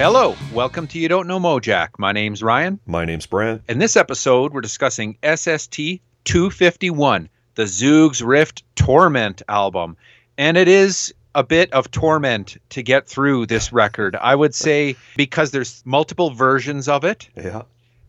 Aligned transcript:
Hello, 0.00 0.34
welcome 0.54 0.86
to 0.86 0.98
You 0.98 1.08
Don't 1.08 1.26
Know 1.26 1.38
Mojack. 1.38 1.90
My 1.98 2.12
name's 2.12 2.42
Ryan. 2.42 2.80
My 2.86 3.04
name's 3.04 3.26
Brent. 3.26 3.60
In 3.68 3.80
this 3.80 3.98
episode, 3.98 4.54
we're 4.54 4.62
discussing 4.62 5.18
SST 5.22 5.76
251, 6.24 7.28
the 7.54 7.64
Zoogz 7.64 8.26
Rift 8.26 8.62
Torment 8.76 9.42
album. 9.46 9.98
And 10.38 10.56
it 10.56 10.68
is 10.68 11.12
a 11.34 11.44
bit 11.44 11.70
of 11.74 11.90
torment 11.90 12.56
to 12.70 12.82
get 12.82 13.08
through 13.08 13.44
this 13.44 13.74
record. 13.74 14.16
I 14.16 14.34
would 14.34 14.54
say 14.54 14.96
because 15.18 15.50
there's 15.50 15.82
multiple 15.84 16.30
versions 16.30 16.88
of 16.88 17.04
it. 17.04 17.28
Yeah. 17.36 17.64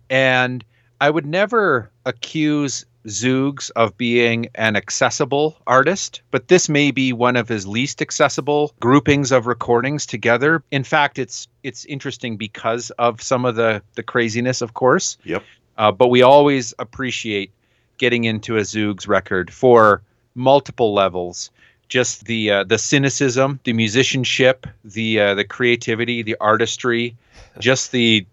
And 0.09 0.63
I 1.01 1.09
would 1.09 1.25
never 1.25 1.91
accuse 2.05 2.85
Zoogz 3.07 3.71
of 3.75 3.97
being 3.97 4.47
an 4.55 4.75
accessible 4.75 5.57
artist, 5.65 6.21
but 6.31 6.47
this 6.47 6.69
may 6.69 6.91
be 6.91 7.13
one 7.13 7.35
of 7.35 7.47
his 7.47 7.67
least 7.67 8.01
accessible 8.01 8.73
groupings 8.79 9.31
of 9.31 9.47
recordings 9.47 10.05
together. 10.05 10.63
In 10.71 10.83
fact, 10.83 11.17
it's 11.19 11.47
it's 11.63 11.85
interesting 11.85 12.37
because 12.37 12.91
of 12.91 13.21
some 13.21 13.45
of 13.45 13.55
the 13.55 13.81
the 13.95 14.03
craziness, 14.03 14.61
of 14.61 14.73
course. 14.73 15.17
Yep. 15.23 15.43
Uh, 15.77 15.91
but 15.91 16.09
we 16.09 16.21
always 16.21 16.73
appreciate 16.77 17.51
getting 17.97 18.25
into 18.25 18.57
a 18.57 18.61
Zoogz 18.61 19.07
record 19.07 19.51
for 19.51 20.01
multiple 20.35 20.93
levels. 20.93 21.49
Just 21.87 22.25
the 22.25 22.51
uh, 22.51 22.63
the 22.63 22.77
cynicism, 22.77 23.59
the 23.63 23.73
musicianship, 23.73 24.65
the 24.85 25.19
uh, 25.19 25.35
the 25.35 25.43
creativity, 25.43 26.21
the 26.21 26.37
artistry, 26.39 27.15
just 27.59 27.91
the 27.91 28.25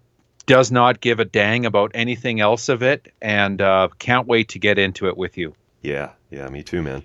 does 0.48 0.72
not 0.72 1.00
give 1.00 1.20
a 1.20 1.24
dang 1.24 1.66
about 1.66 1.92
anything 1.94 2.40
else 2.40 2.68
of 2.68 2.82
it, 2.82 3.12
and 3.22 3.60
uh, 3.62 3.88
can't 3.98 4.26
wait 4.26 4.48
to 4.48 4.58
get 4.58 4.78
into 4.78 5.06
it 5.06 5.16
with 5.16 5.38
you. 5.38 5.54
Yeah. 5.82 6.10
Yeah. 6.30 6.48
Me 6.48 6.62
too, 6.62 6.82
man. 6.82 7.04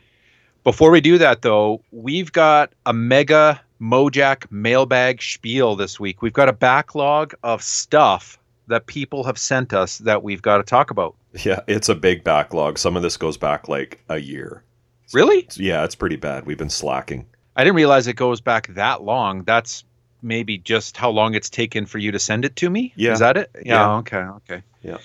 Before 0.64 0.90
we 0.90 1.02
do 1.02 1.18
that, 1.18 1.42
though, 1.42 1.84
we've 1.92 2.32
got 2.32 2.72
a 2.86 2.94
mega 2.94 3.62
Mojack 3.82 4.50
mailbag 4.50 5.22
spiel 5.22 5.76
this 5.76 6.00
week. 6.00 6.22
We've 6.22 6.34
got 6.34 6.48
a 6.48 6.54
backlog 6.54 7.34
of 7.44 7.62
stuff 7.62 8.40
that 8.68 8.88
people 8.88 9.26
have 9.26 9.38
sent 9.38 9.74
us 9.74 9.98
that 10.00 10.24
we've 10.24 10.42
got 10.42 10.58
to 10.58 10.64
talk 10.64 10.90
about. 10.90 11.16
Yeah. 11.44 11.60
It's 11.68 11.90
a 11.90 11.96
big 11.96 12.24
backlog. 12.24 12.78
Some 12.78 12.96
of 12.96 13.04
this 13.04 13.18
goes 13.18 13.38
back 13.38 13.68
like 13.68 14.02
a 14.08 14.20
year. 14.20 14.64
Really? 15.12 15.48
Yeah. 15.58 15.84
It's 15.84 15.96
pretty 15.96 16.16
bad. 16.16 16.46
We've 16.46 16.58
been 16.58 16.70
slacking. 16.70 17.28
I 17.58 17.64
didn't 17.64 17.76
realize 17.76 18.08
it 18.08 18.16
goes 18.16 18.40
back 18.40 18.68
that 18.76 19.04
long. 19.04 19.44
That's 19.44 19.84
maybe 20.24 20.58
just 20.58 20.98
how 20.98 21.10
long 21.10 21.34
it's 21.36 21.50
taken 21.50 21.86
for 21.86 21.98
you 21.98 22.12
to 22.12 22.20
send 22.20 22.46
it 22.46 22.56
to 22.58 22.70
me. 22.70 22.94
Yeah. 22.96 23.12
Is 23.14 23.20
that 23.20 23.38
it? 23.38 23.52
Yeah. 23.56 23.62
Yeah. 23.74 23.96
Okay. 23.98 24.18
Okay. 24.18 24.64
Yeah. 24.82 24.98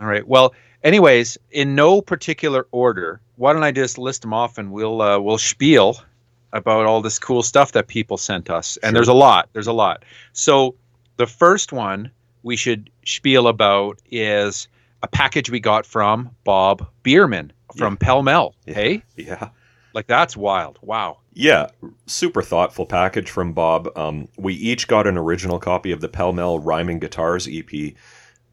All 0.00 0.06
right. 0.06 0.26
Well, 0.26 0.54
anyways, 0.82 1.38
in 1.50 1.74
no 1.74 2.00
particular 2.02 2.66
order, 2.72 3.20
why 3.36 3.52
don't 3.52 3.62
I 3.64 3.72
just 3.72 3.98
list 3.98 4.22
them 4.22 4.32
off 4.34 4.58
and 4.58 4.72
we'll 4.72 5.00
uh, 5.02 5.18
we'll 5.18 5.38
spiel 5.38 6.00
about 6.52 6.84
all 6.86 7.00
this 7.00 7.18
cool 7.18 7.42
stuff 7.42 7.72
that 7.72 7.86
people 7.88 8.16
sent 8.16 8.50
us. 8.50 8.76
And 8.82 8.90
Sure. 8.90 8.92
there's 8.94 9.08
a 9.08 9.14
lot. 9.14 9.48
There's 9.52 9.68
a 9.68 9.72
lot. 9.72 10.04
So 10.32 10.74
the 11.16 11.26
first 11.26 11.72
one 11.72 12.10
we 12.42 12.56
should 12.56 12.90
spiel 13.06 13.46
about 13.48 13.98
is 14.10 14.68
a 15.02 15.08
package 15.08 15.48
we 15.50 15.60
got 15.60 15.86
from 15.86 16.30
Bob 16.44 16.86
Beerman 17.04 17.50
from 17.76 17.96
Pell 17.96 18.22
Mell. 18.22 18.54
Yeah. 18.66 18.74
Hey, 18.74 19.02
Yeah. 19.16 19.48
like 19.94 20.06
that's 20.06 20.36
wild. 20.36 20.78
Wow. 20.82 21.18
Yeah, 21.34 21.68
super 22.06 22.42
thoughtful 22.42 22.84
package 22.84 23.30
from 23.30 23.52
Bob. 23.54 23.88
Um, 23.96 24.28
we 24.36 24.54
each 24.54 24.86
got 24.86 25.06
an 25.06 25.16
original 25.16 25.58
copy 25.58 25.90
of 25.92 26.00
the 26.00 26.08
Pell 26.08 26.32
Mell 26.32 26.58
Rhyming 26.58 26.98
Guitars 26.98 27.48
EP, 27.50 27.94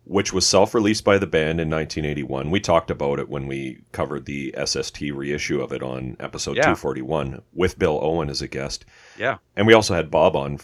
which 0.06 0.32
was 0.32 0.46
self 0.48 0.74
released 0.74 1.04
by 1.04 1.18
the 1.18 1.28
band 1.28 1.60
in 1.60 1.70
1981. 1.70 2.50
We 2.50 2.60
talked 2.62 2.90
about 2.90 3.20
it 3.20 3.28
when 3.28 3.48
we 3.48 3.82
covered 3.92 4.26
the 4.26 4.56
SST 4.66 5.02
reissue 5.14 5.62
of 5.62 5.74
it 5.74 5.84
on 5.84 6.16
episode 6.22 6.56
Yeah. 6.56 6.64
241 6.74 7.42
with 7.54 7.78
Bill 7.78 8.00
Owen 8.02 8.30
as 8.30 8.42
a 8.42 8.48
guest. 8.48 8.86
Yeah. 9.18 9.38
And 9.58 9.68
we 9.68 9.74
also 9.74 9.94
had 9.94 10.10
Bob 10.10 10.36
on 10.38 10.60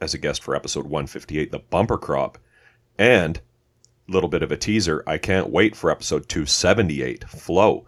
as 0.00 0.14
a 0.14 0.18
guest 0.18 0.44
for 0.44 0.54
episode 0.54 0.84
158, 0.84 1.50
The 1.50 1.58
Bumper 1.58 1.98
Crop. 1.98 2.38
And 2.96 3.40
a 4.08 4.12
little 4.12 4.28
bit 4.28 4.44
of 4.44 4.52
a 4.52 4.56
teaser, 4.56 5.02
I 5.08 5.18
can't 5.18 5.50
wait 5.50 5.74
for 5.74 5.90
episode 5.90 6.28
278, 6.28 7.24
Flow. 7.28 7.84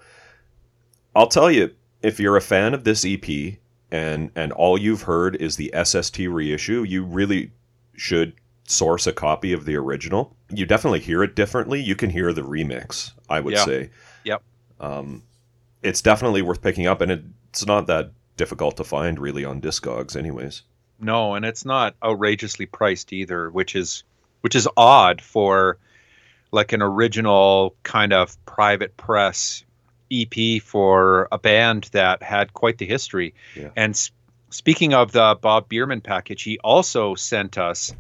I'll 1.15 1.29
tell 1.29 1.51
you, 1.51 1.71
if 2.03 2.19
you're 2.19 2.37
a 2.37 2.41
fan 2.43 2.75
of 2.75 2.85
this 2.85 3.05
EP 3.07 3.57
and 3.91 4.31
and 4.37 4.53
all 4.53 4.79
you've 4.79 5.03
heard 5.03 5.37
is 5.37 5.57
the 5.57 5.73
SST 5.85 6.19
reissue, 6.21 6.83
you 6.83 7.05
really 7.05 7.51
should 7.97 8.33
source 8.67 9.07
a 9.07 9.13
copy 9.13 9.53
of 9.53 9.65
the 9.65 9.77
original. 9.77 10.37
You 10.49 10.65
definitely 10.65 11.01
hear 11.01 11.23
it 11.23 11.35
differently. 11.35 11.81
You 11.83 11.97
can 11.97 12.11
hear 12.11 12.33
the 12.33 12.43
remix, 12.43 13.13
I 13.29 13.41
would 13.41 13.55
Yeah. 13.55 13.65
say. 13.65 13.91
Yep. 14.25 14.43
Um, 14.79 15.23
it's 15.83 16.01
definitely 16.03 16.43
worth 16.43 16.63
picking 16.63 16.87
up, 16.87 17.01
and 17.01 17.35
it's 17.51 17.67
not 17.67 17.87
that 17.89 18.13
difficult 18.37 18.77
to 18.77 18.85
find 18.85 19.19
really 19.19 19.45
on 19.45 19.61
Discogs, 19.61 20.15
anyways. 20.17 20.63
No, 21.01 21.35
and 21.35 21.45
it's 21.45 21.65
not 21.65 21.95
outrageously 22.03 22.67
priced 22.67 23.13
either, 23.13 23.51
which 23.51 23.75
is 23.75 24.05
which 24.43 24.55
is 24.55 24.69
odd 24.77 25.21
for 25.21 25.77
like 26.53 26.73
an 26.73 26.81
original 26.83 27.75
kind 27.83 28.13
of 28.13 28.43
private 28.47 28.97
press 28.97 29.65
EP 30.11 30.63
for 30.63 31.29
a 31.33 31.39
band 31.39 31.89
that 31.93 32.23
had 32.23 32.55
quite 32.55 32.79
the 32.79 32.87
history. 32.87 33.35
Yeah. 33.57 33.71
And 33.77 33.95
s- 33.95 34.11
speaking 34.51 34.95
of 34.95 35.13
the 35.13 35.39
Bob 35.41 35.69
Beerman 35.69 36.03
package, 36.03 36.43
he 36.43 36.59
also 36.61 37.15
sent 37.15 37.59
us 37.59 37.95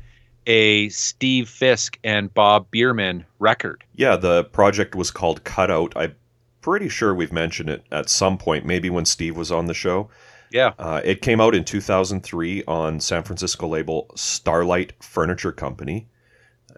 a 0.46 0.88
Steve 0.88 1.48
Fisk 1.48 1.98
and 2.02 2.32
Bob 2.32 2.70
Beerman 2.70 3.24
record. 3.38 3.84
Yeah, 3.94 4.16
the 4.16 4.44
project 4.44 4.94
was 4.94 5.10
called 5.10 5.44
Cutout. 5.44 5.92
I'm 5.96 6.14
pretty 6.60 6.88
sure 6.88 7.14
we've 7.14 7.32
mentioned 7.32 7.70
it 7.70 7.84
at 7.92 8.08
some 8.08 8.38
point, 8.38 8.64
maybe 8.64 8.90
when 8.90 9.04
Steve 9.04 9.36
was 9.36 9.52
on 9.52 9.66
the 9.66 9.74
show. 9.74 10.08
Yeah. 10.50 10.72
Uh, 10.78 11.00
it 11.04 11.22
came 11.22 11.40
out 11.40 11.54
in 11.54 11.64
2003 11.64 12.64
on 12.66 13.00
San 13.00 13.22
Francisco 13.22 13.68
label 13.68 14.10
Starlight 14.16 14.92
Furniture 15.00 15.52
Company. 15.52 16.08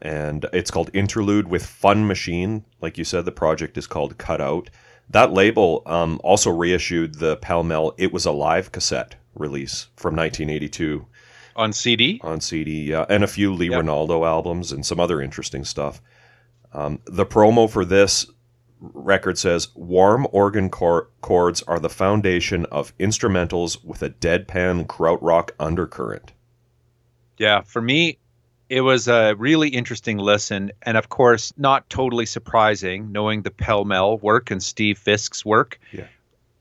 And 0.03 0.47
it's 0.53 0.71
called 0.71 0.91
Interlude 0.93 1.49
with 1.49 1.65
Fun 1.65 2.07
Machine. 2.07 2.65
Like 2.81 2.99
you 2.99 3.05
said, 3.05 3.25
the 3.25 3.33
project 3.33 3.79
is 3.79 3.87
called 3.87 4.19
Cutout. 4.19 4.69
That 5.11 5.33
label 5.33 5.83
um, 5.87 6.21
also 6.25 6.51
reissued 6.51 7.17
the 7.19 7.37
Pell 7.37 7.63
Mell 7.63 7.95
It 7.99 8.13
Was 8.13 8.25
Alive 8.25 8.73
cassette 8.73 9.17
release 9.35 9.89
from 9.97 10.15
1982 10.17 11.07
On 11.57 11.73
CD? 11.73 12.21
on 12.23 12.41
CD, 12.41 12.85
yeah, 12.91 13.05
and 13.09 13.23
a 13.23 13.27
few 13.27 13.53
Lee 13.53 13.71
Yep. 13.71 13.83
Ranaldo 13.85 14.27
albums 14.27 14.73
and 14.73 14.85
some 14.87 14.99
other 15.01 15.21
interesting 15.21 15.65
stuff. 15.65 16.01
Um, 16.73 17.01
the 17.05 17.27
promo 17.27 17.69
for 17.71 17.85
this 17.85 18.27
record 18.81 19.39
says 19.39 19.69
warm 19.75 20.27
organ 20.33 20.69
chor- 20.71 21.09
chords 21.21 21.63
are 21.63 21.79
the 21.79 21.89
foundation 21.91 22.65
of 22.67 22.97
instrumentals 22.99 23.85
with 23.85 24.03
a 24.03 24.11
deadpan 24.11 24.87
krautrock 24.87 25.51
undercurrent. 25.61 26.33
Yeah, 27.39 27.61
for 27.61 27.83
me, 27.83 28.19
it 28.73 28.81
was 28.81 29.07
a 29.07 29.35
really 29.37 29.69
interesting 29.69 30.17
listen, 30.17 30.73
and 30.83 30.97
of 30.97 31.09
course, 31.11 31.53
not 31.59 31.89
totally 31.91 32.25
surprising 32.27 33.13
knowing 33.13 33.43
the 33.43 33.51
Pell 33.51 33.85
Mell 33.85 34.17
work 34.19 34.51
and 34.51 34.63
Steve 34.63 34.97
Fisk's 34.99 35.45
work. 35.45 35.79
Yeah. 35.93 36.07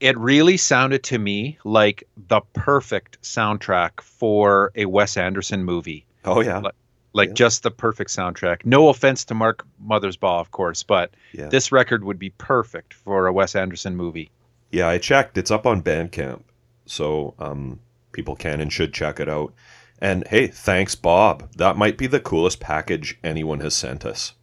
It 0.01 0.17
really 0.17 0.57
sounded 0.57 1.03
to 1.03 1.17
me 1.17 1.57
like 1.63 2.03
the 2.27 2.41
perfect 2.53 3.21
soundtrack 3.21 4.01
for 4.01 4.71
a 4.75 4.85
Wes 4.87 5.15
Anderson 5.15 5.63
movie. 5.63 6.05
Oh 6.25 6.41
yeah, 6.41 6.57
Like- 6.59 6.75
Like 7.13 7.29
Yeah. 7.29 7.33
just 7.45 7.63
the 7.63 7.71
perfect 7.71 8.09
soundtrack. 8.11 8.65
No 8.65 8.89
offense 8.89 9.25
to 9.25 9.33
Mark 9.33 9.65
Mothersbaugh, 9.85 10.39
of 10.41 10.51
course, 10.51 10.83
but 10.83 11.11
yeah, 11.33 11.47
this 11.49 11.71
record 11.71 12.03
would 12.03 12.19
be 12.19 12.29
perfect 12.31 12.93
for 12.93 13.27
a 13.27 13.33
Wes 13.33 13.55
Anderson 13.55 13.95
movie. 13.95 14.31
yeah. 14.71 14.87
I 14.89 14.97
checked; 14.97 15.37
it's 15.37 15.51
up 15.51 15.65
on 15.65 15.81
Bandcamp, 15.81 16.41
so 16.85 17.33
um, 17.39 17.79
people 18.11 18.35
can 18.35 18.59
and 18.61 18.71
should 18.73 18.93
check 18.93 19.19
it 19.19 19.29
out. 19.29 19.53
And 20.01 20.27
hey, 20.27 20.47
thanks, 20.47 20.95
Bob. 20.95 21.51
That 21.55 21.77
might 21.77 21.97
be 21.97 22.07
the 22.07 22.19
coolest 22.19 22.59
package 22.59 23.17
anyone 23.23 23.59
has 23.59 23.75
sent 23.75 24.03
us. 24.03 24.33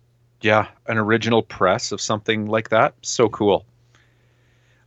Yeah, 0.40 0.68
an 0.86 0.98
original 0.98 1.42
press 1.42 1.90
of 1.90 2.00
something 2.00 2.46
like 2.46 2.68
that. 2.68 2.94
So 3.02 3.28
cool. 3.28 3.66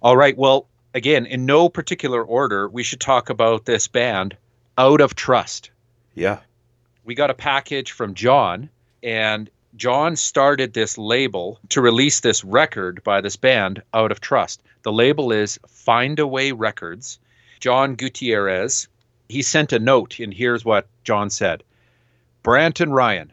All 0.02 0.16
right. 0.16 0.38
Well, 0.38 0.68
again, 0.94 1.26
in 1.26 1.46
no 1.46 1.68
particular 1.68 2.24
order, 2.24 2.70
we 2.70 2.84
should 2.84 3.02
talk 3.02 3.30
about 3.30 3.66
this 3.66 3.88
band, 3.88 4.38
Out 4.78 5.02
of 5.02 5.14
Trust. 5.16 5.72
Yeah, 6.16 6.40
We 7.04 7.16
got 7.16 7.30
a 7.30 7.34
package 7.36 7.92
from 7.92 8.14
John, 8.14 8.70
and 9.04 9.50
John 9.76 10.16
started 10.16 10.74
this 10.74 10.98
label 10.98 11.60
to 11.70 11.82
release 11.82 12.20
this 12.20 12.44
record 12.44 13.04
by 13.04 13.22
this 13.22 13.36
band, 13.36 13.82
Out 13.94 14.12
of 14.12 14.22
Trust. 14.22 14.62
The 14.84 14.92
label 14.92 15.32
is 15.32 15.60
Find 15.68 16.20
Away 16.20 16.52
Records. 16.52 17.20
John 17.60 17.96
Gutierrez, 17.96 18.88
he 19.32 19.42
sent 19.42 19.72
a 19.72 19.80
note, 19.80 20.20
and 20.20 20.34
here's 20.34 20.66
what 20.66 20.90
John 21.06 21.30
said 21.30 21.64
Brant 22.44 22.82
and 22.82 22.94
Ryan, 22.94 23.32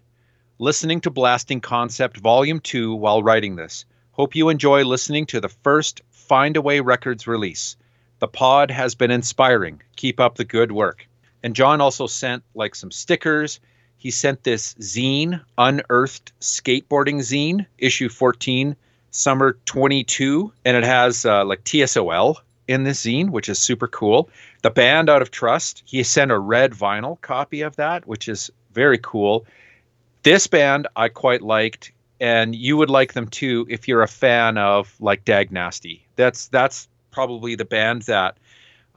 listening 0.61 1.01
to 1.01 1.11
Blasting 1.11 1.61
Concept 1.61 2.19
Volume 2.19 2.61
2 2.61 2.95
while 2.95 3.21
writing 3.21 3.57
this. 3.57 3.85
Hope 4.13 4.37
you 4.37 4.49
enjoy 4.49 4.85
listening 4.85 5.27
to 5.27 5.41
the 5.41 5.49
first 5.49 6.01
Find 6.11 6.57
Away 6.57 6.79
Records 6.79 7.27
release. 7.27 7.77
The 8.21 8.29
pod 8.29 8.71
has 8.71 8.95
been 8.95 9.11
inspiring. 9.11 9.83
Keep 9.97 10.21
up 10.21 10.37
the 10.37 10.45
good 10.45 10.71
work. 10.71 11.09
And 11.43 11.57
John 11.57 11.81
also 11.81 12.07
sent 12.07 12.45
like 12.55 12.77
some 12.77 12.93
stickers. 12.93 13.59
He 13.97 14.13
sent 14.13 14.45
this 14.45 14.75
zine, 14.75 15.43
Unearthed 15.57 16.33
Skateboarding 16.41 17.19
Zine, 17.19 17.67
issue 17.77 18.09
14, 18.09 18.77
summer 19.11 19.59
22. 19.65 20.53
And 20.65 20.77
it 20.77 20.85
has 20.85 21.25
uh, 21.25 21.45
like 21.45 21.65
TSOL 21.65 22.37
in 22.69 22.85
this 22.85 23.03
zine, 23.03 23.31
which 23.31 23.49
is 23.49 23.59
super 23.59 23.89
cool. 23.89 24.29
The 24.63 24.71
band 24.71 25.09
Out 25.09 25.23
of 25.23 25.31
Trust, 25.31 25.83
he 25.87 26.03
sent 26.03 26.31
a 26.31 26.39
red 26.39 26.73
vinyl 26.73 27.21
copy 27.21 27.63
of 27.63 27.77
that, 27.77 28.07
which 28.07 28.29
is 28.29 28.51
very 28.73 28.99
cool. 28.99 29.47
This 30.23 30.47
band 30.47 30.87
I 30.95 31.09
quite 31.09 31.43
liked, 31.43 31.91
and 32.21 32.55
you 32.55 32.77
would 32.77 32.91
like 32.91 33.15
them 33.15 33.27
too 33.27 33.67
if 33.69 33.89
you're 33.89 34.03
a 34.03 34.09
fan 34.09 34.59
of 34.59 34.95
like 35.01 35.25
Dag 35.25 35.51
Nasty. 35.51 36.07
That's 36.17 36.49
that's 36.49 36.89
probably 37.11 37.55
the 37.55 37.65
band 37.65 38.03
that 38.03 38.37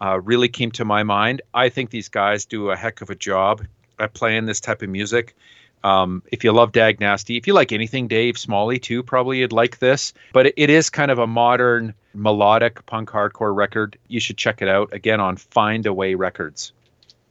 uh, 0.02 0.20
really 0.20 0.50
came 0.50 0.72
to 0.72 0.86
my 0.86 1.04
mind. 1.04 1.42
I 1.54 1.70
think 1.70 1.90
these 1.90 2.10
guys 2.10 2.46
do 2.46 2.70
a 2.70 2.76
heck 2.76 3.02
of 3.02 3.10
a 3.10 3.16
job 3.16 3.66
at 4.00 4.14
playing 4.14 4.46
this 4.46 4.60
type 4.60 4.82
of 4.82 4.90
music. 4.90 5.36
Um, 5.84 6.22
if 6.32 6.44
you 6.44 6.52
love 6.52 6.72
Dag 6.72 7.00
Nasty, 7.00 7.38
if 7.38 7.48
you 7.48 7.54
like 7.54 7.72
anything 7.72 8.08
Dave 8.08 8.38
Smalley 8.38 8.80
too, 8.80 9.02
probably 9.04 9.40
you'd 9.40 9.52
like 9.52 9.80
this. 9.80 10.14
But 10.34 10.48
it, 10.48 10.54
it 10.58 10.70
is 10.70 10.90
kind 10.90 11.12
of 11.12 11.20
a 11.20 11.28
modern 11.28 11.94
melodic 12.14 12.86
punk 12.86 13.10
hardcore 13.10 13.56
record. 13.56 13.98
You 14.08 14.20
should 14.20 14.38
check 14.38 14.62
it 14.62 14.68
out 14.68 14.94
again 14.94 15.20
on 15.20 15.38
Find 15.38 15.86
Away 15.86 16.16
Records. 16.16 16.74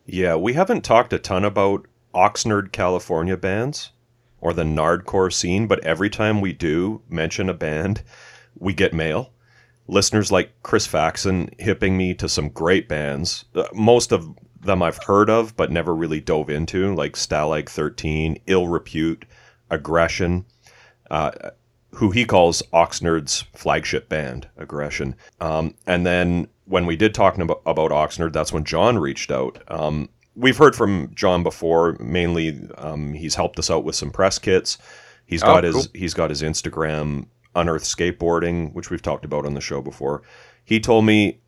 Yeah, 0.06 0.35
we 0.35 0.55
haven't 0.55 0.82
talked 0.82 1.12
a 1.12 1.19
ton 1.19 1.44
about 1.44 1.87
Oxnard, 2.14 2.73
California 2.73 3.37
bands 3.37 3.93
or 4.41 4.52
the 4.52 4.64
Nardcore 4.64 5.32
scene, 5.32 5.67
but 5.67 5.85
every 5.85 6.11
time 6.11 6.41
we 6.41 6.52
do 6.52 7.02
mention 7.08 7.49
a 7.49 7.55
band, 7.55 8.02
we 8.58 8.73
get 8.73 8.94
mail. 8.94 9.32
Listeners 9.87 10.32
like 10.32 10.52
Chris 10.62 10.87
Faxon 10.87 11.50
hipping 11.58 11.97
me 11.97 12.14
to 12.14 12.29
some 12.29 12.49
great 12.49 12.88
bands. 12.88 13.44
Uh, 13.55 13.64
most 13.75 14.12
of 14.12 14.35
them 14.61 14.83
I've 14.83 15.03
heard 15.05 15.31
of, 15.31 15.57
but 15.57 15.71
never 15.71 15.95
really 15.95 16.21
dove 16.21 16.51
into, 16.51 16.95
like 16.95 17.15
Stalag 17.15 17.69
13, 17.69 18.39
Ill 18.47 18.69
Repute, 18.69 19.25
Aggression, 19.71 20.45
uh, 21.11 21.31
who 21.93 22.11
he 22.11 22.25
calls 22.25 22.62
Oxnard's 22.73 23.45
flagship 23.55 24.09
band, 24.09 24.49
Aggression. 24.57 25.17
Um, 25.41 25.75
and 25.87 26.07
then 26.07 26.49
when 26.67 26.87
we 26.87 26.97
did 26.97 27.15
talk 27.15 27.37
about, 27.39 27.62
about 27.67 27.91
Oxnard, 27.91 28.33
that's 28.33 28.53
when 28.53 28.65
John 28.65 28.99
reached 28.99 29.31
out. 29.31 29.62
Um, 29.69 30.09
we've 30.37 30.57
heard 30.57 30.77
from 30.77 31.11
John 31.15 31.43
before. 31.43 31.97
Mainly, 31.99 32.69
um, 32.79 33.15
he's 33.15 33.35
helped 33.35 33.59
us 33.59 33.71
out 33.71 33.85
with 33.85 33.97
some 33.97 34.11
press 34.11 34.39
kits. 34.39 34.79
He's 35.27 35.43
got 35.43 35.65
oh, 35.65 35.69
his 35.69 35.75
cool. 35.75 35.87
he's 35.95 36.15
got 36.15 36.31
his 36.31 36.43
Instagram 36.43 37.27
Unearth 37.55 37.85
Skateboarding, 37.85 38.73
which 38.73 38.91
we've 38.91 39.03
talked 39.03 39.25
about 39.25 39.47
on 39.47 39.55
the 39.55 39.61
show 39.61 39.81
before. 39.83 40.23
He 40.65 40.81
told 40.81 41.05
me 41.05 41.41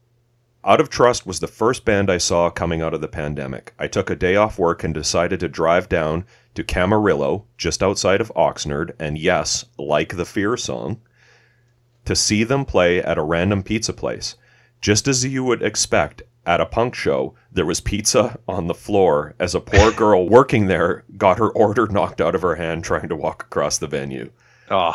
Out 0.64 0.80
of 0.80 0.88
Trust 0.88 1.26
was 1.26 1.40
the 1.40 1.48
first 1.48 1.84
band 1.84 2.08
I 2.08 2.18
saw 2.18 2.48
coming 2.48 2.82
out 2.82 2.94
of 2.94 3.00
the 3.00 3.08
pandemic. 3.08 3.74
I 3.80 3.88
took 3.88 4.10
a 4.10 4.14
day 4.14 4.36
off 4.36 4.60
work 4.60 4.84
and 4.84 4.94
decided 4.94 5.40
to 5.40 5.48
drive 5.48 5.88
down 5.88 6.24
to 6.54 6.62
Camarillo, 6.62 7.44
just 7.58 7.82
outside 7.82 8.20
of 8.20 8.32
Oxnard, 8.36 8.94
and 9.00 9.18
yes, 9.18 9.64
like 9.76 10.16
the 10.16 10.24
Fear 10.24 10.56
song, 10.56 11.00
to 12.04 12.14
see 12.14 12.44
them 12.44 12.64
play 12.64 13.02
at 13.02 13.18
a 13.18 13.22
random 13.22 13.64
pizza 13.64 13.92
place. 13.92 14.36
Just 14.80 15.08
as 15.08 15.24
you 15.24 15.42
would 15.42 15.62
expect, 15.62 16.22
at 16.46 16.60
a 16.60 16.66
punk 16.66 16.94
show, 16.94 17.34
there 17.50 17.66
was 17.66 17.80
pizza 17.80 18.38
on 18.46 18.68
the 18.68 18.74
floor 18.74 19.34
as 19.40 19.56
a 19.56 19.60
poor 19.60 19.90
girl 19.96 20.28
working 20.28 20.66
there 20.66 21.04
got 21.16 21.38
her 21.38 21.50
order 21.50 21.86
knocked 21.88 22.20
out 22.20 22.36
of 22.36 22.42
her 22.42 22.54
hand 22.54 22.84
trying 22.84 23.08
to 23.08 23.16
walk 23.16 23.42
across 23.42 23.78
the 23.78 23.86
venue. 23.88 24.30
Oh, 24.70 24.94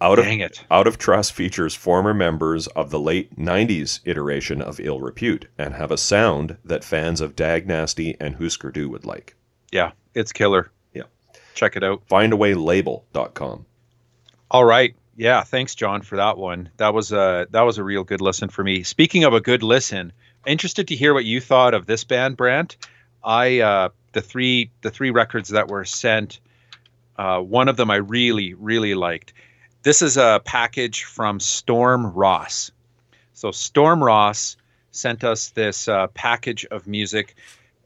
out 0.00 0.16
dang 0.16 0.42
of, 0.42 0.50
it. 0.50 0.64
Out 0.70 0.86
of 0.86 0.98
Trust 0.98 1.32
features 1.32 1.74
former 1.74 2.14
members 2.14 2.66
of 2.68 2.90
the 2.90 3.00
late 3.00 3.36
90s 3.36 4.00
iteration 4.04 4.62
of 4.62 4.80
Ill 4.80 5.00
Repute 5.00 5.46
and 5.58 5.74
have 5.74 5.90
a 5.90 5.98
sound 5.98 6.56
that 6.64 6.84
fans 6.84 7.20
of 7.20 7.36
Dag 7.36 7.66
Nasty 7.66 8.16
and 8.20 8.36
Husker 8.36 8.70
Du 8.70 8.88
would 8.88 9.04
like. 9.04 9.36
Yeah, 9.70 9.92
it's 10.14 10.32
killer. 10.32 10.70
Yeah. 10.94 11.04
Check 11.54 11.76
it 11.76 11.84
out. 11.84 12.06
Findawaylabel.com. 12.08 13.66
All 14.50 14.64
right. 14.64 14.94
Yeah, 15.16 15.42
thanks 15.42 15.74
John 15.74 16.00
for 16.00 16.16
that 16.16 16.38
one. 16.38 16.70
That 16.78 16.94
was 16.94 17.12
a 17.12 17.46
that 17.50 17.62
was 17.62 17.76
a 17.76 17.84
real 17.84 18.04
good 18.04 18.22
listen 18.22 18.48
for 18.48 18.64
me. 18.64 18.82
Speaking 18.84 19.24
of 19.24 19.34
a 19.34 19.40
good 19.40 19.62
listen, 19.62 20.12
interested 20.46 20.88
to 20.88 20.96
hear 20.96 21.12
what 21.12 21.26
you 21.26 21.42
thought 21.42 21.74
of 21.74 21.84
this 21.84 22.04
band, 22.04 22.38
Brant. 22.38 22.78
I 23.22 23.60
uh, 23.60 23.88
the 24.12 24.22
three 24.22 24.70
the 24.80 24.90
three 24.90 25.10
records 25.10 25.50
that 25.50 25.68
were 25.68 25.84
sent. 25.84 26.40
Uh, 27.18 27.40
one 27.40 27.68
of 27.68 27.76
them 27.76 27.90
I 27.90 27.96
really 27.96 28.54
really 28.54 28.94
liked. 28.94 29.34
This 29.82 30.02
is 30.02 30.18
a 30.18 30.42
package 30.44 31.04
from 31.04 31.40
Storm 31.40 32.12
Ross. 32.12 32.70
So 33.32 33.50
Storm 33.50 34.04
Ross 34.04 34.58
sent 34.90 35.24
us 35.24 35.48
this 35.48 35.88
uh, 35.88 36.08
package 36.08 36.66
of 36.66 36.86
music. 36.86 37.34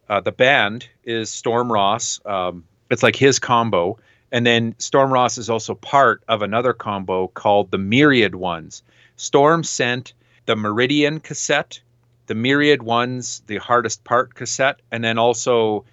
Uh, 0.09 0.19
the 0.19 0.33
band 0.33 0.89
is 1.05 1.31
Storm 1.31 1.71
Ross. 1.71 2.21
Um, 2.27 2.65
it's 2.91 3.05
like 3.05 3.15
his 3.15 3.39
combo. 3.39 3.97
And 4.33 4.45
then 4.45 4.75
Storm 4.79 5.13
Ross 5.13 5.39
is 5.39 5.49
also 5.49 5.77
part 5.77 6.25
of 6.27 6.43
another 6.43 6.73
combo 6.73 7.29
called 7.29 7.71
the 7.71 7.79
Myriad 7.79 8.35
Ones. 8.35 8.83
Storm 9.15 9.63
sent 9.63 10.15
the 10.47 10.57
Meridian 10.57 11.21
cassette, 11.21 11.81
the 12.27 12.35
Myriad 12.35 12.83
Ones, 12.83 13.41
the 13.47 13.59
hardest 13.59 14.03
part 14.03 14.35
cassette, 14.35 14.81
and 14.91 15.05
then 15.05 15.17
also 15.17 15.85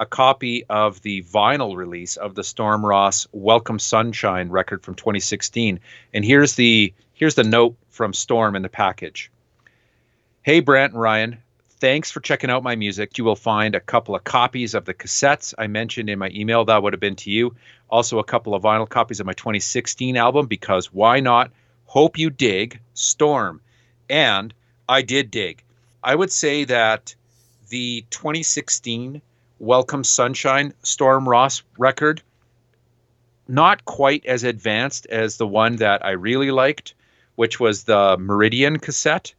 a 0.00 0.06
copy 0.06 0.64
of 0.64 1.02
the 1.02 1.22
vinyl 1.24 1.76
release 1.76 2.16
of 2.16 2.34
the 2.34 2.42
Storm 2.42 2.84
Ross 2.84 3.28
Welcome 3.32 3.78
Sunshine 3.78 4.48
record 4.48 4.82
from 4.82 4.94
2016. 4.94 5.78
And 6.14 6.24
here's 6.24 6.54
the 6.54 6.94
here's 7.12 7.34
the 7.34 7.44
note 7.44 7.76
from 7.90 8.14
Storm 8.14 8.56
in 8.56 8.62
the 8.62 8.70
package. 8.70 9.30
Hey 10.40 10.60
Brant 10.60 10.94
and 10.94 11.02
Ryan, 11.02 11.36
thanks 11.80 12.10
for 12.10 12.20
checking 12.20 12.48
out 12.48 12.62
my 12.62 12.76
music. 12.76 13.18
You 13.18 13.24
will 13.24 13.36
find 13.36 13.74
a 13.74 13.80
couple 13.80 14.14
of 14.14 14.24
copies 14.24 14.72
of 14.72 14.86
the 14.86 14.94
cassettes 14.94 15.52
I 15.58 15.66
mentioned 15.66 16.08
in 16.08 16.18
my 16.18 16.30
email 16.30 16.64
that 16.64 16.82
would 16.82 16.94
have 16.94 17.00
been 17.00 17.16
to 17.16 17.30
you. 17.30 17.54
Also 17.90 18.18
a 18.18 18.24
couple 18.24 18.54
of 18.54 18.62
vinyl 18.62 18.88
copies 18.88 19.20
of 19.20 19.26
my 19.26 19.34
2016 19.34 20.16
album 20.16 20.46
because 20.46 20.90
why 20.94 21.20
not? 21.20 21.50
Hope 21.84 22.18
you 22.18 22.30
dig 22.30 22.80
Storm. 22.94 23.60
And 24.08 24.54
I 24.88 25.02
did 25.02 25.30
dig. 25.30 25.62
I 26.02 26.14
would 26.14 26.32
say 26.32 26.64
that 26.64 27.14
the 27.68 28.06
2016 28.08 29.20
Welcome 29.62 30.04
Sunshine 30.04 30.72
Storm 30.82 31.28
Ross 31.28 31.62
record, 31.76 32.22
not 33.46 33.84
quite 33.84 34.24
as 34.24 34.42
advanced 34.42 35.04
as 35.04 35.36
the 35.36 35.46
one 35.46 35.76
that 35.76 36.02
I 36.02 36.12
really 36.12 36.50
liked, 36.50 36.94
which 37.34 37.60
was 37.60 37.84
the 37.84 38.16
Meridian 38.18 38.78
cassette. 38.78 39.34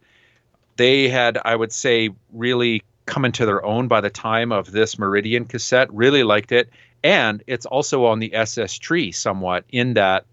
They 0.76 1.08
had, 1.08 1.40
I 1.44 1.56
would 1.56 1.72
say, 1.72 2.10
really 2.32 2.84
come 3.04 3.24
into 3.24 3.44
their 3.46 3.64
own 3.64 3.88
by 3.88 4.00
the 4.00 4.10
time 4.10 4.52
of 4.52 4.70
this 4.70 4.96
Meridian 4.96 5.44
cassette. 5.44 5.92
Really 5.92 6.22
liked 6.22 6.52
it. 6.52 6.70
And 7.02 7.42
it's 7.48 7.66
also 7.66 8.04
on 8.04 8.20
the 8.20 8.32
SS 8.32 8.78
tree 8.78 9.10
somewhat 9.10 9.64
in 9.70 9.94
that 9.94 10.24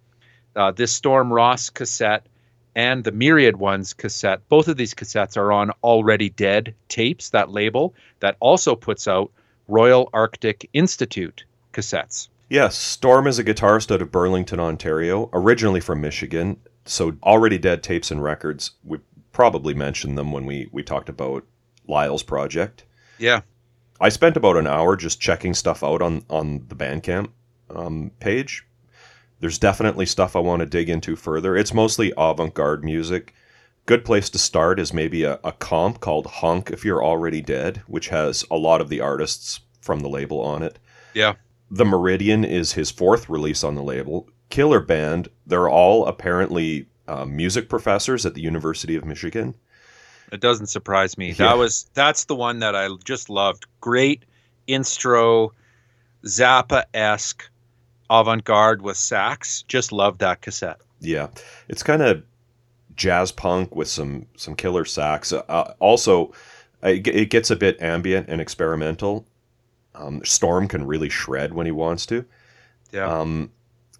uh, 0.55 0.69
this 0.69 0.91
Storm 0.91 1.33
Ross 1.33 1.71
cassette 1.71 2.27
and 2.75 3.03
the 3.03 3.11
Myriad 3.11 3.57
Ones 3.57 3.93
cassette. 3.93 4.47
Both 4.49 4.67
of 4.67 4.77
these 4.77 4.93
cassettes 4.93 5.35
are 5.35 5.51
on 5.51 5.71
Already 5.83 6.29
Dead 6.29 6.75
tapes, 6.89 7.31
that 7.31 7.49
label 7.49 7.95
that 8.19 8.37
also 8.39 8.75
puts 8.75 9.07
out 9.07 9.31
Royal 9.69 10.09
Arctic 10.13 10.69
Institute 10.73 11.45
cassettes. 11.71 12.27
Yes, 12.49 12.75
Storm 12.75 13.27
is 13.27 13.39
a 13.39 13.43
guitarist 13.43 13.91
out 13.93 14.01
of 14.01 14.11
Burlington, 14.11 14.59
Ontario, 14.59 15.29
originally 15.31 15.79
from 15.79 16.01
Michigan. 16.01 16.59
So 16.85 17.15
Already 17.23 17.57
Dead 17.57 17.83
tapes 17.83 18.11
and 18.11 18.23
records. 18.23 18.71
We 18.83 18.99
probably 19.31 19.73
mentioned 19.73 20.17
them 20.17 20.31
when 20.31 20.45
we 20.45 20.67
we 20.71 20.83
talked 20.83 21.09
about 21.09 21.45
Lyle's 21.87 22.23
project. 22.23 22.83
Yeah. 23.17 23.41
I 24.01 24.09
spent 24.09 24.35
about 24.35 24.57
an 24.57 24.67
hour 24.67 24.95
just 24.95 25.21
checking 25.21 25.53
stuff 25.53 25.83
out 25.83 26.01
on 26.01 26.25
on 26.29 26.65
the 26.67 26.75
Bandcamp 26.75 27.29
um, 27.69 28.11
page 28.19 28.65
there's 29.39 29.57
definitely 29.57 30.05
stuff 30.05 30.35
I 30.35 30.39
want 30.39 30.61
to 30.61 30.65
dig 30.65 30.89
into 30.89 31.15
further. 31.15 31.55
It's 31.55 31.73
mostly 31.73 32.13
avant 32.17 32.53
garde 32.53 32.83
music. 32.83 33.33
Good 33.89 34.05
place 34.05 34.29
to 34.29 34.37
start 34.37 34.79
is 34.79 34.93
maybe 34.93 35.23
a, 35.23 35.39
a 35.43 35.51
comp 35.51 35.99
called 35.99 36.27
Honk 36.27 36.69
If 36.69 36.85
You're 36.85 37.03
Already 37.03 37.41
Dead, 37.41 37.81
which 37.87 38.09
has 38.09 38.45
a 38.51 38.55
lot 38.55 38.81
of 38.81 38.89
the 38.89 39.01
artists 39.01 39.61
from 39.81 40.01
the 40.01 40.09
label 40.09 40.41
on 40.41 40.61
it. 40.61 40.77
Yeah. 41.15 41.33
The 41.71 41.85
Meridian 41.85 42.45
is 42.45 42.73
his 42.73 42.91
fourth 42.91 43.27
release 43.29 43.63
on 43.63 43.73
the 43.73 43.81
label. 43.81 44.29
Killer 44.51 44.79
Band, 44.79 45.27
they're 45.47 45.67
all 45.67 46.05
apparently 46.05 46.85
uh, 47.07 47.25
music 47.25 47.67
professors 47.67 48.27
at 48.27 48.35
the 48.35 48.41
University 48.41 48.95
of 48.95 49.05
Michigan. 49.05 49.55
It 50.31 50.39
doesn't 50.39 50.67
surprise 50.67 51.17
me. 51.17 51.29
Yeah. 51.29 51.47
That 51.47 51.57
was 51.57 51.89
that's 51.95 52.25
the 52.25 52.35
one 52.35 52.59
that 52.59 52.75
I 52.75 52.89
just 53.05 53.27
loved. 53.27 53.65
Great 53.81 54.23
instro, 54.67 55.49
Zappa 56.25 56.83
esque 56.93 57.49
avant 58.07 58.43
garde 58.43 58.83
with 58.83 58.97
sax. 58.97 59.63
Just 59.63 59.91
love 59.91 60.19
that 60.19 60.41
cassette. 60.41 60.77
Yeah, 61.01 61.29
it's 61.67 61.81
kind 61.81 62.03
of 62.03 62.23
jazz 62.99 63.31
punk 63.31 63.75
with 63.75 63.87
some 63.87 64.27
some 64.35 64.55
killer 64.55 64.85
sax. 64.85 65.33
Uh, 65.33 65.73
also, 65.79 66.31
it 66.83 67.29
gets 67.31 67.49
a 67.49 67.55
bit 67.55 67.81
ambient 67.81 68.29
and 68.29 68.39
experimental. 68.39 69.25
Um, 69.95 70.23
Storm 70.23 70.67
can 70.67 70.85
really 70.85 71.09
shred 71.09 71.53
when 71.53 71.65
he 71.65 71.71
wants 71.71 72.05
to. 72.07 72.25
Yeah. 72.91 73.07
Um, 73.07 73.51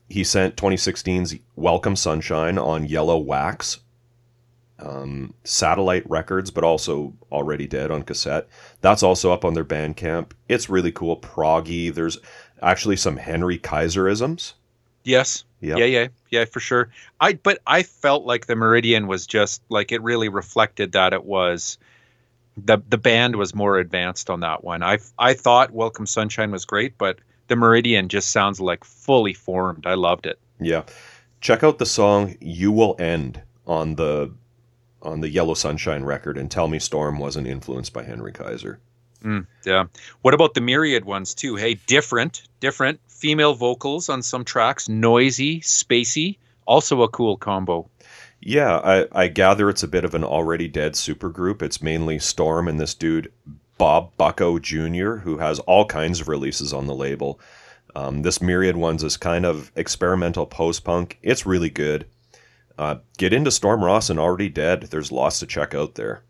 he 0.10 0.24
sent 0.24 0.56
2016's 0.56 1.36
Welcome 1.56 1.96
Sunshine 1.96 2.58
on 2.58 2.86
yellow 2.86 3.18
wax. 3.18 3.80
Um, 4.80 5.34
satellite 5.44 6.10
records, 6.10 6.52
but 6.52 6.64
also 6.64 7.14
already 7.32 7.68
dead 7.68 7.92
on 7.92 8.04
cassette. 8.04 8.48
That's 8.80 9.04
also 9.04 9.34
up 9.34 9.44
on 9.44 9.54
their 9.54 9.66
Bandcamp. 9.66 10.32
It's 10.48 10.70
really 10.70 10.92
cool, 10.92 11.18
proggy. 11.18 11.94
There's 11.94 12.18
actually 12.62 12.96
some 12.96 13.18
Henry 13.18 13.60
Kaiserisms. 13.60 14.54
Yes. 15.04 15.44
Yep. 15.62 15.80
Yeah, 15.80 15.86
yeah, 15.86 16.08
yeah, 16.30 16.46
for 16.46 16.60
sure. 16.60 16.90
I 17.20 17.34
but 17.34 17.60
I 17.68 17.84
felt 17.84 18.26
like 18.26 18.48
the 18.48 18.56
Meridian 18.56 19.08
was 19.08 19.28
just 19.28 19.62
like 19.70 19.92
it 19.92 20.02
really 20.02 20.30
reflected 20.30 20.94
that 20.94 21.14
it 21.14 21.26
was 21.26 21.78
the 22.66 22.78
the 22.90 22.98
band 22.98 23.36
was 23.36 23.54
more 23.54 23.78
advanced 23.78 24.30
on 24.30 24.40
that 24.42 24.64
one. 24.64 24.84
I 24.84 25.00
I 25.18 25.34
thought 25.34 25.72
Welcome 25.72 26.06
Sunshine 26.06 26.52
was 26.52 26.66
great, 26.66 26.98
but 26.98 27.20
the 27.48 27.56
meridian 27.56 28.08
just 28.08 28.32
sounds 28.32 28.62
like 28.62 28.84
fully 28.84 29.34
formed. 29.34 29.86
I 29.86 29.96
loved 29.96 30.26
it. 30.26 30.40
Yeah. 30.60 30.84
Check 31.42 31.64
out 31.64 31.78
the 31.78 31.86
song 31.86 32.36
"You 32.40 32.72
Will 32.72 32.96
End" 33.00 33.42
on 33.66 33.96
the 33.96 34.32
on 35.02 35.22
the 35.22 35.30
Yellow 35.30 35.54
Sunshine 35.54 36.04
record, 36.04 36.38
and 36.38 36.52
tell 36.52 36.68
me 36.68 36.80
Storm 36.80 37.20
wasn't 37.20 37.48
influenced 37.48 37.94
by 37.94 38.04
Henry 38.04 38.34
Kaiser. 38.34 38.80
Mm, 39.24 39.48
yeah. 39.66 39.86
What 40.22 40.34
about 40.34 40.54
the 40.54 40.62
myriad 40.62 41.06
ones 41.06 41.34
too? 41.34 41.56
Hey, 41.56 41.76
different, 41.88 42.44
different 42.60 43.00
female 43.20 43.54
vocals 43.54 44.08
on 44.08 44.22
some 44.22 44.46
tracks, 44.46 44.88
noisy, 44.88 45.60
spacey, 45.60 46.38
also 46.66 47.02
a 47.02 47.10
cool 47.10 47.36
combo. 47.36 47.90
Yeah, 48.42 48.78
I, 48.78 49.08
I 49.12 49.28
gather 49.28 49.70
it's 49.70 49.84
a 49.84 49.88
bit 49.88 50.06
of 50.06 50.16
an 50.16 50.24
already 50.24 50.70
dead 50.70 50.94
supergroup. 50.94 51.62
It's 51.62 51.82
mainly 51.82 52.20
Storm 52.20 52.70
and 52.70 52.80
this 52.80 52.94
dude 52.94 53.32
Bob 53.78 54.12
Bucko 54.18 54.60
Jr., 54.60 55.16
who 55.16 55.38
has 55.38 55.60
all 55.60 55.86
kinds 55.86 56.22
of 56.22 56.30
releases 56.30 56.74
on 56.74 56.88
the 56.88 56.96
label. 56.96 57.40
Um, 57.96 58.22
this 58.22 58.42
Myriad 58.42 58.78
ones 58.78 59.04
is 59.04 59.18
kind 59.18 59.46
of 59.46 59.72
experimental 59.76 60.46
post 60.46 60.86
punk. 60.86 61.20
It's 61.22 61.46
really 61.46 61.70
good. 61.70 62.06
Uh, 62.78 62.96
get 63.18 63.34
into 63.34 63.52
Storm 63.52 63.84
Ross 63.84 64.10
and 64.10 64.20
Already 64.20 64.48
Dead. 64.48 64.84
There's 64.84 65.12
lots 65.12 65.40
to 65.40 65.48
check 65.48 65.76
out 65.76 65.96
there. 65.96 66.24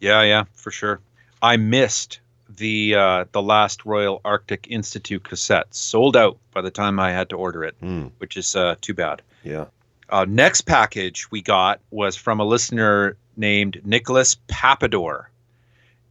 Yeah, 0.00 0.22
yeah, 0.22 0.44
for 0.54 0.70
sure. 0.70 1.00
I 1.42 1.58
missed 1.58 2.20
the 2.56 2.94
uh, 2.94 3.24
the 3.32 3.42
last 3.42 3.84
Royal 3.84 4.20
Arctic 4.24 4.66
Institute 4.70 5.24
cassette. 5.24 5.74
Sold 5.74 6.16
out 6.16 6.38
by 6.52 6.60
the 6.60 6.70
time 6.70 6.98
I 7.00 7.12
had 7.12 7.28
to 7.30 7.36
order 7.36 7.64
it, 7.64 7.74
Mm, 7.82 8.10
which 8.18 8.36
is 8.36 8.54
uh, 8.56 8.76
too 8.80 8.94
bad. 8.94 9.22
yeah. 9.44 9.66
Uh, 10.08 10.26
next 10.28 10.62
package 10.62 11.30
we 11.30 11.40
got 11.40 11.80
was 11.90 12.16
from 12.16 12.38
a 12.38 12.44
listener 12.44 13.16
named 13.34 13.80
Nicholas 13.82 14.36
Papador. 14.46 15.24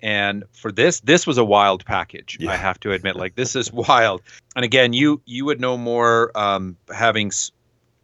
And 0.02 0.46
for 0.54 0.72
this, 0.72 1.00
this 1.02 1.28
was 1.28 1.38
a 1.38 1.46
wild 1.46 1.86
package. 1.86 2.38
Yeah. 2.40 2.50
I 2.52 2.56
have 2.56 2.80
to 2.80 2.92
admit, 2.92 3.16
like 3.16 3.36
this 3.36 3.56
is 3.56 3.72
wild. 3.90 4.24
And 4.56 4.66
again, 4.66 4.94
you 4.94 5.22
you 5.26 5.46
would 5.46 5.60
know 5.62 5.78
more 5.78 6.32
um, 6.36 6.78
having 6.94 7.32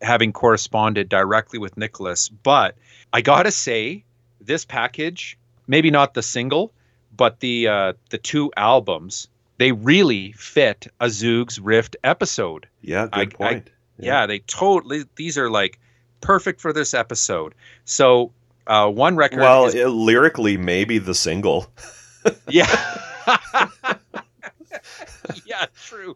having 0.01 0.32
corresponded 0.34 1.10
directly 1.10 1.58
with 1.58 1.75
Nicholas. 1.77 2.29
But 2.29 2.75
I 3.12 3.22
gotta 3.22 3.50
say, 3.51 4.03
this 4.39 4.63
package, 4.65 5.38
maybe 5.65 5.89
not 5.89 6.13
the 6.13 6.22
single, 6.22 6.72
but 7.18 7.40
the 7.40 7.68
uh, 7.68 7.94
the 8.12 8.18
two 8.18 8.52
albums, 8.56 9.28
they 9.58 9.72
really 9.72 10.32
fit 10.34 10.88
a 11.00 11.08
Zoogz 11.08 11.60
Rift 11.62 11.96
episode. 12.04 12.68
Yeah, 12.82 13.08
I- 13.12 13.26
good 13.26 13.34
point. 13.34 13.70
yeah, 14.00 14.26
they 14.28 14.40
totally 14.40 15.04
these 15.16 15.38
are 15.38 15.50
like 15.50 15.80
perfect 16.22 16.62
for 16.62 16.72
this 16.74 16.94
episode. 16.94 17.54
So 17.86 18.32
uh 18.68 18.90
one 18.90 19.16
record 19.16 19.40
well, 19.40 19.66
is- 19.66 19.76
it- 19.76 19.88
lyrically, 19.88 20.58
maybe 20.58 20.98
the 21.00 21.16
single. 21.16 21.68
yeah. 22.50 22.68
Yeah 25.46 25.66
true 25.86 26.16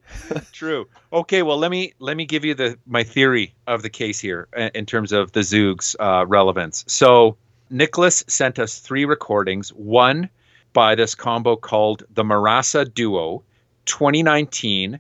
true. 0.52 0.88
Okay 1.12 1.42
well 1.42 1.58
let 1.58 1.72
me 1.72 1.94
let 2.00 2.16
me 2.18 2.26
give 2.26 2.46
you 2.46 2.54
the 2.54 2.78
my 2.86 3.04
theory 3.04 3.54
of 3.68 3.82
the 3.82 3.90
case 3.90 4.20
here 4.20 4.48
uh, 4.56 4.70
in 4.74 4.86
terms 4.86 5.12
of 5.12 5.32
the 5.32 5.42
zoogz 5.42 5.96
uh, 6.00 6.26
relevance. 6.26 6.84
So 6.88 7.38
nicholas 7.70 8.24
sent 8.28 8.60
us 8.60 8.80
three 8.80 9.06
recordings. 9.06 9.70
One 9.70 10.30
by 10.74 10.96
this 10.96 11.16
combo 11.16 11.56
called 11.56 12.04
the 12.14 12.24
marasa 12.24 12.92
duo 12.94 13.44
2019 13.86 15.00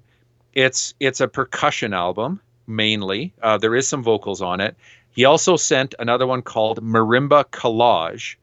it's 0.53 0.93
it's 0.99 1.21
a 1.21 1.27
percussion 1.27 1.93
album 1.93 2.41
mainly. 2.67 3.33
Uh, 3.41 3.57
there 3.57 3.75
is 3.75 3.87
some 3.87 4.03
vocals 4.03 4.41
on 4.41 4.61
it. 4.61 4.75
He 5.11 5.25
also 5.25 5.57
sent 5.57 5.95
another 5.99 6.25
one 6.25 6.41
called 6.41 6.81
marimba 6.81 7.45
collage 7.45 8.35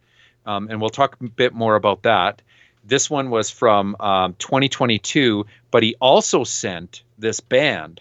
um, 0.46 0.68
and 0.70 0.80
we'll 0.80 0.90
talk 0.90 1.16
a 1.20 1.24
bit 1.24 1.54
more 1.54 1.76
about 1.76 2.02
that. 2.02 2.42
This 2.84 3.10
one 3.10 3.30
was 3.30 3.50
from 3.50 3.96
um, 4.00 4.34
2022 4.38 5.46
but 5.70 5.82
he 5.82 5.96
also 6.00 6.44
sent 6.44 7.02
this 7.18 7.40
band 7.40 8.00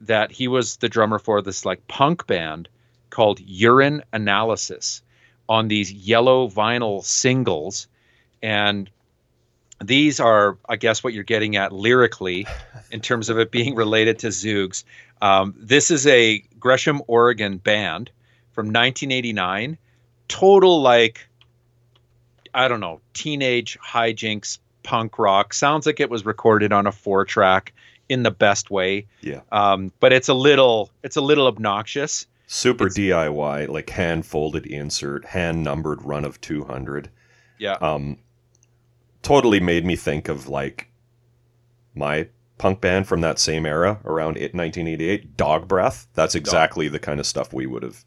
that 0.00 0.30
he 0.30 0.48
was 0.48 0.76
the 0.76 0.88
drummer 0.88 1.18
for 1.18 1.42
this 1.42 1.64
like 1.64 1.86
punk 1.88 2.26
band 2.26 2.68
called 3.10 3.40
urine 3.40 4.02
analysis 4.12 5.02
on 5.48 5.68
these 5.68 5.92
yellow 5.92 6.48
vinyl 6.48 7.04
singles 7.04 7.86
and 8.42 8.90
these 9.84 10.20
are 10.20 10.56
i 10.68 10.76
guess 10.76 11.04
what 11.04 11.12
you're 11.12 11.22
getting 11.24 11.56
at 11.56 11.70
lyrically 11.72 12.46
in 12.90 13.00
terms 13.00 13.28
of 13.28 13.38
it 13.38 13.50
being 13.50 13.74
related 13.74 14.18
to 14.20 14.28
zoogz. 14.28 14.84
Um, 15.20 15.54
this 15.58 15.90
is 15.90 16.06
a 16.06 16.38
gresham 16.58 17.02
oregon 17.06 17.58
band 17.58 18.10
from 18.52 18.66
1989 18.66 19.76
total 20.28 20.80
like 20.80 21.26
i 22.54 22.68
don't 22.68 22.80
know 22.80 23.00
teenage 23.12 23.78
hijinks 23.86 24.58
punk 24.82 25.18
rock. 25.18 25.52
Sounds 25.52 25.84
like 25.84 25.98
it 25.98 26.08
was 26.10 26.24
recorded 26.24 26.72
on 26.72 26.86
a 26.86 26.92
four 26.92 27.24
track 27.24 27.72
in 28.08 28.22
the 28.22 28.30
best 28.30 28.70
way. 28.70 29.04
Yeah. 29.20 29.40
um, 29.50 29.92
but 29.98 30.12
it's 30.12 30.28
a 30.28 30.34
little 30.34 30.90
it's 31.02 31.16
a 31.16 31.20
little 31.20 31.48
obnoxious. 31.48 32.26
Super 32.46 32.86
It's- 32.86 32.96
DIY, 32.96 33.68
like 33.68 33.90
hand 33.90 34.24
folded 34.24 34.64
insert, 34.64 35.24
hand 35.24 35.64
numbered 35.64 36.02
run 36.04 36.24
of 36.24 36.40
200. 36.40 37.10
yeah. 37.58 37.72
Um, 37.72 38.18
totally 39.26 39.60
made 39.60 39.84
me 39.84 39.96
think 39.96 40.28
of 40.28 40.48
like 40.48 40.88
my 41.94 42.28
punk 42.58 42.80
band 42.80 43.06
from 43.06 43.20
that 43.20 43.38
same 43.38 43.66
era 43.66 44.00
around 44.04 44.36
it 44.36 44.54
1988 44.54 45.36
dog 45.36 45.66
breath 45.68 46.06
that's 46.14 46.34
exactly 46.34 46.88
the 46.88 46.98
kind 46.98 47.20
of 47.20 47.26
stuff 47.26 47.52
we 47.52 47.66
would 47.66 47.82
have 47.82 48.04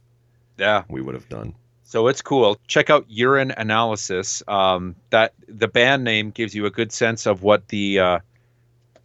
yeah 0.58 0.84
we 0.90 1.02
would 1.02 1.14
have 1.16 1.28
done 1.30 1.54
So 1.84 2.08
it's 2.08 2.22
cool. 2.22 2.58
Check 2.68 2.90
out 2.92 3.06
Urine 3.10 3.52
Analysis. 3.58 4.44
Um, 4.48 4.96
that 5.10 5.34
the 5.48 5.68
band 5.68 6.04
name 6.04 6.30
gives 6.30 6.54
you 6.54 6.68
a 6.68 6.70
good 6.70 6.92
sense 6.92 7.26
of 7.26 7.42
what 7.42 7.68
the 7.70 8.00
uh, 8.00 8.20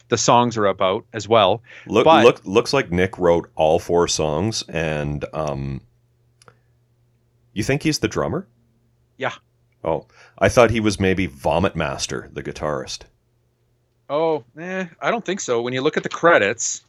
the 0.09 0.17
songs 0.17 0.55
are 0.57 0.67
about 0.67 1.03
as 1.13 1.27
well. 1.27 1.61
look 1.87 2.05
But- 2.05 2.23
look 2.25 2.45
looks 2.45 2.73
like 2.73 2.91
nick 2.91 3.17
wrote 3.17 3.49
all 3.55 3.79
four 3.79 4.07
songs 4.07 4.63
and 4.69 5.25
um 5.33 5.81
you 7.53 7.63
think 7.63 7.83
he's 7.83 7.99
the 7.99 8.07
drummer 8.07 8.47
Yeah. 9.17 9.33
Oh 9.85 10.05
i 10.39 10.49
thought 10.49 10.71
he 10.71 10.79
was 10.81 10.99
maybe 10.99 11.25
vomit 11.27 11.75
master 11.75 12.29
the 12.33 12.43
guitarist 12.43 13.03
Oh, 14.07 14.43
eh, 14.59 14.85
I 15.01 15.09
don't 15.09 15.25
think 15.25 15.39
so. 15.39 15.63
When 15.63 15.73
you 15.73 15.81
look 15.81 15.97
at 15.97 16.03
the 16.03 16.09
credits, 16.09 16.83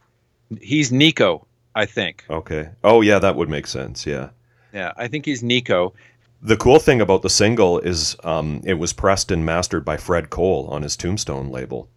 he's 0.60 0.92
Nico. 0.92 1.46
I 1.74 1.86
think. 1.86 2.24
okay 2.28 2.70
oh 2.84 3.00
yeah 3.02 3.18
that 3.18 3.36
would 3.36 3.48
make 3.48 3.66
sense 3.66 4.06
yeah 4.06 4.28
Yeah, 4.72 4.92
I 4.98 5.08
think 5.08 5.24
he's 5.24 5.42
Nico. 5.42 5.94
The 6.42 6.56
cool 6.58 6.78
thing 6.78 7.00
about 7.00 7.22
the 7.22 7.30
single 7.30 7.78
is 7.80 8.16
um, 8.22 8.60
it 8.64 8.74
was 8.74 8.92
pressed 8.92 9.30
and 9.30 9.44
mastered 9.46 9.82
by 9.84 9.96
Fred 9.96 10.28
Cole 10.28 10.66
on 10.70 10.82
his 10.82 10.94
Tombstone 10.96 11.48
label. 11.50 11.88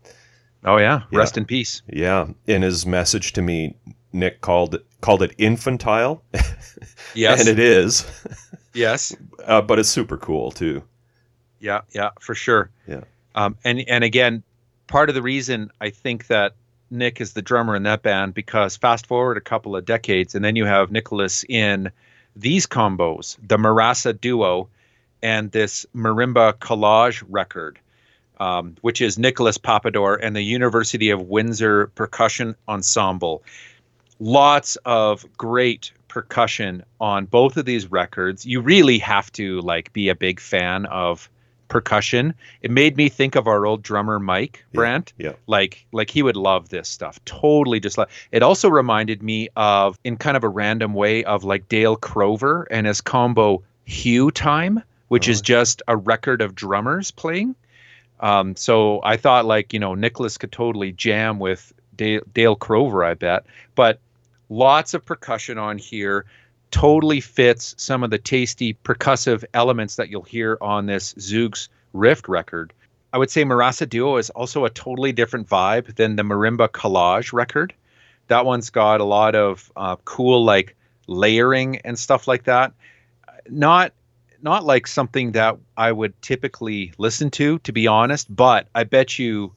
Oh 0.63 0.77
yeah, 0.77 1.01
Yeah. 1.11 1.19
rest 1.19 1.37
in 1.37 1.43
peace. 1.45 1.81
Yeah, 1.91 2.27
in 2.47 2.61
his 2.61 2.85
message 2.85 3.33
to 3.33 3.41
me, 3.41 3.75
Nick 4.13 4.39
called 4.41 4.79
called 5.01 5.21
it 5.23 5.35
infantile, 5.37 6.23
Yes. 7.13 7.39
and 7.41 7.49
it 7.49 7.59
is, 7.59 8.05
yes. 8.73 9.13
uh, 9.45 9.61
but 9.61 9.79
it's 9.79 9.89
super 9.89 10.17
cool 10.17 10.51
too. 10.51 10.83
Yeah, 11.59 11.81
yeah, 11.91 12.11
for 12.19 12.35
sure. 12.35 12.69
Yeah. 12.87 13.01
Um, 13.35 13.55
and 13.63 13.79
and 13.87 14.03
again, 14.03 14.43
part 14.87 15.09
of 15.09 15.15
the 15.15 15.21
reason 15.21 15.71
I 15.79 15.89
think 15.89 16.27
that 16.27 16.53
Nick 16.91 17.21
is 17.21 17.33
the 17.33 17.41
drummer 17.41 17.75
in 17.75 17.83
that 17.83 18.01
band 18.01 18.33
because 18.33 18.75
fast 18.75 19.05
forward 19.05 19.37
a 19.37 19.41
couple 19.41 19.75
of 19.75 19.85
decades, 19.85 20.35
and 20.35 20.43
then 20.43 20.55
you 20.55 20.65
have 20.65 20.91
Nicholas 20.91 21.45
in 21.47 21.91
these 22.35 22.65
combos, 22.65 23.37
the 23.45 23.57
Marasa 23.57 24.19
duo, 24.19 24.69
and 25.21 25.51
this 25.51 25.85
marimba 25.95 26.53
collage 26.53 27.23
record, 27.29 27.79
um, 28.39 28.75
which 28.81 29.01
is 29.01 29.19
Nicholas 29.19 29.57
Papador 29.57 30.17
and 30.21 30.35
the 30.35 30.41
University 30.41 31.09
of 31.09 31.21
Windsor 31.21 31.87
Percussion 31.87 32.55
Ensemble. 32.67 33.43
Lots 34.19 34.75
of 34.85 35.25
great 35.37 35.91
percussion 36.07 36.83
on 36.99 37.25
both 37.25 37.57
of 37.57 37.65
these 37.65 37.91
records. 37.91 38.45
You 38.45 38.61
really 38.61 38.97
have 38.99 39.31
to 39.33 39.61
like 39.61 39.93
be 39.93 40.09
a 40.09 40.15
big 40.15 40.39
fan 40.39 40.85
of 40.87 41.29
percussion. 41.69 42.33
It 42.61 42.71
made 42.71 42.97
me 42.97 43.07
think 43.07 43.35
of 43.35 43.47
our 43.47 43.65
old 43.65 43.81
drummer 43.83 44.19
Mike 44.19 44.65
Yeah, 44.73 44.77
Brandt. 44.77 45.13
yeah. 45.17 45.33
Like 45.47 45.85
like 45.93 46.09
he 46.09 46.21
would 46.23 46.35
love 46.35 46.69
this 46.69 46.89
stuff. 46.89 47.23
Totally 47.25 47.79
just 47.79 47.97
like 47.97 48.09
it 48.31 48.43
also 48.43 48.69
reminded 48.69 49.23
me 49.23 49.47
of 49.55 49.97
in 50.03 50.17
kind 50.17 50.35
of 50.35 50.43
a 50.43 50.49
random 50.49 50.93
way 50.93 51.23
of 51.23 51.43
like 51.45 51.69
Dale 51.69 51.95
Crover 51.95 52.67
and 52.69 52.85
his 52.85 52.99
combo 52.99 53.63
Hue 53.85 54.31
Time, 54.31 54.83
which 55.07 55.27
is 55.29 55.39
Oh. 55.39 55.43
just 55.43 55.81
a 55.87 55.95
record 55.95 56.41
of 56.41 56.53
drummers 56.55 57.11
playing. 57.11 57.55
Um, 58.19 58.55
so 58.57 58.99
I 59.03 59.15
thought 59.15 59.45
like, 59.45 59.71
you 59.71 59.79
know, 59.79 59.95
Nicholas 59.95 60.37
could 60.37 60.51
totally 60.51 60.91
jam 60.91 61.39
with 61.39 61.71
Dale, 61.95 62.21
Dale 62.33 62.55
Crover, 62.55 63.03
I 63.03 63.13
bet. 63.13 63.45
But 63.75 63.99
lots 64.49 64.93
of 64.93 65.05
percussion 65.05 65.57
on 65.57 65.77
here 65.77 66.25
totally 66.71 67.21
fits 67.21 67.75
some 67.77 68.03
of 68.03 68.09
the 68.09 68.17
tasty 68.17 68.73
percussive 68.73 69.43
elements 69.53 69.95
that 69.95 70.09
you'll 70.09 70.21
hear 70.21 70.57
on 70.61 70.85
this 70.85 71.13
Zoogz 71.15 71.69
Rift 71.93 72.27
record. 72.27 72.73
I 73.11 73.17
would 73.17 73.31
say 73.31 73.43
Marasa 73.43 73.89
Duo 73.89 74.17
is 74.17 74.29
also 74.29 74.65
a 74.65 74.69
totally 74.69 75.11
different 75.11 75.47
vibe 75.47 75.95
than 75.95 76.15
the 76.15 76.23
Marimba 76.23 76.69
Collage 76.69 77.33
record. 77.33 77.73
That 78.27 78.45
one's 78.45 78.69
got 78.69 79.01
a 79.01 79.05
lot 79.05 79.35
of 79.35 79.71
uh, 79.75 79.95
cool 80.05 80.45
like 80.45 80.75
layering 81.07 81.77
and 81.77 81.97
stuff 81.97 82.27
like 82.27 82.43
that. 82.43 82.73
Not 83.49 83.93
not 84.41 84.63
like 84.63 84.87
something 84.87 85.33
that 85.33 85.57
I 85.75 85.91
would 85.91 86.21
typically 86.21 86.93
listen 86.97 87.29
to, 87.31 87.59
to 87.59 87.73
be 87.73 87.87
honest. 87.87 88.33
But 88.33 88.67
I 88.73 88.83
bet 88.83 89.19
you 89.19 89.53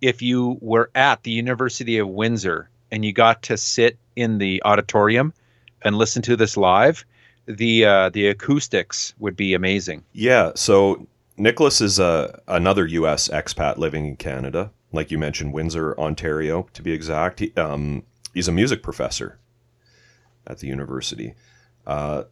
if 0.00 0.22
you 0.22 0.56
were 0.60 0.90
at 0.94 1.22
the 1.22 1.32
University 1.32 1.98
of 1.98 2.08
Windsor 2.08 2.70
and 2.90 3.04
you 3.04 3.12
got 3.12 3.42
to 3.44 3.56
sit 3.56 3.98
in 4.14 4.38
the 4.38 4.62
auditorium 4.64 5.34
and 5.82 5.96
listen 5.96 6.22
to 6.22 6.36
this 6.36 6.56
live, 6.56 7.04
the 7.46 7.84
uh, 7.84 8.10
the 8.10 8.28
acoustics 8.28 9.14
would 9.18 9.36
be 9.36 9.54
amazing. 9.54 10.04
Yeah. 10.12 10.52
So 10.54 11.06
Nicholas 11.36 11.80
is 11.80 11.98
a 11.98 12.40
another 12.48 12.86
U.S. 12.86 13.28
expat 13.28 13.76
living 13.76 14.06
in 14.06 14.16
Canada, 14.16 14.70
like 14.92 15.10
you 15.10 15.18
mentioned, 15.18 15.52
Windsor, 15.52 15.98
Ontario, 15.98 16.68
to 16.72 16.82
be 16.82 16.92
exact. 16.92 17.40
He, 17.40 17.52
um, 17.56 18.02
he's 18.34 18.48
a 18.48 18.52
music 18.52 18.82
professor 18.82 19.38
at 20.46 20.58
the 20.58 20.66
university. 20.66 21.34
Uh, 21.86 22.24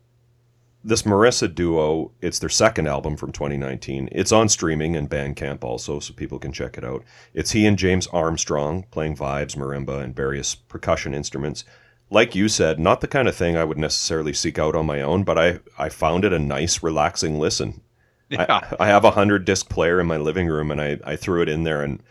this 0.87 1.03
Marissa 1.03 1.53
duo, 1.53 2.13
it's 2.21 2.39
their 2.39 2.51
second 2.51 2.87
album 2.87 3.17
from 3.17 3.33
2019. 3.33 4.11
It's 4.13 4.33
on 4.33 4.51
streaming 4.51 4.97
and 4.97 5.09
Bandcamp 5.09 5.65
also, 5.65 5.99
so 5.99 6.13
people 6.13 6.39
can 6.39 6.53
check 6.53 6.77
it 6.77 6.85
out. 6.85 7.03
It's 7.33 7.53
he 7.53 7.65
and 7.65 7.79
James 7.79 8.07
Armstrong 8.09 8.85
playing 8.91 9.17
vibes, 9.17 9.57
marimba, 9.57 10.03
and 10.03 10.15
various 10.15 10.55
percussion 10.55 11.15
instruments. 11.15 11.65
Like 12.15 12.35
you 12.35 12.49
said, 12.49 12.79
not 12.79 13.01
the 13.01 13.09
kind 13.09 13.27
of 13.27 13.35
thing 13.35 13.57
I 13.57 13.65
would 13.65 13.77
necessarily 13.77 14.33
seek 14.33 14.59
out 14.59 14.77
on 14.77 14.87
my 14.87 15.03
own, 15.03 15.25
but 15.25 15.37
I, 15.37 15.59
I 15.77 15.89
found 15.89 16.25
it 16.25 16.33
a 16.33 16.39
nice, 16.39 16.83
relaxing 16.83 17.41
listen. 17.41 17.81
Yeah. 18.31 18.47
I, 18.49 18.85
I 18.85 18.87
have 18.87 19.05
a 19.05 19.11
hundred 19.11 19.45
disc 19.45 19.69
player 19.69 20.01
in 20.01 20.07
my 20.07 20.17
living 20.17 20.47
room, 20.47 20.71
and 20.71 20.81
I, 20.81 20.99
I 21.05 21.17
threw 21.17 21.43
it 21.43 21.49
in 21.49 21.65
there, 21.65 21.83
and 21.83 22.03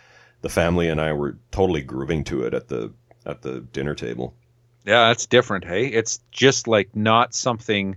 the 0.41 0.49
family 0.49 0.89
and 0.89 0.99
I 1.01 1.13
were 1.13 1.37
totally 1.51 1.81
grooving 1.81 2.23
to 2.25 2.43
it 2.43 2.53
at 2.53 2.67
the 2.67 2.91
at 3.25 3.41
the 3.41 3.61
dinner 3.61 3.95
table. 3.95 4.35
Yeah, 4.85 5.07
that's 5.07 5.25
different. 5.25 5.63
Hey, 5.63 5.87
it's 5.87 6.19
just 6.31 6.67
like 6.67 6.93
not 6.93 7.33
something 7.33 7.95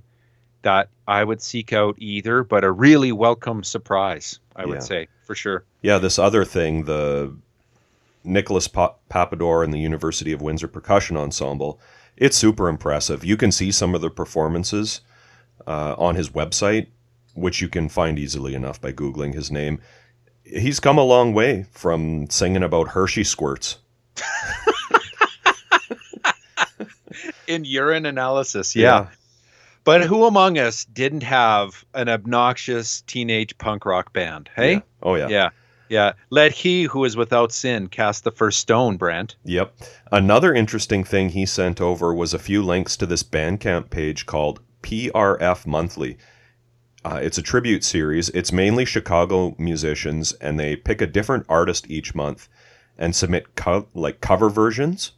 that 0.63 0.89
I 1.09 1.25
would 1.25 1.43
seek 1.43 1.73
out 1.73 1.97
either, 1.99 2.45
but 2.45 2.63
a 2.63 2.71
really 2.71 3.11
welcome 3.11 3.65
surprise. 3.65 4.39
I 4.55 4.63
Yeah. 4.63 4.67
would 4.69 4.83
say 4.85 5.09
for 5.25 5.35
sure. 5.35 5.65
Yeah, 5.83 5.99
this 5.99 6.19
other 6.19 6.45
thing, 6.45 6.85
the 6.85 7.37
Nicholas 8.25 8.69
pa- 8.69 8.95
Papador 9.11 9.65
and 9.65 9.75
the 9.75 9.79
University 9.79 10.33
of 10.33 10.41
Windsor 10.41 10.69
Percussion 10.69 11.17
Ensemble, 11.17 11.81
it's 12.17 12.37
super 12.37 12.69
impressive. 12.69 13.25
You 13.25 13.37
can 13.37 13.53
see 13.53 13.71
some 13.73 13.95
of 13.95 14.01
the 14.01 14.11
performances 14.11 15.01
uh, 15.67 15.95
on 15.99 16.15
his 16.15 16.31
website, 16.31 16.89
which 17.35 17.61
you 17.61 17.69
can 17.69 17.89
find 17.89 18.19
easily 18.19 18.55
enough 18.55 18.81
by 18.81 18.93
Googling 18.93 19.35
his 19.35 19.51
name. 19.51 19.81
He's 20.45 20.81
come 20.81 20.97
a 20.99 21.03
long 21.05 21.35
way 21.35 21.67
from 21.73 22.31
singing 22.31 22.63
about 22.63 22.89
Hershey 22.89 23.25
squirts. 23.25 23.79
In 27.47 27.65
urine 27.65 28.07
analysis, 28.07 28.75
yeah. 28.75 29.09
But 29.85 30.03
who 30.03 30.25
among 30.25 30.59
us 30.59 30.85
didn't 30.85 31.23
have 31.23 31.85
an 31.95 32.09
obnoxious 32.09 33.03
teenage 33.03 33.57
punk 33.59 33.87
rock 33.87 34.13
band? 34.13 34.51
Hey, 34.57 34.73
Yeah. 34.75 34.81
Oh, 35.03 35.15
yeah. 35.15 35.29
yeah, 35.29 35.51
yeah. 35.89 36.13
Let 36.31 36.53
he 36.53 36.85
who 36.85 37.05
is 37.05 37.17
without 37.17 37.53
sin 37.53 37.89
cast 37.89 38.25
the 38.25 38.31
first 38.31 38.59
stone. 38.59 38.97
Brent. 38.97 39.37
Yep. 39.45 39.75
Another 40.13 40.55
interesting 40.55 41.05
thing 41.05 41.31
he 41.31 41.47
sent 41.47 41.81
over 41.81 42.15
was 42.15 42.35
a 42.35 42.39
few 42.39 42.63
links 42.63 42.97
to 42.97 43.07
this 43.07 43.23
Bandcamp 43.23 43.91
page 43.91 44.27
called 44.27 44.61
PRF 44.83 45.67
Monthly. 45.67 46.17
Uh, 47.05 47.21
it's 47.23 47.39
a 47.39 47.43
tribute 47.43 47.85
series. 47.85 48.29
It's 48.31 48.53
mainly 48.53 48.85
Chicago 48.85 49.55
musicians, 49.59 50.33
and 50.35 50.59
they 50.59 50.75
pick 50.75 51.01
a 51.01 51.07
different 51.07 51.47
artist 51.49 51.89
each 51.89 52.15
month 52.15 52.49
and 52.99 53.15
submit 53.15 53.55
co- 53.55 53.87
like 53.95 54.21
cover 54.21 54.49
versions. 54.49 55.13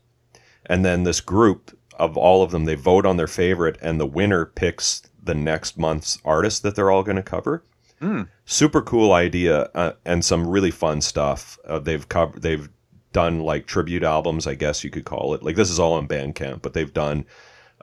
And 0.67 0.85
then 0.85 1.05
this 1.05 1.21
group 1.21 1.79
of 1.99 2.17
all 2.17 2.43
of 2.43 2.51
them, 2.51 2.67
they 2.67 2.75
vote 2.75 3.07
on 3.07 3.17
their 3.17 3.27
favorite, 3.27 3.79
and 3.81 3.99
the 3.99 4.07
winner 4.07 4.45
picks 4.45 5.03
the 5.23 5.35
next 5.35 5.79
month's 5.79 6.19
artist 6.25 6.63
that 6.63 6.75
they're 6.75 6.91
all 6.91 7.03
going 7.03 7.17
to 7.17 7.23
cover 7.23 7.63
Hmm. 8.01 8.23
super 8.45 8.81
cool 8.83 9.13
idea 9.13 9.71
uh, 9.75 9.93
and 10.05 10.25
some 10.25 10.47
really 10.47 10.71
fun 10.71 11.01
stuff. 11.01 11.59
Uh, 11.67 11.79
they've 11.79 12.09
covered, 12.09 12.43
they've 12.43 12.69
done 13.13 13.41
like 13.41 13.67
tribute 13.67 14.03
albums, 14.05 14.47
I 14.47 14.55
guess 14.55 14.85
you 14.85 14.91
could 14.91 15.05
call 15.05 15.35
it. 15.35 15.43
Like 15.43 15.57
this 15.57 15.71
is 15.71 15.79
all 15.81 15.95
on 15.95 16.07
Bandcamp, 16.07 16.63
but 16.63 16.75
they've 16.75 16.93
done 16.93 17.25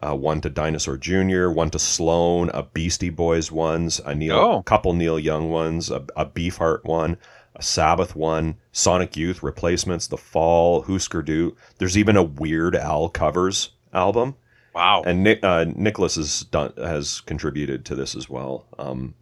uh, 0.01 0.15
one 0.15 0.41
to 0.41 0.49
Dinosaur 0.49 0.97
Jr., 0.97 1.49
one 1.49 1.69
to 1.71 1.79
Sloan, 1.79 2.49
a 2.53 2.63
Beastie 2.63 3.09
Boys 3.09 3.51
ones, 3.51 3.99
a 4.05 4.13
Neil, 4.15 4.35
Oh. 4.37 4.61
couple 4.63 4.93
Neil 4.93 5.17
Young 5.19 5.49
ones, 5.49 5.89
a, 5.89 6.05
a 6.15 6.25
Beefheart 6.25 6.83
one, 6.83 7.17
a 7.55 7.63
Sabbath 7.63 8.15
one, 8.15 8.55
Sonic 8.71 9.15
Youth 9.17 9.41
replacements, 9.41 10.07
The 10.07 10.17
Fall, 10.17 10.81
Husker 10.83 11.21
Du. 11.21 11.55
There's 11.77 11.97
even 11.97 12.17
a 12.17 12.23
Weird 12.23 12.75
Al 12.75 13.07
covers 13.09 13.71
album 13.93 14.35
Wow. 14.73 15.03
and 15.05 15.23
Nick, 15.23 15.39
uh, 15.43 15.65
Nicholas 15.75 16.15
has 16.15 16.41
done 16.41 16.73
has 16.77 17.21
contributed 17.21 17.85
to 17.85 17.95
this 17.95 18.15
as 18.15 18.29
well. 18.29 18.65
Um, 18.77 19.13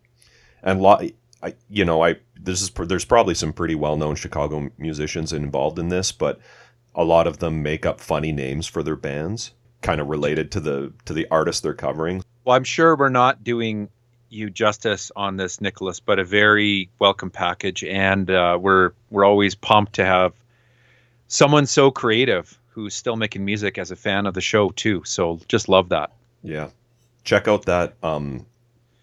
and 0.63 0.81
lot, 0.81 1.03
I, 1.41 1.53
you 1.69 1.85
know, 1.85 2.03
I 2.03 2.15
this 2.39 2.61
is 2.61 2.71
there's 2.71 3.05
probably 3.05 3.35
some 3.35 3.53
pretty 3.53 3.75
well 3.75 3.97
known 3.97 4.15
Chicago 4.15 4.69
musicians 4.77 5.33
involved 5.33 5.77
in 5.77 5.89
this, 5.89 6.11
but 6.11 6.39
a 6.95 7.03
lot 7.03 7.27
of 7.27 7.39
them 7.39 7.61
make 7.61 7.85
up 7.85 7.99
funny 7.99 8.31
names 8.31 8.67
for 8.67 8.83
their 8.83 8.95
bands, 8.95 9.51
kind 9.81 9.99
of 9.99 10.07
related 10.07 10.51
to 10.51 10.59
the 10.59 10.93
to 11.05 11.13
the 11.13 11.27
artist 11.29 11.63
they're 11.63 11.73
covering. 11.73 12.23
Well, 12.45 12.55
I'm 12.55 12.63
sure 12.63 12.95
we're 12.95 13.09
not 13.09 13.43
doing 13.43 13.89
you 14.29 14.49
justice 14.49 15.11
on 15.15 15.37
this, 15.37 15.61
Nicholas, 15.61 15.99
but 15.99 16.17
a 16.19 16.25
very 16.25 16.89
welcome 16.99 17.29
package, 17.29 17.83
and 17.83 18.29
uh, 18.31 18.57
we're 18.59 18.91
we're 19.09 19.25
always 19.25 19.55
pumped 19.55 19.93
to 19.93 20.05
have 20.05 20.33
someone 21.27 21.65
so 21.65 21.91
creative 21.91 22.57
who's 22.69 22.95
still 22.95 23.15
making 23.15 23.45
music 23.45 23.77
as 23.77 23.91
a 23.91 23.95
fan 23.95 24.25
of 24.25 24.33
the 24.33 24.41
show 24.41 24.69
too. 24.71 25.03
So 25.05 25.39
just 25.47 25.69
love 25.69 25.89
that. 25.89 26.11
Yeah, 26.41 26.69
check 27.23 27.47
out 27.47 27.65
that 27.65 27.95
um, 28.01 28.45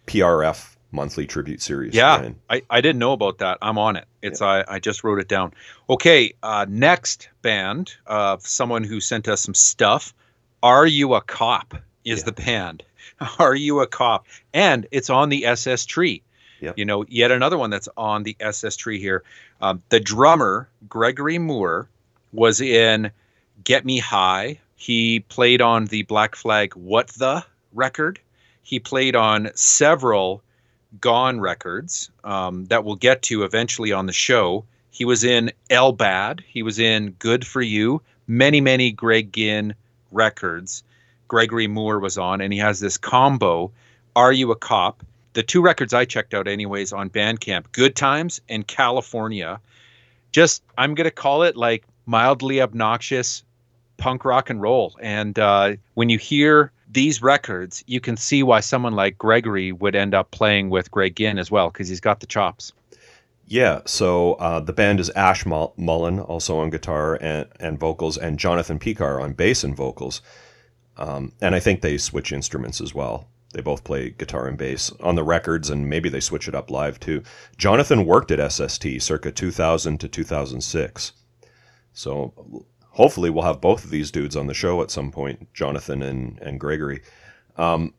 PRF 0.06 0.69
monthly 0.92 1.26
tribute 1.26 1.62
series. 1.62 1.94
Yeah. 1.94 2.30
I, 2.48 2.62
I 2.70 2.80
didn't 2.80 2.98
know 2.98 3.12
about 3.12 3.38
that. 3.38 3.58
I'm 3.62 3.78
on 3.78 3.96
it. 3.96 4.06
It's 4.22 4.42
I, 4.42 4.64
I 4.68 4.78
just 4.78 5.04
wrote 5.04 5.18
it 5.20 5.28
down. 5.28 5.52
Okay, 5.88 6.32
uh, 6.42 6.66
next 6.68 7.28
band 7.42 7.94
of 8.06 8.46
someone 8.46 8.84
who 8.84 9.00
sent 9.00 9.28
us 9.28 9.40
some 9.40 9.54
stuff. 9.54 10.12
Are 10.62 10.86
you 10.86 11.14
a 11.14 11.20
cop? 11.20 11.74
Is 12.04 12.20
Yeah. 12.20 12.24
the 12.26 12.32
band? 12.32 12.82
Are 13.38 13.54
you 13.54 13.80
a 13.80 13.86
cop? 13.86 14.26
And 14.52 14.86
it's 14.90 15.10
on 15.10 15.28
the 15.28 15.46
SS 15.46 15.86
tree. 15.86 16.22
Yep. 16.60 16.76
You 16.76 16.84
know, 16.84 17.04
yet 17.08 17.30
another 17.30 17.56
one 17.56 17.70
that's 17.70 17.88
on 17.96 18.22
the 18.22 18.36
SS 18.40 18.76
tree 18.76 19.00
here. 19.00 19.22
Um, 19.62 19.82
the 19.88 20.00
drummer 20.00 20.68
Gregory 20.88 21.38
Moore 21.38 21.88
was 22.32 22.60
in 22.60 23.10
Get 23.64 23.84
Me 23.86 23.98
High. 23.98 24.58
He 24.76 25.20
played 25.20 25.62
on 25.62 25.86
the 25.86 26.02
Black 26.02 26.34
Flag 26.34 26.74
What 26.74 27.08
the 27.08 27.44
record. 27.72 28.18
He 28.62 28.78
played 28.78 29.16
on 29.16 29.50
several 29.54 30.42
Gone 31.00 31.40
records 31.40 32.10
um, 32.24 32.64
that 32.66 32.84
we'll 32.84 32.96
get 32.96 33.22
to 33.22 33.44
eventually 33.44 33.92
on 33.92 34.06
the 34.06 34.12
show. 34.12 34.64
He 34.90 35.04
was 35.04 35.22
in 35.22 35.52
El 35.70 35.92
Bad. 35.92 36.42
He 36.46 36.62
was 36.62 36.78
in 36.78 37.10
Good 37.12 37.46
for 37.46 37.62
You. 37.62 38.02
Many, 38.26 38.60
many 38.60 38.90
Greg 38.90 39.32
Ginn 39.32 39.74
records. 40.10 40.82
Gregory 41.28 41.68
Moore 41.68 42.00
was 42.00 42.18
on, 42.18 42.40
and 42.40 42.52
he 42.52 42.58
has 42.58 42.80
this 42.80 42.96
combo. 42.96 43.70
Are 44.16 44.32
You 44.32 44.50
a 44.50 44.56
Cop? 44.56 45.04
The 45.32 45.44
two 45.44 45.62
records 45.62 45.94
I 45.94 46.04
checked 46.04 46.34
out, 46.34 46.48
anyways, 46.48 46.92
on 46.92 47.08
Bandcamp 47.08 47.70
Good 47.70 47.94
Times 47.94 48.40
and 48.48 48.66
California. 48.66 49.60
Just, 50.32 50.62
I'm 50.76 50.96
to 50.96 51.12
call 51.12 51.44
it 51.44 51.56
like 51.56 51.84
mildly 52.06 52.60
obnoxious 52.60 53.44
punk 53.96 54.24
rock 54.24 54.50
and 54.50 54.60
roll. 54.60 54.96
And 55.00 55.38
uh, 55.38 55.76
when 55.94 56.08
you 56.08 56.18
hear 56.18 56.72
these 56.92 57.22
records, 57.22 57.84
you 57.86 58.00
can 58.00 58.16
see 58.16 58.42
why 58.42 58.60
someone 58.60 58.94
like 58.94 59.18
Gregory 59.18 59.72
would 59.72 59.94
end 59.94 60.14
up 60.14 60.30
playing 60.30 60.70
with 60.70 60.90
Greg 60.90 61.16
Ginn 61.16 61.38
as 61.38 61.50
well, 61.50 61.70
because 61.70 61.88
he's 61.88 62.00
got 62.00 62.20
the 62.20 62.26
chops. 62.26 62.72
Yeah, 63.46 63.80
so 63.84 64.34
uh, 64.34 64.60
the 64.60 64.72
band 64.72 65.00
is 65.00 65.10
Ash 65.10 65.44
Mullen, 65.44 66.20
also 66.20 66.58
on 66.58 66.70
guitar 66.70 67.18
and, 67.20 67.48
and 67.58 67.78
vocals, 67.78 68.16
and 68.16 68.38
Jonathan 68.38 68.78
Picar 68.78 69.20
on 69.20 69.32
bass 69.32 69.64
and 69.64 69.76
vocals. 69.76 70.22
Um, 70.96 71.32
and 71.40 71.54
I 71.54 71.60
think 71.60 71.80
they 71.80 71.98
switch 71.98 72.32
instruments 72.32 72.80
as 72.80 72.94
well. 72.94 73.26
They 73.52 73.60
both 73.60 73.82
play 73.82 74.10
guitar 74.10 74.46
and 74.46 74.56
bass 74.56 74.92
on 75.00 75.16
the 75.16 75.24
records, 75.24 75.70
and 75.70 75.88
maybe 75.88 76.08
they 76.08 76.20
switch 76.20 76.46
it 76.46 76.54
up 76.54 76.70
live 76.70 77.00
too. 77.00 77.22
Jonathan 77.56 78.04
worked 78.04 78.30
at 78.30 78.52
SST 78.52 78.86
circa 79.00 79.32
2000 79.32 79.98
to 79.98 80.08
2006. 80.08 81.12
So 81.92 82.64
hopefully 83.00 83.30
we'll 83.30 83.44
have 83.44 83.62
both 83.62 83.82
of 83.82 83.88
these 83.88 84.10
dudes 84.10 84.36
on 84.36 84.46
the 84.46 84.52
show 84.52 84.82
at 84.82 84.90
some 84.90 85.10
point, 85.10 85.50
Jonathan 85.54 86.02
and, 86.02 86.38
and 86.42 86.60
Gregory. 86.60 87.00
Um, 87.56 87.94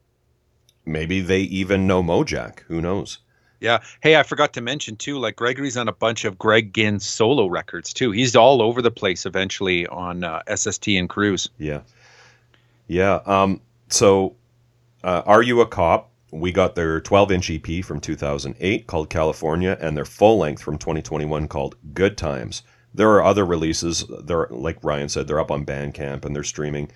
maybe 0.85 1.21
they 1.21 1.39
even 1.39 1.87
know 1.87 2.03
Mojack. 2.03 2.59
Who 2.67 2.81
knows? 2.81 3.17
Yeah. 3.59 3.79
Hey, 4.01 4.15
I 4.15 4.21
forgot 4.21 4.53
to 4.53 4.61
mention 4.61 4.95
too, 4.95 5.17
like 5.17 5.37
Gregory's 5.37 5.75
on 5.75 5.87
a 5.87 5.91
bunch 5.91 6.23
of 6.23 6.37
Greg 6.37 6.71
Ginn 6.71 6.99
solo 6.99 7.47
records 7.47 7.93
too. 7.93 8.11
He's 8.11 8.35
all 8.35 8.61
over 8.61 8.79
the 8.79 8.91
place 8.91 9.25
eventually 9.25 9.87
on 9.87 10.23
uh, 10.23 10.43
SST 10.55 10.89
and 10.89 11.09
Cruz. 11.09 11.49
Yeah. 11.57 11.81
Yeah. 12.87 13.21
Um, 13.25 13.59
so, 13.89 14.35
uh, 15.03 15.23
Are 15.25 15.41
You 15.41 15.61
a 15.61 15.65
Cop? 15.65 16.11
We 16.29 16.51
got 16.51 16.75
their 16.75 17.01
12 17.01 17.31
inch 17.31 17.49
EP 17.49 17.83
from 17.83 18.01
2008 18.01 18.85
called 18.85 19.09
California 19.09 19.79
and 19.81 19.97
their 19.97 20.05
full 20.05 20.37
length 20.37 20.61
from 20.61 20.77
2021 20.77 21.47
called 21.47 21.75
Good 21.95 22.19
Times. 22.19 22.61
There 22.93 23.09
are 23.11 23.23
other 23.23 23.45
releases. 23.45 24.05
They're, 24.23 24.47
like 24.49 24.83
Ryan 24.83 25.09
said, 25.09 25.27
they're 25.27 25.39
up 25.39 25.51
on 25.51 25.65
Bandcamp 25.65 26.25
and 26.25 26.35
they're 26.35 26.43
streaming. 26.43 26.91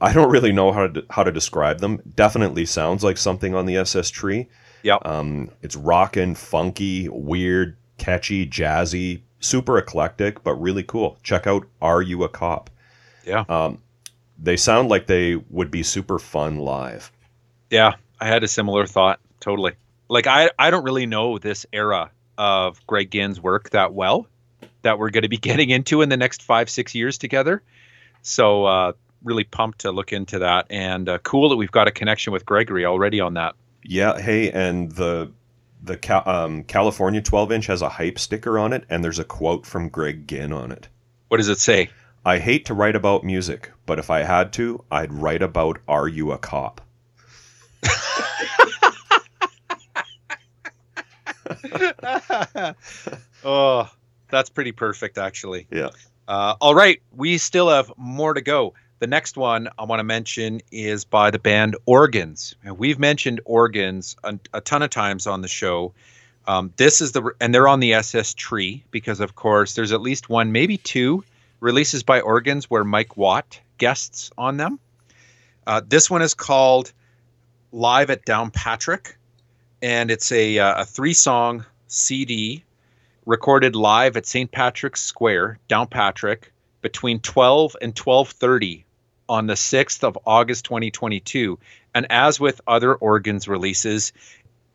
I 0.00 0.12
don't 0.12 0.30
really 0.30 0.52
know 0.52 0.72
how 0.72 0.88
to, 0.88 1.04
how 1.10 1.24
to 1.24 1.32
describe 1.32 1.80
them. 1.80 2.02
Definitely 2.14 2.66
sounds 2.66 3.02
like 3.02 3.16
something 3.16 3.54
on 3.54 3.66
the 3.66 3.76
SS 3.76 4.10
tree. 4.10 4.48
Yep. 4.82 5.06
Um, 5.06 5.50
it's 5.62 5.76
rockin', 5.76 6.34
funky, 6.34 7.08
weird, 7.08 7.76
catchy, 7.98 8.46
jazzy, 8.46 9.22
super 9.40 9.78
eclectic, 9.78 10.42
but 10.44 10.54
really 10.54 10.82
cool. 10.82 11.18
Check 11.22 11.46
out 11.46 11.66
Are 11.80 12.02
You 12.02 12.24
a 12.24 12.28
Cop? 12.28 12.70
Yeah. 13.24 13.44
Um, 13.48 13.82
they 14.38 14.56
sound 14.56 14.88
like 14.88 15.06
they 15.06 15.36
would 15.50 15.70
be 15.70 15.82
super 15.82 16.18
fun 16.18 16.58
live. 16.58 17.10
Yeah, 17.70 17.94
I 18.20 18.26
had 18.26 18.44
a 18.44 18.48
similar 18.48 18.86
thought. 18.86 19.20
Totally. 19.40 19.72
Like 20.08 20.26
I, 20.26 20.50
I 20.58 20.70
don't 20.70 20.84
really 20.84 21.06
know 21.06 21.38
this 21.38 21.66
era 21.72 22.10
of 22.38 22.84
Greg 22.86 23.10
Ginn's 23.10 23.40
work 23.40 23.70
that 23.70 23.92
well 23.92 24.26
that 24.82 24.98
we're 24.98 25.10
going 25.10 25.22
to 25.22 25.28
be 25.28 25.36
getting 25.48 25.70
into 25.70 26.02
in 26.02 26.08
the 26.08 26.16
next 26.16 26.42
five, 26.42 26.70
six 26.70 26.94
years 26.94 27.18
together. 27.18 27.62
So 28.22 28.64
uh, 28.64 28.92
really 29.22 29.44
pumped 29.44 29.80
to 29.80 29.92
look 29.92 30.12
into 30.12 30.40
that, 30.40 30.66
and 30.70 31.08
uh, 31.08 31.18
cool 31.18 31.48
that 31.50 31.56
we've 31.56 31.70
got 31.70 31.88
a 31.88 31.90
connection 31.90 32.32
with 32.32 32.44
Gregory 32.44 32.84
already 32.84 33.20
on 33.20 33.34
that. 33.34 33.54
Yeah. 33.82 34.20
Hey, 34.20 34.50
and 34.50 34.90
the 34.92 35.32
the 35.82 35.96
Ca- 35.96 36.24
um, 36.26 36.64
California 36.64 37.22
12 37.22 37.52
inch 37.52 37.66
has 37.66 37.82
a 37.82 37.88
hype 37.88 38.18
sticker 38.18 38.58
on 38.58 38.72
it, 38.72 38.84
and 38.90 39.04
there's 39.04 39.20
a 39.20 39.24
quote 39.24 39.64
from 39.64 39.88
Greg 39.88 40.26
Ginn 40.26 40.52
on 40.52 40.72
it. 40.72 40.88
What 41.28 41.36
does 41.36 41.48
it 41.48 41.60
say? 41.60 41.90
I 42.24 42.38
hate 42.38 42.66
to 42.66 42.74
write 42.74 42.96
about 42.96 43.22
music, 43.22 43.70
but 43.86 44.00
if 44.00 44.10
I 44.10 44.20
had 44.20 44.52
to, 44.54 44.84
I'd 44.90 45.12
write 45.12 45.40
about 45.40 45.78
Are 45.86 46.08
You 46.08 46.32
a 46.32 46.38
Cop? 46.38 46.80
oh, 53.44 53.90
that's 54.30 54.50
pretty 54.50 54.72
perfect, 54.72 55.18
actually. 55.18 55.66
Yeah. 55.70 55.90
Uh, 56.26 56.54
all 56.60 56.74
right, 56.74 57.00
we 57.16 57.38
still 57.38 57.70
have 57.70 57.90
more 57.96 58.34
to 58.34 58.40
go. 58.40 58.74
The 58.98 59.06
next 59.06 59.36
one 59.36 59.68
I 59.78 59.84
want 59.84 60.00
to 60.00 60.04
mention 60.04 60.60
is 60.72 61.04
by 61.04 61.30
the 61.30 61.38
band 61.38 61.76
Organs. 61.86 62.56
And 62.64 62.78
we've 62.78 62.98
mentioned 62.98 63.40
Organs 63.44 64.16
a, 64.24 64.38
a 64.52 64.60
ton 64.60 64.82
of 64.82 64.90
times 64.90 65.26
on 65.26 65.40
the 65.40 65.48
show. 65.48 65.94
Um, 66.46 66.72
this 66.76 67.00
is 67.00 67.12
the 67.12 67.30
and 67.40 67.54
they're 67.54 67.68
on 67.68 67.80
the 67.80 67.94
SS 67.94 68.34
tree 68.34 68.84
because 68.90 69.20
of 69.20 69.36
course 69.36 69.74
there's 69.74 69.92
at 69.92 70.00
least 70.00 70.28
one, 70.28 70.50
maybe 70.50 70.78
two 70.78 71.22
releases 71.60 72.02
by 72.02 72.20
Organs 72.20 72.68
where 72.70 72.84
Mike 72.84 73.16
Watt 73.16 73.60
guests 73.78 74.30
on 74.36 74.56
them. 74.56 74.80
Uh, 75.66 75.82
this 75.86 76.10
one 76.10 76.22
is 76.22 76.34
called 76.34 76.92
Live 77.72 78.10
at 78.10 78.24
Downpatrick, 78.24 79.14
and 79.82 80.10
it's 80.10 80.32
a, 80.32 80.58
uh, 80.58 80.82
a 80.82 80.84
three 80.86 81.12
song 81.12 81.64
CD 81.86 82.64
recorded 83.28 83.76
live 83.76 84.16
at 84.16 84.24
St. 84.24 84.50
Patrick's 84.50 85.02
Square, 85.02 85.58
Downpatrick, 85.68 86.44
between 86.80 87.20
12 87.20 87.76
and 87.82 87.94
12:30 87.94 88.84
on 89.28 89.46
the 89.46 89.54
6th 89.54 90.02
of 90.02 90.16
August 90.24 90.64
2022. 90.64 91.58
And 91.94 92.10
as 92.10 92.40
with 92.40 92.62
other 92.66 92.94
organs 92.94 93.46
releases, 93.46 94.14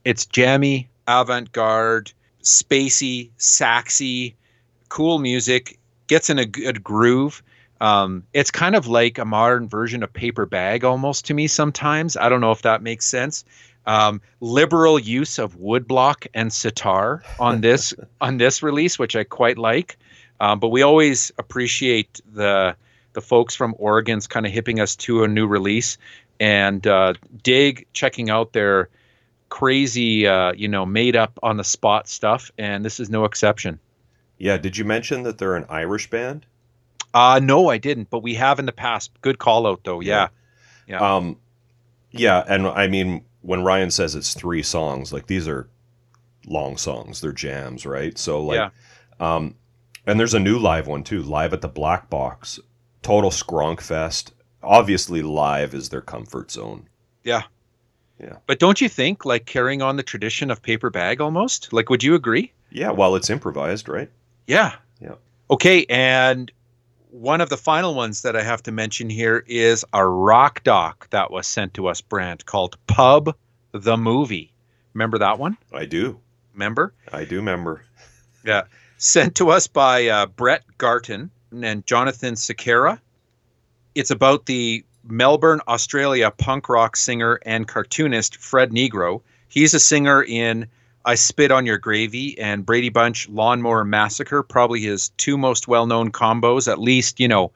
it's 0.06 0.28
jammy, 0.28 0.88
avant-garde, 1.08 2.12
spacey, 2.44 3.32
saxy, 3.38 4.36
cool 4.88 5.18
music, 5.18 5.80
gets 6.06 6.30
in 6.30 6.38
a 6.38 6.46
good 6.46 6.84
groove. 6.84 7.42
Um, 7.82 8.24
it's 8.34 8.52
kind 8.52 8.76
of 8.76 8.86
like 8.86 9.18
a 9.18 9.26
modern 9.26 9.68
version 9.68 10.04
of 10.04 10.13
Paper 10.13 10.46
Bag 10.46 10.84
almost 10.84 11.26
to 11.26 11.34
me 11.34 11.48
sometimes. 11.48 12.16
I 12.16 12.30
don't 12.30 12.42
know 12.42 12.52
if 12.52 12.62
that 12.62 12.84
makes 12.84 13.08
sense. 13.08 13.46
Um, 13.86 14.22
liberal 14.39 14.98
use 14.98 15.39
of 15.39 15.58
woodblock 15.58 16.28
and 16.34 16.54
sitar 16.54 17.24
on 17.39 17.62
this 17.62 17.93
on 18.22 18.38
this 18.38 18.63
release, 18.63 18.98
which 18.98 19.15
I 19.15 19.24
quite 19.24 19.58
like. 19.58 19.98
Um, 20.39 20.60
but 20.60 20.69
we 20.69 20.82
always 20.82 21.32
appreciate 21.38 22.22
the 22.34 22.76
the 23.13 23.22
folks 23.22 23.56
from 23.56 23.76
Organs 23.78 24.28
kind 24.28 24.46
of 24.46 24.52
hipping 24.52 24.80
us 24.80 24.96
to 24.98 25.24
a 25.24 25.28
new 25.28 25.48
release 25.48 25.98
and 26.39 26.86
uh, 26.88 27.13
dig 27.43 27.86
checking 27.93 28.30
out 28.30 28.54
their 28.54 28.89
crazy, 29.50 30.28
uh, 30.28 30.52
you 30.54 30.67
know, 30.67 30.86
made 30.86 31.15
up 31.15 31.39
on 31.43 31.58
the 31.58 31.63
spot 31.63 32.08
stuff. 32.08 32.52
And 32.58 32.84
this 32.84 33.00
is 33.00 33.10
no 33.10 33.26
exception. 33.26 33.80
Yeah. 34.38 34.58
Did 34.58 34.78
you 34.78 34.84
mention 34.84 35.24
that 35.24 35.38
they're 35.38 35.56
an 35.56 35.65
Irish 35.69 36.10
band? 36.10 36.46
Uh, 37.13 37.39
no, 37.41 37.69
I 37.69 37.78
didn't, 37.78 38.10
but 38.10 38.24
we 38.24 38.34
have 38.34 38.58
in 38.58 38.65
the 38.65 38.72
past. 38.72 39.12
Good 39.22 39.38
call 39.38 39.67
out 39.67 39.84
though. 39.84 40.00
Yeah. 40.00 40.30
Yeah. 40.88 41.15
Um, 41.15 41.38
yeah, 42.12 42.43
and 42.48 42.67
I 42.67 42.88
mean 42.88 43.24
when 43.43 43.63
Ryan 43.63 43.91
says 43.91 44.15
it's 44.15 44.34
three 44.34 44.63
songs, 44.63 45.13
like 45.13 45.27
these 45.27 45.47
are 45.47 45.69
long 46.47 46.75
songs, 46.77 47.21
they're 47.21 47.32
jams, 47.32 47.86
right? 47.86 48.17
So 48.17 48.43
like, 48.43 48.58
Yeah. 48.58 48.69
um, 49.36 49.56
and 50.08 50.19
there's 50.19 50.34
a 50.34 50.39
new 50.39 50.58
live 50.58 50.88
one 50.88 51.03
too, 51.03 51.21
live 51.21 51.53
at 51.53 51.62
the 51.62 51.67
Black 51.69 52.10
Box, 52.10 52.60
total 53.03 53.29
skronk 53.29 53.79
fest. 53.79 54.34
Obviously, 54.62 55.21
live 55.21 55.73
is 55.73 55.89
their 55.89 56.01
comfort 56.01 56.49
zone. 56.51 56.88
Yeah, 57.23 57.43
yeah. 58.19 58.38
But 58.47 58.60
don't 58.60 58.79
you 58.82 58.89
think 58.89 59.25
like 59.25 59.45
carrying 59.45 59.82
on 59.82 59.97
the 59.97 60.03
tradition 60.03 60.49
of 60.49 60.62
paper 60.62 60.89
bag 60.89 61.21
almost? 61.21 61.71
Like, 61.71 61.89
would 61.89 62.03
you 62.03 62.15
agree? 62.15 62.51
Yeah, 62.71 62.91
well, 62.91 63.15
it's 63.15 63.29
improvised, 63.29 63.88
right? 63.88 64.10
Yeah. 64.47 64.73
Yeah. 64.99 65.15
Okay, 65.51 65.86
and 65.89 66.51
one 67.13 67.41
of 67.41 67.49
the 67.49 67.58
final 67.58 67.93
ones 67.93 68.23
that 68.23 68.36
I 68.36 68.41
have 68.41 68.63
to 68.63 68.71
mention 68.71 69.10
here 69.10 69.43
is 69.47 69.86
a 69.93 70.06
rock 70.06 70.63
doc 70.63 71.08
that 71.12 71.30
was 71.30 71.45
sent 71.45 71.76
to 71.76 71.88
us, 71.88 72.02
Brand, 72.02 72.45
called 72.45 72.76
Pub 72.88 73.36
the 73.71 73.97
Movie. 73.97 74.52
Remember 74.93 75.19
that 75.19 75.38
one? 75.38 75.56
I 75.71 75.86
do, 75.86 76.19
Remember? 76.54 76.93
I 77.12 77.26
do 77.26 77.38
remember. 77.38 77.84
Yeah. 78.45 78.63
Sent 78.97 79.36
to 79.36 79.49
us 79.49 79.67
by 79.67 80.08
uh, 80.08 80.26
Brett 80.28 80.63
Garton 80.78 81.32
and 81.52 81.86
Jonathan 81.86 82.36
Sequeira. 82.36 82.99
It's 83.95 84.12
about 84.12 84.45
the 84.45 84.84
Melbourne, 85.04 85.62
Australia 85.67 86.32
punk 86.32 86.69
rock 86.69 86.95
singer 86.95 87.39
and 87.45 87.67
cartoonist 87.67 88.38
Fred 88.38 88.71
Negro. 88.71 89.21
He's 89.49 89.73
a 89.73 89.80
singer 89.80 90.23
in 90.23 90.67
I 91.06 91.16
Spit 91.16 91.52
on 91.52 91.66
Your 91.66 91.78
Gravy 91.78 92.39
and 92.39 92.66
Brady 92.66 92.89
Bunch 92.89 93.28
Lawnmower 93.28 93.84
Massacre, 93.84 94.42
probably 94.42 94.80
his 94.82 95.10
two 95.18 95.38
most 95.38 95.68
well 95.68 95.86
known 95.86 96.12
combos, 96.12 96.72
at 96.72 96.80
least, 96.80 97.20
you 97.20 97.28
know, 97.28 97.52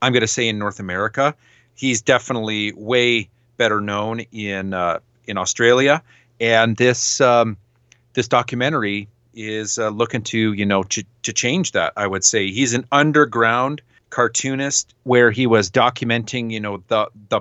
I'm 0.00 0.12
going 0.12 0.20
to 0.20 0.28
say 0.28 0.48
in 0.48 0.58
North 0.58 0.78
America. 0.78 1.34
He's 1.74 2.00
definitely 2.00 2.72
way 2.72 3.28
better 3.56 3.80
known 3.80 4.20
in 4.32 4.74
uh, 4.74 5.00
in 5.26 5.38
Australia. 5.38 6.02
And 6.40 6.76
this 6.76 7.20
um, 7.20 7.56
this 8.14 8.28
documentary 8.28 9.08
is 9.38 9.78
uh, 9.78 9.88
looking 9.90 10.22
to 10.22 10.52
you 10.52 10.66
know 10.66 10.82
to, 10.82 11.04
to 11.22 11.32
change 11.32 11.72
that 11.72 11.92
i 11.96 12.06
would 12.06 12.24
say 12.24 12.50
he's 12.50 12.74
an 12.74 12.84
underground 12.90 13.80
cartoonist 14.10 14.94
where 15.04 15.30
he 15.30 15.46
was 15.46 15.70
documenting 15.70 16.50
you 16.50 16.58
know 16.58 16.82
the 16.88 17.08
the 17.28 17.40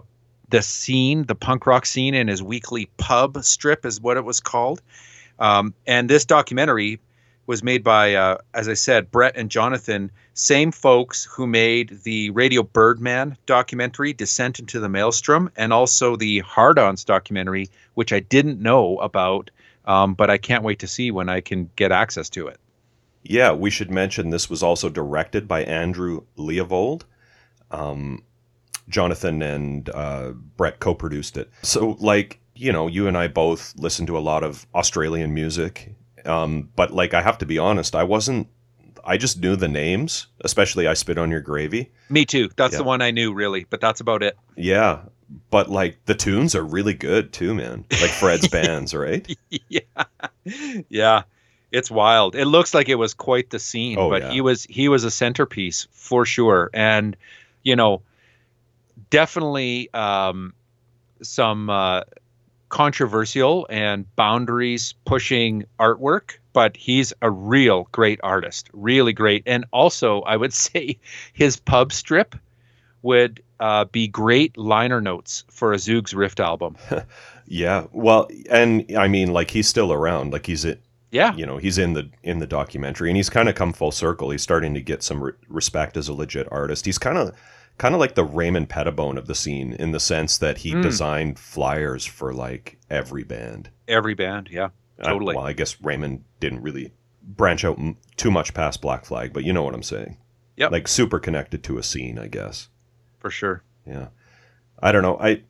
the 0.49 0.61
scene 0.61 1.25
the 1.25 1.35
punk 1.35 1.65
rock 1.65 1.85
scene 1.85 2.13
in 2.13 2.27
his 2.27 2.43
weekly 2.43 2.87
pub 2.97 3.43
strip 3.43 3.85
is 3.85 3.99
what 3.99 4.17
it 4.17 4.23
was 4.23 4.39
called 4.39 4.81
um, 5.39 5.73
and 5.85 6.09
this 6.09 6.25
documentary 6.25 6.99
was 7.45 7.63
made 7.63 7.83
by 7.83 8.13
uh, 8.13 8.37
as 8.53 8.67
i 8.67 8.73
said 8.73 9.09
brett 9.11 9.35
and 9.35 9.49
jonathan 9.49 10.11
same 10.33 10.71
folks 10.71 11.25
who 11.25 11.47
made 11.47 11.99
the 12.03 12.29
radio 12.31 12.61
birdman 12.61 13.37
documentary 13.45 14.13
descent 14.13 14.59
into 14.59 14.79
the 14.79 14.89
maelstrom 14.89 15.49
and 15.55 15.71
also 15.73 16.15
the 16.15 16.39
hard-ons 16.39 17.03
documentary 17.03 17.69
which 17.93 18.11
i 18.11 18.19
didn't 18.19 18.61
know 18.61 18.97
about 18.97 19.49
um, 19.87 20.13
but 20.13 20.29
I 20.29 20.37
can't 20.37 20.63
wait 20.63 20.79
to 20.79 20.87
see 20.87 21.09
when 21.09 21.29
I 21.29 21.41
can 21.41 21.71
get 21.75 21.91
access 21.91 22.29
to 22.31 22.47
it. 22.47 22.59
Yeah, 23.23 23.53
we 23.53 23.69
should 23.69 23.89
mention 23.89 24.29
this 24.29 24.49
was 24.49 24.61
also 24.61 24.89
directed 24.89 25.47
by 25.47 25.63
Andrew 25.63 26.23
Leavold. 26.37 27.03
Um, 27.71 28.23
Jonathan 28.89 29.41
and 29.41 29.89
uh, 29.89 30.31
Brett 30.31 30.79
co-produced 30.79 31.35
it. 31.35 31.49
So, 31.61 31.97
like, 31.99 32.39
you 32.57 32.71
know, 32.71 32.87
you 32.87 33.07
and 33.07 33.17
I 33.17 33.27
both 33.27 33.73
listen 33.77 34.05
to 34.07 34.17
a 34.17 34.19
lot 34.19 34.43
of 34.43 34.65
Australian 34.75 35.33
music, 35.33 35.93
um, 36.25 36.69
but 36.75 36.91
like, 36.91 37.13
I 37.13 37.21
have 37.21 37.37
to 37.39 37.45
be 37.45 37.57
honest, 37.57 37.95
I 37.95 38.03
wasn't. 38.03 38.47
I 39.05 39.15
just 39.15 39.39
knew 39.39 39.55
the 39.55 39.69
names, 39.69 40.27
especially 40.41 40.85
"I 40.87 40.93
Spit 40.93 41.17
on 41.17 41.31
Your 41.31 41.39
Gravy." 41.39 41.91
Me 42.09 42.25
too. 42.25 42.49
That's 42.57 42.73
Yeah. 42.73 42.79
the 42.79 42.83
one 42.83 43.01
I 43.01 43.11
knew, 43.11 43.33
really, 43.33 43.65
but 43.69 43.79
that's 43.79 44.01
about 44.01 44.21
it. 44.23 44.37
Yeah, 44.57 44.99
but 45.49 45.69
like 45.69 45.97
the 46.05 46.15
tunes 46.15 46.55
are 46.55 46.63
really 46.63 46.93
good 46.93 47.31
too, 47.31 47.53
man. 47.53 47.85
Like 48.01 48.11
Fred's 48.11 48.47
bands, 48.57 48.93
right? 48.93 49.25
yeah, 49.69 49.79
yeah, 50.89 51.21
it's 51.71 51.89
wild. 51.89 52.35
It 52.35 52.45
looks 52.45 52.73
like 52.73 52.89
it 52.89 52.95
was 52.95 53.13
quite 53.13 53.49
the 53.49 53.59
scene, 53.59 53.97
Oh, 53.97 54.09
but 54.09 54.23
yeah. 54.23 54.31
he 54.31 54.41
was 54.41 54.63
he 54.65 54.89
was 54.89 55.05
a 55.05 55.11
centerpiece 55.11 55.87
for 55.91 56.25
sure, 56.25 56.69
and 56.73 57.15
you 57.63 57.75
know, 57.77 58.01
definitely 59.09 59.89
um, 59.93 60.53
some 61.21 61.69
uh, 61.69 62.01
controversial 62.69 63.67
and 63.69 64.05
boundaries 64.15 64.93
pushing 65.05 65.65
artwork. 65.79 66.37
But 66.53 66.75
he's 66.75 67.13
a 67.21 67.29
real 67.29 67.87
great 67.91 68.19
artist, 68.23 68.69
really 68.73 69.13
great, 69.13 69.43
and 69.45 69.65
also 69.71 70.21
I 70.21 70.37
would 70.37 70.53
say 70.65 70.97
his 71.33 71.57
pub 71.57 71.93
strip 71.93 72.35
would 73.03 73.43
uh, 73.59 73.85
be 73.85 74.07
great 74.07 74.57
liner 74.57 74.99
notes 75.01 75.43
for 75.51 75.71
a 75.73 75.77
Zoogz 75.77 76.15
Rift 76.15 76.39
album. 76.39 76.77
Yeah. 77.47 77.85
Well, 77.93 78.27
and 78.49 78.85
I 78.97 79.07
mean, 79.07 79.31
like 79.31 79.51
he's 79.51 79.67
still 79.69 79.93
around. 79.93 80.33
Like 80.33 80.45
he's 80.45 80.65
it. 80.65 80.81
Yeah, 81.09 81.33
You 81.35 81.45
know, 81.45 81.55
he's 81.55 81.77
in 81.77 81.93
the 81.93 82.09
in 82.21 82.39
the 82.39 82.45
documentary, 82.45 83.09
and 83.09 83.15
he's 83.15 83.29
kind 83.29 83.47
of 83.47 83.55
come 83.55 83.71
full 83.71 83.93
circle. 83.93 84.29
He's 84.31 84.41
starting 84.41 84.73
to 84.73 84.81
get 84.81 85.01
some 85.01 85.23
re- 85.23 85.31
respect 85.47 85.95
as 85.95 86.09
a 86.09 86.13
legit 86.13 86.49
artist. 86.51 86.85
He's 86.85 86.97
kind 86.97 87.17
of 87.17 87.33
kind 87.77 87.93
of 87.93 87.99
like 87.99 88.15
the 88.15 88.23
Raymond 88.23 88.69
Pettibone 88.69 89.17
of 89.17 89.27
the 89.27 89.35
scene 89.35 89.73
in 89.73 89.91
the 89.91 89.99
sense 89.99 90.37
that 90.39 90.59
he 90.59 90.73
Mm. 90.73 90.81
designed 90.81 91.37
flyers 91.39 92.05
for 92.05 92.33
like 92.33 92.77
every 92.89 93.23
band. 93.23 93.69
every 93.87 94.13
band. 94.13 94.49
Yeah. 94.51 94.69
Totally. 95.03 95.35
well, 95.35 95.45
I 95.45 95.53
guess 95.53 95.79
Raymond 95.81 96.23
didn't 96.39 96.61
really 96.63 96.91
branch 97.21 97.63
out 97.63 97.77
m- 97.77 97.97
too 98.15 98.31
much 98.31 98.53
past 98.55 98.81
Black 98.81 99.05
Flag, 99.05 99.31
but 99.31 99.43
you 99.43 99.53
know 99.53 99.61
what 99.63 99.75
I'm 99.75 99.83
saying. 99.83 100.17
Yep. 100.55 100.71
Like 100.71 100.87
super 100.87 101.19
connected 101.19 101.63
to 101.65 101.77
a 101.77 101.83
scene, 101.83 102.17
I 102.17 102.27
guess. 102.27 102.67
For 103.19 103.29
sure. 103.29 103.61
Yeah. 103.85 104.07
I 104.81 104.91
don't 104.91 105.03
know. 105.03 105.17
I 105.19 105.43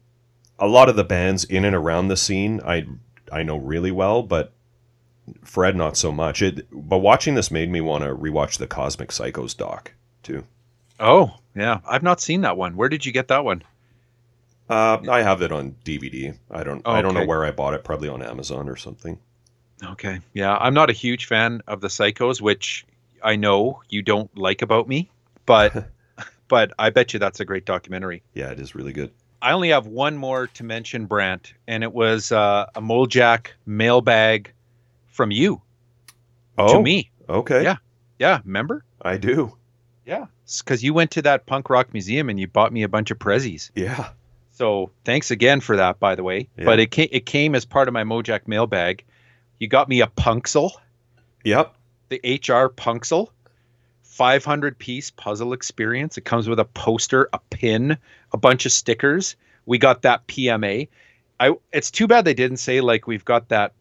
a 0.59 0.67
lot 0.67 0.89
of 0.89 0.95
the 0.97 1.03
bands 1.05 1.43
in 1.45 1.63
and 1.63 1.75
around 1.75 2.07
the 2.09 2.17
scene 2.17 2.59
I 2.65 2.85
I 3.31 3.43
know 3.43 3.57
really 3.57 3.91
well, 3.91 4.21
but 4.23 4.53
Fred 5.43 5.75
not 5.75 5.95
so 5.97 6.11
much. 6.11 6.41
It 6.41 6.67
but 6.71 6.97
watching 6.99 7.35
this 7.35 7.49
made 7.51 7.69
me 7.69 7.79
want 7.81 8.03
to 8.03 8.13
rewatch 8.15 8.57
the 8.57 8.67
Cosmic 8.67 9.09
Psychos 9.09 9.55
doc 9.55 9.93
too. 10.23 10.43
Oh, 10.99 11.36
yeah. 11.55 11.79
I've 11.88 12.03
not 12.03 12.21
seen 12.21 12.41
that 12.41 12.57
one. 12.57 12.75
Where 12.75 12.89
did 12.89 13.05
you 13.05 13.12
get 13.12 13.27
that 13.29 13.43
one? 13.43 13.63
Uh, 14.69 14.97
I 15.10 15.21
have 15.21 15.41
it 15.41 15.51
on 15.51 15.75
DVD. 15.86 16.38
I 16.51 16.63
don't 16.63 16.86
I 16.86 17.01
don't 17.01 17.13
know 17.13 17.25
where 17.25 17.45
I 17.45 17.51
bought 17.51 17.73
it, 17.73 17.83
probably 17.83 18.10
on 18.10 18.21
Amazon 18.21 18.67
or 18.67 18.75
something. 18.75 19.17
Okay. 19.81 20.19
Yeah, 20.33 20.57
I'm 20.57 20.73
not 20.73 20.89
a 20.89 20.93
huge 20.93 21.25
fan 21.25 21.62
of 21.67 21.79
the 21.79 21.88
Psychos, 21.88 22.41
which 22.41 22.86
I 23.23 23.36
know 23.38 23.81
you 23.89 24.01
don't 24.01 24.36
like 24.38 24.62
about 24.62 24.88
me, 24.88 25.10
but 25.45 25.88
but 26.49 26.73
I 26.77 26.89
bet 26.89 27.13
you 27.13 27.19
that's 27.19 27.39
a 27.39 27.45
great 27.45 27.65
documentary. 27.65 28.23
Yeah, 28.33 28.49
it 28.49 28.60
is 28.60 28.75
really 28.75 28.91
good. 28.91 29.12
I 29.41 29.53
only 29.53 29.69
have 29.69 29.88
one 29.88 30.17
more 30.17 30.47
to 30.47 30.63
mention, 30.63 31.05
Brant, 31.05 31.53
and 31.67 31.83
it 31.83 31.93
was 31.93 32.31
uh, 32.31 32.65
a 32.75 32.81
Mojack 32.81 33.49
mailbag 33.65 34.51
from 35.07 35.31
you 35.31 35.62
Oh, 36.57 36.73
to 36.73 36.81
me. 36.81 37.12
Okay. 37.29 37.63
Yeah. 37.63 37.77
Yeah, 38.19 38.39
remember? 38.43 38.83
I 39.01 39.17
do. 39.17 39.55
Yeah, 40.07 40.27
because 40.59 40.83
you 40.83 40.93
went 40.93 41.11
to 41.11 41.21
that 41.23 41.45
punk 41.45 41.69
rock 41.69 41.91
museum 41.91 42.29
and 42.29 42.39
you 42.39 42.47
bought 42.47 42.71
me 42.71 42.83
a 42.83 42.87
bunch 42.87 43.11
of 43.11 43.19
prezzies. 43.19 43.71
Yeah. 43.75 44.09
So 44.53 44.89
thanks 45.03 45.29
again 45.31 45.59
for 45.59 45.75
that, 45.75 45.99
by 45.99 46.15
the 46.15 46.23
way. 46.23 46.47
Yeah. 46.57 46.63
But 46.65 46.79
it 46.79 46.91
came, 46.91 47.09
it 47.11 47.25
came 47.25 47.53
as 47.53 47.65
part 47.65 47.87
of 47.89 47.93
my 47.93 48.03
Mojack 48.03 48.47
mailbag. 48.47 49.03
You 49.59 49.67
got 49.67 49.89
me 49.89 50.01
a 50.01 50.07
Punxsule, 50.07 50.71
Yep. 51.43 51.75
the 52.09 52.21
HR 52.23 52.69
Punxsule, 52.69 53.27
500 54.03 54.79
piece 54.79 55.11
puzzle 55.11 55.53
experience. 55.53 56.17
It 56.17 56.21
comes 56.25 56.47
with 56.47 56.59
a 56.59 56.65
poster, 56.65 57.29
a 57.33 57.39
pin, 57.49 57.97
a 58.31 58.37
bunch 58.37 58.65
of 58.65 58.71
stickers. 58.71 59.35
We 59.65 59.77
got 59.77 60.03
that 60.03 60.25
PMA. 60.27 60.87
I. 61.39 61.53
It's 61.73 61.91
too 61.91 62.07
bad 62.07 62.23
they 62.25 62.33
didn't 62.33 62.57
say 62.57 62.81
like 62.81 63.05
we've 63.07 63.25
got 63.25 63.49
that 63.49 63.73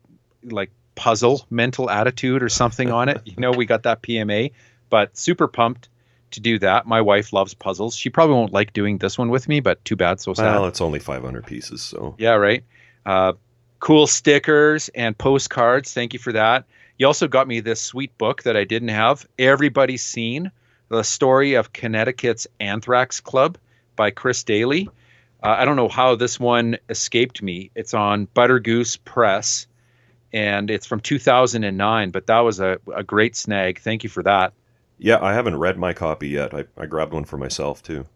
like 0.42 0.70
puzzle 0.96 1.46
mental 1.50 1.88
attitude 1.88 2.42
or 2.42 2.48
something 2.48 2.90
on 2.90 3.08
it. 3.08 3.22
You 3.26 3.36
know, 3.38 3.52
we 3.52 3.64
got 3.64 3.84
that 3.84 4.02
PMA, 4.02 4.52
but 4.90 5.16
super 5.16 5.46
pumped 5.46 5.88
to 6.37 6.40
do 6.40 6.59
that. 6.61 6.87
My 6.87 7.01
wife 7.01 7.33
loves 7.33 7.53
puzzles. 7.53 7.96
She 7.96 8.09
probably 8.09 8.37
won't 8.37 8.53
like 8.53 8.72
doing 8.72 8.99
this 8.99 9.18
one 9.18 9.29
with 9.29 9.49
me, 9.49 9.61
but 9.61 9.85
too 9.85 9.96
bad, 9.96 10.20
so 10.20 10.33
sad. 10.33 10.53
Well, 10.53 10.66
it's 10.66 10.81
only 10.81 11.01
500 11.01 11.44
pieces, 11.44 11.83
so 11.83 12.14
Yeah, 12.18 12.35
right. 12.35 12.64
Uh, 13.05 13.35
cool 13.81 14.07
stickers 14.07 14.88
and 14.94 15.18
postcards. 15.18 15.92
Thank 15.92 16.12
you 16.12 16.18
for 16.18 16.33
that. 16.33 16.64
You 16.99 17.07
also 17.07 17.29
got 17.29 17.46
me 17.46 17.61
this 17.61 17.83
sweet 17.83 18.16
book 18.16 18.44
that 18.44 18.57
I 18.57 18.64
didn't 18.64 18.88
have. 18.88 19.27
Everybody's 19.38 20.03
Scene 20.03 20.51
the 20.88 21.03
story 21.03 21.55
of 21.55 21.72
Connecticut's 21.72 22.46
Anthrax 22.61 23.20
Club 23.20 23.59
by 23.96 24.11
Chris 24.11 24.44
Daly. 24.44 24.88
Uh, 25.42 25.57
I 25.59 25.64
don't 25.64 25.77
know 25.77 25.88
how 25.88 26.14
this 26.14 26.40
one 26.40 26.79
escaped 26.88 27.42
me. 27.42 27.70
It's 27.75 27.94
on 27.94 28.27
Buttergoose 28.29 28.99
Press, 29.05 29.66
and 30.33 30.70
it's 30.70 30.87
from 30.87 31.01
2009. 31.01 32.11
But 32.11 32.27
that 32.27 32.40
was 32.40 32.61
a, 32.61 32.79
a 32.94 33.03
great 33.03 33.37
snag. 33.37 33.81
Thank 33.81 34.05
you 34.05 34.11
for 34.11 34.22
that. 34.22 34.53
Yeah, 34.98 35.18
I 35.22 35.32
haven't 35.35 35.56
read 35.59 35.78
my 35.78 35.92
copy 35.92 36.28
yet. 36.28 36.54
I, 36.54 36.64
I 36.76 36.87
grabbed 36.87 37.12
one 37.12 37.24
for 37.24 37.37
myself 37.38 37.82
too. 37.82 38.06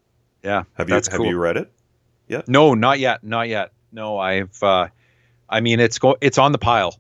Yeah, 0.43 0.65
Have 0.75 0.89
you 0.89 0.95
have 0.95 1.09
cool. 1.09 1.27
you 1.27 1.39
read 1.39 1.57
it? 1.57 1.71
Yeah. 2.29 2.43
No, 2.47 2.75
not 2.75 2.99
yet, 2.99 3.23
not 3.25 3.49
yet. 3.49 3.73
No, 3.93 4.19
I've. 4.19 4.63
Uh, 4.63 4.89
I 5.49 5.61
mean, 5.61 5.81
it's 5.81 5.99
go. 5.99 6.17
It's 6.21 6.39
on 6.39 6.53
the 6.53 6.59
pile. 6.59 6.99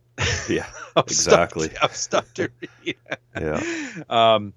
Yeah. 0.49 0.67
Exactly. 0.97 1.69
Stuff, 1.69 1.85
of 1.85 1.97
stuff 1.97 2.35
to 2.35 2.51
read. 2.61 2.97
Yeah. 3.41 3.63
um, 4.11 4.53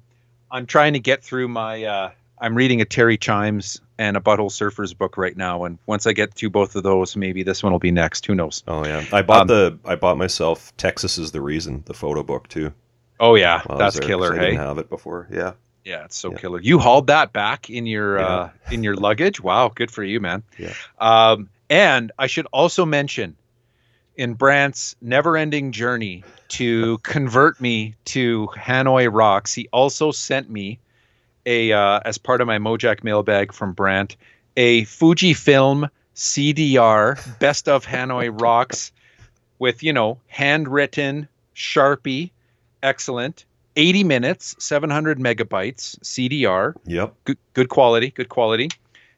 I'm 0.50 0.66
trying 0.66 0.94
to 0.94 1.00
get 1.00 1.24
through 1.24 1.48
my. 1.48 1.84
Uh, 1.84 2.12
I'm 2.40 2.56
reading 2.56 2.82
a 2.82 2.86
Terry 2.86 3.18
Chimes 3.18 3.80
and 4.00 4.18
a 4.18 4.20
Butthole 4.20 4.50
Surfers 4.50 4.98
book 4.98 5.16
right 5.16 5.38
now, 5.38 5.64
and 5.64 5.78
once 5.86 6.08
I 6.08 6.12
get 6.14 6.34
through 6.34 6.50
both 6.50 6.76
of 6.76 6.82
those, 6.82 7.16
maybe 7.16 7.44
this 7.44 7.62
one 7.62 7.72
will 7.72 7.80
be 7.80 7.92
next. 7.92 8.26
Who 8.26 8.34
knows? 8.34 8.64
Oh 8.68 8.84
yeah. 8.84 9.06
I 9.14 9.22
bought 9.22 9.42
Um, 9.42 9.48
the 9.48 9.80
I 9.86 9.96
bought 9.96 10.18
myself 10.18 10.76
Texas 10.76 11.20
is 11.20 11.32
the 11.32 11.40
reason, 11.40 11.84
the 11.86 11.94
photo 11.94 12.24
book 12.24 12.48
too. 12.50 12.74
Oh 13.24 13.36
yeah, 13.36 13.62
while 13.66 13.78
that's 13.78 13.98
there, 13.98 14.08
killer. 14.08 14.30
'cause 14.32 14.38
I 14.40 14.42
Hey, 14.42 14.50
didn't 14.52 14.68
have 14.68 14.78
it 14.80 14.90
before. 14.90 15.28
Yeah. 15.32 15.54
yeah, 15.86 16.06
it's 16.06 16.18
so 16.18 16.32
Yeah. 16.32 16.38
killer. 16.38 16.60
You 16.62 16.80
hauled 16.80 17.08
that 17.08 17.32
back 17.34 17.70
in 17.70 17.86
your 17.88 18.20
Yeah. 18.20 18.26
uh, 18.26 18.50
in 18.72 18.84
your 18.84 18.96
luggage. 18.96 19.40
Wow, 19.42 19.72
good 19.74 19.92
for 19.92 20.04
you, 20.04 20.20
man. 20.20 20.44
Yeah. 20.58 20.74
Um, 21.00 21.50
and 21.70 22.12
I 22.20 22.28
should 22.28 22.48
also 22.52 22.86
mention, 22.86 23.36
in 24.18 24.34
Brant's 24.34 24.96
never-ending 25.02 25.72
journey 25.72 26.24
to 26.50 26.98
convert 27.04 27.60
me 27.62 27.96
to 28.06 28.50
Hanoi 28.56 29.10
Rocks, 29.12 29.54
he 29.54 29.68
also 29.72 30.12
sent 30.12 30.50
me 30.50 30.80
a 31.46 31.72
uh, 31.72 32.00
as 32.06 32.18
part 32.18 32.42
of 32.42 32.48
my 32.48 32.58
Mojack 32.58 33.04
mailbag 33.04 33.52
from 33.54 33.74
Brant 33.74 34.16
a 34.56 34.84
Fujifilm 34.84 35.90
CDR 36.16 37.18
Best 37.40 37.68
of 37.68 37.86
Hanoi 37.86 38.30
Rocks 38.42 38.92
with 39.60 39.82
you 39.84 39.94
know 39.94 40.20
handwritten 40.28 41.28
Sharpie, 41.56 42.32
excellent. 42.84 43.46
80 43.76 44.04
minutes, 44.04 44.56
700 44.60 45.18
megabytes 45.18 45.98
CDR 46.04 46.76
Yep. 46.86 47.16
good, 47.26 47.38
good 47.54 47.70
quality, 47.70 48.12
good 48.12 48.30
quality. 48.30 48.66
It 48.66 48.74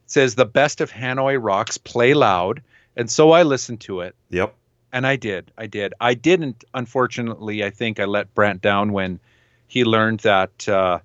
says 0.06 0.36
the 0.36 0.46
best 0.46 0.80
of 0.80 0.92
Hanoi 0.92 1.38
rocks 1.42 1.78
play 1.78 2.14
loud, 2.14 2.62
and 2.96 3.10
so 3.12 3.32
I 3.32 3.44
listened 3.44 3.82
to 3.82 4.00
it, 4.00 4.16
Yep. 4.30 4.56
and 4.94 5.06
I 5.06 5.18
did, 5.18 5.52
I 5.58 5.68
did. 5.68 5.94
I 6.00 6.14
didn't, 6.14 6.64
unfortunately. 6.74 7.66
I 7.66 7.70
think 7.70 8.00
I 8.00 8.06
let 8.06 8.34
Brant 8.34 8.62
down 8.62 8.94
when 8.94 9.20
he 9.68 9.84
learned 9.84 10.22
that 10.22 10.70
uh, 10.70 11.00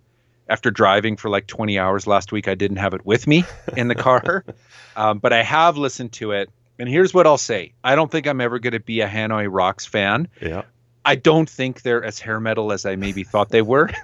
after 0.49 0.71
driving 0.71 1.17
for 1.17 1.29
like 1.29 1.49
20 1.49 1.77
hours 1.77 2.07
last 2.07 2.31
week, 2.31 2.47
I 2.47 2.55
didn't 2.55 2.77
have 2.77 2.95
it 2.95 3.05
with 3.05 3.27
me 3.27 3.45
in 3.77 3.89
the 3.89 3.97
car. 3.97 4.45
um, 4.97 5.19
but 5.19 5.33
I 5.33 5.43
have 5.43 5.77
listened 5.77 6.13
to 6.13 6.31
it, 6.33 6.51
and 6.79 6.89
here's 6.89 7.13
what 7.13 7.27
I'll 7.27 7.37
say: 7.39 7.73
I 7.83 7.97
don't 7.97 8.13
think 8.13 8.29
I'm 8.29 8.41
ever 8.41 8.61
going 8.61 8.75
to 8.75 8.81
be 8.81 9.01
a 9.01 9.09
Hanoi 9.09 9.49
rocks 9.51 9.87
fan. 9.87 10.29
Yeah. 10.41 10.63
I 11.05 11.15
don't 11.15 11.49
think 11.49 11.83
they're 11.83 12.05
as 12.05 12.19
hair 12.19 12.41
metal 12.41 12.73
as 12.73 12.85
I 12.87 12.97
maybe 12.97 13.25
thought 13.25 13.49
they 13.51 13.63
were. 13.63 13.91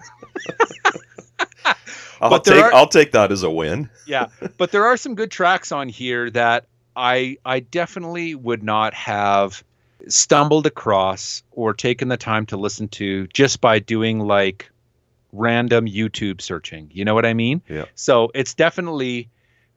I'll 2.21 2.41
take 2.41 2.65
are- 2.65 2.75
I'll 2.75 2.89
take 2.89 3.13
that 3.13 3.31
as 3.31 3.43
a 3.43 3.51
win. 3.51 3.91
yeah, 4.07 4.29
but 4.59 4.73
there 4.73 4.87
are 4.87 4.97
some 4.97 5.15
good 5.15 5.31
tracks 5.31 5.71
on 5.73 5.89
here 5.89 6.31
that 6.31 6.65
I 6.97 7.37
I 7.45 7.61
definitely 7.61 8.35
would 8.35 8.63
not 8.63 8.95
have 8.95 9.63
stumbled 10.09 10.67
across 10.67 11.43
or 11.53 11.75
taken 11.75 12.09
the 12.09 12.17
time 12.17 12.47
to 12.47 12.57
listen 12.57 12.89
to 12.89 13.27
just 13.29 13.61
by 13.61 13.79
doing 13.79 14.21
like 14.21 14.71
random 15.33 15.87
YouTube 15.87 16.41
searching. 16.41 16.91
You 16.93 17.05
know 17.05 17.15
what 17.15 17.27
I 17.27 17.35
mean? 17.35 17.61
Yeah. 17.69 17.85
So 17.97 18.31
it's 18.35 18.55
definitely 18.55 19.29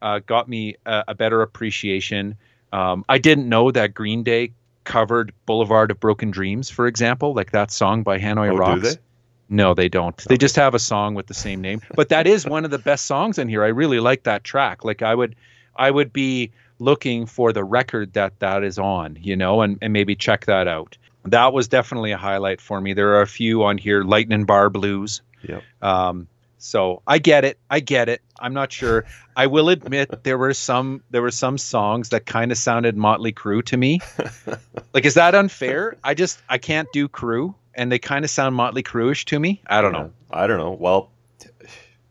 uh, 0.02 0.20
got 0.20 0.48
me 0.48 0.76
a, 0.86 1.04
a 1.10 1.16
better 1.16 1.42
appreciation. 1.42 2.36
Um, 2.72 3.04
I 3.10 3.18
didn't 3.18 3.50
know 3.50 3.72
that 3.72 3.94
Green 3.94 4.24
Day 4.24 4.52
covered 4.90 5.32
Boulevard 5.46 5.92
of 5.92 6.00
Broken 6.00 6.32
Dreams, 6.32 6.70
for 6.70 6.88
example, 6.88 7.34
like 7.34 7.52
that 7.52 7.72
song 7.72 8.04
by 8.04 8.20
Hanoi 8.20 8.50
Oh, 8.50 8.52
do 8.54 8.58
Rocks. 8.58 8.96
they? 8.96 9.02
No, 9.48 9.74
they 9.74 9.88
don't. 9.88 10.18
They 10.26 10.38
just 10.38 10.56
have 10.58 10.74
a 10.76 10.80
song 10.80 11.14
with 11.16 11.28
the 11.28 11.34
same 11.34 11.62
name. 11.62 11.82
But 11.96 12.10
that 12.10 12.28
is 12.28 12.46
one 12.46 12.66
of 12.66 12.72
the 12.72 12.78
best 12.80 13.06
songs 13.06 13.38
in 13.38 13.48
here. 13.48 13.64
I 13.64 13.68
really 13.70 14.00
like 14.00 14.24
that 14.24 14.44
track. 14.44 14.84
Like 14.84 15.02
I 15.02 15.16
would 15.16 15.36
I 15.76 15.90
would 15.90 16.12
be 16.12 16.52
looking 16.80 17.26
for 17.26 17.54
the 17.54 17.64
record 17.64 18.14
that 18.14 18.40
that 18.40 18.64
is 18.64 18.78
on, 18.80 19.18
you 19.22 19.36
know, 19.36 19.62
and, 19.62 19.78
and 19.82 19.94
maybe 19.94 20.16
check 20.16 20.46
that 20.46 20.68
out. 20.68 20.98
That 21.26 21.54
was 21.54 21.68
definitely 21.68 22.12
a 22.12 22.18
highlight 22.18 22.60
for 22.62 22.82
me. 22.82 22.94
There 22.94 23.16
are 23.16 23.22
a 23.22 23.28
few 23.28 23.64
on 23.64 23.78
here, 23.78 24.04
Lightning 24.04 24.46
Bar 24.46 24.70
Blues. 24.70 25.22
Yep. 25.48 25.64
Um, 25.82 26.28
so 26.60 27.02
I 27.08 27.18
get 27.18 27.46
it. 27.46 27.58
I 27.70 27.80
get 27.80 28.10
it. 28.10 28.22
I'm 28.40 28.54
not 28.54 28.72
sure. 28.72 29.06
I 29.36 29.48
will 29.48 29.70
admit 29.70 30.24
there 30.24 30.38
were 30.38 30.54
some 30.54 31.02
there 31.10 31.22
were 31.22 31.32
some 31.32 31.58
songs 31.58 32.10
that 32.10 32.26
kind 32.26 32.52
of 32.52 32.58
sounded 32.58 32.96
Motley 32.96 33.32
Crue 33.32 33.66
to 33.66 33.78
me. 33.78 34.00
like, 34.94 35.06
is 35.06 35.16
that 35.16 35.34
unfair? 35.34 35.96
I 36.04 36.14
just 36.14 36.42
I 36.50 36.58
can't 36.58 36.92
do 36.92 37.08
Crue, 37.08 37.56
and 37.74 37.92
they 37.92 37.98
kind 37.98 38.24
of 38.26 38.30
sound 38.30 38.56
Motley 38.56 38.84
Crue-ish 38.84 39.26
to 39.26 39.40
me. 39.40 39.62
I 39.68 39.82
don't 39.82 39.94
know. 39.94 40.12
I 40.32 40.48
don't 40.48 40.60
know. 40.60 40.72
Well, 40.72 41.10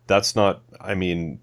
that's 0.06 0.34
not. 0.34 0.62
I 0.80 0.94
mean, 0.94 1.40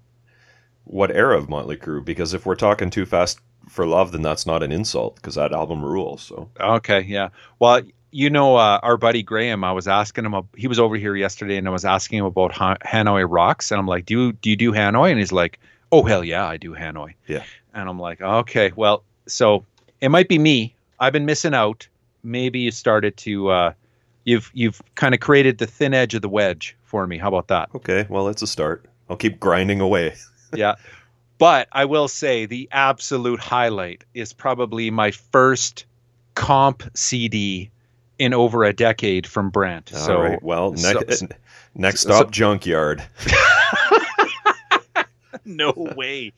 what 0.84 1.10
era 1.10 1.38
of 1.38 1.48
Motley 1.48 1.76
Crue? 1.76 2.04
Because 2.04 2.34
if 2.34 2.44
we're 2.44 2.56
talking 2.56 2.90
Too 2.90 3.06
Fast 3.06 3.38
for 3.68 3.86
Love, 3.86 4.12
then 4.12 4.22
that's 4.22 4.46
not 4.46 4.62
an 4.62 4.72
insult 4.72 5.16
because 5.16 5.36
that 5.36 5.52
album 5.52 5.84
rules. 5.84 6.22
So 6.22 6.50
Okay, 6.60 7.02
yeah. 7.02 7.28
Well, 7.60 7.82
you 8.16 8.30
know, 8.30 8.56
uh, 8.56 8.80
our 8.82 8.96
buddy 8.96 9.22
Graham. 9.22 9.62
I 9.62 9.72
was 9.72 9.86
asking 9.86 10.24
him. 10.24 10.34
He 10.56 10.68
was 10.68 10.78
over 10.78 10.96
here 10.96 11.14
yesterday, 11.14 11.58
and 11.58 11.68
I 11.68 11.70
was 11.70 11.84
asking 11.84 12.20
him 12.20 12.24
about 12.24 12.50
Han- 12.52 12.78
Hanoi 12.82 13.26
rocks, 13.28 13.70
and 13.70 13.78
I'm 13.78 13.86
like, 13.86 14.06
"Do 14.06 14.14
you 14.14 14.32
do 14.32 14.48
you 14.48 14.56
do 14.56 14.72
Hanoi?" 14.72 15.10
And 15.10 15.18
he's 15.18 15.32
like, 15.32 15.60
"Oh 15.92 16.02
hell 16.02 16.24
yeah, 16.24 16.46
I 16.46 16.56
do 16.56 16.74
Hanoi." 16.74 17.12
Yeah. 17.26 17.42
And 17.74 17.90
I'm 17.90 17.98
like, 17.98 18.22
"Okay, 18.22 18.72
well, 18.74 19.02
so 19.26 19.66
it 20.00 20.08
might 20.08 20.28
be 20.28 20.38
me. 20.38 20.74
I've 20.98 21.12
been 21.12 21.26
missing 21.26 21.52
out. 21.52 21.86
Maybe 22.22 22.60
you 22.60 22.70
started 22.70 23.18
to, 23.18 23.50
uh, 23.50 23.72
you've 24.24 24.50
you've 24.54 24.80
kind 24.94 25.12
of 25.12 25.20
created 25.20 25.58
the 25.58 25.66
thin 25.66 25.92
edge 25.92 26.14
of 26.14 26.22
the 26.22 26.30
wedge 26.30 26.74
for 26.84 27.06
me. 27.06 27.18
How 27.18 27.28
about 27.28 27.48
that?" 27.48 27.68
okay, 27.74 28.06
well, 28.08 28.28
it's 28.28 28.40
a 28.40 28.46
start. 28.46 28.86
I'll 29.10 29.18
keep 29.18 29.38
grinding 29.38 29.82
away. 29.82 30.14
yeah. 30.54 30.76
But 31.36 31.68
I 31.70 31.84
will 31.84 32.08
say 32.08 32.46
the 32.46 32.66
absolute 32.72 33.40
highlight 33.40 34.04
is 34.14 34.32
probably 34.32 34.90
my 34.90 35.10
first 35.10 35.84
comp 36.34 36.82
CD 36.94 37.70
in 38.18 38.34
over 38.34 38.64
a 38.64 38.72
decade 38.72 39.26
from 39.26 39.50
Brent. 39.50 39.92
All 39.94 40.00
so 40.00 40.20
right. 40.20 40.42
Well, 40.42 40.76
so- 40.76 40.92
next 40.92 41.24
next 41.74 42.00
so- 42.02 42.10
stop, 42.10 42.30
junkyard. 42.30 43.02
no 45.44 45.72
way 45.76 46.32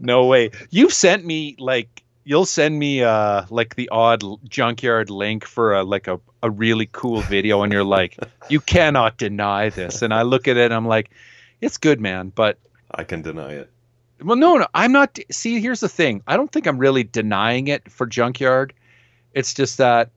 no 0.00 0.26
way 0.26 0.50
you've 0.70 0.92
sent 0.92 1.24
me 1.24 1.56
like 1.58 2.02
you'll 2.24 2.46
send 2.46 2.78
me 2.78 3.02
uh 3.02 3.44
like 3.50 3.74
the 3.74 3.88
odd 3.88 4.22
junkyard 4.48 5.10
link 5.10 5.44
for 5.44 5.74
a 5.74 5.82
like 5.82 6.06
a, 6.06 6.20
a 6.42 6.50
really 6.50 6.88
cool 6.92 7.20
video 7.22 7.62
and 7.62 7.72
you're 7.72 7.82
like 7.82 8.16
you 8.48 8.60
cannot 8.60 9.16
deny 9.18 9.68
this 9.68 10.02
and 10.02 10.14
i 10.14 10.22
look 10.22 10.46
at 10.46 10.56
it 10.56 10.66
and 10.66 10.74
i'm 10.74 10.86
like 10.86 11.10
it's 11.60 11.76
good 11.78 12.00
man 12.00 12.30
but 12.34 12.58
I 12.94 13.04
can 13.04 13.22
deny 13.22 13.52
it. 13.52 13.70
well 14.22 14.36
no 14.36 14.58
no 14.58 14.66
i'm 14.74 14.92
not 14.92 15.18
see 15.30 15.60
here's 15.60 15.80
the 15.80 15.88
thing 15.88 16.22
i 16.28 16.36
don't 16.36 16.52
think 16.52 16.66
i'm 16.66 16.78
really 16.78 17.02
denying 17.02 17.66
it 17.68 17.90
for 17.90 18.06
junkyard 18.06 18.72
it's 19.32 19.54
just 19.54 19.78
that 19.78 20.10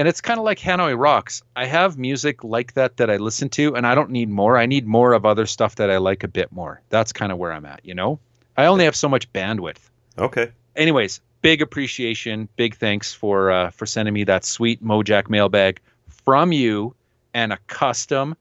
and 0.00 0.08
it's 0.08 0.20
kind 0.22 0.38
of 0.38 0.44
like 0.44 0.58
hanoi 0.58 0.98
rocks 0.98 1.42
i 1.56 1.66
have 1.66 1.98
music 1.98 2.42
like 2.42 2.72
that 2.74 2.96
that 2.96 3.10
i 3.10 3.16
listen 3.18 3.48
to 3.48 3.76
and 3.76 3.86
i 3.86 3.94
don't 3.94 4.10
need 4.10 4.28
more 4.30 4.56
i 4.56 4.64
need 4.66 4.86
more 4.86 5.12
of 5.12 5.24
other 5.26 5.46
stuff 5.46 5.74
that 5.76 5.90
i 5.90 5.98
like 5.98 6.24
a 6.24 6.28
bit 6.28 6.50
more 6.50 6.80
that's 6.88 7.12
kind 7.12 7.30
of 7.30 7.38
where 7.38 7.52
i'm 7.52 7.66
at 7.66 7.80
you 7.84 7.94
know 7.94 8.18
i 8.56 8.64
only 8.66 8.84
have 8.84 8.96
so 8.96 9.08
much 9.08 9.30
bandwidth 9.32 9.90
Okay. 10.18 10.50
anyways 10.76 11.20
big 11.42 11.60
appreciation 11.62 12.48
big 12.56 12.74
thanks 12.76 13.12
for 13.12 13.50
uh, 13.50 13.70
for 13.70 13.86
sending 13.86 14.14
me 14.14 14.24
that 14.24 14.44
sweet 14.44 14.82
mojack 14.82 15.28
mailbag 15.30 15.80
from 16.24 16.50
you 16.52 16.94
and 17.34 17.52
a 17.52 17.58
custom 17.68 18.34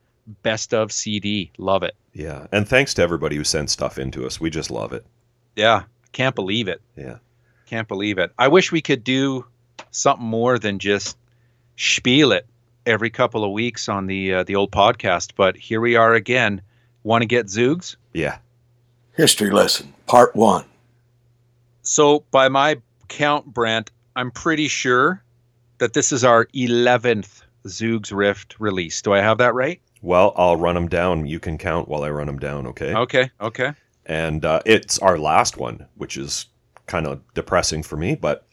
best 0.44 0.74
of 0.74 0.92
cd 0.92 1.52
love 1.58 1.84
it 1.84 1.96
Yeah. 2.14 2.48
And 2.52 2.68
thanks 2.68 2.94
to 2.96 3.02
everybody 3.02 3.36
who 3.36 3.44
sent 3.44 3.70
stuff 3.70 3.98
into 4.00 4.26
us. 4.26 4.40
We 4.40 4.50
just 4.50 4.70
love 4.72 4.94
it. 4.94 5.06
yeah 5.56 5.84
can't 6.12 6.36
believe 6.36 6.68
it 6.68 6.82
Yeah. 6.96 7.18
Can't 7.68 7.88
believe 7.88 8.18
it. 8.18 8.32
I 8.40 8.48
wish 8.48 8.72
we 8.72 8.82
could 8.82 9.04
do 9.04 9.46
something 9.92 10.26
more 10.26 10.58
than 10.58 10.80
just 10.80 11.16
spiel 11.80 12.34
it 12.34 12.46
every 12.86 13.10
couple 13.10 13.44
of 13.44 13.52
weeks 13.52 13.88
on 13.88 14.06
the 14.06 14.34
uh, 14.34 14.44
the 14.44 14.56
old 14.56 14.72
podcast. 14.72 15.32
But 15.36 15.56
here 15.56 15.82
we 15.82 15.96
are 15.96 16.14
again. 16.14 16.62
Want 17.04 17.22
to 17.22 17.26
get 17.26 17.48
Zoogz? 17.48 17.96
Yeah. 18.14 18.38
History 19.16 19.50
lesson, 19.50 19.94
part 20.06 20.36
one. 20.36 20.66
So 21.82 22.24
by 22.32 22.50
my 22.50 22.78
count, 23.08 23.46
Brent, 23.46 23.90
I'm 24.16 24.32
pretty 24.32 24.68
sure 24.68 25.24
that 25.80 25.94
this 25.94 26.12
is 26.12 26.24
our 26.24 26.46
11th 26.48 27.42
Zoogz 27.66 28.16
Rift 28.16 28.56
release. 28.60 29.02
Do 29.02 29.14
I 29.14 29.20
have 29.22 29.38
that 29.40 29.54
right? 29.54 29.82
Well, 30.02 30.34
I'll 30.36 30.56
run 30.56 30.76
them 30.76 30.88
down. 30.88 31.26
You 31.26 31.40
can 31.40 31.58
count 31.58 31.88
while 31.88 32.04
I 32.04 32.10
run 32.10 32.28
them 32.28 32.40
down, 32.40 32.68
okay? 32.68 32.94
Okay. 32.94 33.32
Okay. 33.42 33.74
And 34.06 34.46
uh, 34.46 34.62
it's 34.66 35.00
our 35.00 35.18
last 35.18 35.58
one, 35.58 35.86
which 35.96 36.18
is 36.18 36.46
kind 36.86 37.06
of 37.06 37.22
depressing 37.34 37.84
for 37.84 37.98
me, 37.98 38.16
but 38.16 38.46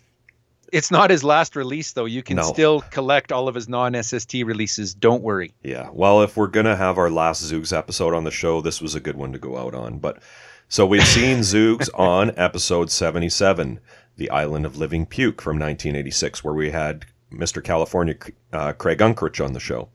It's 0.73 0.91
not 0.91 1.11
his 1.11 1.23
last 1.25 1.55
release 1.57 1.93
though. 1.93 2.05
You 2.07 2.23
can 2.23 2.37
No. 2.37 2.43
still 2.43 2.81
collect 2.91 3.31
all 3.33 3.49
of 3.49 3.55
his 3.55 3.69
non-SST 3.69 4.35
releases. 4.45 4.95
Don't 4.95 5.23
worry. 5.23 5.53
yeah. 5.63 5.89
Well, 5.93 6.23
if 6.23 6.37
we're 6.37 6.47
going 6.49 6.67
to 6.67 6.77
have 6.77 6.99
our 6.99 7.11
last 7.11 7.43
Zoogz 7.45 7.77
episode 7.77 8.15
on 8.15 8.25
the 8.25 8.31
show, 8.31 8.61
this 8.61 8.81
was 8.83 8.95
a 8.95 9.01
good 9.01 9.17
one 9.17 9.33
to 9.33 9.39
go 9.39 9.57
out 9.57 9.75
on. 9.75 9.99
But 9.99 10.23
so 10.69 10.85
we've 10.87 11.07
seen 11.07 11.39
Zoogz 11.41 11.89
on 11.95 12.33
episode 12.37 12.91
77, 12.91 13.79
The 14.17 14.31
Island 14.31 14.67
of 14.67 14.77
Living 14.77 15.07
Puke 15.07 15.41
from 15.41 15.57
1986, 15.59 16.43
where 16.43 16.55
we 16.55 16.71
had 16.71 17.07
Mr. 17.33 17.63
California 17.63 18.17
uh, 18.53 18.73
Craig 18.73 18.99
Unkrich 18.99 19.45
on 19.45 19.53
the 19.53 19.61
show. 19.61 19.89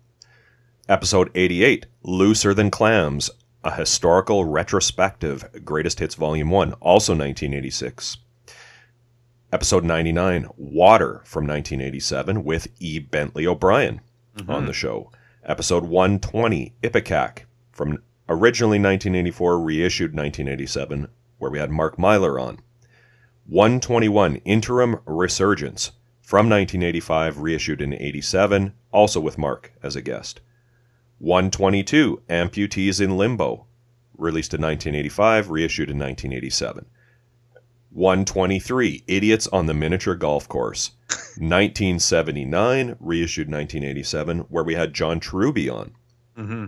Episode 0.90 1.30
88, 1.36 1.86
Looser 2.04 2.54
Than 2.54 2.70
Clams, 2.72 3.30
a 3.64 3.74
historical 3.76 4.46
retrospective, 4.46 5.46
Greatest 5.64 6.00
Hits 6.00 6.16
Volume 6.16 6.50
1, 6.50 6.74
also 6.82 7.14
1986. 7.14 8.18
Episode 9.54 9.84
99, 9.84 10.48
Water 10.56 11.22
from 11.26 11.46
1987, 11.46 12.46
with 12.46 12.70
E. 12.80 13.00
Bentley 13.00 13.46
O'Brien 13.46 14.00
mm-hmm. 14.38 14.50
on 14.50 14.66
the 14.66 14.72
show. 14.72 15.12
Episode 15.44 15.84
120, 15.84 16.74
Ipecac, 16.82 17.40
from 17.70 18.02
originally 18.30 18.80
1984, 18.80 19.60
reissued 19.60 20.16
1987, 20.16 21.10
where 21.38 21.52
we 21.52 21.60
had 21.60 21.70
Mark 21.70 22.00
Myler 22.00 22.40
on. 22.40 22.60
121, 23.46 24.38
Interim 24.38 25.00
Resurgence, 25.06 25.92
from 26.22 26.50
1985, 26.50 27.40
reissued 27.40 27.82
in 27.82 27.94
87, 27.94 28.74
also 28.94 29.20
with 29.20 29.38
Mark 29.38 29.74
as 29.84 29.98
a 29.98 30.02
guest. 30.02 30.40
122, 31.20 32.22
Amputees 32.30 33.02
in 33.02 33.18
Limbo, 33.18 33.66
released 34.18 34.54
in 34.54 34.62
1985, 34.62 35.50
reissued 35.50 35.90
in 35.90 36.00
1987. 36.00 36.86
123, 37.92 39.04
Idiots 39.08 39.48
on 39.48 39.66
the 39.66 39.74
Miniature 39.74 40.16
Golf 40.16 40.48
Course, 40.48 40.92
1979, 41.38 42.96
reissued 43.00 43.48
1987, 43.48 44.40
where 44.50 44.64
we 44.64 44.76
had 44.76 44.94
John 44.94 45.20
Trubee 45.20 45.70
on. 45.70 45.92
Mm-hmm. 46.38 46.66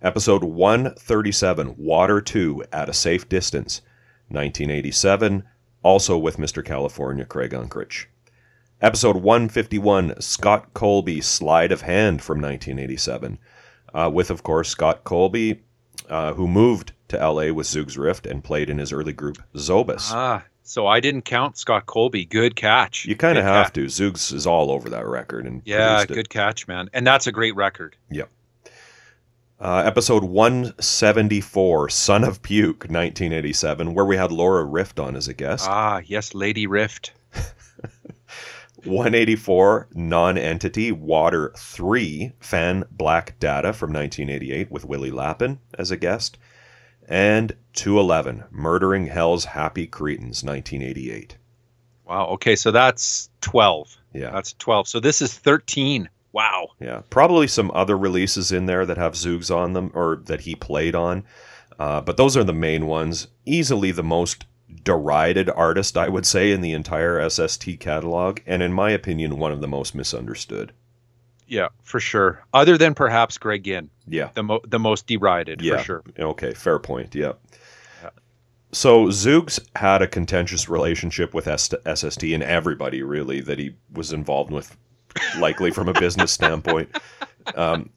Episode 0.00 0.44
137, 0.44 1.74
Water 1.76 2.20
2 2.22 2.64
at 2.72 2.88
a 2.88 2.94
Safe 2.94 3.28
Distance, 3.28 3.82
1987, 4.28 5.44
also 5.82 6.16
with 6.16 6.38
Mr. 6.38 6.64
California 6.64 7.26
Craig 7.26 7.50
Unkrich. 7.50 8.06
Episode 8.80 9.16
151, 9.16 10.20
Scott 10.20 10.72
Colby 10.72 11.20
Slide 11.20 11.72
of 11.72 11.82
Hand 11.82 12.22
from 12.22 12.40
1987, 12.40 13.38
uh, 13.92 14.10
with, 14.12 14.30
of 14.30 14.42
course, 14.42 14.70
Scott 14.70 15.04
Colby, 15.04 15.62
uh, 16.08 16.32
who 16.34 16.48
moved 16.48 16.92
to 17.08 17.16
LA 17.16 17.52
with 17.52 17.66
Zoogz 17.66 17.98
Rift 17.98 18.26
and 18.26 18.42
played 18.42 18.70
in 18.70 18.78
his 18.78 18.92
early 18.92 19.12
group 19.12 19.38
Zobus. 19.54 20.10
Ah, 20.12 20.44
so 20.62 20.86
I 20.86 21.00
didn't 21.00 21.22
count 21.22 21.56
Scott 21.56 21.86
Colby. 21.86 22.24
Good 22.24 22.54
catch. 22.54 23.06
you 23.06 23.16
kind 23.16 23.38
of 23.38 23.44
have 23.44 23.66
catch. 23.66 23.74
to. 23.74 23.84
Zoogz 23.86 24.32
is 24.32 24.46
all 24.46 24.70
over 24.70 24.90
that 24.90 25.06
record 25.06 25.46
and 25.46 25.62
Yeah, 25.64 26.04
good 26.04 26.28
catch, 26.28 26.68
man. 26.68 26.90
And 26.92 27.06
that's 27.06 27.26
a 27.26 27.32
great 27.32 27.56
record. 27.56 27.96
Yep. 28.10 28.28
Uh, 29.60 29.82
episode 29.84 30.22
174, 30.22 31.88
Son 31.88 32.22
of 32.22 32.42
Puke, 32.42 32.84
1987, 32.84 33.92
where 33.92 34.04
we 34.04 34.16
had 34.16 34.30
Laura 34.30 34.64
Rift 34.64 35.00
on 35.00 35.16
as 35.16 35.26
a 35.26 35.34
guest. 35.34 35.66
Ah, 35.68 36.00
yes, 36.04 36.32
Lady 36.32 36.68
Rift. 36.68 37.12
184, 38.84 39.88
Non-Entity, 39.94 40.92
Water 40.92 41.52
3, 41.56 42.32
Fan 42.38 42.84
Black 42.92 43.38
Dada 43.40 43.72
from 43.72 43.92
1988 43.92 44.70
with 44.70 44.84
Willie 44.84 45.10
Lappin 45.10 45.58
as 45.76 45.90
a 45.90 45.96
guest. 45.96 46.38
And 47.08 47.56
211, 47.72 48.44
Murdering 48.50 49.06
Hell's 49.06 49.46
Happy 49.46 49.86
Cretins, 49.86 50.44
1988. 50.44 51.38
Wow. 52.04 52.26
Okay, 52.26 52.54
so 52.54 52.70
that's 52.70 53.30
12. 53.40 53.96
Yeah. 54.12 54.30
That's 54.30 54.52
12. 54.54 54.88
So 54.88 55.00
this 55.00 55.22
is 55.22 55.32
13. 55.34 56.08
Wow. 56.32 56.68
Yeah, 56.80 57.02
probably 57.08 57.48
some 57.48 57.70
other 57.74 57.96
releases 57.96 58.52
in 58.52 58.66
there 58.66 58.84
that 58.84 58.98
have 58.98 59.14
Zoogz 59.14 59.54
on 59.54 59.72
them 59.72 59.90
or 59.94 60.22
that 60.26 60.42
he 60.42 60.54
played 60.54 60.94
on, 60.94 61.24
uh, 61.78 62.02
but 62.02 62.16
those 62.16 62.36
are 62.36 62.44
the 62.44 62.52
main 62.52 62.86
ones. 62.86 63.28
Easily 63.46 63.90
the 63.90 64.02
most 64.02 64.44
derided 64.84 65.48
artist, 65.50 65.96
I 65.96 66.08
would 66.08 66.26
say, 66.26 66.52
in 66.52 66.60
the 66.60 66.72
entire 66.72 67.28
SST 67.28 67.80
catalog, 67.80 68.40
and 68.46 68.62
in 68.62 68.72
my 68.72 68.90
opinion, 68.90 69.38
one 69.38 69.52
of 69.52 69.60
the 69.60 69.68
most 69.68 69.94
misunderstood. 69.94 70.72
Yeah, 71.48 71.68
for 71.82 71.98
sure. 71.98 72.44
Other 72.52 72.76
than 72.76 72.94
perhaps 72.94 73.38
Greg 73.38 73.64
Ginn, 73.64 73.88
Yeah, 74.06 74.28
the 74.34 74.42
mo- 74.42 74.60
the 74.68 74.78
most 74.78 75.06
derided 75.06 75.60
yeah, 75.62 75.78
for 75.78 75.82
sure. 75.84 76.02
Okay, 76.18 76.52
fair 76.52 76.78
point. 76.78 77.14
Yeah. 77.14 77.32
Yeah. 78.02 78.10
So 78.72 79.06
Zoogz 79.06 79.58
had 79.74 80.02
a 80.02 80.06
contentious 80.06 80.68
relationship 80.68 81.32
with 81.32 81.46
S- 81.48 81.72
SST 81.86 82.22
and 82.34 82.42
everybody 82.42 83.02
really 83.02 83.40
that 83.40 83.58
he 83.58 83.74
was 83.92 84.12
involved 84.12 84.50
with, 84.50 84.76
likely 85.38 85.70
from 85.70 85.88
a 85.88 85.94
business 85.94 86.30
standpoint. 86.32 86.94
Um, 87.54 87.88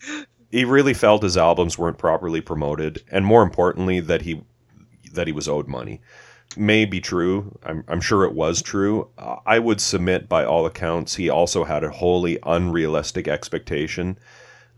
he 0.49 0.63
really 0.63 0.93
felt 0.93 1.23
his 1.23 1.35
albums 1.37 1.77
weren't 1.77 1.97
properly 1.97 2.39
promoted, 2.41 3.03
and 3.11 3.25
more 3.25 3.43
importantly, 3.43 3.99
that 3.99 4.21
he 4.21 4.41
that 5.13 5.27
he 5.27 5.33
was 5.33 5.49
owed 5.49 5.67
money. 5.67 5.99
May 6.57 6.85
be 6.85 6.99
true. 6.99 7.57
I'm, 7.63 7.83
I'm 7.87 8.01
sure 8.01 8.23
it 8.25 8.33
was 8.33 8.61
true. 8.61 9.09
I 9.45 9.59
would 9.59 9.79
submit, 9.79 10.27
by 10.27 10.43
all 10.43 10.65
accounts, 10.65 11.15
he 11.15 11.29
also 11.29 11.63
had 11.63 11.83
a 11.83 11.89
wholly 11.89 12.39
unrealistic 12.43 13.27
expectation 13.27 14.17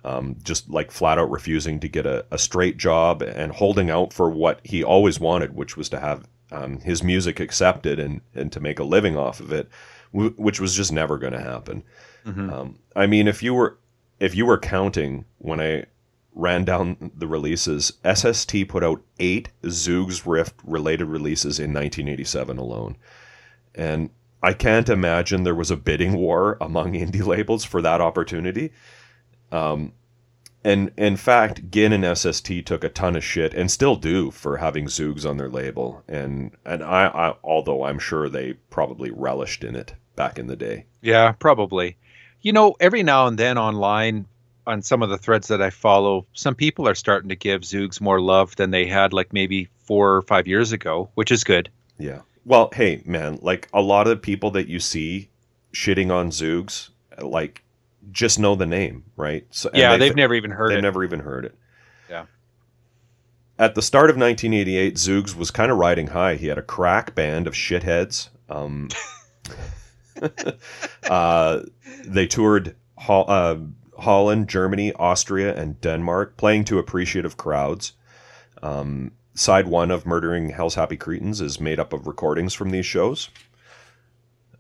um, 0.03 0.35
just 0.43 0.69
like 0.69 0.91
flat 0.91 1.17
out 1.17 1.31
refusing 1.31 1.79
to 1.79 1.87
get 1.87 2.05
a, 2.05 2.25
a 2.31 2.37
straight 2.37 2.77
job 2.77 3.21
and 3.21 3.51
holding 3.51 3.89
out 3.89 4.11
for 4.11 4.29
what 4.29 4.59
he 4.63 4.83
always 4.83 5.19
wanted, 5.19 5.55
which 5.55 5.77
was 5.77 5.89
to 5.89 5.99
have 5.99 6.27
um, 6.51 6.79
his 6.81 7.03
music 7.03 7.39
accepted 7.39 7.99
and, 7.99 8.21
and 8.35 8.51
to 8.51 8.59
make 8.59 8.79
a 8.79 8.83
living 8.83 9.17
off 9.17 9.39
of 9.39 9.51
it, 9.51 9.69
w- 10.13 10.33
which 10.37 10.59
was 10.59 10.75
just 10.75 10.91
never 10.91 11.17
going 11.17 11.33
to 11.33 11.41
happen. 11.41 11.83
Mhm. 12.25 12.51
Um, 12.51 12.79
I 12.95 13.07
mean, 13.07 13.27
if 13.27 13.41
you 13.41 13.53
were 13.53 13.77
if 14.19 14.35
you 14.35 14.45
were 14.45 14.57
counting 14.57 15.25
when 15.39 15.59
I 15.59 15.85
ran 16.33 16.65
down 16.65 17.11
the 17.15 17.27
releases, 17.27 17.93
SST 18.03 18.67
put 18.67 18.83
out 18.83 19.01
eight 19.19 19.49
Zoogz 19.63 20.23
Rift 20.25 20.55
related 20.63 21.05
releases 21.05 21.59
in 21.59 21.73
1987 21.73 22.57
alone, 22.57 22.97
and 23.75 24.09
I 24.41 24.51
can't 24.53 24.89
imagine 24.89 25.43
there 25.43 25.55
was 25.55 25.71
a 25.71 25.77
bidding 25.77 26.13
war 26.13 26.57
among 26.61 26.93
indie 26.93 27.25
labels 27.25 27.63
for 27.63 27.81
that 27.81 28.01
opportunity. 28.01 28.71
Um, 29.51 29.93
and 30.65 30.91
in 30.97 31.17
fact, 31.17 31.69
Ginn 31.71 31.93
and 31.93 32.17
SST 32.17 32.65
took 32.65 32.83
a 32.83 32.89
ton 32.89 33.15
of 33.15 33.23
shit 33.23 33.53
and 33.53 33.69
still 33.69 33.95
do 33.95 34.31
for 34.31 34.57
having 34.57 34.85
Zoogz 34.85 35.29
on 35.29 35.37
their 35.37 35.49
label. 35.49 36.03
And 36.07 36.51
and 36.65 36.83
I, 36.83 37.07
I 37.07 37.35
although 37.43 37.83
I'm 37.83 37.99
sure 37.99 38.29
they 38.29 38.53
probably 38.69 39.11
relished 39.11 39.63
in 39.63 39.75
it 39.75 39.95
back 40.15 40.39
in 40.39 40.47
the 40.47 40.55
day. 40.55 40.85
Yeah, 41.01 41.33
probably. 41.33 41.97
You 42.41 42.53
know, 42.53 42.75
every 42.79 43.03
now 43.03 43.27
and 43.27 43.37
then 43.37 43.57
online 43.57 44.25
on 44.65 44.81
some 44.81 45.01
of 45.03 45.09
the 45.09 45.17
threads 45.17 45.47
that 45.49 45.61
I 45.61 45.69
follow, 45.69 46.25
some 46.33 46.55
people 46.55 46.87
are 46.87 46.95
starting 46.95 47.29
to 47.29 47.35
give 47.35 47.61
Zoogz 47.61 47.99
more 48.01 48.21
love 48.21 48.55
than 48.55 48.71
they 48.71 48.85
had 48.85 49.13
like 49.13 49.33
maybe 49.33 49.67
four 49.85 50.15
or 50.15 50.21
five 50.21 50.47
years 50.47 50.71
ago, 50.71 51.09
which 51.15 51.31
is 51.31 51.43
good. 51.43 51.69
Yeah. 51.97 52.21
Well, 52.45 52.69
hey, 52.73 53.01
man, 53.05 53.39
like 53.41 53.67
a 53.73 53.81
lot 53.81 54.07
of 54.07 54.11
the 54.11 54.17
people 54.17 54.51
that 54.51 54.67
you 54.67 54.79
see 54.79 55.29
shitting 55.73 56.11
on 56.11 56.29
Zoogz, 56.29 56.89
like 57.21 57.63
just 58.11 58.39
know 58.39 58.55
the 58.55 58.65
name, 58.65 59.03
right? 59.15 59.45
So, 59.51 59.69
yeah, 59.73 59.91
they- 59.91 59.99
they've 60.07 60.15
never 60.15 60.33
even 60.35 60.51
heard 60.51 60.71
They've 60.71 60.79
it. 60.79 60.81
never 60.81 61.03
even 61.03 61.19
heard 61.21 61.45
it. 61.45 61.55
Yeah. 62.09 62.25
At 63.59 63.75
the 63.75 63.81
start 63.81 64.09
of 64.09 64.17
1988, 64.17 64.95
Zoogz 64.95 65.35
was 65.35 65.51
kind 65.51 65.71
of 65.71 65.77
riding 65.77 66.07
high. 66.07 66.35
He 66.35 66.47
had 66.47 66.57
a 66.57 66.61
crack 66.63 67.15
band 67.15 67.47
of 67.47 67.53
shitheads. 67.53 68.29
Um, 68.49 68.89
uh, 71.09 71.61
they 72.05 72.27
toured 72.27 72.75
uh, 73.07 73.57
Holland, 74.03 74.47
Germany, 74.47 74.93
Austria, 74.93 75.55
and 75.55 75.79
Denmark, 75.81 76.37
playing 76.37 76.65
to 76.65 76.79
appreciative 76.79 77.35
crowds. 77.35 77.93
Um, 78.61 79.11
side 79.33 79.67
one 79.67 79.91
of 79.91 80.05
Murdering 80.05 80.49
Hell's 80.49 80.75
Happy 80.75 80.95
Cretins 80.95 81.41
is 81.41 81.59
made 81.59 81.79
up 81.79 81.91
of 81.91 82.07
recordings 82.07 82.53
from 82.53 82.69
these 82.69 82.85
shows. 82.85 83.29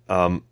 Um, 0.09 0.43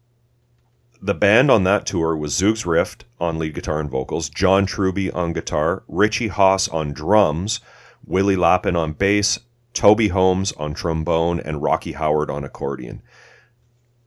the 1.01 1.13
band 1.15 1.49
on 1.49 1.63
that 1.63 1.85
tour 1.85 2.15
was 2.15 2.39
Zoogz 2.39 2.65
Rift 2.65 3.05
on 3.19 3.39
lead 3.39 3.55
guitar 3.55 3.79
and 3.79 3.89
vocals, 3.89 4.29
John 4.29 4.67
Trubee 4.67 5.13
on 5.13 5.33
guitar, 5.33 5.83
Richie 5.87 6.27
Haas 6.27 6.67
on 6.69 6.93
drums, 6.93 7.59
Willie 8.05 8.35
Lappin 8.35 8.75
on 8.75 8.93
bass, 8.93 9.39
Toby 9.73 10.09
Holmes 10.09 10.51
on 10.53 10.73
trombone, 10.73 11.39
and 11.39 11.61
Rocky 11.61 11.93
Howard 11.93 12.29
on 12.29 12.43
accordion. 12.43 13.01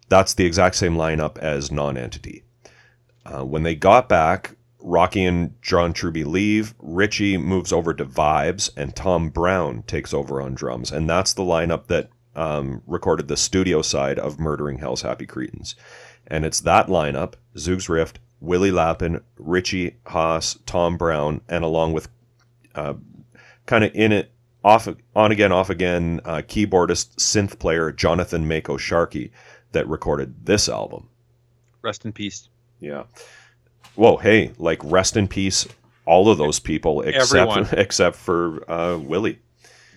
That's 0.08 0.34
the 0.34 0.46
exact 0.46 0.76
same 0.76 0.94
lineup 0.94 1.38
as 1.38 1.72
Non-Entity. 1.72 2.44
Uh, 3.26 3.44
when 3.44 3.62
they 3.62 3.74
got 3.74 4.08
back, 4.08 4.54
Rocky 4.84 5.24
and 5.24 5.60
John 5.62 5.94
Trubee 5.94 6.26
leave, 6.26 6.74
Richie 6.78 7.38
moves 7.38 7.72
over 7.72 7.94
to 7.94 8.04
Vibes, 8.04 8.70
and 8.76 8.94
Tom 8.94 9.30
Brown 9.30 9.82
takes 9.84 10.12
over 10.12 10.42
on 10.42 10.54
drums. 10.54 10.92
And 10.92 11.08
that's 11.08 11.32
the 11.32 11.42
lineup 11.42 11.86
that 11.86 12.10
um, 12.36 12.82
recorded 12.86 13.26
the 13.26 13.36
studio 13.36 13.80
side 13.80 14.18
of 14.18 14.38
Murdering 14.38 14.78
Hell's 14.78 15.00
Happy 15.00 15.24
Cretins. 15.24 15.74
And 16.26 16.44
it's 16.44 16.60
that 16.60 16.88
lineup, 16.88 17.34
Zoogz 17.56 17.88
Rift, 17.88 18.18
Willie 18.40 18.70
Lappin, 18.70 19.22
Richie 19.38 19.96
Haas, 20.06 20.58
Tom 20.66 20.98
Brown, 20.98 21.40
and 21.48 21.64
along 21.64 21.94
with 21.94 22.08
uh, 22.74 22.94
kind 23.64 23.84
of 23.84 23.94
in 23.94 24.12
it, 24.12 24.32
off 24.62 24.86
on 25.16 25.32
again, 25.32 25.52
off 25.52 25.70
again, 25.70 26.20
uh, 26.26 26.42
keyboardist, 26.42 27.16
synth 27.16 27.58
player 27.58 27.90
Jonathan 27.90 28.46
Mako 28.46 28.76
Sharkey 28.76 29.32
that 29.72 29.88
recorded 29.88 30.44
this 30.44 30.68
album. 30.68 31.08
Rest 31.80 32.04
in 32.04 32.12
peace. 32.12 32.48
Yeah. 32.80 33.04
Whoa, 33.94 34.16
hey, 34.16 34.52
like 34.58 34.80
rest 34.84 35.16
in 35.16 35.28
peace, 35.28 35.66
all 36.06 36.28
of 36.28 36.38
those 36.38 36.58
people 36.58 37.02
except 37.02 37.50
Everyone. 37.50 37.68
except 37.72 38.16
for 38.16 38.70
uh, 38.70 38.98
Willie. 38.98 39.38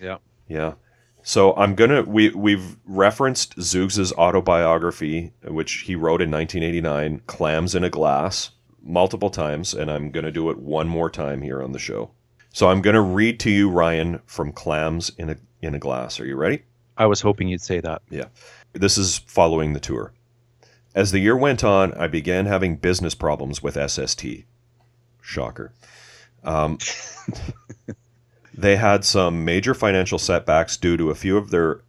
Yeah. 0.00 0.18
Yeah. 0.48 0.74
So 1.22 1.54
I'm 1.56 1.74
gonna 1.74 2.02
we 2.02 2.30
we've 2.30 2.76
referenced 2.86 3.56
Zoogz's 3.58 4.12
autobiography, 4.14 5.32
which 5.44 5.80
he 5.80 5.94
wrote 5.94 6.22
in 6.22 6.30
1989, 6.30 7.22
"Clams 7.26 7.74
in 7.74 7.84
a 7.84 7.90
Glass," 7.90 8.52
multiple 8.82 9.28
times, 9.28 9.74
and 9.74 9.90
I'm 9.90 10.10
gonna 10.10 10.30
do 10.30 10.48
it 10.50 10.58
one 10.58 10.88
more 10.88 11.10
time 11.10 11.42
here 11.42 11.62
on 11.62 11.72
the 11.72 11.78
show. 11.78 12.12
So 12.52 12.70
I'm 12.70 12.80
gonna 12.80 13.02
read 13.02 13.40
to 13.40 13.50
you, 13.50 13.68
Ryan, 13.68 14.20
from 14.24 14.52
"Clams 14.52 15.10
in 15.18 15.28
a 15.28 15.36
in 15.60 15.74
a 15.74 15.78
Glass." 15.78 16.18
Are 16.18 16.26
you 16.26 16.36
ready? 16.36 16.62
I 16.96 17.06
was 17.06 17.20
hoping 17.20 17.48
you'd 17.48 17.60
say 17.60 17.80
that. 17.80 18.02
Yeah. 18.10 18.26
This 18.72 18.96
is 18.96 19.18
following 19.18 19.72
the 19.72 19.80
tour. 19.80 20.12
As 20.98 21.12
the 21.12 21.20
year 21.20 21.36
went 21.36 21.62
on, 21.62 21.94
I 21.94 22.08
began 22.08 22.46
having 22.46 22.74
business 22.74 23.14
problems 23.14 23.62
with 23.62 23.78
SST. 23.88 24.26
Shocker. 25.22 25.72
Um, 26.42 26.78
they 28.52 28.74
had 28.74 29.04
some 29.04 29.44
major 29.44 29.74
financial 29.74 30.18
setbacks 30.18 30.76
due 30.76 30.96
to 30.96 31.10
a 31.10 31.14
few 31.14 31.36
of 31.36 31.50
their 31.50 31.82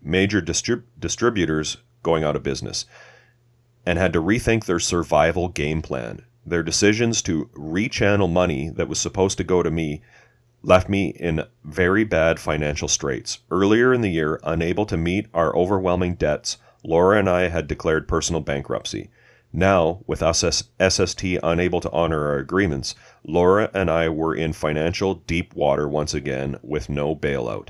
major 0.00 0.40
distrib- 0.40 0.84
distributors 0.98 1.76
going 2.02 2.24
out 2.24 2.36
of 2.36 2.42
business 2.42 2.86
and 3.84 3.98
had 3.98 4.14
to 4.14 4.22
rethink 4.22 4.64
their 4.64 4.80
survival 4.80 5.48
game 5.48 5.82
plan. 5.82 6.24
Their 6.46 6.62
decisions 6.62 7.20
to 7.20 7.50
rechannel 7.54 8.32
money 8.32 8.70
that 8.70 8.88
was 8.88 8.98
supposed 8.98 9.36
to 9.36 9.44
go 9.44 9.62
to 9.62 9.70
me 9.70 10.00
left 10.62 10.88
me 10.88 11.08
in 11.08 11.44
very 11.64 12.04
bad 12.04 12.40
financial 12.40 12.88
straits. 12.88 13.40
Earlier 13.50 13.92
in 13.92 14.00
the 14.00 14.10
year, 14.10 14.40
unable 14.42 14.86
to 14.86 14.96
meet 14.96 15.26
our 15.34 15.54
overwhelming 15.54 16.14
debts, 16.14 16.56
Laura 16.84 17.18
and 17.18 17.28
I 17.28 17.48
had 17.48 17.66
declared 17.66 18.06
personal 18.06 18.40
bankruptcy. 18.40 19.08
Now, 19.52 20.00
with 20.06 20.22
us 20.22 20.44
as 20.44 20.64
SST 20.94 21.24
unable 21.42 21.80
to 21.80 21.90
honor 21.92 22.26
our 22.26 22.38
agreements, 22.38 22.94
Laura 23.24 23.70
and 23.72 23.90
I 23.90 24.08
were 24.08 24.34
in 24.34 24.52
financial 24.52 25.14
deep 25.14 25.54
water 25.54 25.88
once 25.88 26.12
again 26.12 26.56
with 26.62 26.88
no 26.88 27.16
bailout. 27.16 27.68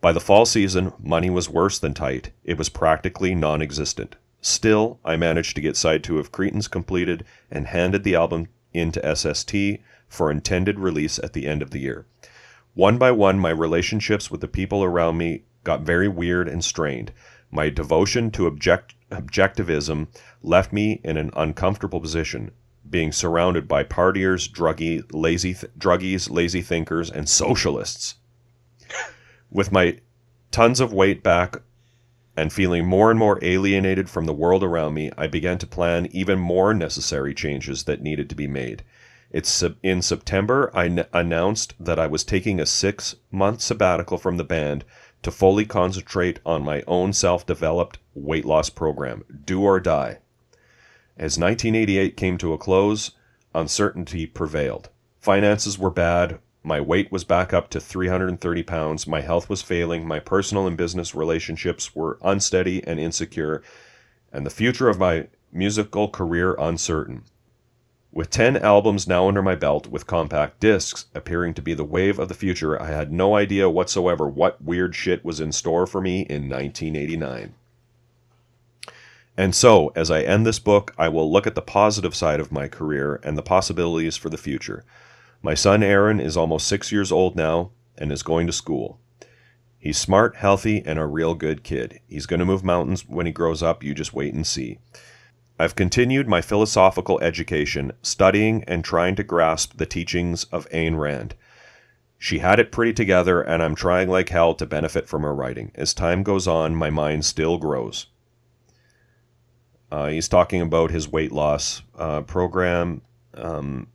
By 0.00 0.12
the 0.12 0.20
fall 0.20 0.46
season, 0.46 0.92
money 1.02 1.30
was 1.30 1.50
worse 1.50 1.78
than 1.78 1.94
tight. 1.94 2.30
It 2.44 2.58
was 2.58 2.68
practically 2.68 3.34
non 3.34 3.60
existent. 3.60 4.16
Still, 4.40 5.00
I 5.04 5.16
managed 5.16 5.56
to 5.56 5.62
get 5.62 5.76
side 5.76 6.04
two 6.04 6.18
of 6.18 6.30
Cretins 6.30 6.68
completed 6.68 7.24
and 7.50 7.66
handed 7.66 8.04
the 8.04 8.14
album 8.14 8.48
in 8.72 8.92
to 8.92 9.16
SST 9.16 9.54
for 10.08 10.30
intended 10.30 10.78
release 10.78 11.18
at 11.18 11.32
the 11.32 11.46
end 11.46 11.62
of 11.62 11.70
the 11.70 11.80
year. 11.80 12.06
One 12.74 12.98
by 12.98 13.10
one, 13.10 13.38
my 13.38 13.50
relationships 13.50 14.30
with 14.30 14.40
the 14.40 14.48
people 14.48 14.84
around 14.84 15.16
me 15.16 15.44
got 15.64 15.80
very 15.80 16.08
weird 16.08 16.48
and 16.48 16.62
strained. 16.62 17.10
My 17.54 17.70
devotion 17.70 18.32
to 18.32 18.48
object- 18.48 18.96
objectivism 19.12 20.08
left 20.42 20.72
me 20.72 21.00
in 21.04 21.16
an 21.16 21.30
uncomfortable 21.36 22.00
position, 22.00 22.50
being 22.90 23.12
surrounded 23.12 23.68
by 23.68 23.84
partiers, 23.84 24.50
druggy, 24.50 25.04
lazy 25.12 25.54
th- 25.54 25.70
druggies, 25.78 26.28
lazy 26.28 26.62
thinkers, 26.62 27.12
and 27.12 27.28
socialists. 27.28 28.16
With 29.52 29.70
my 29.70 30.00
tons 30.50 30.80
of 30.80 30.92
weight 30.92 31.22
back 31.22 31.58
and 32.36 32.52
feeling 32.52 32.86
more 32.86 33.08
and 33.08 33.20
more 33.20 33.38
alienated 33.40 34.10
from 34.10 34.26
the 34.26 34.34
world 34.34 34.64
around 34.64 34.94
me, 34.94 35.12
I 35.16 35.28
began 35.28 35.58
to 35.58 35.66
plan 35.66 36.08
even 36.10 36.40
more 36.40 36.74
necessary 36.74 37.34
changes 37.34 37.84
that 37.84 38.02
needed 38.02 38.28
to 38.30 38.34
be 38.34 38.48
made. 38.48 38.82
It's 39.30 39.62
in 39.80 40.02
September 40.02 40.72
I 40.74 40.86
n- 40.86 41.06
announced 41.12 41.74
that 41.78 42.00
I 42.00 42.08
was 42.08 42.24
taking 42.24 42.58
a 42.58 42.64
6-month 42.64 43.60
sabbatical 43.60 44.18
from 44.18 44.38
the 44.38 44.44
band 44.44 44.84
to 45.24 45.30
fully 45.30 45.64
concentrate 45.64 46.38
on 46.46 46.62
my 46.62 46.82
own 46.86 47.12
self-developed 47.12 47.98
weight 48.14 48.44
loss 48.44 48.70
program, 48.70 49.24
Do 49.44 49.62
or 49.62 49.80
Die. 49.80 50.18
As 51.16 51.38
1988 51.38 52.16
came 52.16 52.38
to 52.38 52.52
a 52.52 52.58
close, 52.58 53.12
uncertainty 53.54 54.26
prevailed. 54.26 54.90
Finances 55.20 55.78
were 55.78 55.90
bad, 55.90 56.38
my 56.62 56.80
weight 56.80 57.12
was 57.12 57.24
back 57.24 57.52
up 57.52 57.68
to 57.70 57.80
330 57.80 58.62
pounds, 58.62 59.06
my 59.06 59.20
health 59.20 59.50
was 59.50 59.62
failing, 59.62 60.06
my 60.06 60.18
personal 60.18 60.66
and 60.66 60.76
business 60.76 61.14
relationships 61.14 61.94
were 61.94 62.18
unsteady 62.22 62.82
and 62.86 62.98
insecure, 62.98 63.62
and 64.32 64.46
the 64.46 64.50
future 64.50 64.88
of 64.88 64.98
my 64.98 65.28
musical 65.52 66.08
career 66.08 66.54
uncertain. 66.58 67.24
With 68.14 68.30
10 68.30 68.58
albums 68.58 69.08
now 69.08 69.26
under 69.26 69.42
my 69.42 69.56
belt, 69.56 69.88
with 69.88 70.06
compact 70.06 70.60
discs 70.60 71.06
appearing 71.16 71.52
to 71.54 71.62
be 71.62 71.74
the 71.74 71.82
wave 71.82 72.20
of 72.20 72.28
the 72.28 72.34
future, 72.34 72.80
I 72.80 72.86
had 72.86 73.12
no 73.12 73.34
idea 73.34 73.68
whatsoever 73.68 74.28
what 74.28 74.62
weird 74.62 74.94
shit 74.94 75.24
was 75.24 75.40
in 75.40 75.50
store 75.50 75.84
for 75.84 76.00
me 76.00 76.20
in 76.20 76.48
1989. 76.48 77.54
And 79.36 79.52
so, 79.52 79.90
as 79.96 80.12
I 80.12 80.22
end 80.22 80.46
this 80.46 80.60
book, 80.60 80.94
I 80.96 81.08
will 81.08 81.30
look 81.30 81.44
at 81.44 81.56
the 81.56 81.60
positive 81.60 82.14
side 82.14 82.38
of 82.38 82.52
my 82.52 82.68
career 82.68 83.18
and 83.24 83.36
the 83.36 83.42
possibilities 83.42 84.16
for 84.16 84.28
the 84.28 84.38
future. 84.38 84.84
My 85.42 85.54
son 85.54 85.82
Aaron 85.82 86.20
is 86.20 86.36
almost 86.36 86.68
six 86.68 86.92
years 86.92 87.10
old 87.10 87.34
now 87.34 87.72
and 87.98 88.12
is 88.12 88.22
going 88.22 88.46
to 88.46 88.52
school. 88.52 89.00
He's 89.76 89.98
smart, 89.98 90.36
healthy, 90.36 90.84
and 90.86 91.00
a 91.00 91.06
real 91.06 91.34
good 91.34 91.64
kid. 91.64 91.98
He's 92.06 92.26
going 92.26 92.38
to 92.38 92.46
move 92.46 92.62
mountains 92.62 93.08
when 93.08 93.26
he 93.26 93.32
grows 93.32 93.60
up, 93.60 93.82
you 93.82 93.92
just 93.92 94.14
wait 94.14 94.34
and 94.34 94.46
see. 94.46 94.78
I've 95.58 95.76
continued 95.76 96.28
my 96.28 96.40
philosophical 96.40 97.20
education, 97.20 97.92
studying 98.02 98.64
and 98.64 98.84
trying 98.84 99.14
to 99.16 99.22
grasp 99.22 99.76
the 99.76 99.86
teachings 99.86 100.44
of 100.44 100.68
Ayn 100.70 100.98
Rand. 100.98 101.34
She 102.18 102.38
had 102.38 102.58
it 102.58 102.72
pretty 102.72 102.92
together, 102.92 103.40
and 103.40 103.62
I'm 103.62 103.74
trying 103.74 104.08
like 104.08 104.30
hell 104.30 104.54
to 104.54 104.66
benefit 104.66 105.08
from 105.08 105.22
her 105.22 105.34
writing. 105.34 105.70
As 105.74 105.94
time 105.94 106.22
goes 106.22 106.48
on, 106.48 106.74
my 106.74 106.90
mind 106.90 107.24
still 107.24 107.58
grows. 107.58 108.06
Uh, 109.92 110.08
he's 110.08 110.28
talking 110.28 110.60
about 110.60 110.90
his 110.90 111.06
weight 111.06 111.30
loss 111.30 111.82
uh, 111.96 112.22
program 112.22 113.02
um, 113.34 113.86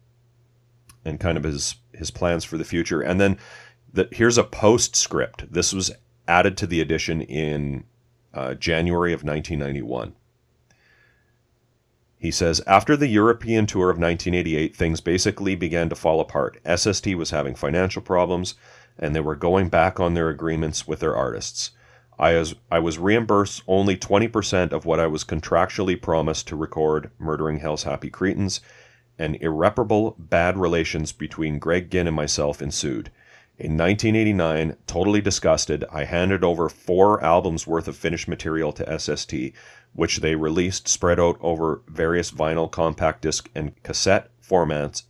and 1.04 1.20
kind 1.20 1.38
of 1.38 1.44
his 1.44 1.76
his 1.94 2.12
plans 2.12 2.46
for 2.46 2.58
the 2.58 2.64
future. 2.64 3.02
And 3.02 3.20
then 3.20 3.38
the, 3.92 4.08
here's 4.12 4.38
a 4.38 4.44
postscript. 4.44 5.52
This 5.52 5.74
was 5.74 5.92
added 6.28 6.56
to 6.58 6.68
the 6.68 6.80
edition 6.80 7.22
in 7.22 7.84
uh, 8.34 8.54
January 8.54 9.12
of 9.12 9.24
1991. 9.24 10.14
He 12.20 12.32
says, 12.32 12.62
after 12.68 12.98
the 12.98 13.08
European 13.08 13.66
tour 13.66 13.90
of 13.90 13.98
1988, 13.98 14.76
things 14.76 15.00
basically 15.00 15.56
began 15.56 15.88
to 15.88 15.96
fall 15.96 16.20
apart. 16.20 16.60
SST 16.66 17.16
was 17.16 17.32
having 17.32 17.56
financial 17.56 18.02
problems, 18.02 18.56
and 18.98 19.16
they 19.16 19.22
were 19.22 19.38
going 19.38 19.70
back 19.70 20.02
on 20.02 20.14
their 20.14 20.28
agreements 20.28 20.86
with 20.86 21.00
their 21.00 21.16
artists. 21.16 21.72
I 22.20 22.34
was, 22.34 22.56
I 22.70 22.80
was 22.80 23.00
reimbursed 23.00 23.64
only 23.66 23.96
20% 23.96 24.74
of 24.74 24.86
what 24.86 25.00
I 25.00 25.08
was 25.08 25.24
contractually 25.24 26.00
promised 26.00 26.50
to 26.50 26.58
record 26.58 27.10
Murdering 27.18 27.60
Hell's 27.60 27.84
Happy 27.84 28.10
Cretins, 28.10 28.60
and 29.18 29.38
irreparable 29.42 30.18
bad 30.20 30.58
relations 30.58 31.14
between 31.14 31.58
Greg 31.58 31.90
Ginn 31.90 32.08
and 32.08 32.16
myself 32.16 32.62
ensued. 32.62 33.12
In 33.60 33.76
1989, 33.76 34.78
totally 34.88 35.20
disgusted, 35.20 35.84
I 35.92 36.06
handed 36.06 36.46
over 36.46 36.70
four 36.70 37.22
albums 37.22 37.68
worth 37.68 37.90
of 37.90 37.98
finished 37.98 38.30
material 38.30 38.72
to 38.72 38.98
SST, 38.98 39.34
which 39.92 40.22
they 40.22 40.36
released 40.36 40.88
spread 40.88 41.20
out 41.20 41.38
over 41.42 41.82
various 41.86 42.32
vinyl, 42.32 42.72
compact 42.72 43.22
disc, 43.22 43.50
and 43.54 43.74
cassette 43.84 44.30
formats 44.42 45.04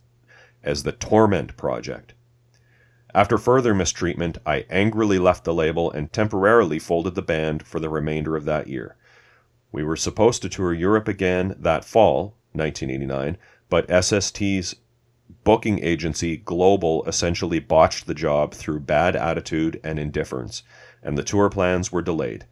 as 0.64 0.82
the 0.82 0.90
Torment 0.90 1.56
Project. 1.56 2.14
After 3.14 3.38
further 3.38 3.72
mistreatment, 3.72 4.38
I 4.44 4.66
angrily 4.68 5.20
left 5.20 5.44
the 5.44 5.54
label 5.54 5.88
and 5.88 6.12
temporarily 6.12 6.80
folded 6.80 7.14
the 7.14 7.22
band 7.22 7.64
for 7.64 7.78
the 7.78 7.88
remainder 7.88 8.34
of 8.34 8.46
that 8.46 8.66
year. 8.66 8.96
We 9.70 9.84
were 9.84 9.96
supposed 9.96 10.42
to 10.42 10.48
tour 10.48 10.72
Europe 10.72 11.06
again 11.06 11.54
that 11.56 11.84
fall, 11.84 12.34
1989, 12.52 13.36
but 13.68 13.86
SST's 13.88 14.74
booking 15.44 15.82
agency 15.84 16.36
Global 16.36 17.04
essentially 17.06 17.58
botched 17.58 18.06
the 18.06 18.14
job 18.14 18.54
through 18.54 18.80
bad 18.80 19.16
attitude 19.16 19.80
and 19.82 19.98
indifference, 19.98 20.62
and 21.02 21.16
the 21.16 21.22
tour 21.22 21.48
plans 21.48 21.90
were 21.90 22.02
delayed. 22.02 22.46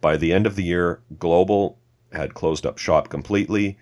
By 0.00 0.16
the 0.16 0.32
end 0.32 0.46
of 0.46 0.56
the 0.56 0.64
year, 0.64 1.00
Global 1.18 1.78
had 2.12 2.34
closed 2.34 2.66
up 2.66 2.78
shop 2.78 3.08
completely, 3.08 3.78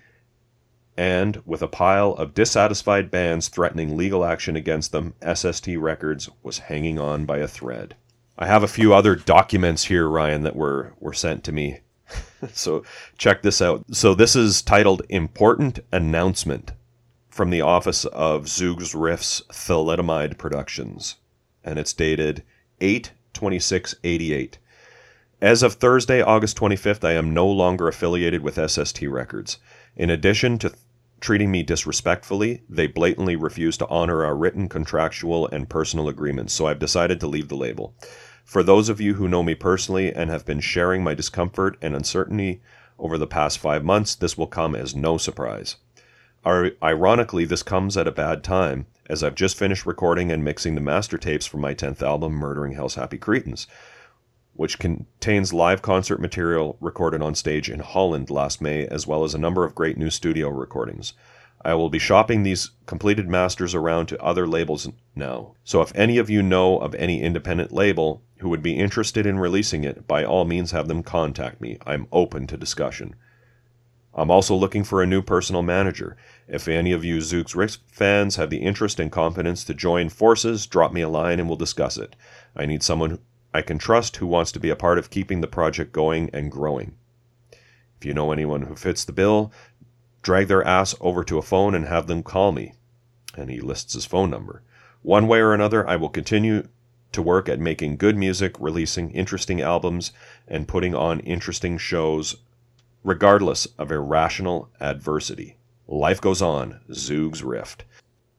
and 0.95 1.41
with 1.45 1.61
a 1.61 1.67
pile 1.67 2.11
of 2.13 2.33
dissatisfied 2.33 3.09
bands 3.09 3.47
threatening 3.47 3.97
legal 3.97 4.23
action 4.23 4.55
against 4.55 4.91
them, 4.91 5.15
SST 5.21 5.67
Records 5.77 6.29
was 6.43 6.59
hanging 6.59 6.99
on 6.99 7.25
by 7.25 7.39
a 7.39 7.47
thread. 7.47 7.95
I 8.37 8.47
have 8.47 8.63
a 8.63 8.67
few 8.67 8.93
other 8.93 9.15
documents 9.15 9.85
here, 9.85 10.07
Ryan, 10.07 10.43
that 10.43 10.55
were, 10.55 10.93
were 10.99 11.13
sent 11.13 11.43
to 11.45 11.51
me. 11.51 11.79
so 12.53 12.83
check 13.17 13.41
this 13.41 13.61
out. 13.61 13.83
So 13.91 14.13
this 14.13 14.35
is 14.35 14.61
titled 14.61 15.03
Important 15.09 15.79
Announcement 15.91 16.71
from 17.33 17.49
the 17.49 17.61
office 17.61 18.05
of 18.05 18.43
Zoogz 18.43 18.93
Rift's 18.93 19.41
Thalidomide 19.51 20.37
Productions, 20.37 21.15
and 21.63 21.79
it's 21.79 21.91
dated 21.91 22.43
8 22.79 23.09
2688. 23.33 24.59
As 25.41 25.63
of 25.63 25.73
Thursday, 25.73 26.21
August 26.21 26.55
25th, 26.59 27.03
I 27.03 27.13
am 27.13 27.33
no 27.33 27.47
longer 27.47 27.87
affiliated 27.87 28.43
with 28.43 28.59
SST 28.69 29.01
Records. 29.01 29.57
In 29.95 30.11
addition 30.11 30.59
to 30.59 30.75
treating 31.21 31.49
me 31.49 31.63
disrespectfully, 31.63 32.61
they 32.69 32.85
blatantly 32.85 33.35
refuse 33.35 33.77
to 33.77 33.87
honor 33.87 34.23
our 34.23 34.35
written 34.35 34.69
contractual 34.69 35.47
and 35.47 35.67
personal 35.67 36.07
agreements, 36.07 36.53
so 36.53 36.67
I've 36.67 36.77
decided 36.77 37.19
to 37.21 37.27
leave 37.27 37.49
the 37.49 37.55
label. 37.55 37.95
For 38.45 38.61
those 38.61 38.89
of 38.89 39.01
you 39.01 39.15
who 39.15 39.27
know 39.27 39.41
me 39.41 39.55
personally 39.55 40.13
and 40.13 40.29
have 40.29 40.45
been 40.45 40.59
sharing 40.59 41.03
my 41.03 41.15
discomfort 41.15 41.79
and 41.81 41.95
uncertainty 41.95 42.61
over 42.99 43.17
the 43.17 43.25
past 43.25 43.57
five 43.57 43.83
months, 43.83 44.13
this 44.13 44.37
will 44.37 44.45
come 44.45 44.75
as 44.75 44.93
no 44.93 45.17
surprise. 45.17 45.77
Ironically, 46.45 47.45
this 47.45 47.63
comes 47.63 47.95
at 47.95 48.07
a 48.07 48.11
bad 48.11 48.43
time, 48.43 48.85
as 49.09 49.23
I've 49.23 49.35
just 49.35 49.57
finished 49.57 49.85
recording 49.85 50.31
and 50.31 50.43
mixing 50.43 50.75
the 50.75 50.81
master 50.81 51.17
tapes 51.17 51.45
for 51.45 51.57
my 51.57 51.73
10th 51.73 52.01
album, 52.01 52.33
Murdering 52.33 52.73
Hell's 52.73 52.95
Happy 52.95 53.17
Cretins, 53.17 53.65
which 54.53 54.77
contains 54.77 55.53
live 55.53 55.81
concert 55.81 56.19
material 56.19 56.77
recorded 56.81 57.21
on 57.21 57.33
stage 57.33 57.69
in 57.69 57.79
Holland 57.79 58.29
last 58.29 58.61
May, 58.61 58.85
as 58.87 59.07
well 59.07 59.23
as 59.23 59.33
a 59.33 59.39
number 59.39 59.63
of 59.63 59.73
great 59.73 59.97
new 59.97 60.09
studio 60.09 60.49
recordings. 60.49 61.13
I 61.65 61.75
will 61.75 61.89
be 61.89 61.97
shopping 61.97 62.43
these 62.43 62.71
completed 62.85 63.29
masters 63.29 63.73
around 63.73 64.07
to 64.07 64.21
other 64.21 64.45
labels 64.45 64.89
now. 65.15 65.53
So 65.63 65.81
if 65.81 65.95
any 65.95 66.17
of 66.17 66.29
you 66.29 66.43
know 66.43 66.77
of 66.77 66.93
any 66.95 67.21
independent 67.21 67.71
label 67.71 68.21
who 68.39 68.49
would 68.49 68.61
be 68.61 68.77
interested 68.77 69.25
in 69.25 69.39
releasing 69.39 69.85
it, 69.85 70.05
by 70.05 70.25
all 70.25 70.43
means 70.43 70.71
have 70.71 70.89
them 70.89 71.03
contact 71.03 71.61
me. 71.61 71.77
I'm 71.85 72.07
open 72.11 72.47
to 72.47 72.57
discussion. 72.57 73.15
I'm 74.13 74.29
also 74.29 74.55
looking 74.55 74.83
for 74.83 75.01
a 75.01 75.07
new 75.07 75.21
personal 75.21 75.63
manager. 75.63 76.17
If 76.47 76.67
any 76.67 76.91
of 76.91 77.05
you 77.05 77.17
Zoogz 77.17 77.55
Rift 77.55 77.79
fans 77.87 78.35
have 78.35 78.49
the 78.49 78.57
interest 78.57 78.99
and 78.99 79.11
confidence 79.11 79.63
to 79.63 79.73
join 79.73 80.09
forces, 80.09 80.67
drop 80.67 80.91
me 80.91 81.01
a 81.01 81.09
line 81.09 81.39
and 81.39 81.47
we'll 81.47 81.57
discuss 81.57 81.97
it. 81.97 82.15
I 82.55 82.65
need 82.65 82.83
someone 82.83 83.19
I 83.53 83.61
can 83.61 83.77
trust 83.77 84.17
who 84.17 84.27
wants 84.27 84.51
to 84.53 84.59
be 84.59 84.69
a 84.69 84.75
part 84.75 84.97
of 84.97 85.09
keeping 85.09 85.41
the 85.41 85.47
project 85.47 85.93
going 85.93 86.29
and 86.33 86.51
growing. 86.51 86.95
If 87.97 88.05
you 88.05 88.13
know 88.13 88.31
anyone 88.31 88.63
who 88.63 88.75
fits 88.75 89.05
the 89.05 89.13
bill, 89.13 89.53
drag 90.21 90.47
their 90.47 90.65
ass 90.65 90.95
over 90.99 91.23
to 91.23 91.37
a 91.37 91.43
phone 91.43 91.75
and 91.75 91.85
have 91.85 92.07
them 92.07 92.23
call 92.23 92.51
me. 92.51 92.73
And 93.37 93.49
he 93.49 93.61
lists 93.61 93.93
his 93.93 94.05
phone 94.05 94.29
number. 94.29 94.63
One 95.01 95.27
way 95.27 95.39
or 95.39 95.53
another, 95.53 95.87
I 95.87 95.95
will 95.95 96.09
continue 96.09 96.67
to 97.13 97.21
work 97.21 97.47
at 97.47 97.59
making 97.59 97.97
good 97.97 98.17
music, 98.17 98.55
releasing 98.59 99.11
interesting 99.11 99.61
albums, 99.61 100.11
and 100.47 100.67
putting 100.67 100.93
on 100.95 101.19
interesting 101.21 101.77
shows 101.77 102.35
regardless 103.03 103.65
of 103.77 103.91
irrational 103.91 104.69
adversity. 104.79 105.57
Life 105.87 106.21
goes 106.21 106.41
on, 106.41 106.79
Zoogz 106.89 107.43
Rift. 107.43 107.85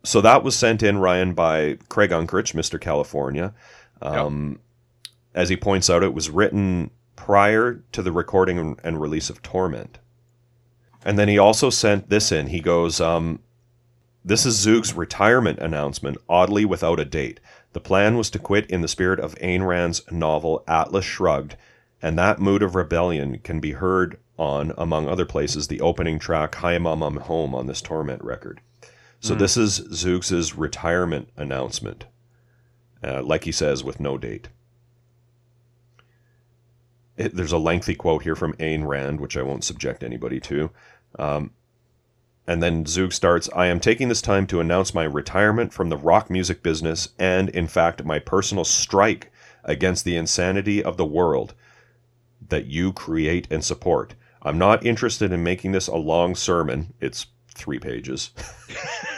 So 0.05 0.21
that 0.21 0.43
was 0.43 0.57
sent 0.57 0.83
in, 0.83 0.99
Ryan, 0.99 1.35
by 1.35 1.79
Craig 1.89 2.11
Unkrich, 2.11 2.55
Mr. 2.55 2.81
California. 2.81 3.55
Um, 4.03 4.51
yep. 4.51 4.61
As 5.35 5.49
he 5.49 5.57
points 5.57 5.89
out, 5.89 6.03
it 6.03 6.15
was 6.15 6.31
written 6.31 6.91
prior 7.17 7.83
to 7.93 8.03
the 8.03 8.13
recording 8.13 8.79
and 8.85 9.01
release 9.01 9.31
of 9.31 9.43
Torment. 9.43 9.99
And 11.05 11.19
then 11.19 11.29
he 11.29 11.39
also 11.39 11.71
sent 11.71 12.09
this 12.09 12.33
in. 12.33 12.49
He 12.49 12.61
goes, 12.61 13.01
um, 13.01 13.41
This 14.25 14.47
is 14.47 14.65
Zoogz' 14.65 14.97
retirement 14.97 15.59
announcement, 15.59 16.19
oddly 16.29 16.65
without 16.65 17.01
a 17.01 17.05
date. 17.05 17.41
The 17.73 17.81
plan 17.81 18.17
was 18.17 18.31
to 18.31 18.39
quit 18.39 18.71
in 18.71 18.81
the 18.81 18.89
spirit 18.89 19.21
of 19.21 19.35
Ayn 19.37 19.67
Rand's 19.67 20.03
novel 20.11 20.65
Atlas 20.69 21.05
Shrugged, 21.05 21.57
and 22.01 22.19
that 22.19 22.41
mood 22.41 22.63
of 22.63 22.75
rebellion 22.75 23.39
can 23.39 23.61
be 23.61 23.73
heard 23.73 24.19
on, 24.39 24.73
among 24.77 25.09
other 25.09 25.25
places, 25.25 25.69
the 25.69 25.81
opening 25.81 26.19
track 26.19 26.57
Hi 26.57 26.77
Mom 26.79 27.03
I'm 27.03 27.17
Home 27.17 27.55
on 27.55 27.67
this 27.67 27.81
Torment 27.81 28.23
record. 28.23 28.61
So 29.21 29.35
mm. 29.35 29.39
this 29.39 29.57
is 29.57 29.81
Zoogz' 29.81 30.55
retirement 30.57 31.29
announcement, 31.37 32.05
uh, 33.03 33.23
like 33.23 33.45
he 33.45 33.53
says, 33.53 33.85
with 33.85 34.01
no 34.01 34.19
date. 34.19 34.49
It, 37.17 37.35
there's 37.35 37.53
a 37.53 37.59
lengthy 37.59 37.95
quote 37.95 38.25
here 38.25 38.35
from 38.35 38.55
Ayn 38.55 38.87
Rand, 38.87 39.21
which 39.21 39.37
I 39.37 39.43
won't 39.43 39.65
subject 39.65 40.03
anybody 40.03 40.41
to. 40.41 40.71
Um, 41.19 41.53
and 42.47 42.63
then 42.63 42.85
Zoog 42.85 43.13
starts 43.13 43.49
I 43.55 43.67
am 43.67 43.81
taking 43.81 44.09
this 44.09 44.21
time 44.21 44.47
to 44.49 44.61
announce 44.61 44.93
my 44.93 45.05
retirement 45.05 45.73
from 45.73 45.89
the 45.89 45.97
rock 45.97 46.29
music 46.29 46.63
business 46.63 47.09
and, 47.19 47.49
in 47.51 47.67
fact, 47.67 48.05
my 48.05 48.19
personal 48.19 48.65
strike 48.65 49.33
against 49.63 50.05
the 50.05 50.17
insanity 50.17 50.83
of 50.83 50.97
the 50.97 51.07
world 51.07 51.55
that 52.49 52.67
you 52.67 52.93
create 52.93 53.49
and 53.51 53.65
support. 53.65 54.15
I'm 54.45 54.59
not 54.59 54.85
interested 54.85 55.33
in 55.33 55.43
making 55.43 55.73
this 55.73 55.89
a 55.89 55.97
long 55.97 56.35
sermon. 56.35 56.93
It's 57.01 57.27
three 57.55 57.79
pages. 57.79 58.31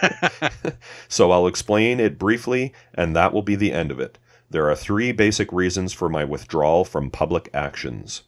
so 1.08 1.30
I'll 1.30 1.46
explain 1.46 2.00
it 2.00 2.18
briefly, 2.18 2.72
and 2.94 3.16
that 3.16 3.32
will 3.32 3.42
be 3.42 3.56
the 3.56 3.72
end 3.72 3.90
of 3.90 3.98
it. 3.98 4.18
There 4.48 4.70
are 4.70 4.76
three 4.76 5.12
basic 5.12 5.52
reasons 5.52 5.92
for 5.92 6.08
my 6.08 6.24
withdrawal 6.24 6.84
from 6.84 7.10
public 7.10 7.50
actions 7.52 8.22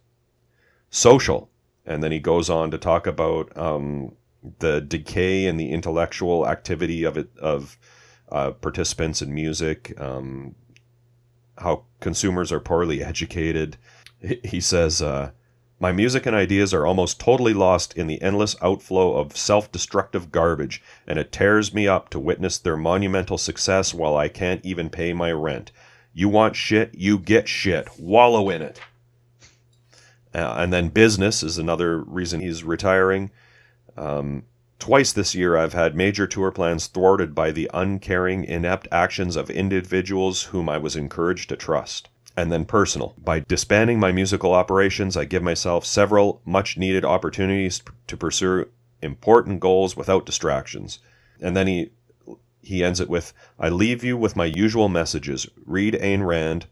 social, 0.91 1.51
and 1.85 2.03
then 2.03 2.11
he 2.11 2.19
goes 2.19 2.49
on 2.49 2.71
to 2.71 2.79
talk 2.79 3.07
about 3.07 3.55
um, 3.57 4.17
the 4.59 4.81
decay 4.81 5.47
and 5.47 5.61
the 5.61 5.71
intellectual 5.71 6.49
activity 6.49 7.05
of 7.05 7.17
it 7.17 7.29
of 7.39 7.79
uh, 8.31 8.51
participants 8.53 9.23
in 9.23 9.33
music, 9.33 9.99
um, 10.01 10.55
how 11.59 11.85
consumers 12.01 12.53
are 12.53 12.61
poorly 12.61 13.03
educated. 13.03 13.77
He 14.45 14.61
says, 14.61 15.01
uh, 15.01 15.31
my 15.81 15.93
music 15.93 16.27
and 16.27 16.35
ideas 16.35 16.75
are 16.75 16.87
almost 16.87 17.21
totally 17.21 17.55
lost 17.55 17.97
in 17.97 18.09
the 18.09 18.21
endless 18.21 18.57
outflow 18.61 19.17
of 19.17 19.37
self 19.37 19.71
destructive 19.71 20.33
garbage, 20.33 20.83
and 21.07 21.19
it 21.19 21.31
tears 21.31 21.73
me 21.73 21.87
up 21.87 22.09
to 22.11 22.19
witness 22.19 22.59
their 22.59 22.77
monumental 22.77 23.39
success 23.39 23.95
while 23.95 24.17
I 24.17 24.29
can't 24.29 24.65
even 24.65 24.91
pay 24.91 25.13
my 25.13 25.31
rent. 25.31 25.71
You 26.13 26.29
want 26.29 26.57
shit, 26.57 26.95
you 26.97 27.19
get 27.19 27.49
shit. 27.49 27.89
Wallow 27.99 28.51
in 28.51 28.61
it. 28.61 28.81
Uh, 30.35 30.55
and 30.59 30.73
then 30.73 30.89
business 30.89 31.43
is 31.45 31.59
another 31.59 31.99
reason 32.01 32.41
he's 32.41 32.65
retiring. 32.65 33.31
Um, 33.97 34.43
twice 34.81 35.13
this 35.13 35.35
year, 35.35 35.57
I've 35.57 35.75
had 35.75 35.95
major 35.95 36.27
tour 36.27 36.51
plans 36.51 36.89
thwarted 36.89 37.37
by 37.37 37.53
the 37.53 37.71
uncaring, 37.73 38.45
inept 38.45 38.89
actions 38.91 39.37
of 39.37 39.49
individuals 39.49 40.45
whom 40.45 40.69
I 40.69 40.79
was 40.79 40.97
encouraged 40.97 41.49
to 41.51 41.57
trust 41.57 42.09
and 42.39 42.53
then 42.53 42.65
personal. 42.65 43.15
By 43.19 43.41
disbanding 43.41 43.99
my 43.99 44.13
musical 44.13 44.55
operations, 44.55 45.17
I 45.17 45.25
give 45.25 45.43
myself 45.43 45.85
several 45.85 46.41
much 46.45 46.79
needed 46.79 47.05
opportunities 47.05 47.83
to 48.07 48.17
pursue 48.17 48.69
important 49.03 49.59
goals 49.59 49.97
without 49.97 50.25
distractions. 50.25 51.01
And 51.41 51.57
then 51.57 51.67
he 51.67 51.91
he 52.63 52.85
ends 52.85 53.01
it 53.01 53.09
with 53.09 53.33
I 53.59 53.69
leave 53.69 54.05
you 54.05 54.17
with 54.17 54.37
my 54.37 54.45
usual 54.45 54.89
messages. 54.89 55.49
Read 55.67 55.95
Ayn 55.95 56.25
Rand. 56.25 56.67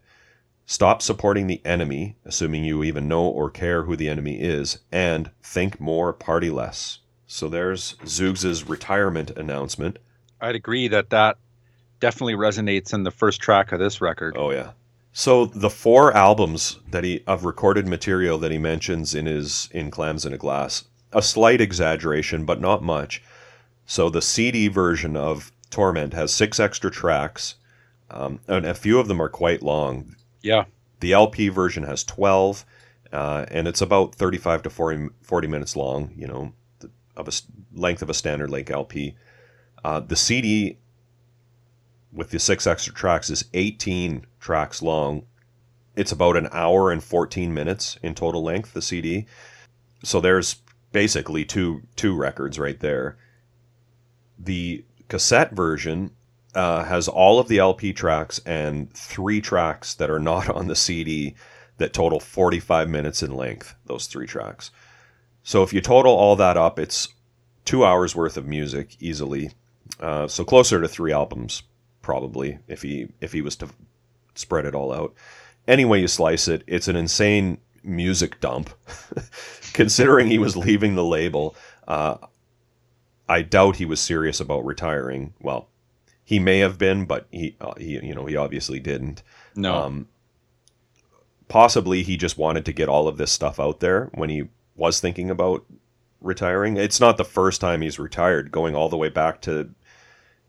Stop 0.66 1.02
supporting 1.02 1.48
the 1.48 1.60
enemy, 1.64 2.16
assuming 2.24 2.64
you 2.64 2.84
even 2.84 3.08
know 3.08 3.24
or 3.26 3.50
care 3.50 3.84
who 3.84 3.96
the 3.96 4.08
enemy 4.08 4.40
is, 4.40 4.78
and 4.92 5.30
think 5.42 5.80
more, 5.80 6.12
party 6.12 6.50
less. 6.50 6.98
So 7.26 7.48
there's 7.48 7.94
Zoogz' 8.04 8.68
retirement 8.68 9.30
announcement. 9.30 9.98
I'd 10.40 10.54
agree 10.54 10.88
that 10.88 11.10
that 11.10 11.38
definitely 11.98 12.34
resonates 12.34 12.94
in 12.94 13.02
the 13.02 13.10
first 13.10 13.40
track 13.40 13.72
of 13.72 13.80
this 13.80 14.00
record. 14.00 14.36
Oh 14.36 14.50
yeah. 14.50 14.72
So 15.18 15.46
the 15.46 15.70
four 15.70 16.14
albums 16.14 16.78
that 16.90 17.02
he 17.02 17.24
of 17.26 17.46
recorded 17.46 17.88
material 17.88 18.36
that 18.36 18.52
he 18.52 18.58
mentions 18.58 19.14
in 19.14 19.24
his 19.24 19.70
in 19.72 19.90
Clams 19.90 20.26
in 20.26 20.34
a 20.34 20.36
Glass, 20.36 20.84
a 21.10 21.22
slight 21.22 21.58
exaggeration, 21.58 22.44
but 22.44 22.60
not 22.60 22.82
much. 22.82 23.22
So 23.86 24.10
the 24.10 24.20
CD 24.20 24.68
version 24.68 25.16
of 25.16 25.52
Torment 25.70 26.12
has 26.12 26.34
six 26.34 26.60
extra 26.60 26.90
tracks, 26.90 27.54
um, 28.10 28.40
and 28.46 28.66
a 28.66 28.74
few 28.74 28.98
of 28.98 29.08
them 29.08 29.22
are 29.22 29.30
quite 29.30 29.62
long. 29.62 30.16
Yeah. 30.42 30.66
The 31.00 31.14
LP 31.14 31.48
version 31.48 31.84
has 31.84 32.04
twelve, 32.04 32.66
uh, 33.10 33.46
and 33.50 33.66
it's 33.66 33.80
about 33.80 34.14
thirty-five 34.16 34.62
to 34.64 34.68
40, 34.68 35.08
40 35.22 35.48
minutes 35.48 35.76
long. 35.76 36.12
You 36.14 36.26
know, 36.26 36.52
the- 36.80 36.90
of 37.16 37.26
a 37.26 37.32
length 37.72 38.02
of 38.02 38.10
a 38.10 38.14
standard 38.14 38.50
Lake 38.50 38.70
LP. 38.70 39.16
Uh, 39.82 40.00
the 40.00 40.14
CD 40.14 40.76
with 42.16 42.30
the 42.30 42.38
six 42.40 42.66
extra 42.66 42.92
tracks 42.92 43.30
is 43.30 43.44
18 43.52 44.26
tracks 44.40 44.82
long. 44.82 45.26
It's 45.94 46.12
about 46.12 46.36
an 46.36 46.48
hour 46.50 46.90
and 46.90 47.04
14 47.04 47.52
minutes 47.52 47.98
in 48.02 48.14
total 48.14 48.42
length, 48.42 48.72
the 48.72 48.82
CD. 48.82 49.26
So 50.02 50.20
there's 50.20 50.56
basically 50.92 51.44
two 51.44 51.82
two 51.94 52.14
records 52.14 52.58
right 52.58 52.80
there. 52.80 53.18
The 54.38 54.84
cassette 55.08 55.52
version 55.52 56.10
uh, 56.54 56.84
has 56.84 57.06
all 57.06 57.38
of 57.38 57.48
the 57.48 57.58
LP 57.58 57.92
tracks 57.92 58.40
and 58.46 58.90
three 58.92 59.40
tracks 59.40 59.94
that 59.94 60.10
are 60.10 60.18
not 60.18 60.48
on 60.48 60.68
the 60.68 60.76
CD 60.76 61.34
that 61.76 61.92
total 61.92 62.18
45 62.18 62.88
minutes 62.88 63.22
in 63.22 63.36
length, 63.36 63.74
those 63.84 64.06
three 64.06 64.26
tracks. 64.26 64.70
So 65.42 65.62
if 65.62 65.74
you 65.74 65.82
total 65.82 66.12
all 66.12 66.34
that 66.36 66.56
up, 66.56 66.78
it's 66.78 67.08
two 67.66 67.84
hours 67.84 68.16
worth 68.16 68.38
of 68.38 68.46
music 68.46 68.96
easily. 69.00 69.50
Uh, 70.00 70.26
so 70.28 70.44
closer 70.44 70.80
to 70.80 70.88
three 70.88 71.12
albums 71.12 71.62
probably 72.06 72.60
if 72.68 72.82
he 72.82 73.08
if 73.20 73.32
he 73.32 73.42
was 73.42 73.56
to 73.56 73.68
spread 74.36 74.64
it 74.64 74.76
all 74.76 74.92
out. 74.92 75.12
Any 75.66 75.84
way 75.84 76.00
you 76.00 76.06
slice 76.06 76.46
it, 76.46 76.62
it's 76.68 76.86
an 76.86 76.94
insane 76.94 77.58
music 77.82 78.40
dump. 78.40 78.70
Considering 79.72 80.28
he 80.28 80.38
was 80.38 80.56
leaving 80.56 80.94
the 80.94 81.04
label, 81.04 81.56
uh, 81.88 82.16
I 83.28 83.42
doubt 83.42 83.76
he 83.76 83.84
was 83.84 84.00
serious 84.00 84.38
about 84.38 84.64
retiring. 84.64 85.34
Well, 85.40 85.68
he 86.24 86.38
may 86.38 86.60
have 86.60 86.78
been, 86.78 87.06
but 87.06 87.26
he, 87.32 87.56
uh, 87.60 87.74
he 87.76 87.98
you 87.98 88.14
know 88.14 88.26
he 88.26 88.36
obviously 88.36 88.78
didn't. 88.78 89.24
No. 89.56 89.74
Um, 89.74 90.08
possibly 91.48 92.04
he 92.04 92.16
just 92.16 92.38
wanted 92.38 92.64
to 92.66 92.72
get 92.72 92.88
all 92.88 93.08
of 93.08 93.16
this 93.16 93.32
stuff 93.32 93.58
out 93.58 93.80
there 93.80 94.10
when 94.14 94.30
he 94.30 94.44
was 94.76 95.00
thinking 95.00 95.28
about 95.28 95.64
retiring. 96.20 96.76
It's 96.76 97.00
not 97.00 97.16
the 97.16 97.24
first 97.24 97.60
time 97.60 97.80
he's 97.80 97.98
retired, 97.98 98.52
going 98.52 98.76
all 98.76 98.88
the 98.88 98.96
way 98.96 99.08
back 99.08 99.40
to 99.42 99.70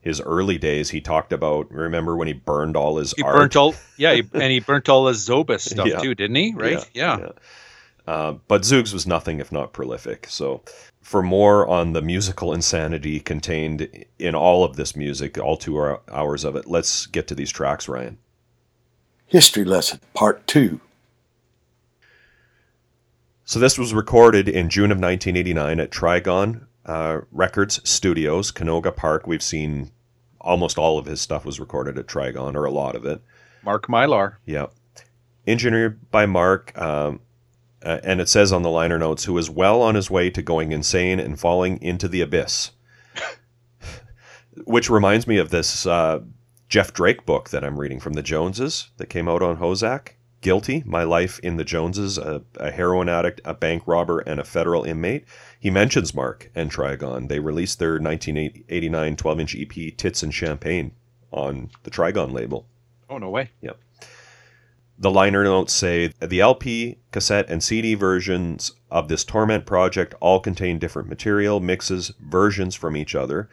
his 0.01 0.21
early 0.21 0.57
days. 0.57 0.89
He 0.89 1.01
talked 1.01 1.33
about 1.33 1.71
remember 1.71 2.15
when 2.15 2.27
he 2.27 2.33
burned 2.33 2.75
all 2.77 2.97
his 2.97 3.13
he 3.17 3.23
art. 3.23 3.35
burnt 3.35 3.55
all 3.55 3.75
yeah, 3.97 4.13
he, 4.15 4.23
and 4.33 4.51
he 4.51 4.59
burnt 4.59 4.89
all 4.89 5.07
his 5.07 5.27
Zobus 5.27 5.61
stuff 5.71 5.87
Yeah. 5.87 5.99
too, 5.99 6.15
didn't 6.15 6.35
he? 6.35 6.53
Right? 6.55 6.89
Yeah. 6.93 7.29
Uh, 8.07 8.33
but 8.47 8.61
Zoogz 8.61 8.93
was 8.93 9.05
nothing 9.05 9.39
if 9.39 9.51
not 9.51 9.73
prolific. 9.73 10.27
So, 10.29 10.61
for 11.01 11.21
more 11.21 11.67
on 11.67 11.91
the 11.91 12.01
musical 12.01 12.53
insanity 12.53 13.19
contained 13.19 14.05
in 14.17 14.33
all 14.33 14.63
of 14.63 14.77
this 14.77 14.95
music, 14.95 15.37
all 15.37 15.57
two 15.57 15.77
hours 16.09 16.45
of 16.45 16.55
it, 16.55 16.67
let's 16.67 17.05
get 17.05 17.27
to 17.27 17.35
these 17.35 17.51
tracks, 17.51 17.89
Ryan. 17.89 18.17
History 19.25 19.65
Lesson, 19.65 19.99
Part 20.13 20.47
2. 20.47 20.79
So 23.43 23.59
this 23.59 23.77
was 23.77 23.93
recorded 23.93 24.47
in 24.49 24.69
June 24.69 24.91
of 24.91 24.97
1989 24.99 25.79
at 25.79 25.89
Trigon 25.91 26.65
uh, 26.87 27.21
Records 27.31 27.87
Studios, 27.87 28.51
Canoga 28.51 28.95
Park. 28.95 29.27
We've 29.27 29.43
seen 29.43 29.91
almost 30.39 30.77
all 30.77 30.97
of 30.97 31.05
his 31.05 31.21
stuff 31.21 31.45
was 31.45 31.59
recorded 31.59 31.99
at 31.99 32.07
Trigon, 32.07 32.55
or 32.55 32.65
a 32.65 32.71
lot 32.71 32.95
of 32.95 33.05
it. 33.05 33.21
Mark 33.63 33.87
Mylar. 33.87 34.37
Yeah. 34.45 34.67
Engineered 35.45 36.09
by 36.09 36.25
Mark, 36.25 36.77
um, 36.79 37.19
uh, 37.83 37.99
and 38.03 38.19
it 38.21 38.29
says 38.29 38.51
on 38.51 38.63
the 38.63 38.69
liner 38.69 38.97
notes, 38.97 39.25
who 39.25 39.37
is 39.37 39.49
well 39.49 39.81
on 39.81 39.95
his 39.95 40.09
way 40.09 40.29
to 40.29 40.41
going 40.41 40.71
insane 40.71 41.19
and 41.19 41.39
falling 41.39 41.81
into 41.81 42.07
the 42.07 42.21
abyss. 42.21 42.71
Which 44.65 44.89
reminds 44.89 45.27
me 45.27 45.37
of 45.37 45.49
this 45.49 45.85
uh, 45.85 46.21
Jeff 46.69 46.93
Drake 46.93 47.25
book 47.25 47.49
that 47.49 47.63
I'm 47.63 47.79
reading 47.79 47.99
from 47.99 48.13
the 48.13 48.23
Joneses 48.23 48.89
that 48.97 49.07
came 49.07 49.27
out 49.27 49.41
on 49.41 49.57
HoZac. 49.57 50.09
Guilty, 50.41 50.83
My 50.85 51.03
Life 51.03 51.39
in 51.39 51.57
the 51.57 51.63
Joneses, 51.63 52.17
a, 52.17 52.43
a 52.57 52.71
heroin 52.71 53.09
addict, 53.09 53.41
a 53.43 53.53
bank 53.53 53.83
robber, 53.87 54.19
and 54.19 54.39
a 54.39 54.43
federal 54.43 54.83
inmate. 54.83 55.25
He 55.59 55.69
mentions 55.69 56.13
Mark 56.13 56.51
and 56.53 56.71
Trigon. 56.71 57.29
They 57.29 57.39
released 57.39 57.79
their 57.79 57.99
1989 57.99 59.15
12 59.15 59.39
inch 59.39 59.55
EP, 59.55 59.97
Tits 59.97 60.23
and 60.23 60.33
Champagne, 60.33 60.91
on 61.31 61.69
the 61.83 61.91
Trigon 61.91 62.31
label. 62.31 62.67
Oh 63.09 63.17
no 63.17 63.29
way. 63.29 63.51
Yep. 63.61 63.79
The 64.99 65.11
liner 65.11 65.43
notes 65.43 65.73
say 65.73 66.07
the 66.19 66.41
LP, 66.41 66.97
cassette, 67.11 67.49
and 67.49 67.63
CD 67.63 67.93
versions 67.93 68.71
of 68.89 69.07
this 69.07 69.23
Torment 69.23 69.65
project 69.65 70.15
all 70.19 70.39
contain 70.39 70.79
different 70.79 71.07
material, 71.07 71.59
mixes, 71.59 72.13
versions 72.19 72.73
from 72.73 72.97
each 72.97 73.13
other. 73.13 73.47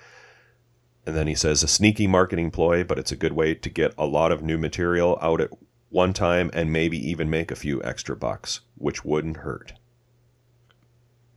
And 1.07 1.15
then 1.15 1.27
he 1.27 1.35
says 1.35 1.63
a 1.63 1.69
sneaky 1.69 2.07
marketing 2.07 2.51
ploy, 2.51 2.83
but 2.83 2.99
it's 2.99 3.13
a 3.13 3.17
good 3.17 3.35
way 3.35 3.55
to 3.55 3.69
get 3.69 3.93
a 3.99 4.07
lot 4.07 4.33
of 4.33 4.43
new 4.43 4.57
material 4.57 5.19
out 5.21 5.43
at 5.43 5.51
one 5.91 6.15
time 6.15 6.51
and 6.55 6.73
maybe 6.73 6.97
even 6.97 7.29
make 7.29 7.51
a 7.51 7.57
few 7.57 7.83
extra 7.83 8.17
bucks, 8.17 8.61
which 8.77 9.05
wouldn't 9.05 9.39
hurt. 9.39 9.75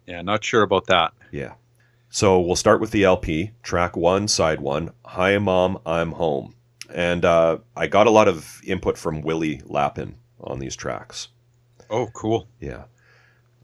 Yeah, 0.07 0.21
not 0.21 0.43
sure 0.43 0.63
about 0.63 0.87
that. 0.87 1.13
Yeah. 1.31 1.53
So 2.09 2.39
we'll 2.39 2.55
start 2.55 2.79
with 2.79 2.91
the 2.91 3.03
LP, 3.03 3.51
track 3.61 3.97
one, 3.97 4.27
side 4.27 4.61
one. 4.61 4.91
Hi, 5.05 5.37
Mom, 5.37 5.79
I'm 5.85 6.13
home. 6.13 6.55
And 6.93 7.25
uh, 7.25 7.57
I 7.75 7.87
got 7.87 8.07
a 8.07 8.11
lot 8.11 8.29
of 8.29 8.61
input 8.63 8.97
from 8.97 9.21
Willie 9.21 9.61
Lappin 9.65 10.15
on 10.39 10.59
these 10.59 10.75
tracks. 10.75 11.27
Oh, 11.89 12.07
cool. 12.13 12.47
Yeah. 12.61 12.85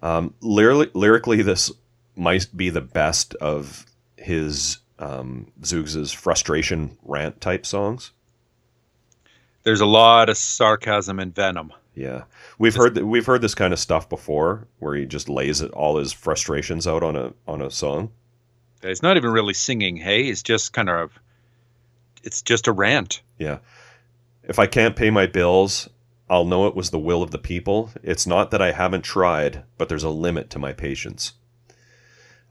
Um, 0.01 0.33
lyri- 0.41 0.91
lyrically, 0.93 1.41
this 1.41 1.71
might 2.15 2.47
be 2.55 2.69
the 2.69 2.81
best 2.81 3.33
of 3.35 3.85
his 4.17 4.79
um, 4.99 5.51
Zoogz' 5.61 6.13
frustration 6.13 6.97
rant 7.03 7.39
type 7.39 7.65
songs. 7.65 8.11
There's 9.63 9.81
a 9.81 9.85
lot 9.85 10.27
of 10.27 10.35
sarcasm 10.37 11.19
and 11.19 11.33
venom. 11.33 11.71
Yeah, 11.95 12.23
we've 12.57 12.75
heard 12.75 12.95
th- 12.95 13.05
we've 13.05 13.25
heard 13.25 13.41
this 13.41 13.55
kind 13.55 13.71
of 13.71 13.79
stuff 13.79 14.09
before, 14.09 14.67
where 14.79 14.95
he 14.95 15.05
just 15.05 15.29
lays 15.29 15.61
it, 15.61 15.71
all 15.71 15.97
his 15.97 16.11
frustrations 16.11 16.87
out 16.87 17.03
on 17.03 17.15
a 17.15 17.33
on 17.47 17.61
a 17.61 17.69
song. 17.69 18.11
It's 18.81 19.03
not 19.03 19.17
even 19.17 19.31
really 19.31 19.53
singing. 19.53 19.97
Hey, 19.97 20.23
it's 20.27 20.43
just 20.43 20.73
kind 20.73 20.89
of. 20.89 21.19
It's 22.23 22.41
just 22.41 22.67
a 22.67 22.71
rant. 22.71 23.21
Yeah. 23.37 23.59
If 24.43 24.59
I 24.59 24.65
can't 24.65 24.95
pay 24.95 25.09
my 25.09 25.25
bills, 25.25 25.89
I'll 26.29 26.45
know 26.45 26.67
it 26.67 26.75
was 26.75 26.89
the 26.89 26.99
will 26.99 27.21
of 27.21 27.31
the 27.31 27.37
people. 27.37 27.91
It's 28.01 28.25
not 28.25 28.51
that 28.51 28.61
I 28.61 28.71
haven't 28.71 29.03
tried, 29.03 29.63
but 29.77 29.89
there's 29.89 30.03
a 30.03 30.09
limit 30.09 30.49
to 30.51 30.59
my 30.59 30.73
patience. 30.73 31.33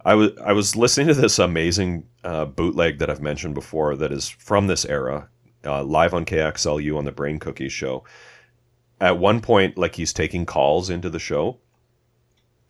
I 0.05 0.15
was 0.15 0.31
I 0.45 0.53
was 0.53 0.77
listening 0.77 1.09
to 1.09 1.15
this 1.15 1.39
amazing 1.39 2.07
uh, 2.25 2.45
bootleg 2.45 2.99
that 2.99 3.11
I've 3.11 3.23
mentioned 3.23 3.55
before 3.55 3.97
that 3.97 4.13
is 4.13 4.29
from 4.29 4.67
this 4.67 4.85
era, 4.85 5.29
uh, 5.65 5.83
live 5.85 6.13
on 6.15 6.25
KXLU 6.25 6.97
on 6.97 7.05
the 7.05 7.13
Brain 7.13 7.39
Cookies 7.39 7.73
show. 7.73 8.05
At 9.03 9.19
one 9.19 9.41
point, 9.41 9.77
like 9.77 9.97
he's 9.97 10.13
taking 10.13 10.47
calls 10.47 10.89
into 10.89 11.11
the 11.11 11.19
show, 11.19 11.59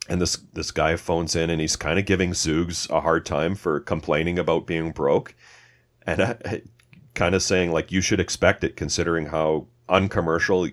and 0.08 0.18
this 0.18 0.38
this 0.54 0.70
guy 0.70 0.96
phones 0.96 1.36
in 1.36 1.50
and 1.50 1.60
he's 1.60 1.76
kind 1.76 1.98
of 1.98 2.06
giving 2.06 2.30
Zoogz 2.30 2.88
a 2.88 3.02
hard 3.02 3.26
time 3.26 3.54
for 3.54 3.78
complaining 3.80 4.38
about 4.38 4.66
being 4.66 4.92
broke, 4.92 5.34
and 6.06 6.22
uh, 6.22 6.34
I, 6.46 6.62
kind 7.12 7.34
of 7.34 7.42
saying 7.42 7.70
like 7.70 7.92
you 7.92 8.00
should 8.00 8.18
expect 8.18 8.64
it 8.64 8.76
considering 8.76 9.26
how 9.26 9.66
uncommercial 9.90 10.70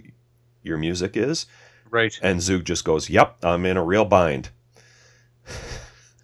your 0.63 0.77
music 0.77 1.17
is. 1.17 1.45
Right. 1.89 2.17
And 2.21 2.39
Zoog 2.39 2.63
just 2.63 2.85
goes, 2.85 3.09
"Yep, 3.09 3.43
I'm 3.43 3.65
in 3.65 3.75
a 3.75 3.83
real 3.83 4.05
bind." 4.05 4.51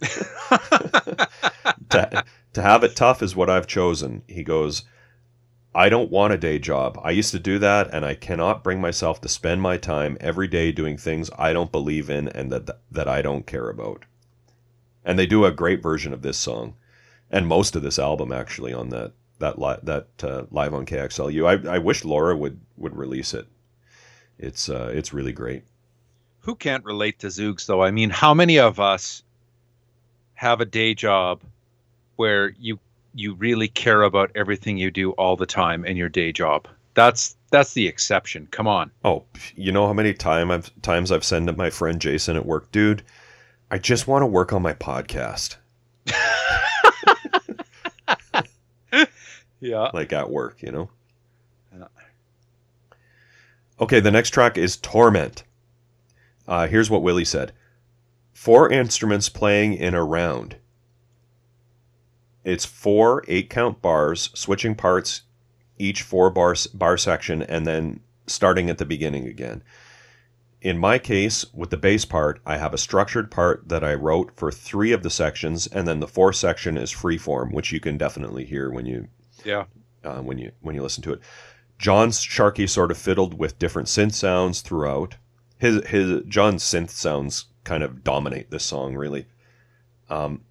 to, 1.90 2.24
to 2.54 2.62
have 2.62 2.84
it 2.84 2.96
tough 2.96 3.22
is 3.22 3.36
what 3.36 3.50
I've 3.50 3.66
chosen. 3.66 4.22
He 4.28 4.42
goes, 4.42 4.84
I 5.76 5.90
don't 5.90 6.10
want 6.10 6.32
a 6.32 6.38
day 6.38 6.58
job. 6.58 6.98
I 7.04 7.10
used 7.10 7.32
to 7.32 7.38
do 7.38 7.58
that, 7.58 7.90
and 7.92 8.02
I 8.02 8.14
cannot 8.14 8.64
bring 8.64 8.80
myself 8.80 9.20
to 9.20 9.28
spend 9.28 9.60
my 9.60 9.76
time 9.76 10.16
every 10.20 10.48
day 10.48 10.72
doing 10.72 10.96
things 10.96 11.28
I 11.38 11.52
don't 11.52 11.70
believe 11.70 12.08
in 12.08 12.28
and 12.28 12.50
that 12.50 12.80
that 12.90 13.06
I 13.06 13.20
don't 13.20 13.46
care 13.46 13.68
about. 13.68 14.06
And 15.04 15.18
they 15.18 15.26
do 15.26 15.44
a 15.44 15.52
great 15.52 15.82
version 15.82 16.14
of 16.14 16.22
this 16.22 16.38
song, 16.38 16.76
and 17.30 17.46
most 17.46 17.76
of 17.76 17.82
this 17.82 17.98
album 17.98 18.32
actually 18.32 18.72
on 18.72 18.88
that 18.88 19.12
that 19.38 19.58
li- 19.58 19.82
that 19.82 20.08
uh, 20.24 20.44
live 20.50 20.72
on 20.72 20.86
KXLU. 20.86 21.68
I, 21.68 21.74
I 21.74 21.78
wish 21.78 22.06
Laura 22.06 22.34
would 22.34 22.58
would 22.78 22.96
release 22.96 23.34
it. 23.34 23.46
It's 24.38 24.70
uh, 24.70 24.90
it's 24.94 25.12
really 25.12 25.32
great. 25.34 25.64
Who 26.40 26.54
can't 26.54 26.86
relate 26.86 27.18
to 27.18 27.26
Zoogz 27.26 27.66
though? 27.66 27.82
I 27.82 27.90
mean, 27.90 28.08
how 28.08 28.32
many 28.32 28.58
of 28.58 28.80
us 28.80 29.22
have 30.36 30.62
a 30.62 30.64
day 30.64 30.94
job 30.94 31.42
where 32.16 32.54
you 32.58 32.78
you 33.16 33.34
really 33.34 33.68
care 33.68 34.02
about 34.02 34.30
everything 34.34 34.76
you 34.76 34.90
do 34.90 35.12
all 35.12 35.36
the 35.36 35.46
time 35.46 35.84
in 35.84 35.96
your 35.96 36.08
day 36.08 36.32
job? 36.32 36.68
That's 36.94 37.36
that's 37.50 37.74
the 37.74 37.86
exception. 37.86 38.48
Come 38.50 38.66
on. 38.68 38.90
Oh, 39.04 39.24
you 39.54 39.72
know 39.72 39.86
how 39.86 39.92
many 39.92 40.14
time 40.14 40.50
I've 40.50 40.70
times 40.82 41.12
I've 41.12 41.24
said 41.24 41.46
to 41.46 41.52
my 41.52 41.70
friend 41.70 42.00
Jason 42.00 42.36
at 42.36 42.46
work, 42.46 42.70
dude, 42.72 43.02
I 43.70 43.78
just 43.78 44.06
want 44.06 44.22
to 44.22 44.26
work 44.26 44.52
on 44.52 44.62
my 44.62 44.72
podcast. 44.74 45.56
Yeah. 49.60 49.90
Like 49.92 50.12
at 50.12 50.30
work, 50.30 50.62
you 50.62 50.70
know? 50.70 50.90
Okay, 53.78 54.00
the 54.00 54.10
next 54.10 54.30
track 54.30 54.56
is 54.56 54.78
Torment. 54.78 55.44
Uh, 56.48 56.66
here's 56.66 56.88
what 56.88 57.02
Willie 57.02 57.26
said 57.26 57.52
Four 58.32 58.70
instruments 58.70 59.28
playing 59.28 59.74
in 59.74 59.94
a 59.94 60.02
round. 60.02 60.56
It's 62.46 62.64
four 62.64 63.24
eight 63.26 63.50
count 63.50 63.82
bars, 63.82 64.30
switching 64.32 64.74
parts 64.76 65.22
each 65.78 66.00
four 66.02 66.30
bar, 66.30 66.54
bar 66.72 66.96
section, 66.96 67.42
and 67.42 67.66
then 67.66 68.00
starting 68.26 68.70
at 68.70 68.78
the 68.78 68.84
beginning 68.86 69.26
again. 69.26 69.62
In 70.62 70.78
my 70.78 70.98
case, 70.98 71.44
with 71.52 71.70
the 71.70 71.76
bass 71.76 72.04
part, 72.04 72.40
I 72.46 72.56
have 72.56 72.72
a 72.72 72.78
structured 72.78 73.30
part 73.30 73.68
that 73.68 73.84
I 73.84 73.94
wrote 73.94 74.30
for 74.34 74.50
three 74.50 74.92
of 74.92 75.02
the 75.02 75.10
sections, 75.10 75.66
and 75.66 75.86
then 75.86 76.00
the 76.00 76.08
fourth 76.08 76.36
section 76.36 76.78
is 76.78 76.92
freeform, 76.92 77.52
which 77.52 77.72
you 77.72 77.80
can 77.80 77.98
definitely 77.98 78.44
hear 78.44 78.70
when 78.70 78.86
you 78.86 79.08
Yeah. 79.44 79.64
uh, 80.02 80.22
when 80.22 80.38
you 80.38 80.52
when 80.60 80.74
you 80.74 80.82
listen 80.82 81.02
to 81.02 81.12
it. 81.12 81.20
John 81.78 82.10
Sharkey 82.10 82.66
sort 82.66 82.90
of 82.90 82.96
fiddled 82.96 83.34
with 83.38 83.58
different 83.58 83.88
synth 83.88 84.14
sounds 84.14 84.60
throughout. 84.62 85.16
His 85.58 85.84
his 85.88 86.22
John's 86.26 86.62
synth 86.62 86.90
sounds 86.90 87.46
kind 87.64 87.82
of 87.82 88.02
dominate 88.02 88.50
this 88.50 88.64
song 88.64 88.94
really. 88.94 89.26
Um, 90.08 90.42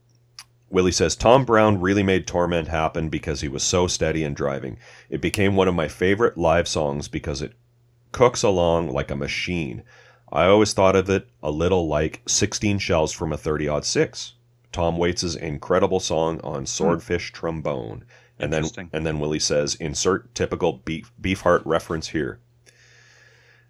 Willie 0.76 0.92
says 0.92 1.16
Tom 1.16 1.46
Brown 1.46 1.80
really 1.80 2.04
made 2.04 2.28
Torment 2.28 2.68
happen 2.68 3.08
because 3.08 3.40
he 3.40 3.48
was 3.48 3.64
so 3.64 3.88
steady 3.88 4.26
and 4.26 4.36
driving. 4.36 4.78
It 5.10 5.22
became 5.22 5.56
one 5.56 5.70
of 5.70 5.74
my 5.74 5.88
favorite 5.88 6.38
live 6.38 6.68
songs 6.68 7.08
because 7.08 7.42
it 7.42 7.54
cooks 8.12 8.44
along 8.44 8.92
like 8.92 9.10
a 9.10 9.16
machine. 9.16 9.84
I 10.34 10.48
always 10.48 10.74
thought 10.74 10.98
of 10.98 11.10
it 11.10 11.30
a 11.42 11.50
little 11.50 11.88
like 11.88 12.24
16 12.28 12.80
shells 12.80 13.14
from 13.14 13.32
a 13.32 13.38
30 13.38 13.70
odd 13.70 13.86
6. 13.86 14.34
Tom 14.74 14.98
Waits' 14.98 15.34
incredible 15.34 16.02
song 16.02 16.42
on 16.44 16.60
hmm. 16.60 16.66
Swordfish 16.66 17.32
Trombone. 17.32 18.04
And 18.38 18.52
then 18.52 18.66
and 18.92 19.06
then 19.06 19.22
Willie 19.22 19.40
says, 19.40 19.76
insert 19.76 20.36
typical 20.36 20.74
beef 20.84 21.10
Beefheart 21.22 21.62
reference 21.64 22.10
here. 22.10 22.42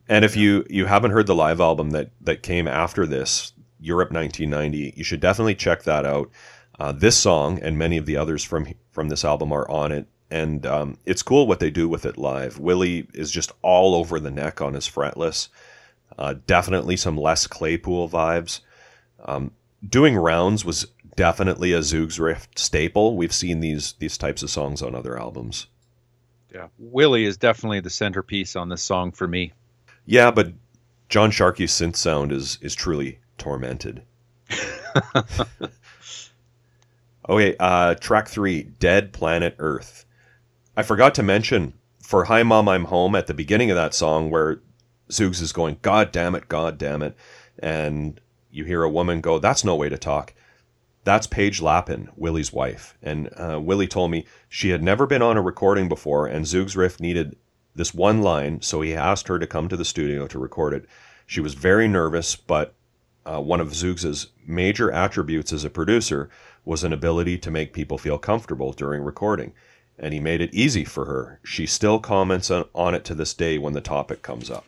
And 0.10 0.26
if 0.26 0.36
you 0.36 0.66
you 0.72 0.88
haven't 0.88 1.12
heard 1.12 1.28
the 1.28 1.36
live 1.36 1.62
album 1.62 1.92
that 1.92 2.10
that 2.22 2.42
came 2.42 2.68
after 2.68 3.06
this, 3.06 3.54
Europe 3.80 4.12
1990, 4.12 4.96
you 4.98 5.04
should 5.04 5.20
definitely 5.20 5.54
check 5.54 5.84
that 5.84 6.04
out. 6.04 6.32
Uh, 6.80 6.92
this 6.92 7.18
song 7.18 7.60
and 7.62 7.78
many 7.78 7.98
of 7.98 8.06
the 8.06 8.18
others 8.18 8.44
from 8.44 8.68
from 8.92 9.10
this 9.10 9.24
album 9.24 9.52
are 9.52 9.70
on 9.70 9.92
it, 9.92 10.08
and 10.30 10.66
um, 10.66 10.98
it's 11.06 11.24
cool 11.24 11.48
what 11.48 11.60
they 11.60 11.70
do 11.70 11.88
with 11.88 12.06
it 12.06 12.18
live. 12.18 12.60
Willie 12.60 13.08
is 13.14 13.32
just 13.32 13.52
all 13.62 13.96
over 13.96 14.20
the 14.20 14.32
neck 14.32 14.62
on 14.62 14.74
his 14.74 14.88
fretless. 14.88 15.48
Uh, 16.18 16.36
definitely 16.48 16.98
some 16.98 17.18
Les 17.18 17.48
Claypool 17.48 18.10
vibes. 18.10 18.62
Um, 19.26 19.52
doing 19.88 20.16
rounds 20.16 20.66
was 20.66 20.88
definitely 21.16 21.72
a 21.74 21.80
Zoogz 21.80 22.20
Rift 22.20 22.60
staple. 22.60 23.16
We've 23.16 23.34
seen 23.34 23.60
these 23.60 23.94
these 24.00 24.18
types 24.18 24.44
of 24.44 24.50
songs 24.50 24.82
on 24.82 24.96
other 24.96 25.18
albums. 25.20 25.68
Yeah. 26.54 26.68
Willie 26.78 27.26
is 27.26 27.38
definitely 27.38 27.82
the 27.82 27.90
centerpiece 27.90 28.56
on 28.56 28.70
this 28.70 28.82
song 28.82 29.12
for 29.12 29.28
me. 29.28 29.52
Yeah, 30.06 30.32
but 30.32 30.54
John 31.10 31.32
Sharkey's 31.32 31.72
synth 31.72 31.96
sound 31.96 32.32
is 32.32 32.58
is 32.62 32.76
truly 32.76 33.20
tormented. 33.38 34.04
okay, 37.28 37.56
uh, 37.60 37.96
track 37.96 38.28
three, 38.28 38.64
Dead 38.64 39.14
Planet 39.14 39.56
Earth. 39.60 40.06
I 40.78 40.84
forgot 40.84 41.16
to 41.16 41.24
mention 41.24 41.74
for 42.02 42.26
Hi 42.26 42.44
Mom 42.44 42.68
I'm 42.70 42.86
Home 42.86 43.16
at 43.16 43.28
the 43.28 43.34
beginning 43.34 43.72
of 43.72 43.76
that 43.76 43.94
song 43.94 44.30
where 44.30 44.60
Zoogz 45.10 45.42
is 45.42 45.54
going, 45.54 45.78
God 45.82 46.12
damn 46.12 46.36
it, 46.36 46.48
God 46.48 46.78
damn 46.78 47.02
it. 47.02 47.16
And 47.60 48.20
you 48.52 48.66
hear 48.66 48.84
a 48.84 48.90
woman 48.90 49.22
go, 49.22 49.40
That's 49.40 49.64
no 49.64 49.76
way 49.76 49.90
to 49.90 49.98
talk. 49.98 50.34
That's 51.04 51.28
Paige 51.28 51.62
Lappin, 51.62 52.10
Willie's 52.16 52.52
wife. 52.52 52.98
And 53.02 53.30
uh, 53.38 53.60
Willie 53.62 53.88
told 53.88 54.10
me 54.10 54.26
she 54.50 54.70
had 54.70 54.82
never 54.82 55.06
been 55.06 55.22
on 55.22 55.38
a 55.38 55.42
recording 55.42 55.88
before, 55.88 56.26
and 56.26 56.46
Zoogz 56.46 56.76
Rift 56.76 57.00
needed 57.00 57.36
this 57.76 57.94
one 57.94 58.22
line, 58.22 58.62
so 58.62 58.82
he 58.82 58.96
asked 58.96 59.28
her 59.28 59.38
to 59.38 59.46
come 59.46 59.68
to 59.70 59.78
the 59.78 59.86
studio 59.86 60.26
to 60.28 60.40
record 60.40 60.74
it. 60.74 60.86
She 61.28 61.42
was 61.42 61.54
very 61.54 61.88
nervous, 61.88 62.36
but 62.36 62.74
uh, 63.26 63.40
one 63.40 63.60
of 63.60 63.70
Zoogz' 63.70 64.28
major 64.46 64.92
attributes 64.92 65.52
as 65.54 65.64
a 65.64 65.70
producer 65.70 66.30
was 66.66 66.84
an 66.84 66.92
ability 66.92 67.38
to 67.38 67.52
make 67.52 67.74
people 67.74 67.98
feel 67.98 68.18
comfortable 68.18 68.74
during 68.74 69.04
recording. 69.04 69.54
And 69.98 70.14
he 70.14 70.20
made 70.20 70.42
it 70.42 70.54
easy 70.54 70.84
for 70.84 71.06
her. 71.06 71.40
She 71.46 71.66
still 71.66 72.00
comments 72.00 72.52
on, 72.52 72.96
it 72.96 73.06
to 73.06 73.16
this 73.16 73.34
day 73.34 73.58
when 73.58 73.74
the 73.74 73.82
topic 73.82 74.22
comes 74.22 74.52
up. 74.52 74.66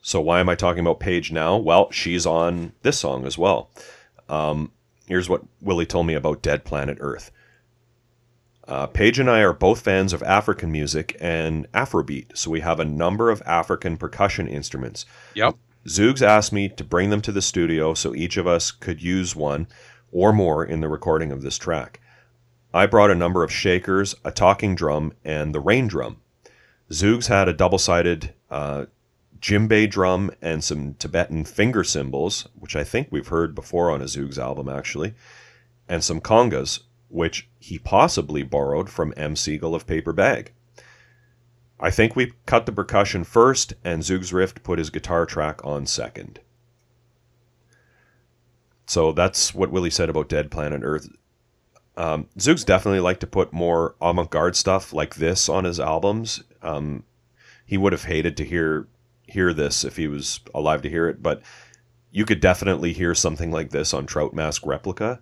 So, 0.00 0.20
why 0.20 0.38
am 0.38 0.48
I 0.48 0.54
talking 0.54 0.80
about 0.80 1.00
Paige 1.00 1.32
now? 1.32 1.56
Well, 1.56 1.90
she's 1.90 2.24
on 2.26 2.72
this 2.82 3.00
song 3.00 3.26
as 3.26 3.36
well. 3.36 3.70
Um, 4.28 4.70
here's 5.08 5.28
what 5.28 5.42
Willie 5.60 5.86
told 5.86 6.06
me 6.06 6.14
about 6.14 6.42
Dead 6.42 6.62
Planet 6.64 6.98
Earth. 7.00 7.32
Uh, 8.68 8.86
Paige 8.86 9.18
and 9.18 9.30
I 9.30 9.40
are 9.40 9.52
both 9.52 9.80
fans 9.80 10.12
of 10.12 10.22
African 10.22 10.70
music 10.70 11.16
and 11.20 11.70
Afrobeat, 11.72 12.36
so 12.36 12.50
we 12.50 12.60
have 12.60 12.78
a 12.78 12.84
number 12.84 13.30
of 13.30 13.42
African 13.46 13.96
percussion 13.96 14.46
instruments. 14.46 15.06
Yep. 15.34 15.56
Zoogz 15.86 16.22
asked 16.22 16.52
me 16.52 16.68
to 16.68 16.84
bring 16.84 17.10
them 17.10 17.20
to 17.22 17.32
the 17.32 17.42
studio 17.42 17.94
so 17.94 18.14
each 18.14 18.36
of 18.36 18.46
us 18.46 18.72
could 18.72 19.02
use 19.02 19.36
one 19.36 19.68
or 20.16 20.32
more 20.32 20.64
in 20.64 20.80
the 20.80 20.88
recording 20.88 21.30
of 21.30 21.42
this 21.42 21.58
track. 21.58 22.00
I 22.72 22.86
brought 22.86 23.10
a 23.10 23.14
number 23.14 23.44
of 23.44 23.52
shakers, 23.52 24.14
a 24.24 24.30
talking 24.30 24.74
drum, 24.74 25.12
and 25.22 25.54
the 25.54 25.60
rain 25.60 25.88
drum. 25.88 26.22
Zoogz 26.90 27.26
had 27.26 27.48
a 27.48 27.52
double 27.52 27.76
sided 27.76 28.32
uh, 28.50 28.86
djembe 29.38 29.90
drum 29.90 30.30
and 30.40 30.64
some 30.64 30.94
Tibetan 30.94 31.44
finger 31.44 31.84
cymbals, 31.84 32.48
which 32.58 32.74
I 32.74 32.82
think 32.82 33.08
we've 33.10 33.28
heard 33.28 33.54
before 33.54 33.90
on 33.90 34.00
a 34.00 34.06
Zoogz 34.06 34.38
album 34.38 34.70
actually, 34.70 35.12
and 35.86 36.02
some 36.02 36.22
congas, 36.22 36.80
which 37.10 37.50
he 37.58 37.78
possibly 37.78 38.42
borrowed 38.42 38.88
from 38.88 39.12
M. 39.18 39.36
Siegel 39.36 39.74
of 39.74 39.86
Paper 39.86 40.14
Bag. 40.14 40.52
I 41.78 41.90
think 41.90 42.16
we 42.16 42.32
cut 42.46 42.64
the 42.64 42.72
percussion 42.72 43.22
first, 43.22 43.74
and 43.84 44.02
Zoogz 44.02 44.32
Rift 44.32 44.62
put 44.62 44.78
his 44.78 44.88
guitar 44.88 45.26
track 45.26 45.62
on 45.62 45.84
second. 45.84 46.40
So 48.86 49.12
that's 49.12 49.54
what 49.54 49.70
Willie 49.70 49.90
said 49.90 50.08
about 50.08 50.28
Dead 50.28 50.50
Planet 50.50 50.82
Earth. 50.84 51.08
Um, 51.96 52.28
Zoogz 52.38 52.64
definitely 52.64 53.00
liked 53.00 53.20
to 53.20 53.26
put 53.26 53.52
more 53.52 53.94
avant-garde 54.00 54.54
stuff 54.54 54.92
like 54.92 55.16
this 55.16 55.48
on 55.48 55.64
his 55.64 55.80
albums. 55.80 56.44
Um, 56.62 57.04
he 57.64 57.76
would 57.76 57.92
have 57.92 58.04
hated 58.04 58.36
to 58.36 58.44
hear 58.44 58.86
hear 59.26 59.52
this 59.52 59.82
if 59.82 59.96
he 59.96 60.06
was 60.06 60.40
alive 60.54 60.82
to 60.82 60.90
hear 60.90 61.08
it, 61.08 61.20
but 61.22 61.42
you 62.12 62.24
could 62.24 62.40
definitely 62.40 62.92
hear 62.92 63.14
something 63.14 63.50
like 63.50 63.70
this 63.70 63.92
on 63.92 64.06
Trout 64.06 64.32
Mask 64.32 64.64
Replica. 64.64 65.20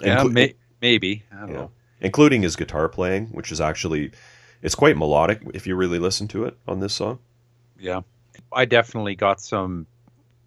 Yeah, 0.00 0.24
Inclu- 0.24 0.32
may, 0.32 0.54
maybe. 0.82 1.22
I 1.32 1.40
don't 1.40 1.48
yeah. 1.50 1.54
know. 1.54 1.70
including 2.00 2.42
his 2.42 2.56
guitar 2.56 2.88
playing, 2.88 3.26
which 3.28 3.52
is 3.52 3.60
actually 3.60 4.10
it's 4.60 4.74
quite 4.74 4.96
melodic 4.96 5.42
if 5.54 5.66
you 5.66 5.76
really 5.76 5.98
listen 5.98 6.26
to 6.28 6.44
it 6.44 6.56
on 6.66 6.80
this 6.80 6.94
song. 6.94 7.20
Yeah. 7.78 8.00
I 8.52 8.64
definitely 8.64 9.14
got 9.14 9.40
some 9.40 9.86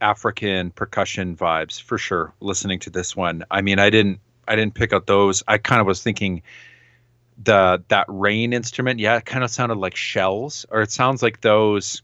African 0.02 0.72
percussion 0.72 1.36
vibes 1.36 1.82
for 1.82 1.98
sure 1.98 2.34
listening 2.40 2.80
to 2.80 2.90
this 2.90 3.16
one. 3.16 3.44
I 3.52 3.62
mean, 3.62 3.80
I 3.80 3.90
didn't 3.90 4.20
I 4.48 4.56
didn't 4.56 4.74
pick 4.74 4.94
out 4.94 5.08
those. 5.08 5.44
I 5.48 5.58
kind 5.58 5.82
of 5.82 5.88
was 5.88 6.02
thinking 6.02 6.42
the 7.42 7.84
that 7.88 8.06
rain 8.08 8.54
instrument, 8.54 9.00
yeah, 9.00 9.18
it 9.18 9.26
kind 9.26 9.44
of 9.44 9.50
sounded 9.52 9.78
like 9.78 9.96
shells 9.96 10.66
or 10.70 10.82
it 10.82 10.92
sounds 10.92 11.22
like 11.22 11.42
those 11.42 12.02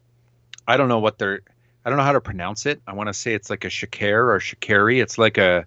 I 0.67 0.77
don't 0.77 0.89
know 0.89 0.99
what 0.99 1.17
they're 1.17 1.41
I 1.85 1.89
don't 1.89 1.97
know 1.97 2.03
how 2.03 2.13
to 2.13 2.21
pronounce 2.21 2.65
it. 2.65 2.81
I 2.87 2.93
want 2.93 3.07
to 3.07 3.13
say 3.13 3.33
it's 3.33 3.49
like 3.49 3.63
a 3.63 3.69
shakare 3.69 4.33
or 4.33 4.39
shakari. 4.39 5.01
It's 5.01 5.17
like 5.17 5.37
a 5.37 5.65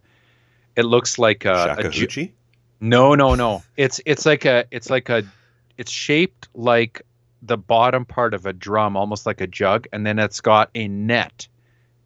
it 0.76 0.84
looks 0.84 1.18
like 1.18 1.44
a, 1.44 1.76
a 1.78 1.88
ju- 1.88 2.06
Shakuhachi? 2.06 2.32
no, 2.80 3.14
no, 3.14 3.34
no. 3.34 3.62
It's 3.76 4.00
it's 4.04 4.26
like 4.26 4.44
a 4.44 4.64
it's 4.70 4.90
like 4.90 5.08
a 5.08 5.24
it's 5.76 5.90
shaped 5.90 6.48
like 6.54 7.02
the 7.42 7.56
bottom 7.56 8.04
part 8.04 8.34
of 8.34 8.46
a 8.46 8.52
drum, 8.52 8.96
almost 8.96 9.26
like 9.26 9.40
a 9.40 9.46
jug, 9.46 9.86
and 9.92 10.04
then 10.04 10.18
it's 10.18 10.40
got 10.40 10.70
a 10.74 10.88
net 10.88 11.46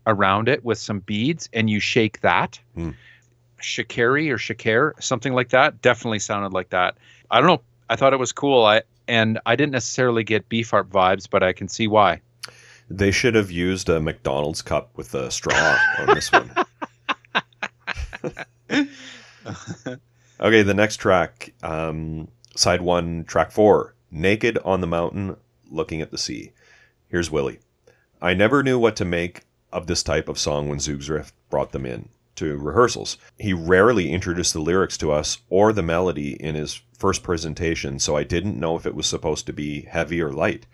around 0.06 0.48
it 0.48 0.64
with 0.64 0.78
some 0.78 1.00
beads, 1.00 1.48
and 1.52 1.68
you 1.68 1.80
shake 1.80 2.20
that. 2.20 2.58
Hmm. 2.74 2.90
Shakari 3.60 4.30
or 4.30 4.38
shakare, 4.38 5.00
something 5.02 5.32
like 5.34 5.50
that. 5.50 5.80
Definitely 5.82 6.18
sounded 6.18 6.52
like 6.52 6.70
that. 6.70 6.96
I 7.30 7.38
don't 7.38 7.46
know. 7.46 7.62
I 7.88 7.96
thought 7.96 8.12
it 8.12 8.18
was 8.18 8.32
cool. 8.32 8.64
I 8.64 8.82
and 9.08 9.38
I 9.46 9.56
didn't 9.56 9.72
necessarily 9.72 10.24
get 10.24 10.48
Beefheart 10.48 10.88
vibes, 10.88 11.28
but 11.28 11.42
I 11.42 11.52
can 11.52 11.68
see 11.68 11.86
why. 11.86 12.20
They 12.90 13.10
should 13.10 13.34
have 13.34 13.50
used 13.50 13.88
a 13.88 14.00
McDonald's 14.00 14.62
cup 14.62 14.90
with 14.96 15.14
a 15.14 15.30
straw 15.30 15.78
on 15.98 16.06
this 16.14 16.30
one. 16.32 16.50
Okay, 20.42 20.62
the 20.62 20.74
next 20.74 20.96
track, 20.96 21.52
um, 21.62 22.26
side 22.56 22.82
one, 22.82 23.24
track 23.24 23.52
four, 23.52 23.94
Naked 24.10 24.58
on 24.64 24.80
the 24.80 24.88
Mountain, 24.88 25.36
Looking 25.70 26.02
at 26.02 26.10
the 26.10 26.18
Sea. 26.18 26.50
Here's 27.06 27.30
Willie. 27.30 27.60
I 28.20 28.34
never 28.34 28.64
knew 28.64 28.76
what 28.76 28.96
to 28.96 29.04
make 29.04 29.42
of 29.72 29.86
this 29.86 30.02
type 30.02 30.28
of 30.28 30.38
song 30.38 30.68
when 30.68 30.78
Zoogz 30.78 31.08
Rift 31.08 31.34
brought 31.50 31.72
them 31.72 31.86
in 31.86 32.08
to 32.36 32.56
rehearsals. 32.56 33.18
He 33.38 33.52
rarely 33.52 34.10
introduced 34.10 34.52
the 34.52 34.60
lyrics 34.60 34.96
to 34.98 35.12
us 35.12 35.38
or 35.48 35.72
the 35.72 35.82
melody 35.82 36.32
in 36.42 36.54
his 36.54 36.80
first 36.96 37.22
presentation, 37.22 37.98
so 37.98 38.16
I 38.16 38.24
didn't 38.24 38.58
know 38.58 38.76
if 38.76 38.86
it 38.86 38.94
was 38.94 39.06
supposed 39.06 39.46
to 39.46 39.52
be 39.52 39.82
heavy 39.82 40.20
or 40.20 40.32
light. 40.32 40.66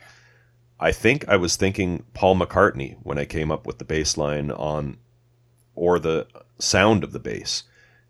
I 0.80 0.92
think 0.92 1.28
I 1.28 1.36
was 1.36 1.56
thinking 1.56 2.04
Paul 2.14 2.36
McCartney 2.36 2.96
when 3.02 3.18
I 3.18 3.24
came 3.24 3.50
up 3.50 3.66
with 3.66 3.78
the 3.78 3.84
bass 3.84 4.16
line 4.16 4.50
on, 4.50 4.98
or 5.74 5.98
the 5.98 6.26
sound 6.58 7.02
of 7.02 7.12
the 7.12 7.18
bass. 7.18 7.64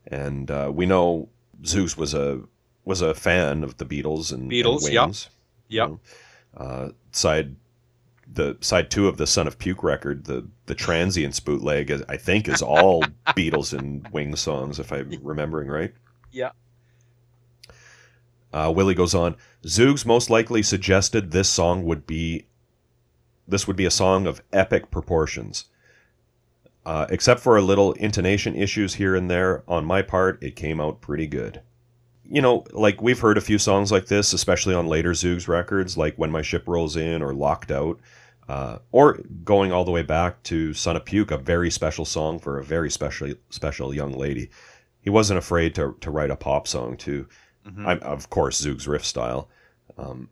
And 0.06 0.50
uh, 0.50 0.70
we 0.74 0.84
know 0.84 1.28
Zeus 1.64 1.96
was 1.96 2.14
a 2.14 2.42
was 2.84 3.02
a 3.02 3.14
fan 3.14 3.62
of 3.64 3.76
the 3.76 3.84
Beatles 3.84 4.32
and 4.32 4.50
Beatles, 4.50 4.84
and 4.84 4.92
yep. 4.92 5.04
Wings. 5.04 5.28
Yep. 5.68 5.88
know. 5.88 6.00
Uh, 6.56 6.88
side 7.12 7.56
the 8.30 8.56
side 8.60 8.90
two 8.90 9.08
of 9.08 9.16
the 9.16 9.26
Son 9.26 9.46
of 9.46 9.58
Puke 9.58 9.82
record, 9.82 10.24
the 10.24 10.46
the 10.66 10.74
Transients 10.74 11.40
bootleg, 11.40 11.90
is- 11.90 12.02
I 12.08 12.16
think, 12.16 12.48
is 12.48 12.62
all 12.62 13.02
Beatles 13.28 13.76
and 13.76 14.06
Wings 14.08 14.40
songs, 14.40 14.78
if 14.78 14.92
I'm 14.92 15.10
remembering 15.22 15.68
right. 15.68 15.94
Yeah. 16.30 16.50
Uh, 18.52 18.72
Willie 18.74 18.94
goes 18.94 19.14
on. 19.14 19.36
Zoogz 19.64 20.06
most 20.06 20.30
likely 20.30 20.62
suggested 20.62 21.30
this 21.30 21.48
song 21.48 21.84
would 21.84 22.06
be 22.06 22.46
this 23.46 23.66
would 23.66 23.76
be 23.76 23.86
a 23.86 23.90
song 23.90 24.26
of 24.26 24.42
epic 24.52 24.90
proportions. 24.90 25.66
Uh, 26.84 27.06
except 27.10 27.40
for 27.40 27.56
a 27.56 27.62
little 27.62 27.92
intonation 27.94 28.54
issues 28.54 28.94
here 28.94 29.14
and 29.14 29.30
there 29.30 29.62
on 29.68 29.84
my 29.84 30.00
part, 30.00 30.42
it 30.42 30.56
came 30.56 30.80
out 30.80 31.00
pretty 31.02 31.26
good. 31.26 31.60
You 32.24 32.40
know, 32.40 32.64
like 32.72 33.02
we've 33.02 33.18
heard 33.20 33.36
a 33.36 33.42
few 33.42 33.58
songs 33.58 33.90
like 33.92 34.06
this, 34.06 34.32
especially 34.32 34.74
on 34.74 34.86
later 34.86 35.12
Zoogz 35.12 35.48
records, 35.48 35.96
like 35.98 36.16
When 36.16 36.30
My 36.30 36.40
Ship 36.42 36.62
Rolls 36.66 36.96
In 36.96 37.20
or 37.22 37.34
Locked 37.34 37.70
Out, 37.70 38.00
uh, 38.48 38.78
or 38.92 39.20
going 39.44 39.72
all 39.72 39.84
the 39.84 39.90
way 39.90 40.02
back 40.02 40.42
to 40.44 40.72
Son 40.74 40.96
of 40.96 41.04
Puke, 41.04 41.30
a 41.30 41.36
very 41.36 41.70
special 41.70 42.04
song 42.04 42.38
for 42.38 42.58
a 42.58 42.64
very 42.64 42.90
special 42.90 43.34
special 43.50 43.94
young 43.94 44.12
lady. 44.12 44.50
He 45.00 45.10
wasn't 45.10 45.38
afraid 45.38 45.74
to 45.74 45.96
to 46.00 46.10
write 46.10 46.30
a 46.30 46.36
pop 46.36 46.66
song 46.66 46.96
too. 46.96 47.26
Mhm. 47.66 47.86
I'm, 47.86 47.98
of 48.00 48.30
course, 48.30 48.60
Zoogz 48.60 48.88
Rift 48.88 49.04
style. 49.04 49.48
Um, 49.96 50.30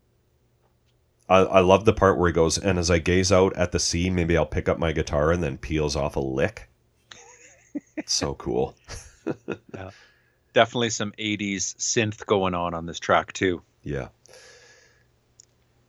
I, 1.29 1.39
I 1.39 1.61
love 1.61 1.85
the 1.85 1.93
part 1.93 2.19
where 2.19 2.29
he 2.29 2.33
goes, 2.33 2.57
and 2.57 2.79
as 2.79 2.91
I 2.91 2.99
gaze 2.99 3.33
out 3.33 3.55
at 3.57 3.73
the 3.73 3.81
sea, 3.81 4.11
maybe 4.11 4.37
I'll 4.37 4.47
pick 4.47 4.69
up 4.69 4.79
my 4.79 4.93
guitar 4.93 5.33
and 5.33 5.43
then 5.43 5.59
peels 5.59 5.97
off 5.97 6.17
a 6.17 6.21
lick. 6.21 6.69
so 8.07 8.35
cool. 8.35 8.77
yeah. 9.75 9.91
Definitely 10.53 10.91
some 10.91 11.13
80s 11.19 11.77
synth 11.77 12.25
going 12.27 12.55
on 12.55 12.75
on 12.75 12.87
this 12.87 12.99
track 13.01 13.33
too. 13.33 13.61
Yeah. 13.83 14.09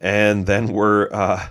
And 0.02 0.46
then 0.46 0.68
we're 0.68 1.10
uh, 1.12 1.48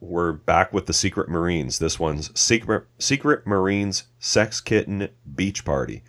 we're 0.00 0.32
back 0.32 0.72
with 0.72 0.86
the 0.86 0.92
Secret 0.92 1.28
Marines. 1.28 1.78
This 1.78 1.98
one's 1.98 2.30
Secret 2.38 2.86
Secret 2.98 3.46
Marines 3.46 4.04
Sex 4.18 4.60
Kitten 4.60 5.08
Beach 5.34 5.64
Party. 5.64 6.02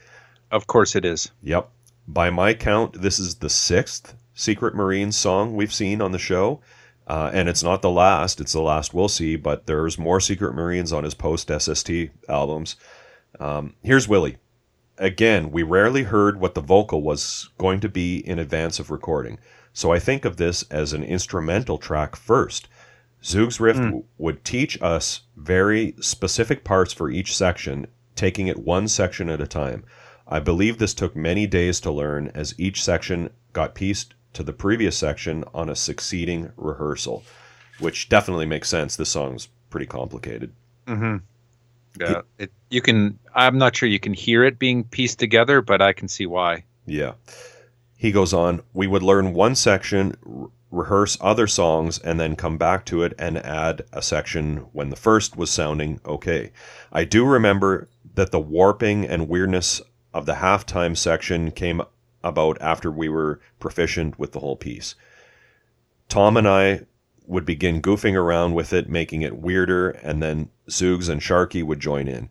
Of 0.50 0.66
course 0.68 0.96
it 0.96 1.06
is. 1.06 1.32
Yep. 1.44 1.70
By 2.08 2.30
my 2.30 2.54
count, 2.54 3.02
this 3.02 3.20
is 3.20 3.36
the 3.36 3.50
sixth 3.50 4.16
Secret 4.34 4.74
Marines 4.74 5.18
song 5.18 5.56
we've 5.56 5.74
seen 5.74 6.02
on 6.02 6.12
the 6.12 6.20
show. 6.20 6.62
Uh, 7.08 7.30
and 7.34 7.50
it's 7.50 7.64
not 7.64 7.82
the 7.82 7.90
last, 7.90 8.40
it's 8.40 8.54
the 8.54 8.62
last 8.62 8.94
we'll 8.94 9.10
see, 9.10 9.36
but 9.36 9.66
there's 9.66 10.00
more 10.00 10.20
Secret 10.20 10.54
Marines 10.54 10.94
on 10.94 11.04
his 11.04 11.14
post 11.14 11.52
SST 11.52 11.92
albums. 12.30 12.78
Um, 13.40 13.76
here's 13.84 14.08
Willie. 14.08 14.38
Again, 14.98 15.52
we 15.52 15.64
rarely 15.64 16.04
heard 16.04 16.40
what 16.40 16.54
the 16.54 16.62
vocal 16.62 17.02
was 17.02 17.50
going 17.58 17.80
to 17.82 17.90
be 17.90 18.20
in 18.20 18.40
advance 18.40 18.80
of 18.80 18.92
recording, 18.92 19.40
so 19.74 19.92
I 19.92 20.00
think 20.00 20.26
of 20.26 20.38
this 20.38 20.64
as 20.64 20.94
an 20.94 21.04
instrumental 21.04 21.78
track 21.78 22.16
first. 22.16 22.68
Zoogz 23.24 23.60
Rift 23.60 23.80
w- 23.80 24.04
would 24.18 24.44
teach 24.44 24.82
us 24.82 25.22
very 25.38 25.96
specific 26.00 26.64
parts 26.64 26.94
for 26.94 27.10
each 27.10 27.36
section, 27.36 27.88
taking 28.16 28.48
it 28.48 28.60
one 28.60 28.88
section 28.88 29.30
at 29.30 29.42
a 29.42 29.48
time. 29.48 29.84
I 30.28 30.40
believe 30.40 30.78
this 30.78 30.94
took 30.94 31.16
many 31.16 31.46
days 31.46 31.80
to 31.82 31.92
learn 31.92 32.32
as 32.34 32.56
each 32.58 32.84
section 32.84 33.30
got 33.54 33.76
pieced 33.76 34.14
to 34.34 34.44
the 34.44 34.54
previous 34.54 34.98
section 34.98 35.44
on 35.54 35.70
a 35.70 35.76
succeeding 35.76 36.52
rehearsal, 36.56 37.24
which 37.80 38.10
definitely 38.10 38.46
makes 38.46 38.70
sense. 38.70 38.96
This 38.96 39.10
song's 39.10 39.50
pretty 39.70 39.86
complicated. 39.86 40.54
Mm-hmm. 40.88 41.18
Yeah, 42.00 42.22
it, 42.38 42.52
you 42.70 42.82
can. 42.82 43.20
I'm 43.36 43.58
not 43.58 43.76
sure 43.76 43.90
you 43.90 44.00
can 44.00 44.14
hear 44.14 44.44
it 44.46 44.58
being 44.58 44.86
pieced 44.86 45.20
together, 45.20 45.62
but 45.62 45.82
I 45.82 45.92
can 45.92 46.08
see 46.08 46.26
why. 46.26 46.64
Yeah. 46.86 47.14
He 47.98 48.12
goes 48.12 48.34
on, 48.34 48.62
we 48.74 48.88
would 48.88 49.04
learn 49.04 49.34
one 49.34 49.56
section, 49.56 50.16
re- 50.24 50.48
rehearse 50.72 51.18
other 51.22 51.48
songs, 51.48 52.00
and 52.00 52.20
then 52.20 52.36
come 52.36 52.58
back 52.58 52.86
to 52.86 53.04
it 53.04 53.14
and 53.20 53.38
add 53.38 53.84
a 53.92 54.02
section 54.02 54.58
when 54.72 54.90
the 54.90 54.96
first 54.96 55.36
was 55.38 55.52
sounding 55.52 56.00
okay. 56.06 56.52
I 56.92 57.04
do 57.04 57.26
remember 57.26 57.90
that 58.16 58.32
the 58.32 58.40
warping 58.40 59.06
and 59.06 59.30
weirdness 59.30 59.82
of 60.14 60.26
the 60.26 60.36
halftime 60.36 60.98
section 60.98 61.52
came 61.52 61.82
about 62.24 62.62
after 62.62 62.92
we 62.92 63.10
were 63.10 63.40
proficient 63.60 64.18
with 64.18 64.32
the 64.32 64.40
whole 64.40 64.56
piece. 64.56 64.96
Tom 66.10 66.38
and 66.38 66.48
I 66.48 66.82
would 67.26 67.46
begin 67.46 67.82
goofing 67.82 68.16
around 68.16 68.54
with 68.54 68.74
it, 68.74 68.90
making 68.90 69.22
it 69.22 69.38
weirder, 69.38 69.92
and 69.92 70.22
then 70.22 70.50
Zoogz 70.70 71.10
and 71.10 71.22
Sharkey 71.22 71.64
would 71.64 71.80
join 71.80 72.08
in. 72.08 72.30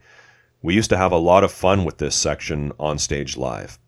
We 0.63 0.75
used 0.75 0.91
to 0.91 0.99
have 0.99 1.13
a 1.13 1.17
lot 1.17 1.45
of 1.45 1.53
fun 1.53 1.85
with 1.85 1.99
this 1.99 2.15
section 2.15 2.73
on 2.79 2.99
stage 2.99 3.37
live. 3.37 3.79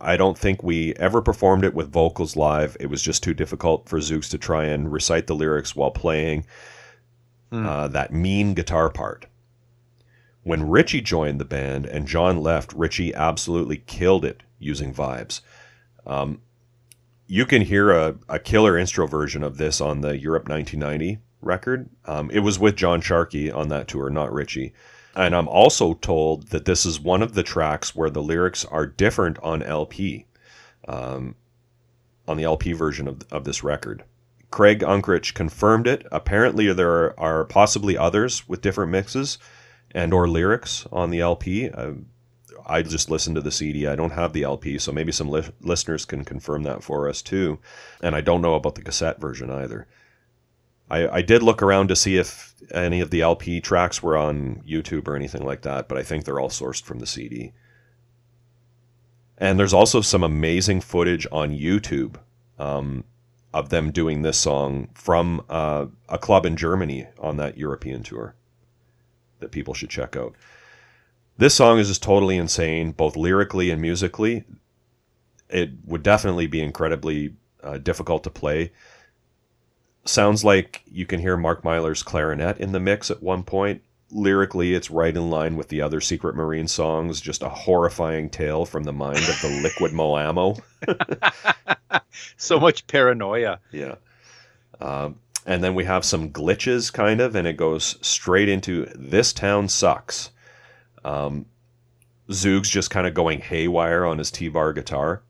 I 0.00 0.16
don't 0.16 0.36
think 0.36 0.62
we 0.62 0.94
ever 0.94 1.22
performed 1.22 1.64
it 1.64 1.74
with 1.74 1.90
vocals 1.92 2.36
live. 2.36 2.76
It 2.78 2.86
was 2.86 3.00
just 3.02 3.22
too 3.22 3.32
difficult 3.34 3.88
for 3.88 3.98
Zoogz 3.98 4.28
to 4.30 4.38
try 4.38 4.64
and 4.66 4.92
recite 4.92 5.26
the 5.26 5.34
lyrics 5.34 5.74
while 5.74 5.90
playing 5.90 6.44
Hmm. 7.50 7.64
uh, 7.64 7.88
that 7.88 8.12
mean 8.12 8.54
guitar 8.54 8.90
part. 8.90 9.26
When 10.42 10.68
Richie 10.68 11.00
joined 11.00 11.40
the 11.40 11.44
band 11.44 11.86
and 11.86 12.06
John 12.06 12.42
left, 12.42 12.72
Richie 12.72 13.14
absolutely 13.14 13.78
killed 13.86 14.24
it 14.24 14.42
using 14.58 14.92
vibes. 14.92 15.40
Um, 16.06 16.40
you 17.26 17.46
can 17.46 17.62
hear 17.62 17.90
a, 17.90 18.16
a 18.28 18.38
killer 18.38 18.76
intro 18.76 19.06
version 19.06 19.42
of 19.42 19.58
this 19.58 19.80
on 19.80 20.00
the 20.00 20.18
Europe 20.18 20.48
1990 20.48 21.18
record. 21.40 21.88
Um, 22.04 22.30
it 22.30 22.40
was 22.40 22.58
with 22.58 22.76
John 22.76 23.00
Sharkey 23.00 23.50
on 23.50 23.68
that 23.68 23.88
tour, 23.88 24.10
not 24.10 24.32
Richie. 24.32 24.72
And 25.16 25.34
I'm 25.34 25.48
also 25.48 25.94
told 25.94 26.48
that 26.48 26.66
this 26.66 26.84
is 26.84 27.00
one 27.00 27.22
of 27.22 27.32
the 27.32 27.42
tracks 27.42 27.96
where 27.96 28.10
the 28.10 28.22
lyrics 28.22 28.66
are 28.66 28.86
different 28.86 29.38
on 29.42 29.62
LP, 29.62 30.26
um, 30.86 31.34
on 32.28 32.36
the 32.36 32.44
LP 32.44 32.74
version 32.74 33.08
of, 33.08 33.22
of 33.32 33.44
this 33.44 33.64
record. 33.64 34.04
Craig 34.50 34.80
Unkrich 34.80 35.32
confirmed 35.32 35.86
it. 35.86 36.06
Apparently, 36.12 36.70
there 36.72 37.18
are, 37.18 37.44
possibly 37.44 37.96
others 37.96 38.46
with 38.46 38.60
different 38.60 38.92
mixes 38.92 39.38
and 39.92 40.12
or 40.12 40.28
lyrics 40.28 40.86
on 40.92 41.10
the 41.10 41.20
LP. 41.20 41.70
Uh, 41.70 41.92
I 42.66 42.82
just 42.82 43.10
listened 43.10 43.36
to 43.36 43.42
the 43.42 43.50
CD. 43.50 43.86
I 43.86 43.96
don't 43.96 44.10
have 44.10 44.34
the 44.34 44.42
LP, 44.42 44.78
so 44.78 44.92
maybe 44.92 45.12
some 45.12 45.30
li- 45.30 45.48
listeners 45.62 46.04
can 46.04 46.24
confirm 46.24 46.64
that 46.64 46.82
for 46.82 47.08
us 47.08 47.22
too. 47.22 47.58
And 48.02 48.14
I 48.14 48.20
don't 48.20 48.42
know 48.42 48.54
about 48.54 48.74
the 48.74 48.82
cassette 48.82 49.20
version 49.20 49.50
either. 49.50 49.86
I, 50.90 51.08
I 51.08 51.22
did 51.22 51.42
look 51.42 51.62
around 51.62 51.88
to 51.88 51.96
see 51.96 52.16
if 52.16 52.54
any 52.72 53.00
of 53.00 53.10
the 53.10 53.22
LP 53.22 53.60
tracks 53.60 54.02
were 54.02 54.16
on 54.16 54.62
YouTube 54.66 55.08
or 55.08 55.16
anything 55.16 55.44
like 55.44 55.62
that, 55.62 55.88
but 55.88 55.98
I 55.98 56.02
think 56.02 56.24
they're 56.24 56.40
all 56.40 56.48
sourced 56.48 56.82
from 56.82 57.00
the 57.00 57.06
CD. 57.06 57.52
And 59.38 59.58
there's 59.58 59.74
also 59.74 60.00
some 60.00 60.22
amazing 60.22 60.80
footage 60.80 61.26
on 61.30 61.50
YouTube 61.50 62.16
um, 62.58 63.04
of 63.52 63.68
them 63.68 63.90
doing 63.90 64.22
this 64.22 64.38
song 64.38 64.88
from 64.94 65.44
uh, 65.50 65.86
a 66.08 66.18
club 66.18 66.46
in 66.46 66.56
Germany 66.56 67.06
on 67.18 67.36
that 67.36 67.58
European 67.58 68.02
tour 68.02 68.34
that 69.40 69.50
people 69.50 69.74
should 69.74 69.90
check 69.90 70.16
out. 70.16 70.34
This 71.36 71.54
song 71.54 71.78
is 71.78 71.88
just 71.88 72.02
totally 72.02 72.38
insane, 72.38 72.92
both 72.92 73.16
lyrically 73.16 73.70
and 73.70 73.82
musically. 73.82 74.44
It 75.50 75.70
would 75.84 76.02
definitely 76.02 76.46
be 76.46 76.62
incredibly 76.62 77.34
uh, 77.62 77.76
difficult 77.78 78.24
to 78.24 78.30
play 78.30 78.72
sounds 80.06 80.44
like 80.44 80.82
you 80.90 81.06
can 81.06 81.20
hear 81.20 81.36
Mark 81.36 81.64
Myler's 81.64 82.02
clarinet 82.02 82.58
in 82.58 82.72
the 82.72 82.80
mix 82.80 83.10
at 83.10 83.22
one 83.22 83.42
point. 83.42 83.82
Lyrically, 84.10 84.74
it's 84.74 84.90
right 84.90 85.16
in 85.16 85.30
line 85.30 85.56
with 85.56 85.68
the 85.68 85.82
other 85.82 86.00
Secret 86.00 86.36
Marine 86.36 86.68
songs, 86.68 87.20
just 87.20 87.42
a 87.42 87.48
horrifying 87.48 88.30
tale 88.30 88.64
from 88.64 88.84
the 88.84 88.92
mind 88.92 89.18
of 89.18 89.40
the 89.42 89.48
liquid 89.62 89.92
Moamo. 89.92 90.60
So 92.36 92.58
much 92.58 92.86
paranoia. 92.86 93.60
Yeah. 93.72 93.96
Um, 94.80 95.16
and 95.44 95.62
then 95.62 95.74
we 95.74 95.84
have 95.84 96.04
some 96.04 96.30
glitches, 96.30 96.92
kind 96.92 97.20
of, 97.20 97.34
and 97.34 97.46
it 97.46 97.56
goes 97.56 97.96
straight 98.06 98.48
into 98.48 98.86
This 98.94 99.32
Town 99.32 99.68
Sucks. 99.68 100.30
Um, 101.04 101.46
Zoogz 102.28 102.64
just 102.64 102.90
kind 102.90 103.06
of 103.06 103.14
going 103.14 103.40
haywire 103.40 104.04
on 104.04 104.18
his 104.18 104.30
T 104.30 104.48
bar 104.48 104.72
guitar. 104.72 105.22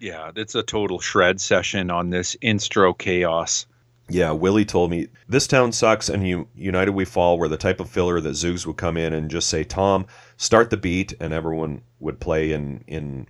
Yeah, 0.00 0.30
it's 0.36 0.54
a 0.54 0.62
total 0.62 1.00
shred 1.00 1.40
session 1.40 1.90
on 1.90 2.10
this 2.10 2.36
instro 2.36 2.96
chaos. 2.96 3.66
Yeah, 4.10 4.30
Willie 4.32 4.64
told 4.64 4.90
me 4.90 5.08
this 5.28 5.46
town 5.46 5.72
sucks, 5.72 6.08
and 6.08 6.26
you 6.26 6.48
United 6.54 6.92
We 6.92 7.04
Fall 7.04 7.38
were 7.38 7.48
the 7.48 7.58
type 7.58 7.78
of 7.78 7.90
filler 7.90 8.20
that 8.20 8.30
Zoogz 8.30 8.66
would 8.66 8.78
come 8.78 8.96
in 8.96 9.12
and 9.12 9.30
just 9.30 9.48
say, 9.48 9.64
"Tom, 9.64 10.06
start 10.38 10.70
the 10.70 10.78
beat," 10.78 11.12
and 11.20 11.34
everyone 11.34 11.82
would 12.00 12.18
play 12.18 12.52
in 12.52 12.84
in 12.86 13.26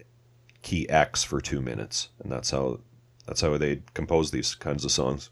key 0.62 0.88
X 0.88 1.24
for 1.24 1.40
two 1.40 1.60
minutes, 1.60 2.10
and 2.22 2.30
that's 2.30 2.50
how 2.50 2.78
that's 3.26 3.40
how 3.40 3.58
they 3.58 3.82
compose 3.94 4.30
these 4.30 4.54
kinds 4.54 4.84
of 4.84 4.92
songs. 4.92 5.30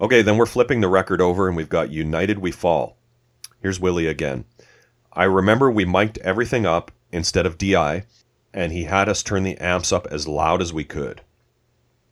Okay, 0.00 0.22
then 0.22 0.36
we're 0.36 0.46
flipping 0.46 0.80
the 0.80 0.88
record 0.88 1.20
over, 1.20 1.46
and 1.46 1.56
we've 1.56 1.68
got 1.68 1.90
United 1.90 2.38
We 2.38 2.50
Fall. 2.50 2.96
Here's 3.60 3.80
Willie 3.80 4.06
again. 4.06 4.44
I 5.12 5.24
remember 5.24 5.70
we 5.70 5.84
mic'd 5.84 6.18
everything 6.18 6.66
up 6.66 6.90
instead 7.12 7.46
of 7.46 7.58
DI, 7.58 8.04
and 8.52 8.72
he 8.72 8.84
had 8.84 9.08
us 9.08 9.22
turn 9.22 9.42
the 9.42 9.58
amps 9.58 9.92
up 9.92 10.06
as 10.10 10.28
loud 10.28 10.60
as 10.60 10.72
we 10.72 10.84
could. 10.84 11.22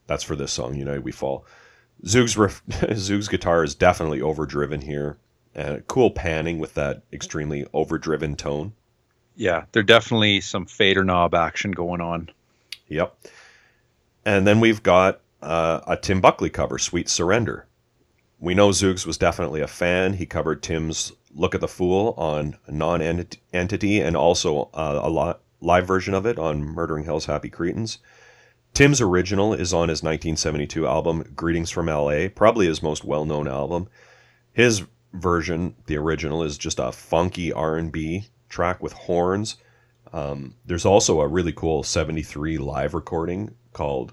That's 0.07 0.23
for 0.23 0.35
this 0.35 0.51
song, 0.53 0.75
United 0.75 1.03
We 1.03 1.11
Fall. 1.11 1.45
Zoogz 2.05 2.37
Rift, 2.37 2.67
Zoogz' 2.69 3.29
guitar 3.29 3.63
is 3.63 3.75
definitely 3.75 4.21
overdriven 4.21 4.81
here. 4.81 5.17
Uh, 5.55 5.77
cool 5.87 6.11
panning 6.11 6.59
with 6.59 6.73
that 6.73 7.03
extremely 7.13 7.65
overdriven 7.73 8.35
tone. 8.35 8.73
Yeah, 9.35 9.65
there 9.71 9.83
definitely 9.83 10.41
some 10.41 10.65
fader 10.65 11.03
knob 11.03 11.33
action 11.33 11.71
going 11.71 12.01
on. 12.01 12.29
Yep. 12.87 13.17
And 14.25 14.45
then 14.45 14.59
we've 14.59 14.83
got 14.83 15.21
uh, 15.41 15.81
a 15.87 15.97
Tim 15.97 16.21
Buckley 16.21 16.49
cover, 16.49 16.77
"Sweet 16.77 17.09
Surrender." 17.09 17.67
we 18.39 18.53
know 18.53 18.69
Zoogz 18.69 19.05
was 19.05 19.17
definitely 19.17 19.61
a 19.61 19.67
fan. 19.67 20.13
He 20.13 20.25
covered 20.25 20.61
Tim's 20.61 21.11
Look 21.33 21.55
at 21.55 21.61
the 21.61 21.67
Fool 21.67 22.13
on 22.17 22.55
Non 22.69 23.01
Entity 23.01 23.99
and 23.99 24.15
also 24.15 24.69
uh, 24.73 24.99
a 25.01 25.09
lot, 25.09 25.41
live 25.61 25.87
version 25.87 26.13
of 26.13 26.25
it 26.25 26.37
on 26.37 26.63
Murdering 26.63 27.05
Hell's 27.05 27.25
Happy 27.25 27.49
Cretins. 27.49 27.97
Tim's 28.75 28.99
original 28.99 29.53
is 29.53 29.73
on 29.73 29.87
his 29.87 30.03
1972 30.03 30.85
album 30.85 31.23
Greetings 31.33 31.71
from 31.71 31.85
LA, 31.85 32.27
probably 32.27 32.67
his 32.67 32.83
most 32.83 33.05
well-known 33.05 33.47
album. 33.47 33.87
His 34.51 34.83
version, 35.13 35.75
the 35.85 35.95
original, 35.95 36.43
is 36.43 36.57
just 36.57 36.77
a 36.77 36.91
funky 36.91 37.53
R&B 37.53 38.25
track 38.49 38.83
with 38.83 38.91
horns. 38.91 39.55
Um, 40.11 40.55
there's 40.65 40.85
also 40.85 41.21
a 41.21 41.27
really 41.27 41.53
cool 41.53 41.83
73 41.83 42.57
live 42.57 42.93
recording 42.93 43.55
called 43.71 44.11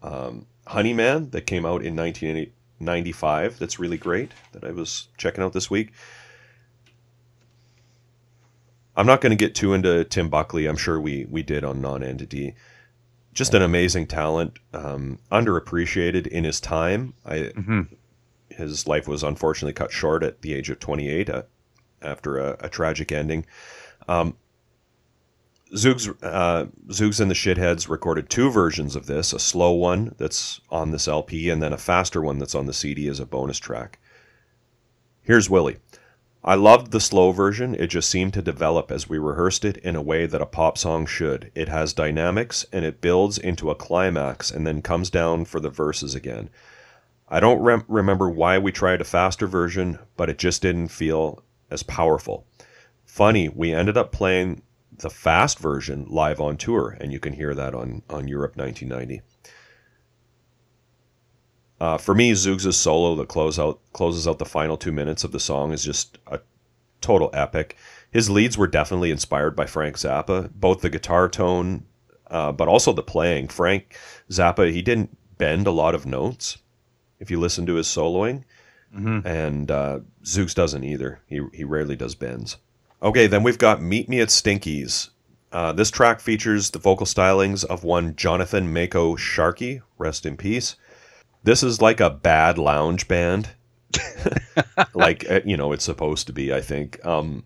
um, 0.00 0.46
Honeyman 0.68 1.30
that 1.30 1.46
came 1.46 1.66
out 1.66 1.84
in 1.84 1.96
1995 1.96 3.58
that's 3.58 3.80
really 3.80 3.98
great 3.98 4.30
that 4.52 4.62
I 4.62 4.70
was 4.70 5.08
checking 5.16 5.42
out 5.42 5.54
this 5.54 5.72
week. 5.72 5.90
I'm 8.96 9.06
not 9.06 9.20
going 9.20 9.30
to 9.30 9.36
get 9.36 9.56
too 9.56 9.74
into 9.74 10.04
Tim 10.04 10.28
Buckley. 10.28 10.66
I'm 10.66 10.76
sure 10.76 11.00
we 11.00 11.24
we 11.24 11.42
did 11.42 11.64
on 11.64 11.80
Non-Entity. 11.80 12.54
Just 13.38 13.54
an 13.54 13.62
amazing 13.62 14.08
talent, 14.08 14.58
um, 14.74 15.20
underappreciated 15.30 16.26
in 16.26 16.42
his 16.42 16.60
time. 16.60 17.14
I, 17.24 17.52
Mm-hmm. 17.54 17.82
his 18.48 18.88
life 18.88 19.06
was 19.06 19.22
unfortunately 19.22 19.74
cut 19.74 19.92
short 19.92 20.24
at 20.24 20.42
the 20.42 20.54
age 20.54 20.70
of 20.70 20.80
28 20.80 21.30
uh, 21.30 21.42
after 22.02 22.38
a, 22.38 22.56
a 22.58 22.68
tragic 22.68 23.12
ending. 23.12 23.46
Um, 24.08 24.36
Zoogz, 25.72 26.12
uh, 26.20 26.66
Zoogz 26.88 27.20
and 27.20 27.30
the 27.30 27.34
Shitheads 27.36 27.88
recorded 27.88 28.28
two 28.28 28.50
versions 28.50 28.96
of 28.96 29.06
this 29.06 29.32
a 29.32 29.38
slow 29.38 29.70
one 29.70 30.16
that's 30.18 30.60
on 30.70 30.90
this 30.90 31.06
LP, 31.06 31.48
and 31.48 31.62
then 31.62 31.72
a 31.72 31.78
faster 31.78 32.20
one 32.20 32.40
that's 32.40 32.56
on 32.56 32.66
the 32.66 32.72
CD 32.72 33.06
as 33.06 33.20
a 33.20 33.26
bonus 33.26 33.60
track. 33.60 34.00
Here's 35.22 35.48
Willie. 35.48 35.76
I 36.44 36.54
loved 36.54 36.92
the 36.92 37.00
slow 37.00 37.32
version. 37.32 37.74
It 37.74 37.88
just 37.88 38.08
seemed 38.08 38.32
to 38.34 38.42
develop 38.42 38.92
as 38.92 39.08
we 39.08 39.18
rehearsed 39.18 39.64
it 39.64 39.76
in 39.78 39.96
a 39.96 40.02
way 40.02 40.24
that 40.26 40.40
a 40.40 40.46
pop 40.46 40.78
song 40.78 41.04
should. 41.04 41.50
It 41.54 41.68
has 41.68 41.92
dynamics 41.92 42.64
and 42.72 42.84
it 42.84 43.00
builds 43.00 43.38
into 43.38 43.70
a 43.70 43.74
climax 43.74 44.50
and 44.50 44.66
then 44.66 44.80
comes 44.80 45.10
down 45.10 45.46
for 45.46 45.58
the 45.58 45.68
verses 45.68 46.14
again. 46.14 46.48
I 47.28 47.40
don't 47.40 47.60
rem- 47.60 47.84
remember 47.88 48.30
why 48.30 48.56
we 48.58 48.70
tried 48.70 49.00
a 49.00 49.04
faster 49.04 49.46
version, 49.46 49.98
but 50.16 50.30
it 50.30 50.38
just 50.38 50.62
didn't 50.62 50.88
feel 50.88 51.42
as 51.70 51.82
powerful. 51.82 52.46
Funny, 53.04 53.48
we 53.48 53.74
ended 53.74 53.96
up 53.96 54.12
playing 54.12 54.62
the 54.96 55.10
fast 55.10 55.58
version 55.58 56.06
live 56.08 56.40
on 56.40 56.56
tour, 56.56 56.96
and 57.00 57.12
you 57.12 57.20
can 57.20 57.32
hear 57.32 57.54
that 57.54 57.74
on, 57.74 58.02
on 58.08 58.28
Europe 58.28 58.56
1990. 58.56 59.22
Uh, 61.80 61.96
for 61.98 62.14
me, 62.14 62.32
Zoogz' 62.32 62.74
solo 62.74 63.14
that 63.16 63.28
close 63.28 63.58
out, 63.58 63.80
closes 63.92 64.26
out 64.26 64.38
the 64.38 64.44
final 64.44 64.76
two 64.76 64.92
minutes 64.92 65.22
of 65.24 65.32
the 65.32 65.40
song 65.40 65.72
is 65.72 65.84
just 65.84 66.18
a 66.26 66.40
total 67.00 67.30
epic. 67.32 67.76
His 68.10 68.28
leads 68.30 68.58
were 68.58 68.66
definitely 68.66 69.10
inspired 69.10 69.54
by 69.54 69.66
Frank 69.66 69.96
Zappa, 69.96 70.50
both 70.54 70.80
the 70.80 70.90
guitar 70.90 71.28
tone, 71.28 71.84
uh, 72.30 72.52
but 72.52 72.68
also 72.68 72.92
the 72.92 73.02
playing. 73.02 73.48
Frank 73.48 73.96
Zappa, 74.30 74.72
he 74.72 74.82
didn't 74.82 75.16
bend 75.38 75.66
a 75.66 75.70
lot 75.72 75.94
of 75.94 76.06
notes 76.06 76.58
if 77.20 77.30
you 77.30 77.38
listen 77.38 77.66
to 77.66 77.74
his 77.74 77.86
soloing, 77.86 78.44
Mm-hmm. 78.96 79.26
and 79.26 79.70
uh, 79.70 79.98
doesn't 80.54 80.82
either. 80.82 81.20
He, 81.26 81.42
he 81.52 81.62
rarely 81.62 81.94
does 81.94 82.14
bends. 82.14 82.56
Okay, 83.02 83.26
then 83.26 83.42
we've 83.42 83.58
got 83.58 83.82
Meet 83.82 84.08
Me 84.08 84.18
at 84.20 84.30
Stinky's. 84.30 85.10
Uh, 85.52 85.72
this 85.72 85.90
track 85.90 86.20
features 86.20 86.70
the 86.70 86.78
vocal 86.78 87.04
stylings 87.04 87.64
of 87.66 87.84
one 87.84 88.16
Jonathan 88.16 88.72
Mako 88.72 89.14
Sharkey, 89.16 89.82
rest 89.98 90.24
in 90.24 90.38
peace. 90.38 90.76
This 91.44 91.62
is 91.62 91.80
like 91.80 92.00
a 92.00 92.10
bad 92.10 92.58
lounge 92.58 93.08
band. 93.08 93.48
like, 94.94 95.28
uh, 95.30 95.40
you 95.44 95.56
know, 95.56 95.72
it's 95.72 95.84
supposed 95.84 96.26
to 96.26 96.32
be, 96.32 96.52
I 96.52 96.60
think. 96.60 97.04
Um, 97.06 97.44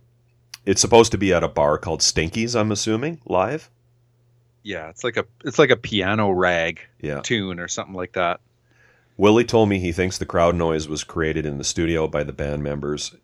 it's 0.66 0.80
supposed 0.80 1.12
to 1.12 1.18
be 1.18 1.32
at 1.32 1.44
a 1.44 1.48
bar 1.48 1.78
called 1.78 2.02
Stinky's, 2.02 2.54
I'm 2.54 2.72
assuming, 2.72 3.20
live. 3.26 3.70
Yeah, 4.62 4.88
it's 4.90 5.02
like 5.02 5.16
a 5.16 5.24
it's 5.44 5.58
like 5.58 5.70
a 5.70 5.76
piano 5.76 6.30
rag 6.30 6.80
Yeah. 7.00 7.20
tune 7.20 7.58
or 7.58 7.66
something 7.66 7.94
like 7.96 8.12
that. 8.12 8.40
Willie 9.16 9.44
told 9.44 9.68
me 9.68 9.78
he 9.80 9.90
thinks 9.92 10.18
the 10.18 10.24
crowd 10.26 10.54
noise 10.54 10.88
was 10.88 11.02
created 11.04 11.44
in 11.46 11.58
the 11.58 11.64
studio 11.64 12.06
by 12.06 12.22
the 12.22 12.32
band 12.32 12.62
members. 12.62 13.14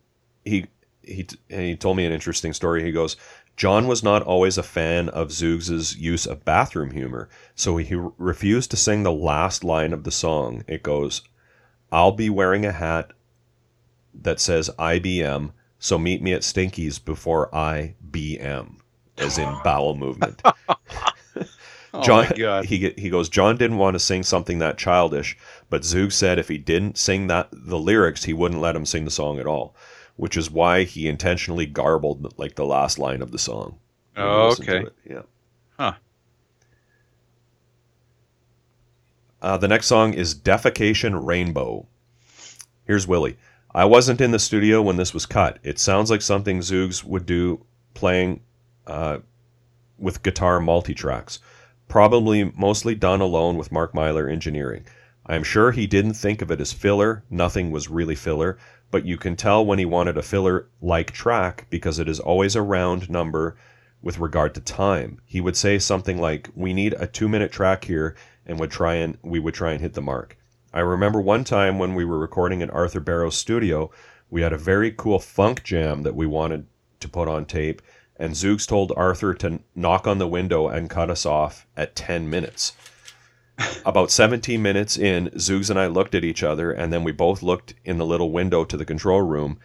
He 0.43 0.65
he 1.01 1.27
he 1.49 1.75
told 1.77 1.95
me 1.97 2.05
an 2.05 2.11
interesting 2.11 2.51
story. 2.53 2.83
He 2.83 2.91
goes, 2.91 3.15
John 3.59 3.87
was 3.87 4.01
not 4.01 4.23
always 4.23 4.57
a 4.57 4.63
fan 4.63 5.09
of 5.09 5.31
Zoogz' 5.31 5.97
use 5.97 6.25
of 6.25 6.45
bathroom 6.45 6.91
humor, 6.91 7.27
so 7.55 7.75
he 7.75 7.93
refused 8.17 8.71
to 8.71 8.77
sing 8.77 9.03
the 9.03 9.11
last 9.11 9.65
line 9.65 9.91
of 9.91 10.05
the 10.05 10.11
song. 10.11 10.63
It 10.65 10.81
goes, 10.81 11.23
"I'll 11.91 12.13
be 12.13 12.29
wearing 12.29 12.65
a 12.65 12.71
hat 12.71 13.11
that 14.13 14.39
says 14.39 14.69
IBM, 14.79 15.51
so 15.77 15.97
meet 15.97 16.21
me 16.21 16.31
at 16.31 16.45
Stinky's 16.45 16.99
before 16.99 17.53
I 17.53 17.95
BM." 18.09 18.77
As 19.17 19.37
in 19.37 19.53
bowel 19.65 19.93
movement. 19.93 20.41
Oh 21.93 22.01
John, 22.01 22.27
my 22.29 22.37
god. 22.37 22.63
he 22.63 22.93
he 22.97 23.09
goes. 23.09 23.27
John 23.27 23.57
didn't 23.57 23.77
want 23.77 23.95
to 23.95 23.99
sing 23.99 24.23
something 24.23 24.59
that 24.59 24.77
childish, 24.77 25.37
but 25.69 25.81
Zoogz 25.81 26.13
said 26.13 26.39
if 26.39 26.47
he 26.47 26.57
didn't 26.57 26.97
sing 26.97 27.27
that 27.27 27.49
the 27.51 27.77
lyrics, 27.77 28.23
he 28.23 28.31
wouldn't 28.31 28.61
let 28.61 28.77
him 28.77 28.85
sing 28.85 29.03
the 29.03 29.11
song 29.11 29.37
at 29.37 29.45
all, 29.47 29.75
which 30.19 30.35
is 30.35 30.51
why 30.51 30.83
he 30.83 31.07
intentionally 31.07 31.65
garbled 31.65 32.37
like 32.37 32.55
the 32.55 32.65
last 32.65 32.99
line 32.99 33.21
of 33.21 33.31
the 33.31 33.39
song. 33.39 33.79
Oh, 34.17 34.51
okay. 34.51 34.83
Yeah. 35.09 35.21
Huh. 35.79 35.93
Uh, 39.41 39.55
the 39.55 39.69
next 39.69 39.87
song 39.87 40.13
is 40.13 40.35
Defecation 40.35 41.25
Rainbow. 41.25 41.87
Here's 42.83 43.07
Willie. 43.07 43.37
I 43.73 43.85
wasn't 43.85 44.19
in 44.19 44.31
the 44.31 44.39
studio 44.39 44.81
when 44.81 44.97
this 44.97 45.13
was 45.13 45.25
cut. 45.25 45.57
It 45.63 45.79
sounds 45.79 46.11
like 46.11 46.21
something 46.21 46.59
Zoogz 46.59 47.01
would 47.05 47.25
do 47.25 47.65
playing 47.93 48.41
uh, 48.87 49.19
with 49.97 50.21
guitar 50.21 50.59
multi 50.59 50.93
tracks. 50.93 51.39
Probably 51.87 52.43
mostly 52.57 52.93
done 52.93 53.21
alone 53.21 53.55
with 53.55 53.71
Mark 53.71 53.93
Myler 53.93 54.27
engineering. 54.27 54.85
I 55.25 55.35
am 55.35 55.43
sure 55.43 55.71
he 55.71 55.87
didn't 55.87 56.15
think 56.15 56.41
of 56.41 56.51
it 56.51 56.59
as 56.59 56.73
filler. 56.73 57.23
Nothing 57.29 57.71
was 57.71 57.87
really 57.87 58.15
filler, 58.15 58.57
but 58.91 59.05
you 59.05 59.17
can 59.17 59.35
tell 59.35 59.65
when 59.65 59.79
he 59.79 59.85
wanted 59.85 60.17
a 60.17 60.21
filler 60.21 60.67
like 60.81 61.11
track 61.11 61.67
because 61.69 61.99
it 61.99 62.09
is 62.09 62.19
always 62.19 62.55
a 62.55 62.61
round 62.61 63.09
number 63.09 63.55
with 64.01 64.19
regard 64.19 64.55
to 64.55 64.61
time. 64.61 65.19
He 65.25 65.41
would 65.41 65.57
say 65.57 65.77
something 65.77 66.19
like, 66.19 66.49
"We 66.55 66.73
need 66.73 66.93
a 66.93 67.07
2-minute 67.07 67.51
track 67.51 67.85
here," 67.85 68.15
and 68.45 68.59
would 68.59 68.71
try 68.71 68.95
and 68.95 69.17
we 69.21 69.39
would 69.39 69.53
try 69.53 69.71
and 69.71 69.81
hit 69.81 69.93
the 69.93 70.01
mark. 70.01 70.37
I 70.73 70.79
remember 70.81 71.19
one 71.19 71.43
time 71.43 71.79
when 71.79 71.95
we 71.95 72.05
were 72.05 72.19
recording 72.19 72.61
at 72.61 72.73
Arthur 72.73 72.99
Barrow's 72.99 73.35
studio, 73.35 73.91
we 74.29 74.41
had 74.41 74.53
a 74.53 74.57
very 74.57 74.91
cool 74.91 75.19
funk 75.19 75.63
jam 75.63 76.03
that 76.03 76.15
we 76.15 76.27
wanted 76.27 76.67
to 76.99 77.09
put 77.09 77.27
on 77.27 77.45
tape, 77.45 77.81
and 78.17 78.33
Zoogz 78.33 78.67
told 78.67 78.91
Arthur 78.95 79.33
to 79.33 79.59
knock 79.75 80.05
on 80.05 80.19
the 80.19 80.27
window 80.27 80.67
and 80.67 80.89
cut 80.89 81.09
us 81.09 81.25
off 81.25 81.65
at 81.75 81.95
10 81.95 82.29
minutes. 82.29 82.73
About 83.85 84.11
17 84.11 84.61
minutes 84.61 84.97
in, 84.97 85.29
Zoogz 85.31 85.69
and 85.69 85.79
I 85.79 85.87
looked 85.87 86.15
at 86.15 86.23
each 86.23 86.43
other, 86.43 86.71
and 86.71 86.93
then 86.93 87.03
we 87.03 87.11
both 87.11 87.43
looked 87.43 87.73
in 87.83 87.97
the 87.97 88.05
little 88.05 88.31
window 88.31 88.63
to 88.63 88.77
the 88.77 88.85
control 88.85 89.21
room. 89.21 89.59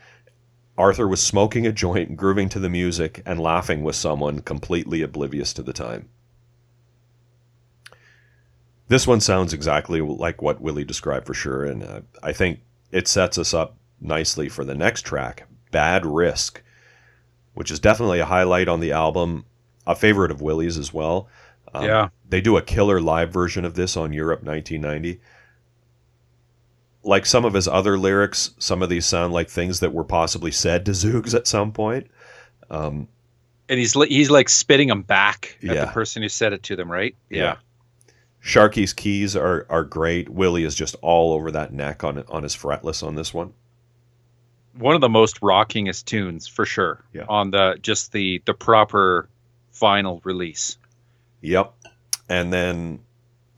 Arthur 0.76 1.06
was 1.06 1.22
smoking 1.22 1.66
a 1.66 1.72
joint, 1.72 2.16
grooving 2.16 2.48
to 2.50 2.58
the 2.58 2.68
music, 2.68 3.22
and 3.24 3.38
laughing 3.38 3.82
with 3.82 3.94
someone 3.94 4.40
completely 4.40 5.02
oblivious 5.02 5.52
to 5.52 5.62
the 5.62 5.72
time. 5.72 6.08
This 8.88 9.06
one 9.06 9.20
sounds 9.20 9.52
exactly 9.52 10.00
like 10.00 10.42
what 10.42 10.60
Willie 10.60 10.84
described 10.84 11.26
for 11.26 11.34
sure, 11.34 11.64
and 11.64 11.82
uh, 11.82 12.00
I 12.22 12.32
think 12.32 12.60
it 12.90 13.08
sets 13.08 13.38
us 13.38 13.54
up 13.54 13.76
nicely 14.00 14.48
for 14.48 14.64
the 14.64 14.74
next 14.74 15.02
track, 15.02 15.46
Bad 15.70 16.04
Risk, 16.04 16.62
which 17.54 17.70
is 17.70 17.78
definitely 17.78 18.18
a 18.18 18.26
highlight 18.26 18.68
on 18.68 18.80
the 18.80 18.92
album, 18.92 19.44
a 19.86 19.94
favorite 19.94 20.30
of 20.30 20.42
Willie's 20.42 20.76
as 20.76 20.92
well. 20.92 21.28
Um, 21.74 21.84
yeah. 21.84 22.08
They 22.28 22.40
do 22.40 22.56
a 22.56 22.62
killer 22.62 23.00
live 23.00 23.32
version 23.32 23.64
of 23.64 23.74
this 23.74 23.96
on 23.96 24.12
Europe 24.12 24.42
1990. 24.42 25.20
Like 27.02 27.26
some 27.26 27.44
of 27.44 27.52
his 27.52 27.68
other 27.68 27.98
lyrics, 27.98 28.52
some 28.58 28.82
of 28.82 28.88
these 28.88 29.04
sound 29.04 29.32
like 29.32 29.48
things 29.48 29.80
that 29.80 29.92
were 29.92 30.04
possibly 30.04 30.50
said 30.50 30.86
to 30.86 30.92
Zoogz 30.92 31.34
at 31.34 31.46
some 31.46 31.70
point. 31.72 32.06
Um, 32.70 33.08
And 33.68 33.78
he's 33.78 33.94
li- 33.94 34.08
he's 34.08 34.30
like 34.30 34.48
spitting 34.48 34.88
them 34.88 35.02
back 35.02 35.58
at 35.62 35.74
Yeah. 35.74 35.84
the 35.84 35.90
person 35.92 36.22
who 36.22 36.28
said 36.28 36.52
it 36.52 36.62
to 36.64 36.76
them, 36.76 36.90
right? 36.90 37.14
Yeah. 37.28 37.56
Sharkey's 38.42 38.92
keys 38.92 39.36
are 39.36 39.66
are 39.70 39.84
great. 39.84 40.28
Willie 40.28 40.64
is 40.64 40.74
just 40.74 40.96
all 41.02 41.32
over 41.34 41.50
that 41.50 41.72
neck 41.72 42.04
on 42.04 42.22
on 42.28 42.42
his 42.42 42.54
fretless 42.56 43.02
on 43.06 43.14
this 43.16 43.32
one. 43.34 43.52
One 44.78 44.94
of 44.94 45.00
the 45.00 45.08
most 45.08 45.40
rockingest 45.40 46.04
tunes 46.06 46.46
for 46.46 46.66
sure. 46.66 47.02
Yeah. 47.12 47.24
On 47.28 47.50
the 47.50 47.78
just 47.80 48.12
the 48.12 48.42
the 48.44 48.54
proper 48.54 49.28
final 49.72 50.20
release. 50.24 50.76
Yep. 51.44 51.74
And 52.28 52.52
then 52.52 53.00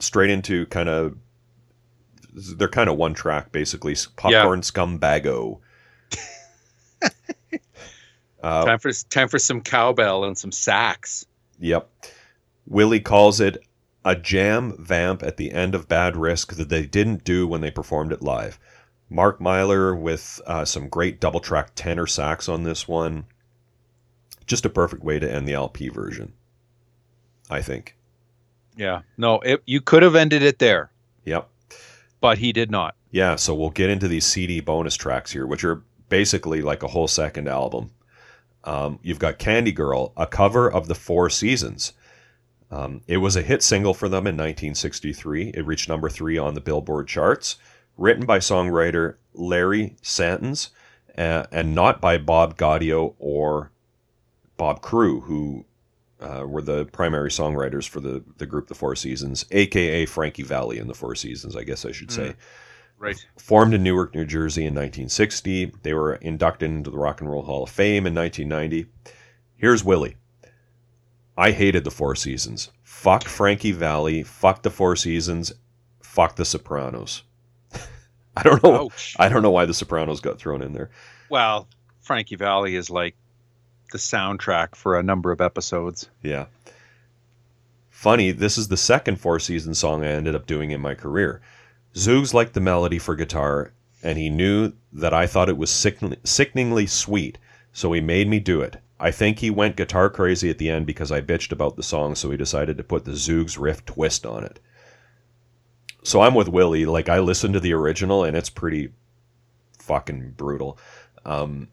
straight 0.00 0.30
into 0.30 0.66
kind 0.66 0.88
of 0.88 1.16
they're 2.32 2.68
kind 2.68 2.90
of 2.90 2.96
one 2.96 3.14
track 3.14 3.52
basically. 3.52 3.96
Popcorn 4.16 4.60
Scumbago. 4.60 5.60
uh, 8.42 8.64
time 8.64 8.78
for 8.78 8.92
time 8.92 9.28
for 9.28 9.38
some 9.38 9.60
cowbell 9.60 10.24
and 10.24 10.36
some 10.36 10.52
sax. 10.52 11.24
Yep. 11.60 11.88
Willie 12.66 13.00
calls 13.00 13.40
it 13.40 13.62
a 14.04 14.16
jam 14.16 14.74
vamp 14.78 15.22
at 15.22 15.36
the 15.36 15.52
end 15.52 15.74
of 15.74 15.88
Bad 15.88 16.16
Risk 16.16 16.54
that 16.54 16.68
they 16.68 16.84
didn't 16.84 17.24
do 17.24 17.46
when 17.46 17.60
they 17.60 17.70
performed 17.70 18.12
it 18.12 18.22
live. 18.22 18.58
Mark 19.08 19.40
Myler 19.40 19.94
with 19.94 20.40
uh, 20.46 20.64
some 20.64 20.88
great 20.88 21.20
double 21.20 21.40
track 21.40 21.70
tenor 21.76 22.06
sax 22.06 22.48
on 22.48 22.64
this 22.64 22.88
one. 22.88 23.26
Just 24.46 24.64
a 24.64 24.70
perfect 24.70 25.02
way 25.02 25.18
to 25.18 25.32
end 25.32 25.48
the 25.48 25.54
LP 25.54 25.88
version, 25.88 26.32
I 27.50 27.62
think. 27.62 27.96
Yeah. 28.76 29.02
No, 29.16 29.40
it, 29.40 29.62
you 29.66 29.80
could 29.80 30.02
have 30.02 30.14
ended 30.14 30.42
it 30.42 30.58
there, 30.58 30.90
Yep. 31.24 31.48
but 32.20 32.38
he 32.38 32.52
did 32.52 32.70
not. 32.70 32.94
Yeah, 33.10 33.36
so 33.36 33.54
we'll 33.54 33.70
get 33.70 33.88
into 33.88 34.08
these 34.08 34.26
CD 34.26 34.60
bonus 34.60 34.96
tracks 34.96 35.32
here, 35.32 35.46
which 35.46 35.64
are 35.64 35.82
basically 36.08 36.60
like 36.60 36.82
a 36.82 36.88
whole 36.88 37.08
second 37.08 37.48
album. 37.48 37.90
Um, 38.64 38.98
you've 39.02 39.18
got 39.20 39.38
Candy 39.38 39.72
Girl, 39.72 40.12
a 40.16 40.26
cover 40.26 40.70
of 40.70 40.88
the 40.88 40.94
Four 40.94 41.30
Seasons. 41.30 41.92
Um, 42.70 43.00
it 43.06 43.18
was 43.18 43.36
a 43.36 43.42
hit 43.42 43.62
single 43.62 43.94
for 43.94 44.08
them 44.08 44.26
in 44.26 44.34
1963. 44.34 45.52
It 45.54 45.64
reached 45.64 45.88
number 45.88 46.10
three 46.10 46.36
on 46.36 46.54
the 46.54 46.60
Billboard 46.60 47.06
charts. 47.08 47.56
Written 47.96 48.26
by 48.26 48.40
songwriter 48.40 49.14
Larry 49.32 49.96
Santos, 50.02 50.68
uh, 51.16 51.44
and 51.50 51.74
not 51.74 52.00
by 52.00 52.18
Bob 52.18 52.58
Gaudio 52.58 53.14
or 53.18 53.70
Bob 54.58 54.82
Crewe, 54.82 55.20
who 55.20 55.64
uh, 56.20 56.44
were 56.46 56.62
the 56.62 56.86
primary 56.86 57.30
songwriters 57.30 57.88
for 57.88 58.00
the, 58.00 58.22
the 58.38 58.46
group 58.46 58.68
The 58.68 58.74
Four 58.74 58.96
Seasons, 58.96 59.44
aka 59.50 60.06
Frankie 60.06 60.42
Valli 60.42 60.78
and 60.78 60.88
The 60.88 60.94
Four 60.94 61.14
Seasons, 61.14 61.56
I 61.56 61.64
guess 61.64 61.84
I 61.84 61.92
should 61.92 62.10
say. 62.10 62.34
Right. 62.98 63.26
Formed 63.36 63.74
in 63.74 63.82
Newark, 63.82 64.14
New 64.14 64.24
Jersey 64.24 64.62
in 64.62 64.74
1960. 64.74 65.72
They 65.82 65.92
were 65.92 66.14
inducted 66.14 66.70
into 66.70 66.90
the 66.90 66.96
Rock 66.96 67.20
and 67.20 67.30
Roll 67.30 67.42
Hall 67.42 67.64
of 67.64 67.70
Fame 67.70 68.06
in 68.06 68.14
1990. 68.14 68.86
Here's 69.56 69.84
Willie. 69.84 70.16
I 71.36 71.50
hated 71.50 71.84
the 71.84 71.90
Four 71.90 72.16
Seasons. 72.16 72.70
Fuck 72.82 73.24
Frankie 73.24 73.72
Valli. 73.72 74.22
Fuck 74.22 74.62
the 74.62 74.70
Four 74.70 74.96
Seasons. 74.96 75.52
Fuck 76.00 76.36
the 76.36 76.46
Sopranos. 76.46 77.22
I 78.36 78.42
don't 78.42 78.62
know. 78.64 78.86
Ouch. 78.86 79.14
I 79.18 79.28
don't 79.28 79.42
know 79.42 79.50
why 79.50 79.66
the 79.66 79.74
Sopranos 79.74 80.20
got 80.20 80.38
thrown 80.38 80.62
in 80.62 80.72
there. 80.72 80.90
Well, 81.28 81.68
Frankie 82.00 82.36
Valli 82.36 82.76
is 82.76 82.88
like 82.88 83.14
the 83.90 83.98
soundtrack 83.98 84.74
for 84.74 84.98
a 84.98 85.02
number 85.02 85.32
of 85.32 85.40
episodes. 85.40 86.08
Yeah. 86.22 86.46
Funny, 87.90 88.30
this 88.30 88.58
is 88.58 88.68
the 88.68 88.76
second 88.76 89.20
Four 89.20 89.38
Seasons 89.40 89.78
song 89.78 90.04
I 90.04 90.08
ended 90.08 90.34
up 90.34 90.46
doing 90.46 90.70
in 90.70 90.80
my 90.80 90.94
career. 90.94 91.40
Zoogz 91.94 92.34
liked 92.34 92.52
the 92.52 92.60
melody 92.60 92.98
for 92.98 93.16
guitar, 93.16 93.72
and 94.02 94.18
he 94.18 94.28
knew 94.28 94.72
that 94.92 95.14
I 95.14 95.26
thought 95.26 95.48
it 95.48 95.56
was 95.56 95.70
sicken- 95.70 96.16
sickeningly 96.24 96.86
sweet, 96.86 97.38
so 97.72 97.92
he 97.92 98.00
made 98.00 98.28
me 98.28 98.38
do 98.38 98.60
it. 98.60 98.76
I 99.00 99.10
think 99.10 99.38
he 99.38 99.50
went 99.50 99.76
guitar 99.76 100.10
crazy 100.10 100.50
at 100.50 100.58
the 100.58 100.70
end 100.70 100.86
because 100.86 101.10
I 101.10 101.20
bitched 101.20 101.52
about 101.52 101.76
the 101.76 101.82
song, 101.82 102.14
so 102.14 102.30
he 102.30 102.36
decided 102.36 102.76
to 102.76 102.84
put 102.84 103.04
the 103.04 103.12
Zoogz 103.12 103.58
Rift 103.58 103.86
twist 103.86 104.26
on 104.26 104.44
it. 104.44 104.60
So 106.02 106.20
I'm 106.20 106.34
with 106.34 106.48
Willie. 106.48 106.86
Like, 106.86 107.08
I 107.08 107.18
listened 107.18 107.54
to 107.54 107.60
the 107.60 107.72
original, 107.72 108.24
and 108.24 108.36
it's 108.36 108.50
pretty 108.50 108.92
fucking 109.78 110.34
brutal. 110.36 110.78
Um, 111.24 111.68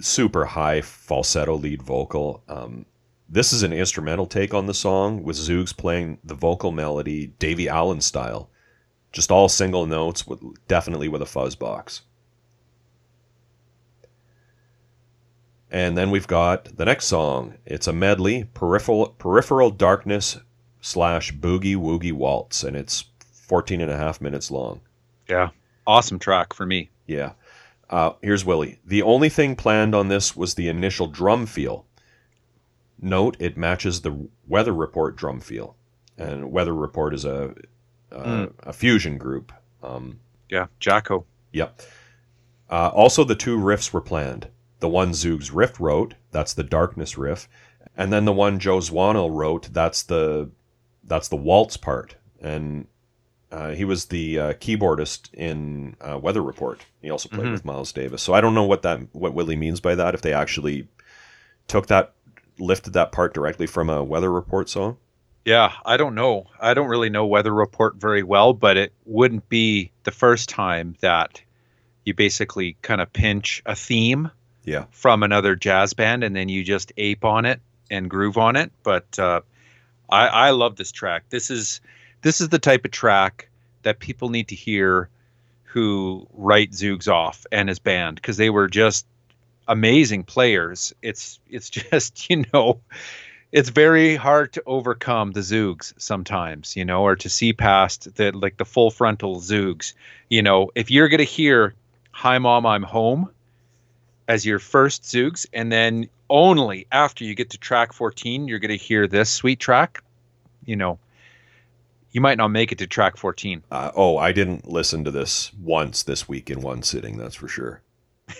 super 0.00 0.44
high 0.44 0.80
falsetto 0.80 1.56
lead 1.56 1.82
vocal. 1.82 2.42
Um, 2.48 2.86
this 3.28 3.52
is 3.52 3.62
an 3.62 3.72
instrumental 3.72 4.26
take 4.26 4.54
on 4.54 4.66
the 4.66 4.74
song 4.74 5.22
with 5.22 5.36
Zoogz 5.36 5.76
playing 5.76 6.18
the 6.22 6.34
vocal 6.34 6.70
melody 6.70 7.28
Davie 7.38 7.68
Allan 7.68 8.00
style. 8.00 8.50
Just 9.12 9.30
all 9.30 9.48
single 9.48 9.86
notes 9.86 10.26
with 10.26 10.40
definitely 10.68 11.08
with 11.08 11.22
a 11.22 11.26
fuzz 11.26 11.56
box. 11.56 12.02
And 15.70 15.98
then 15.98 16.10
we've 16.10 16.28
got 16.28 16.76
the 16.76 16.84
next 16.84 17.06
song. 17.06 17.54
It's 17.66 17.88
a 17.88 17.92
medley, 17.92 18.44
peripheral 18.54 19.08
peripheral 19.18 19.70
darkness 19.70 20.38
slash 20.80 21.32
boogie 21.32 21.76
woogie 21.76 22.12
waltz, 22.12 22.62
and 22.62 22.76
it's 22.76 23.06
14 23.48 23.80
and 23.80 23.90
a 23.90 23.96
half 23.96 24.20
minutes 24.20 24.50
long. 24.50 24.80
Yeah. 25.28 25.50
Awesome 25.86 26.18
track 26.18 26.52
for 26.52 26.66
me. 26.66 26.90
Yeah. 27.06 27.32
Uh, 27.88 28.12
here's 28.22 28.44
Willie. 28.44 28.80
The 28.84 29.02
only 29.02 29.28
thing 29.28 29.54
planned 29.56 29.94
on 29.94 30.08
this 30.08 30.34
was 30.36 30.54
the 30.54 30.68
initial 30.68 31.06
drum 31.06 31.46
feel. 31.46 31.86
Note 33.00 33.36
it 33.38 33.56
matches 33.56 34.00
the 34.00 34.28
Weather 34.48 34.72
Report 34.74 35.16
drum 35.16 35.40
feel, 35.40 35.76
and 36.16 36.50
Weather 36.50 36.74
Report 36.74 37.14
is 37.14 37.24
a 37.24 37.54
uh, 38.10 38.46
a 38.60 38.72
fusion 38.72 39.18
group. 39.18 39.52
Um, 39.82 40.20
Yeah. 40.48 40.66
Jaco. 40.80 41.24
Yep. 41.52 41.82
Uh, 42.70 42.88
also, 42.88 43.22
the 43.24 43.34
two 43.34 43.58
riffs 43.58 43.92
were 43.92 44.00
planned. 44.00 44.48
The 44.80 44.88
one 44.88 45.10
Zoogz 45.10 45.50
Rift 45.54 45.78
wrote, 45.80 46.14
that's 46.30 46.54
the 46.54 46.62
Darkness 46.62 47.16
riff, 47.16 47.48
and 47.96 48.12
then 48.12 48.24
the 48.24 48.32
one 48.32 48.58
Joe 48.58 48.78
Zawinul 48.78 49.30
wrote, 49.32 49.72
that's 49.72 50.02
the 50.02 50.50
that's 51.04 51.28
the 51.28 51.36
waltz 51.36 51.76
part. 51.76 52.16
And 52.40 52.86
uh, 53.52 53.70
he 53.70 53.84
was 53.84 54.06
the 54.06 54.38
uh, 54.38 54.52
keyboardist 54.54 55.32
in 55.34 55.96
uh, 56.00 56.18
Weather 56.18 56.42
Report. 56.42 56.84
He 57.02 57.10
also 57.10 57.28
played 57.28 57.46
Mhm. 57.48 57.52
with 57.52 57.64
Miles 57.64 57.92
Davis. 57.92 58.22
So 58.22 58.34
I 58.34 58.40
don't 58.40 58.54
know 58.54 58.64
what 58.64 58.82
that 58.82 59.00
what 59.12 59.34
Willie 59.34 59.56
means 59.56 59.80
by 59.80 59.94
that. 59.94 60.14
If 60.14 60.22
they 60.22 60.32
actually 60.32 60.88
took 61.68 61.86
that 61.88 62.12
lifted 62.58 62.92
that 62.94 63.12
part 63.12 63.34
directly 63.34 63.66
from 63.66 63.88
a 63.90 64.02
Weather 64.02 64.32
Report 64.32 64.68
song. 64.68 64.96
Yeah, 65.44 65.72
I 65.84 65.96
don't 65.96 66.14
know. 66.16 66.46
I 66.60 66.74
don't 66.74 66.88
really 66.88 67.10
know 67.10 67.24
Weather 67.26 67.54
Report 67.54 67.96
very 67.96 68.22
well, 68.24 68.52
but 68.52 68.76
it 68.76 68.92
wouldn't 69.04 69.48
be 69.48 69.92
the 70.02 70.10
first 70.10 70.48
time 70.48 70.96
that 71.00 71.40
you 72.04 72.14
basically 72.14 72.76
kind 72.82 73.00
of 73.00 73.12
pinch 73.12 73.62
a 73.66 73.76
theme 73.76 74.30
Yeah. 74.64 74.86
from 74.90 75.22
another 75.22 75.54
jazz 75.54 75.92
band 75.92 76.24
and 76.24 76.34
then 76.34 76.48
you 76.48 76.64
just 76.64 76.92
ape 76.96 77.24
on 77.24 77.44
it 77.44 77.60
and 77.90 78.10
groove 78.10 78.38
on 78.38 78.56
it. 78.56 78.72
But 78.82 79.18
uh, 79.20 79.42
I, 80.10 80.26
I 80.26 80.50
love 80.50 80.76
this 80.76 80.90
track. 80.90 81.24
This 81.30 81.50
is 81.50 81.80
this 82.22 82.40
is 82.40 82.48
the 82.48 82.58
type 82.58 82.84
of 82.84 82.90
track 82.90 83.48
that 83.82 83.98
people 83.98 84.28
need 84.28 84.48
to 84.48 84.54
hear 84.54 85.08
who 85.64 86.26
write 86.32 86.72
Zoogz 86.72 87.06
off 87.08 87.46
and 87.52 87.68
his 87.68 87.78
band 87.78 88.16
because 88.16 88.36
they 88.36 88.50
were 88.50 88.68
just 88.68 89.06
amazing 89.68 90.24
players. 90.24 90.94
It's 91.02 91.38
it's 91.48 91.70
just 91.90 92.30
you 92.30 92.44
know 92.52 92.80
it's 93.52 93.68
very 93.68 94.16
hard 94.16 94.52
to 94.54 94.62
overcome 94.66 95.32
the 95.32 95.40
Zoogz 95.40 95.92
sometimes, 95.98 96.76
you 96.76 96.84
know, 96.84 97.02
or 97.02 97.16
to 97.16 97.28
see 97.28 97.52
past 97.52 98.14
the 98.16 98.32
like 98.32 98.56
the 98.56 98.64
full 98.64 98.90
frontal 98.90 99.40
Zoogz. 99.40 99.94
You 100.28 100.42
know, 100.42 100.70
if 100.74 100.90
you're 100.90 101.08
gonna 101.08 101.24
hear 101.24 101.74
"Hi 102.10 102.38
Mom, 102.38 102.66
I'm 102.66 102.82
Home" 102.82 103.30
as 104.28 104.44
your 104.44 104.58
first 104.58 105.04
Zoogz, 105.04 105.46
and 105.52 105.70
then 105.70 106.08
only 106.28 106.86
after 106.90 107.24
you 107.24 107.34
get 107.34 107.50
to 107.50 107.58
track 107.58 107.92
14, 107.92 108.48
you're 108.48 108.58
gonna 108.58 108.74
hear 108.74 109.06
this 109.06 109.30
sweet 109.30 109.60
track. 109.60 110.02
You 110.64 110.76
know, 110.76 110.98
you 112.16 112.22
might 112.22 112.38
not 112.38 112.48
make 112.48 112.72
it 112.72 112.78
to 112.78 112.86
track 112.86 113.18
14. 113.18 113.62
Uh, 113.70 113.90
oh, 113.94 114.16
I 114.16 114.32
didn't 114.32 114.66
listen 114.66 115.04
to 115.04 115.10
this 115.10 115.52
once 115.52 116.02
this 116.02 116.26
week 116.26 116.48
in 116.48 116.62
one 116.62 116.82
sitting. 116.82 117.18
That's 117.18 117.34
for 117.34 117.46
sure. 117.46 117.82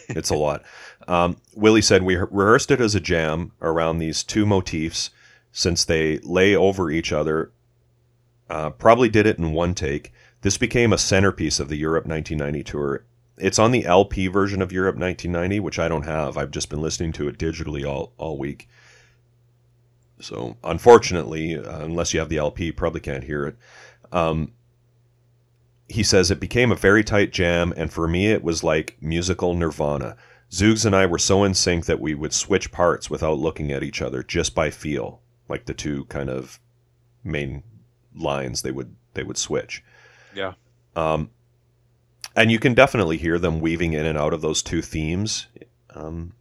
It's 0.09 0.31
a 0.31 0.35
lot. 0.47 0.63
Um, 1.07 1.37
Willie 1.55 1.83
said 1.83 2.03
we 2.03 2.17
re- 2.17 2.27
rehearsed 2.31 2.71
it 2.71 2.81
as 2.81 2.95
a 2.95 3.01
jam 3.01 3.53
around 3.61 3.99
these 3.99 4.25
two 4.25 4.47
motifs, 4.47 5.11
since 5.53 5.85
they 5.85 6.17
lay 6.21 6.57
over 6.57 6.91
each 6.91 7.13
other. 7.13 7.53
Uh, 8.49 8.71
probably 8.71 9.11
did 9.11 9.27
it 9.27 9.37
in 9.37 9.53
one 9.53 9.75
take. 9.75 10.11
This 10.41 10.57
became 10.57 10.91
a 10.91 10.99
centerpiece 10.99 11.61
of 11.61 11.69
the 11.69 11.77
Europe 11.77 12.07
1990 12.07 12.65
tour. 12.65 13.05
It's 13.37 13.59
on 13.59 13.73
the 13.73 13.85
LP 13.85 14.27
version 14.29 14.63
of 14.63 14.73
Europe 14.73 14.97
1990, 14.97 15.61
which 15.61 15.79
I 15.79 15.89
don't 15.89 16.07
have. 16.07 16.39
I've 16.39 16.51
just 16.51 16.71
been 16.71 16.81
listening 16.81 17.13
to 17.13 17.29
it 17.29 17.37
digitally 17.37 17.87
all 17.87 18.15
all 18.17 18.39
week. 18.39 18.71
So 20.21 20.57
unfortunately, 20.65 21.57
uh, 21.57 21.85
unless 21.85 22.15
you 22.15 22.21
have 22.21 22.29
the 22.29 22.39
LP, 22.39 22.67
you 22.67 22.73
probably 22.73 23.01
can't 23.01 23.25
hear 23.25 23.47
it. 23.47 23.57
Um, 24.13 24.53
he 25.89 26.03
says 26.03 26.31
it 26.31 26.41
became 26.41 26.73
a 26.73 26.77
very 26.77 27.05
tight 27.05 27.33
jam, 27.33 27.73
and 27.77 27.93
for 27.93 28.09
me, 28.09 28.29
it 28.29 28.43
was 28.43 28.65
like 28.65 28.97
musical 29.01 29.55
nirvana. 29.55 30.17
Zoogz 30.51 30.85
and 30.85 30.95
I 30.95 31.07
were 31.07 31.19
so 31.19 31.45
in 31.45 31.55
sync 31.55 31.87
that 31.87 32.01
we 32.01 32.15
would 32.15 32.33
switch 32.33 32.73
parts 32.73 33.11
without 33.11 33.39
looking 33.39 33.73
at 33.73 33.83
each 33.83 34.01
other, 34.01 34.23
just 34.23 34.55
by 34.55 34.71
feel, 34.71 35.21
like 35.49 35.67
the 35.67 35.75
two 35.75 36.05
kind 36.07 36.31
of 36.31 36.61
main 37.23 37.63
lines 38.15 38.63
they 38.63 38.71
would 38.71 38.95
they 39.15 39.23
would 39.23 39.39
switch. 39.39 39.83
Yeah. 40.35 40.55
Um, 40.95 41.31
and 42.35 42.51
you 42.51 42.59
can 42.59 42.75
definitely 42.75 43.17
hear 43.17 43.39
them 43.39 43.61
weaving 43.61 43.93
in 43.93 44.07
and 44.07 44.19
out 44.19 44.33
of 44.33 44.41
those 44.41 44.63
two 44.63 44.83
themes. 44.83 45.47
Um, 45.91 46.35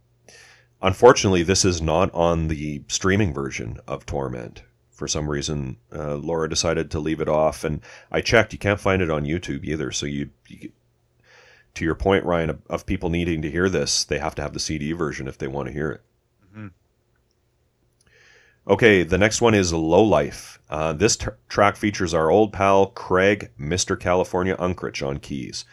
unfortunately, 0.82 1.42
this 1.42 1.64
is 1.64 1.80
not 1.82 2.12
on 2.14 2.48
the 2.48 2.82
streaming 2.88 3.32
version 3.32 3.78
of 3.86 4.06
Torment. 4.06 4.62
For 4.90 5.06
some 5.06 5.28
reason, 5.28 5.76
uh, 5.94 6.14
Laura 6.16 6.48
decided 6.48 6.90
to 6.90 7.00
leave 7.00 7.20
it 7.20 7.28
off, 7.28 7.64
and 7.64 7.82
I 8.10 8.22
checked. 8.22 8.52
You 8.54 8.58
can't 8.58 8.80
find 8.80 9.02
it 9.02 9.10
on 9.10 9.24
YouTube 9.24 9.62
either. 9.64 9.92
So 9.92 10.06
you, 10.06 10.30
you 10.48 10.72
to 11.74 11.84
your 11.84 11.94
point, 11.94 12.24
Ryan, 12.24 12.50
of, 12.50 12.62
of 12.70 12.86
people 12.86 13.10
needing 13.10 13.42
to 13.42 13.50
hear 13.50 13.68
this, 13.68 14.04
they 14.04 14.18
have 14.18 14.34
to 14.36 14.42
have 14.42 14.54
the 14.54 14.60
CD 14.60 14.92
version 14.92 15.28
if 15.28 15.36
they 15.36 15.46
want 15.46 15.66
to 15.68 15.72
hear 15.72 15.90
it. 15.90 16.00
Mhm. 16.56 16.70
Okay, 18.66 19.02
the 19.02 19.18
next 19.18 19.42
one 19.42 19.54
is 19.54 19.72
Low 19.72 20.02
Life. 20.02 20.58
Uh, 20.70 20.94
this 20.94 21.16
tr- 21.18 21.30
track 21.48 21.76
features 21.76 22.14
our 22.14 22.30
old 22.30 22.52
pal 22.52 22.86
Craig, 22.86 23.50
Mr. 23.60 24.00
California 24.00 24.56
Unkrich 24.56 25.06
on 25.06 25.18
keys. 25.18 25.66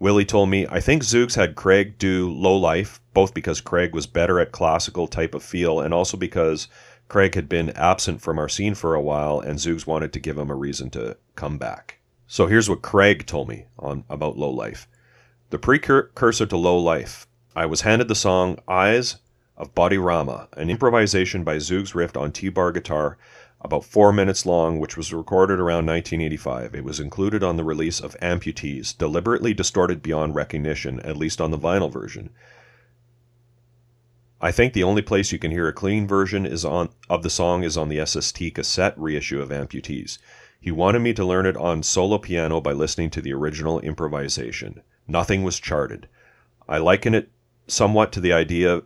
Willie 0.00 0.24
told 0.24 0.48
me, 0.48 0.66
I 0.66 0.80
think 0.80 1.02
Zoogz 1.02 1.36
had 1.36 1.54
Craig 1.54 1.98
do 1.98 2.32
Low 2.32 2.56
Life, 2.56 3.02
both 3.12 3.34
because 3.34 3.60
Craig 3.60 3.94
was 3.94 4.06
better 4.06 4.40
at 4.40 4.50
classical 4.50 5.06
type 5.06 5.34
of 5.34 5.42
feel 5.42 5.78
and 5.78 5.92
also 5.92 6.16
because 6.16 6.68
Craig 7.08 7.34
had 7.34 7.50
been 7.50 7.68
absent 7.76 8.22
from 8.22 8.38
our 8.38 8.48
scene 8.48 8.74
for 8.74 8.94
a 8.94 9.02
while 9.02 9.40
and 9.40 9.58
Zoogz 9.58 9.86
wanted 9.86 10.14
to 10.14 10.18
give 10.18 10.38
him 10.38 10.50
a 10.50 10.54
reason 10.54 10.88
to 10.90 11.18
come 11.34 11.58
back. 11.58 11.98
So 12.26 12.46
here's 12.46 12.70
what 12.70 12.80
Craig 12.80 13.26
told 13.26 13.48
me 13.50 13.66
on 13.78 14.04
about 14.08 14.38
Low 14.38 14.50
Life. 14.50 14.88
The 15.50 15.58
precursor 15.58 16.46
to 16.46 16.56
Low 16.56 16.78
Life. 16.78 17.26
I 17.54 17.66
was 17.66 17.82
handed 17.82 18.08
the 18.08 18.14
song 18.14 18.58
Eyes 18.66 19.16
of 19.58 19.74
Body 19.74 19.98
Rama, 19.98 20.48
an 20.56 20.70
improvisation 20.70 21.44
by 21.44 21.56
Zoogz 21.56 21.94
Rift 21.94 22.16
on 22.16 22.32
T 22.32 22.48
bar 22.48 22.72
guitar, 22.72 23.18
about 23.62 23.84
four 23.84 24.12
minutes 24.12 24.46
long, 24.46 24.78
which 24.78 24.96
was 24.96 25.12
recorded 25.12 25.60
around 25.60 25.86
1985. 25.86 26.74
It 26.74 26.84
was 26.84 26.98
included 26.98 27.42
on 27.42 27.56
the 27.56 27.64
release 27.64 28.00
of 28.00 28.16
Amputees, 28.20 28.96
deliberately 28.96 29.52
distorted 29.52 30.02
beyond 30.02 30.34
recognition, 30.34 31.00
at 31.00 31.16
least 31.16 31.40
on 31.40 31.50
the 31.50 31.58
vinyl 31.58 31.92
version. 31.92 32.30
I 34.40 34.50
think 34.50 34.72
the 34.72 34.84
only 34.84 35.02
place 35.02 35.32
you 35.32 35.38
can 35.38 35.50
hear 35.50 35.68
a 35.68 35.72
clean 35.72 36.06
version 36.06 36.46
is 36.46 36.64
on 36.64 36.88
of 37.10 37.22
the 37.22 37.28
song 37.28 37.62
is 37.62 37.76
on 37.76 37.90
the 37.90 38.04
SST 38.04 38.54
cassette 38.54 38.98
reissue 38.98 39.42
of 39.42 39.50
Amputees. 39.50 40.18
He 40.58 40.70
wanted 40.70 41.00
me 41.00 41.12
to 41.12 41.24
learn 41.24 41.44
it 41.44 41.56
on 41.58 41.82
solo 41.82 42.16
piano 42.16 42.60
by 42.60 42.72
listening 42.72 43.10
to 43.10 43.20
the 43.20 43.34
original 43.34 43.80
improvisation. 43.80 44.82
Nothing 45.06 45.42
was 45.42 45.60
charted. 45.60 46.08
I 46.66 46.78
liken 46.78 47.14
it 47.14 47.30
somewhat 47.66 48.12
to 48.12 48.20
the 48.20 48.32
idea 48.32 48.82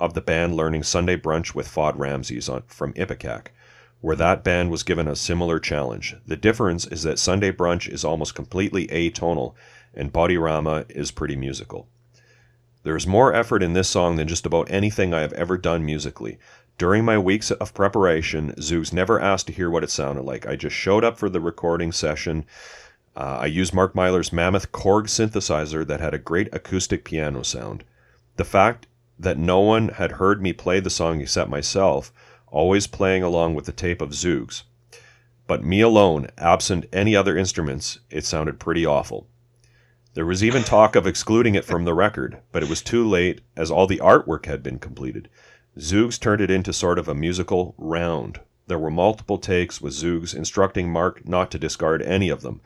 of 0.00 0.14
the 0.14 0.20
band 0.20 0.56
learning 0.56 0.82
Sunday 0.82 1.16
Brunch 1.16 1.54
with 1.54 1.68
Fuad 1.68 1.96
Ramses 1.96 2.48
on, 2.48 2.62
from 2.66 2.92
Ipecac, 2.94 3.52
where 4.00 4.16
that 4.16 4.42
band 4.42 4.70
was 4.70 4.82
given 4.82 5.06
a 5.06 5.16
similar 5.16 5.58
challenge. 5.58 6.16
The 6.26 6.36
difference 6.36 6.86
is 6.86 7.02
that 7.02 7.18
Sunday 7.18 7.52
Brunch 7.52 7.88
is 7.88 8.04
almost 8.04 8.34
completely 8.34 8.86
atonal, 8.88 9.54
and 9.94 10.12
Body 10.12 10.36
Rama 10.36 10.86
is 10.88 11.10
pretty 11.10 11.36
musical. 11.36 11.88
There 12.82 12.96
is 12.96 13.06
more 13.06 13.34
effort 13.34 13.62
in 13.62 13.74
this 13.74 13.88
song 13.88 14.16
than 14.16 14.26
just 14.26 14.46
about 14.46 14.70
anything 14.70 15.12
I 15.12 15.20
have 15.20 15.34
ever 15.34 15.58
done 15.58 15.84
musically. 15.84 16.38
During 16.78 17.04
my 17.04 17.18
weeks 17.18 17.50
of 17.50 17.74
preparation, 17.74 18.52
Zoogz 18.52 18.90
never 18.90 19.20
asked 19.20 19.48
to 19.48 19.52
hear 19.52 19.68
what 19.68 19.84
it 19.84 19.90
sounded 19.90 20.22
like. 20.22 20.46
I 20.46 20.56
just 20.56 20.74
showed 20.74 21.04
up 21.04 21.18
for 21.18 21.28
the 21.28 21.40
recording 21.40 21.92
session. 21.92 22.46
Uh, 23.14 23.40
I 23.40 23.46
used 23.46 23.74
Mark 23.74 23.94
Myler's 23.94 24.32
Mammoth 24.32 24.72
Korg 24.72 25.04
synthesizer 25.04 25.86
that 25.86 26.00
had 26.00 26.14
a 26.14 26.18
great 26.18 26.48
acoustic 26.54 27.04
piano 27.04 27.42
sound. 27.42 27.84
The 28.36 28.46
fact 28.46 28.86
that 29.18 29.36
no 29.36 29.60
one 29.60 29.88
had 29.88 30.12
heard 30.12 30.40
me 30.40 30.54
play 30.54 30.80
the 30.80 30.88
song 30.88 31.20
except 31.20 31.50
myself, 31.50 32.10
always 32.50 32.86
playing 32.86 33.22
along 33.22 33.54
with 33.54 33.66
the 33.66 33.72
tape 33.72 34.00
of 34.00 34.10
Zoogz. 34.10 34.62
But 35.46 35.64
me 35.64 35.80
alone, 35.80 36.28
absent 36.38 36.86
any 36.92 37.16
other 37.16 37.36
instruments, 37.36 37.98
it 38.10 38.24
sounded 38.24 38.60
pretty 38.60 38.86
awful. 38.86 39.26
There 40.14 40.26
was 40.26 40.42
even 40.42 40.62
talk 40.62 40.96
of 40.96 41.06
excluding 41.06 41.54
it 41.54 41.64
from 41.64 41.84
the 41.84 41.94
record, 41.94 42.38
but 42.52 42.62
it 42.62 42.68
was 42.68 42.82
too 42.82 43.08
late 43.08 43.40
as 43.56 43.70
all 43.70 43.86
the 43.86 43.98
artwork 43.98 44.46
had 44.46 44.62
been 44.62 44.78
completed. 44.78 45.28
Zoogz 45.78 46.18
turned 46.18 46.40
it 46.40 46.50
into 46.50 46.72
sort 46.72 46.98
of 46.98 47.08
a 47.08 47.14
musical 47.14 47.74
round. 47.78 48.40
There 48.66 48.78
were 48.78 48.90
multiple 48.90 49.38
takes 49.38 49.80
with 49.80 49.94
Zoogz 49.94 50.34
instructing 50.34 50.90
Mark 50.90 51.26
not 51.28 51.50
to 51.52 51.58
discard 51.58 52.02
any 52.02 52.28
of 52.28 52.42
them. 52.42 52.60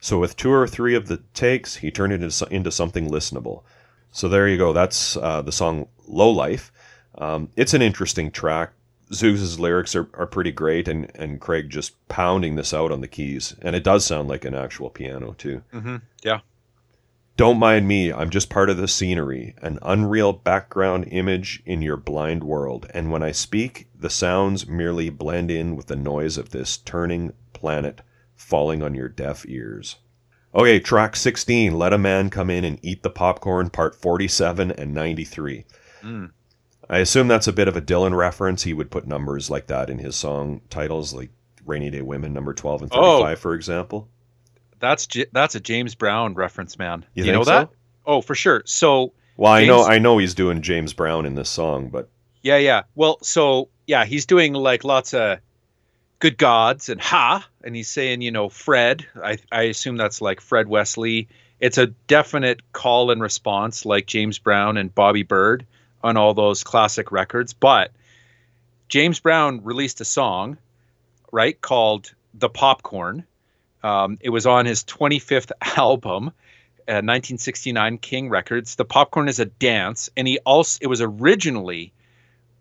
So 0.00 0.18
with 0.18 0.36
two 0.36 0.52
or 0.52 0.66
three 0.66 0.94
of 0.94 1.08
the 1.08 1.22
takes, 1.32 1.76
he 1.76 1.90
turned 1.90 2.12
it 2.12 2.22
into, 2.50 2.70
something 2.70 3.10
listenable. 3.10 3.62
So 4.10 4.28
there 4.28 4.48
you 4.48 4.58
go. 4.58 4.72
That's 4.72 5.16
uh, 5.16 5.42
the 5.42 5.52
song 5.52 5.88
Low 6.06 6.30
Life. 6.30 6.72
Um, 7.16 7.50
it's 7.56 7.74
an 7.74 7.82
interesting 7.82 8.30
track. 8.30 8.72
Zoogz' 9.12 9.58
lyrics 9.58 9.94
are, 9.94 10.08
are 10.14 10.26
pretty 10.26 10.52
great, 10.52 10.88
and, 10.88 11.10
and 11.14 11.40
Craig 11.40 11.70
just 11.70 12.06
pounding 12.08 12.56
this 12.56 12.74
out 12.74 12.90
on 12.90 13.00
the 13.00 13.08
keys. 13.08 13.54
And 13.62 13.76
it 13.76 13.84
does 13.84 14.04
sound 14.04 14.28
like 14.28 14.44
an 14.44 14.54
actual 14.54 14.90
piano, 14.90 15.34
too. 15.36 15.62
Mm-hmm. 15.72 15.96
Yeah. 16.22 16.40
Don't 17.36 17.58
mind 17.58 17.88
me, 17.88 18.12
I'm 18.12 18.30
just 18.30 18.50
part 18.50 18.68
of 18.68 18.76
the 18.76 18.88
scenery, 18.88 19.54
an 19.62 19.78
unreal 19.80 20.32
background 20.34 21.06
image 21.10 21.62
in 21.64 21.80
your 21.80 21.96
blind 21.96 22.44
world. 22.44 22.86
And 22.92 23.10
when 23.10 23.22
I 23.22 23.32
speak, 23.32 23.88
the 23.98 24.10
sounds 24.10 24.66
merely 24.66 25.08
blend 25.08 25.50
in 25.50 25.74
with 25.74 25.86
the 25.86 25.96
noise 25.96 26.36
of 26.36 26.50
this 26.50 26.76
turning 26.76 27.32
planet 27.54 28.02
falling 28.34 28.82
on 28.82 28.94
your 28.94 29.08
deaf 29.08 29.46
ears. 29.48 29.96
Okay, 30.54 30.78
track 30.78 31.16
16, 31.16 31.72
Let 31.72 31.94
a 31.94 31.98
Man 31.98 32.28
Come 32.28 32.50
In 32.50 32.64
and 32.64 32.78
Eat 32.82 33.02
the 33.02 33.08
Popcorn, 33.08 33.70
part 33.70 33.94
47 33.94 34.70
and 34.70 34.92
93. 34.92 35.64
Mm. 36.02 36.30
I 36.90 36.98
assume 36.98 37.28
that's 37.28 37.46
a 37.48 37.52
bit 37.52 37.68
of 37.68 37.76
a 37.76 37.80
Dylan 37.80 38.16
reference. 38.16 38.62
He 38.64 38.72
would 38.74 38.90
put 38.90 39.06
numbers 39.06 39.48
like 39.50 39.66
that 39.68 39.88
in 39.88 39.98
his 39.98 40.16
song 40.16 40.60
titles, 40.68 41.14
like 41.14 41.30
Rainy 41.64 41.90
Day 41.90 42.02
Women, 42.02 42.32
number 42.32 42.52
12 42.52 42.82
and 42.82 42.90
35, 42.90 43.32
Oh. 43.32 43.36
for 43.36 43.54
example. 43.54 44.08
That's 44.80 45.06
J- 45.06 45.26
that's 45.32 45.54
a 45.54 45.60
James 45.60 45.94
Brown 45.94 46.34
reference, 46.34 46.76
man. 46.78 47.04
You 47.14 47.24
You, 47.24 47.32
know 47.32 47.44
so? 47.44 47.50
that? 47.50 47.68
Oh, 48.04 48.20
for 48.20 48.34
sure. 48.34 48.62
So 48.66 49.12
Well, 49.36 49.52
I 49.52 49.64
know, 49.64 49.84
I 49.84 49.98
know 49.98 50.18
he's 50.18 50.34
doing 50.34 50.60
James 50.60 50.92
Brown 50.92 51.24
in 51.24 51.34
this 51.36 51.48
song, 51.48 51.88
but 51.88 52.08
yeah, 52.42 52.56
yeah. 52.58 52.82
Well, 52.96 53.18
so 53.22 53.68
yeah, 53.86 54.04
he's 54.04 54.26
doing 54.26 54.52
like 54.54 54.82
lots 54.84 55.14
of 55.14 55.38
good 56.18 56.36
gods 56.36 56.88
and 56.88 57.00
ha, 57.00 57.46
and 57.64 57.74
he's 57.76 57.88
saying, 57.90 58.22
you 58.22 58.32
know, 58.32 58.48
Fred. 58.48 59.06
I 59.22 59.38
I 59.52 59.62
assume 59.62 59.96
that's 59.96 60.20
like 60.20 60.40
Fred 60.40 60.66
Wesley. 60.68 61.28
It's 61.60 61.78
a 61.78 61.86
definite 62.08 62.60
call 62.72 63.12
and 63.12 63.22
response, 63.22 63.86
like 63.86 64.06
James 64.06 64.40
Brown 64.40 64.76
and 64.76 64.92
Bobby 64.92 65.22
Byrd 65.22 65.64
on 66.02 66.16
all 66.16 66.34
those 66.34 66.64
classic 66.64 67.12
records. 67.12 67.52
But 67.52 67.92
James 68.88 69.20
Brown 69.20 69.64
released 69.64 70.00
a 70.00 70.04
song, 70.04 70.58
right, 71.30 71.58
called 71.60 72.12
"The 72.34 72.48
Popcorn." 72.48 73.24
Um, 73.82 74.18
it 74.20 74.28
was 74.28 74.46
on 74.46 74.66
his 74.66 74.84
25th 74.84 75.50
album, 75.76 76.28
uh, 76.88 77.00
1969 77.02 77.98
King 77.98 78.28
Records. 78.28 78.76
The 78.76 78.84
Popcorn 78.84 79.28
is 79.28 79.40
a 79.40 79.46
dance, 79.46 80.10
and 80.16 80.28
he 80.28 80.38
also 80.40 80.78
it 80.82 80.88
was 80.88 81.00
originally 81.00 81.92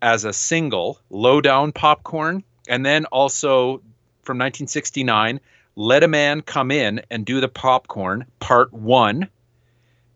as 0.02 0.26
a 0.26 0.34
single, 0.34 1.00
"Low 1.10 1.42
Down 1.42 1.72
Popcorn," 1.72 2.44
and 2.68 2.86
then 2.86 3.06
also 3.06 3.82
from 4.24 4.38
1969, 4.38 5.40
"Let 5.76 6.04
a 6.04 6.08
Man 6.08 6.42
Come 6.42 6.72
In 6.72 7.02
and 7.10 7.26
Do 7.26 7.42
the 7.42 7.50
Popcorn" 7.50 8.26
Part 8.40 8.74
One, 8.74 9.28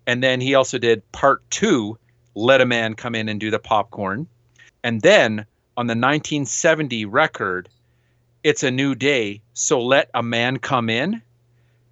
and 0.07 0.23
then 0.23 0.39
he 0.39 0.55
also 0.55 0.77
did 0.77 1.11
Part 1.11 1.43
Two, 1.49 1.97
"Let 2.35 2.61
a 2.61 2.65
Man 2.65 2.93
Come 2.93 3.15
In 3.15 3.29
and 3.29 3.39
Do 3.39 3.49
the 3.49 3.59
Popcorn," 3.59 4.27
and 4.83 5.01
then 5.01 5.45
on 5.77 5.87
the 5.87 5.91
1970 5.91 7.05
record 7.05 7.69
it's 8.43 8.63
a 8.63 8.71
new 8.71 8.95
day 8.95 9.41
so 9.53 9.81
let 9.81 10.09
a 10.13 10.23
man 10.23 10.57
come 10.57 10.89
in 10.89 11.21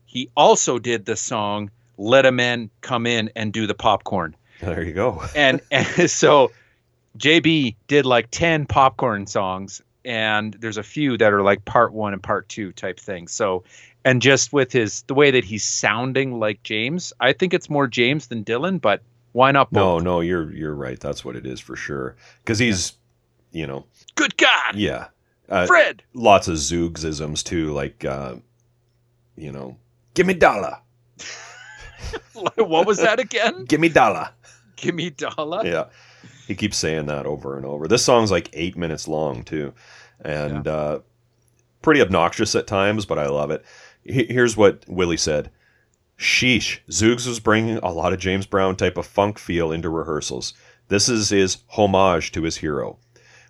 he 0.05 0.29
also 0.37 0.79
did 0.79 1.05
the 1.05 1.15
song 1.15 1.69
let 1.97 2.25
a 2.25 2.31
man 2.31 2.69
come 2.81 3.05
in 3.05 3.29
and 3.35 3.51
do 3.51 3.67
the 3.67 3.73
popcorn 3.73 4.35
there 4.61 4.83
you 4.83 4.93
go. 4.93 5.21
and, 5.35 5.59
and 5.71 6.09
so 6.09 6.51
jb 7.17 7.75
did 7.87 8.05
like 8.05 8.27
10 8.31 8.65
popcorn 8.65 9.25
songs 9.25 9.81
and 10.05 10.53
there's 10.59 10.77
a 10.77 10.83
few 10.83 11.17
that 11.17 11.33
are 11.33 11.41
like 11.41 11.63
part 11.65 11.93
one 11.93 12.13
and 12.13 12.21
part 12.21 12.47
two 12.49 12.71
type 12.73 12.99
things. 12.99 13.31
so 13.31 13.63
and 14.05 14.21
just 14.21 14.53
with 14.53 14.71
his 14.71 15.01
the 15.03 15.13
way 15.13 15.31
that 15.31 15.43
he's 15.43 15.63
sounding 15.63 16.39
like 16.39 16.63
james 16.63 17.11
i 17.19 17.33
think 17.33 17.53
it's 17.53 17.69
more 17.69 17.87
james 17.87 18.27
than 18.27 18.45
dylan 18.45 18.79
but 18.79 19.01
why 19.33 19.51
not 19.51 19.71
No, 19.71 19.95
both 19.97 20.03
no, 20.03 20.21
you're 20.21 20.51
you're 20.53 20.73
right. 20.75 20.99
That's 20.99 21.23
what 21.25 21.35
it 21.35 21.45
is 21.45 21.59
for 21.59 21.75
sure. 21.75 22.15
Because 22.43 22.57
he's, 22.59 22.93
you 23.51 23.67
know, 23.67 23.85
good 24.15 24.35
god 24.37 24.75
yeah, 24.75 25.07
uh, 25.49 25.65
fred 25.67 26.01
lots 26.13 26.47
of 26.47 26.55
Zoogzisms 26.55 27.43
too, 27.43 27.71
like, 27.73 28.03
uh, 28.05 28.35
you 29.35 29.51
know, 29.51 29.75
give 30.13 30.25
me 30.25 30.33
dollar, 30.33 30.77
what 32.55 32.85
was 32.87 32.97
that 32.99 33.19
again 33.19 33.65
give 33.67 33.79
me 33.79 33.89
dollar. 33.89 34.29
give 34.75 34.95
me 34.95 35.09
dollar 35.09 35.65
yeah, 35.65 35.85
he 36.47 36.55
keeps 36.55 36.77
saying 36.77 37.05
that 37.07 37.25
over 37.25 37.57
and 37.57 37.65
over. 37.65 37.87
This 37.87 38.03
song's 38.03 38.31
like 38.31 38.49
eight 38.53 38.77
minutes 38.77 39.07
long 39.07 39.43
too, 39.43 39.73
and 40.21 40.67
uh, 40.67 40.99
pretty 41.81 42.01
obnoxious 42.01 42.55
at 42.55 42.67
times, 42.67 43.05
but 43.05 43.17
I 43.19 43.27
love 43.27 43.51
it. 43.51 43.63
He- 44.03 44.25
Here's 44.27 44.55
what 44.57 44.83
Willie 44.87 45.17
said. 45.17 45.49
Sheesh, 46.17 46.79
Zoogz 46.89 47.27
was 47.27 47.39
bringing 47.39 47.77
a 47.77 47.91
lot 47.91 48.13
of 48.13 48.19
James 48.19 48.45
Brown 48.45 48.75
type 48.75 48.97
of 48.97 49.05
funk 49.05 49.39
feel 49.39 49.71
into 49.71 49.89
rehearsals. 49.89 50.53
This 50.87 51.09
is 51.09 51.29
his 51.29 51.57
homage 51.69 52.31
to 52.33 52.43
his 52.43 52.57
hero. 52.57 52.97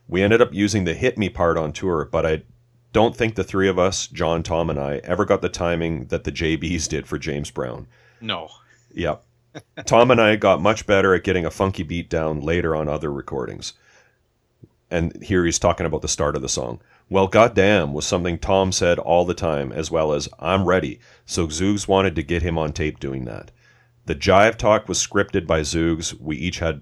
We 0.07 0.22
ended 0.22 0.41
up 0.41 0.53
using 0.53 0.84
the 0.84 0.94
hit 0.94 1.18
me 1.18 1.30
part 1.30 1.57
on 1.57 1.73
tour, 1.73 2.07
but 2.11 2.26
I 2.26 2.44
don't 2.91 3.15
think 3.15 3.35
the 3.35 3.44
three 3.44 3.68
of 3.68 3.80
us, 3.80 4.07
John, 4.07 4.44
Tom, 4.44 4.69
and 4.69 4.80
I, 4.80 4.98
ever 5.03 5.26
got 5.26 5.41
the 5.41 5.49
timing 5.49 6.06
that 6.06 6.23
the 6.23 6.31
JBs 6.31 6.88
did 6.88 7.07
for 7.07 7.18
James 7.18 7.52
Brown. 7.52 7.88
no 8.22 8.49
Yep. 8.94 9.23
Tom 9.85 10.11
and 10.11 10.22
I 10.22 10.35
got 10.35 10.61
much 10.61 10.85
better 10.85 11.14
at 11.14 11.23
getting 11.23 11.45
a 11.45 11.52
funky 11.52 11.84
beat 11.84 12.10
down 12.10 12.40
later 12.41 12.76
on 12.76 12.88
other 12.88 13.11
recordings. 13.11 13.73
And 14.90 15.22
here 15.23 15.44
he's 15.45 15.60
talking 15.60 15.85
about 15.85 16.02
the 16.02 16.07
start 16.07 16.35
of 16.35 16.41
the 16.41 16.49
song. 16.49 16.80
Well, 17.10 17.28
goddamn 17.28 17.94
was 17.94 18.08
something 18.08 18.40
Tom 18.40 18.72
said 18.72 18.98
all 18.98 19.26
the 19.26 19.34
time, 19.34 19.72
as 19.72 19.92
well 19.92 20.14
as 20.14 20.30
I'm 20.40 20.66
ready. 20.66 21.00
So 21.26 21.48
Zoogz 21.48 21.88
wanted 21.88 22.16
to 22.16 22.24
get 22.24 22.42
him 22.42 22.58
on 22.58 22.74
tape 22.74 23.00
doing 23.00 23.26
that. 23.26 23.52
The 24.06 24.16
jive 24.16 24.58
talk 24.58 24.88
was 24.90 25.06
scripted 25.06 25.46
by 25.46 25.62
Zoogz. 25.62 26.20
We 26.20 26.36
each 26.38 26.60
had 26.60 26.82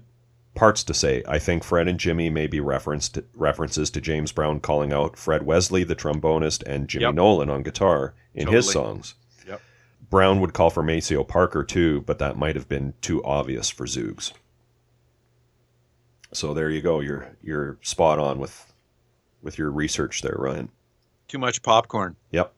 parts 0.54 0.84
to 0.84 0.94
say. 0.94 1.22
I 1.26 1.38
think 1.38 1.64
Fred 1.64 1.88
and 1.88 1.98
Jimmy 1.98 2.30
may 2.30 2.46
be 2.46 2.60
referenced 2.60 3.18
references 3.34 3.90
to 3.90 4.00
James 4.00 4.32
Brown 4.32 4.60
calling 4.60 4.92
out 4.92 5.16
Fred 5.16 5.44
Wesley, 5.44 5.84
the 5.84 5.96
trombonist, 5.96 6.62
and 6.66 6.88
Jimmy 6.88 7.04
Yep. 7.04 7.14
Nolen 7.14 7.50
on 7.50 7.62
guitar 7.62 8.14
in 8.34 8.48
his 8.48 8.70
songs. 8.70 9.14
Yep. 9.46 9.60
Brown 10.10 10.40
would 10.40 10.52
call 10.52 10.70
for 10.70 10.82
Maceo 10.82 11.24
Parker 11.24 11.62
too, 11.64 12.02
but 12.02 12.18
that 12.18 12.36
might 12.36 12.56
have 12.56 12.68
been 12.68 12.94
too 13.00 13.22
obvious 13.24 13.70
for 13.70 13.86
Zoogz. 13.86 14.32
So 16.32 16.54
there 16.54 16.70
you 16.70 16.80
go. 16.80 17.00
You're 17.00 17.36
you're 17.42 17.78
spot 17.82 18.18
on 18.18 18.38
with 18.38 18.71
with 19.42 19.58
your 19.58 19.70
research 19.70 20.22
there, 20.22 20.36
Ryan. 20.38 20.70
too 21.28 21.38
much 21.38 21.62
popcorn 21.62 22.16
Yep. 22.30 22.54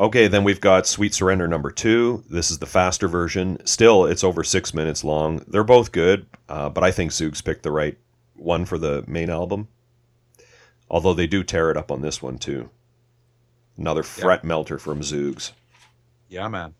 Okay, 0.00 0.28
then 0.28 0.44
we've 0.44 0.60
got 0.60 0.86
Sweet 0.86 1.12
Surrender 1.12 1.48
number 1.48 1.72
two. 1.72 2.22
This 2.30 2.52
is 2.52 2.58
the 2.58 2.66
faster 2.66 3.08
version. 3.08 3.58
Still, 3.66 4.06
it's 4.06 4.22
over 4.22 4.44
six 4.44 4.72
minutes 4.72 5.02
long. 5.02 5.44
They're 5.48 5.64
both 5.64 5.90
good, 5.90 6.26
uh, 6.48 6.68
but 6.68 6.84
I 6.84 6.92
think 6.92 7.10
Zoogz 7.10 7.44
picked 7.44 7.64
the 7.64 7.72
right 7.72 7.98
one 8.36 8.64
for 8.64 8.78
the 8.78 9.02
main 9.08 9.28
album. 9.28 9.66
Although 10.88 11.14
they 11.14 11.26
do 11.26 11.42
tear 11.42 11.72
it 11.72 11.76
up 11.76 11.90
on 11.90 12.00
this 12.00 12.22
one 12.22 12.38
too. 12.38 12.70
Another 13.76 14.04
fret 14.04 14.44
melter 14.44 14.78
from 14.78 15.00
Zoogz. 15.00 15.50
Yeah, 16.28 16.46
man. 16.46 16.74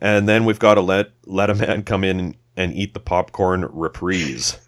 And 0.00 0.28
then 0.28 0.44
we've 0.44 0.58
got 0.60 0.74
to 0.74 0.80
let 0.80 1.10
let 1.26 1.50
a 1.50 1.54
man 1.54 1.82
come 1.82 2.04
in 2.04 2.36
and 2.56 2.72
eat 2.74 2.94
the 2.94 3.00
popcorn 3.00 3.68
reprise. 3.72 4.58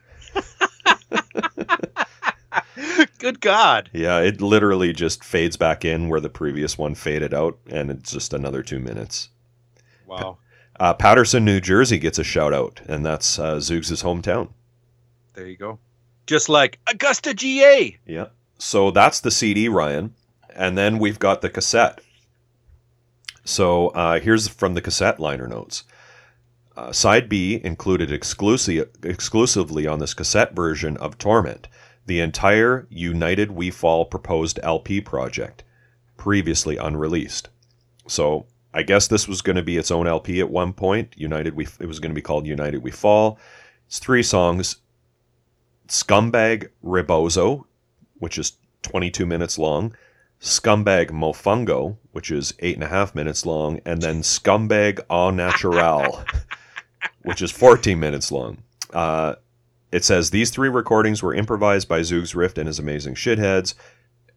Good 3.20 3.42
God. 3.42 3.90
Yeah, 3.92 4.20
it 4.20 4.40
literally 4.40 4.94
just 4.94 5.22
fades 5.22 5.58
back 5.58 5.84
in 5.84 6.08
where 6.08 6.20
the 6.20 6.30
previous 6.30 6.78
one 6.78 6.94
faded 6.94 7.34
out, 7.34 7.58
and 7.68 7.90
it's 7.90 8.12
just 8.12 8.32
another 8.32 8.62
two 8.62 8.78
minutes. 8.78 9.28
Wow. 10.06 10.38
Uh, 10.80 10.94
Paterson, 10.94 11.44
New 11.44 11.60
Jersey 11.60 11.98
gets 11.98 12.18
a 12.18 12.24
shout 12.24 12.54
out, 12.54 12.80
and 12.88 13.04
that's 13.04 13.38
uh, 13.38 13.56
Zoogz' 13.56 14.02
hometown. 14.02 14.48
There 15.34 15.46
you 15.46 15.58
go. 15.58 15.78
Just 16.26 16.48
like 16.48 16.78
Augusta, 16.86 17.34
GA. 17.34 17.98
Yeah. 18.06 18.28
So 18.56 18.90
that's 18.90 19.20
the 19.20 19.30
CD, 19.30 19.68
Ryan. 19.68 20.14
And 20.56 20.78
then 20.78 20.98
we've 20.98 21.18
got 21.18 21.42
the 21.42 21.50
cassette. 21.50 22.00
So 23.44 23.88
uh, 23.88 24.20
here's 24.20 24.48
from 24.48 24.72
the 24.72 24.80
cassette 24.80 25.20
liner 25.20 25.46
notes. 25.46 25.84
Uh, 26.74 26.90
side 26.90 27.28
B 27.28 27.60
included 27.62 28.10
exclusive, 28.10 28.88
exclusively 29.02 29.86
on 29.86 29.98
this 29.98 30.14
cassette 30.14 30.54
version 30.54 30.96
of 30.96 31.18
Torment 31.18 31.68
the 32.06 32.20
entire 32.20 32.86
United 32.90 33.50
We 33.52 33.70
Fall 33.70 34.04
proposed 34.04 34.58
LP 34.62 35.00
project, 35.00 35.62
previously 36.16 36.76
unreleased. 36.76 37.48
So 38.06 38.46
I 38.72 38.82
guess 38.82 39.08
this 39.08 39.28
was 39.28 39.42
going 39.42 39.56
to 39.56 39.62
be 39.62 39.76
its 39.76 39.90
own 39.90 40.06
LP 40.06 40.40
at 40.40 40.50
one 40.50 40.72
point. 40.72 41.14
United 41.16 41.54
We 41.54 41.66
it 41.78 41.86
was 41.86 42.00
going 42.00 42.10
to 42.10 42.14
be 42.14 42.22
called 42.22 42.46
United 42.46 42.82
We 42.82 42.90
Fall. 42.90 43.38
It's 43.86 43.98
three 43.98 44.22
songs. 44.22 44.76
Scumbag 45.88 46.68
Rebozo, 46.82 47.66
which 48.18 48.38
is 48.38 48.52
22 48.82 49.26
minutes 49.26 49.58
long. 49.58 49.94
Scumbag 50.40 51.10
Mofungo, 51.10 51.96
which 52.12 52.30
is 52.30 52.54
eight 52.60 52.76
and 52.76 52.84
a 52.84 52.88
half 52.88 53.14
minutes 53.14 53.44
long, 53.44 53.80
and 53.84 54.00
then 54.00 54.22
Scumbag 54.22 55.00
Au 55.10 55.30
Natural, 55.30 56.24
which 57.22 57.42
is 57.42 57.50
14 57.50 57.98
minutes 57.98 58.32
long. 58.32 58.62
Uh, 58.92 59.34
it 59.92 60.04
says 60.04 60.30
these 60.30 60.50
three 60.50 60.68
recordings 60.68 61.22
were 61.22 61.34
improvised 61.34 61.88
by 61.88 62.00
Zoogz 62.00 62.34
Rift 62.34 62.58
and 62.58 62.66
his 62.66 62.78
amazing 62.78 63.14
shitheads 63.14 63.74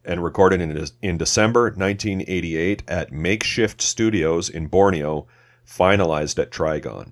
and 0.05 0.23
recorded 0.23 0.61
in, 0.61 0.87
in 1.01 1.17
December 1.17 1.63
1988 1.63 2.83
at 2.87 3.11
Makeshift 3.11 3.81
Studios 3.81 4.49
in 4.49 4.67
Borneo, 4.67 5.27
finalized 5.65 6.39
at 6.39 6.51
Trigon. 6.51 7.11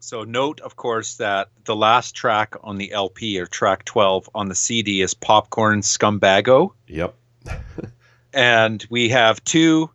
So 0.00 0.24
note, 0.24 0.60
of 0.60 0.76
course, 0.76 1.16
that 1.16 1.48
the 1.64 1.76
last 1.76 2.14
track 2.14 2.56
on 2.62 2.78
the 2.78 2.92
LP 2.92 3.38
or 3.38 3.46
track 3.46 3.84
12 3.84 4.28
on 4.34 4.48
the 4.48 4.54
CD 4.54 5.02
is 5.02 5.14
Popcorn 5.14 5.82
Scumbago. 5.82 6.72
Yep. 6.88 7.14
and 8.34 8.84
we 8.90 9.10
have 9.10 9.42
two 9.44 9.90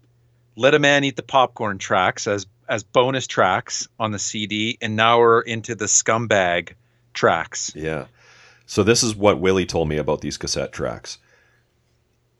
Let 0.55 0.73
a 0.73 0.79
Man 0.79 1.03
Eat 1.03 1.15
the 1.15 1.23
Popcorn 1.23 1.77
tracks 1.77 2.27
as 2.27 2.47
as 2.67 2.83
bonus 2.83 3.27
tracks 3.27 3.87
on 3.99 4.11
the 4.11 4.17
CD, 4.17 4.77
and 4.81 4.95
now 4.95 5.19
we're 5.19 5.41
into 5.41 5.75
the 5.75 5.85
Scumbag 5.85 6.73
tracks. 7.15 7.71
Yeah. 7.75 8.05
So 8.65 8.83
this 8.83 9.03
is 9.03 9.15
what 9.15 9.39
Willie 9.39 9.65
told 9.65 9.89
me 9.89 9.97
about 9.97 10.21
these 10.21 10.37
cassette 10.37 10.71
tracks. 10.71 11.17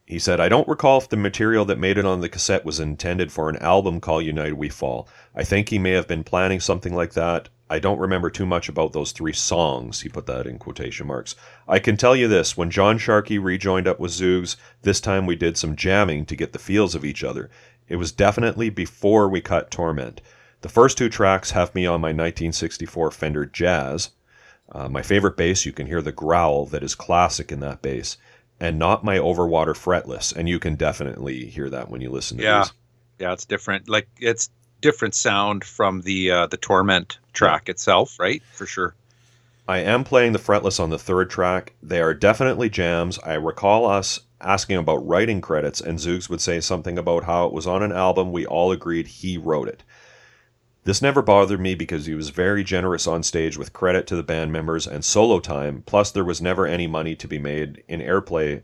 He 0.06 0.20
said, 0.20 0.40
I 0.40 0.50
don't 0.50 0.68
recall 0.68 1.00
if 1.00 1.10
the 1.10 1.18
material 1.18 1.66
that 1.66 1.80
made 1.80 1.98
it 1.98 2.06
on 2.06 2.22
the 2.22 2.30
cassette 2.30 2.64
was 2.64 2.80
intended 2.80 3.32
for 3.32 3.50
an 3.50 3.58
album 3.58 4.00
called 4.00 4.24
United 4.24 4.54
We 4.54 4.70
Fall. 4.70 5.08
I 5.36 5.44
think 5.44 5.70
he 5.70 5.80
may 5.80 5.92
have 5.92 6.08
been 6.08 6.24
planning 6.24 6.60
something 6.60 6.94
like 6.94 7.14
that. 7.14 7.50
I 7.68 7.80
don't 7.80 7.98
remember 7.98 8.30
too 8.30 8.46
much 8.46 8.70
about 8.70 8.94
those 8.94 9.12
three 9.12 9.34
songs. 9.34 10.02
He 10.02 10.10
put 10.10 10.28
that 10.28 10.46
in 10.46 10.60
quotation 10.60 11.08
marks. 11.08 11.36
I 11.68 11.80
can 11.80 11.98
tell 11.98 12.16
you 12.16 12.28
this 12.28 12.56
when 12.56 12.70
John 12.70 13.00
Sharkey 13.00 13.40
rejoined 13.40 13.88
up 13.88 14.00
with 14.00 14.12
Zoogz, 14.12 14.56
this 14.84 15.02
time 15.02 15.26
we 15.26 15.36
did 15.36 15.58
some 15.58 15.76
jamming 15.76 16.28
to 16.28 16.36
get 16.36 16.54
the 16.54 16.60
feels 16.60 16.94
of 16.94 17.04
each 17.04 17.24
other. 17.24 17.50
It 17.88 17.96
was 17.96 18.12
definitely 18.12 18.70
before 18.70 19.28
we 19.28 19.42
cut 19.42 19.72
Torment. 19.72 20.22
The 20.62 20.70
first 20.70 21.00
two 21.00 21.10
tracks 21.10 21.52
have 21.52 21.74
me 21.74 21.88
on 21.88 22.02
my 22.02 22.10
1964 22.10 23.10
Fender 23.10 23.46
Jazz. 23.48 24.12
Uh, 24.72 24.90
my 24.90 25.02
favorite 25.02 25.38
bass, 25.38 25.66
you 25.66 25.72
can 25.72 25.88
hear 25.88 26.02
the 26.02 26.12
growl 26.12 26.66
that 26.68 26.84
is 26.84 26.96
classic 26.96 27.52
in 27.52 27.60
that 27.60 27.82
bass, 27.82 28.18
and 28.60 28.80
not 28.80 29.04
my 29.04 29.18
overwater 29.18 29.76
fretless. 29.76 30.36
And 30.36 30.50
you 30.50 30.60
can 30.60 30.76
definitely 30.76 31.46
hear 31.46 31.70
that 31.70 31.90
when 31.90 32.02
you 32.02 32.10
listen 32.10 32.38
to 32.38 32.44
yeah. 32.44 32.60
these. 32.64 32.74
Yeah, 33.20 33.34
it's 33.34 33.46
different. 33.46 33.88
Like 33.88 34.08
it's 34.20 34.50
different 34.82 35.16
sound 35.16 35.64
from 35.64 36.02
the 36.02 36.32
uh, 36.32 36.48
the 36.48 36.58
Torment 36.58 37.18
track 37.34 37.70
itself, 37.70 38.20
right? 38.20 38.42
For 38.54 38.66
sure. 38.66 38.96
I 39.68 39.80
am 39.80 40.04
playing 40.04 40.34
the 40.34 40.40
fretless 40.40 40.80
on 40.80 40.92
the 40.92 41.00
third 41.00 41.30
track. 41.30 41.74
They 41.82 42.00
are 42.00 42.14
definitely 42.14 42.70
jams. 42.70 43.18
I 43.20 43.34
recall 43.34 43.88
us 43.88 44.20
asking 44.40 44.78
about 44.78 45.08
writing 45.08 45.42
credits, 45.42 45.82
and 45.82 45.98
Zoogz 45.98 46.30
would 46.30 46.42
say 46.42 46.60
something 46.60 47.00
about 47.00 47.24
how 47.24 47.48
it 47.48 47.54
was 47.54 47.66
on 47.66 47.82
an 47.82 47.92
album 47.92 48.32
we 48.32 48.46
all 48.46 48.72
agreed 48.72 49.08
he 49.08 49.38
wrote 49.38 49.68
it. 49.68 49.82
This 50.86 51.02
never 51.02 51.24
bothered 51.24 51.60
me 51.60 51.74
because 51.74 52.06
he 52.06 52.14
was 52.14 52.30
very 52.30 52.64
generous 52.64 53.08
on 53.08 53.24
stage 53.24 53.58
with 53.58 53.74
credit 53.74 54.06
to 54.06 54.16
the 54.16 54.22
band 54.22 54.52
members 54.52 54.86
and 54.86 55.04
solo 55.04 55.40
time, 55.40 55.82
plus, 55.88 56.12
there 56.12 56.24
was 56.24 56.44
never 56.44 56.68
any 56.68 56.86
money 56.86 57.16
to 57.16 57.28
be 57.28 57.40
made 57.40 57.84
in 57.88 58.02
airplay 58.02 58.62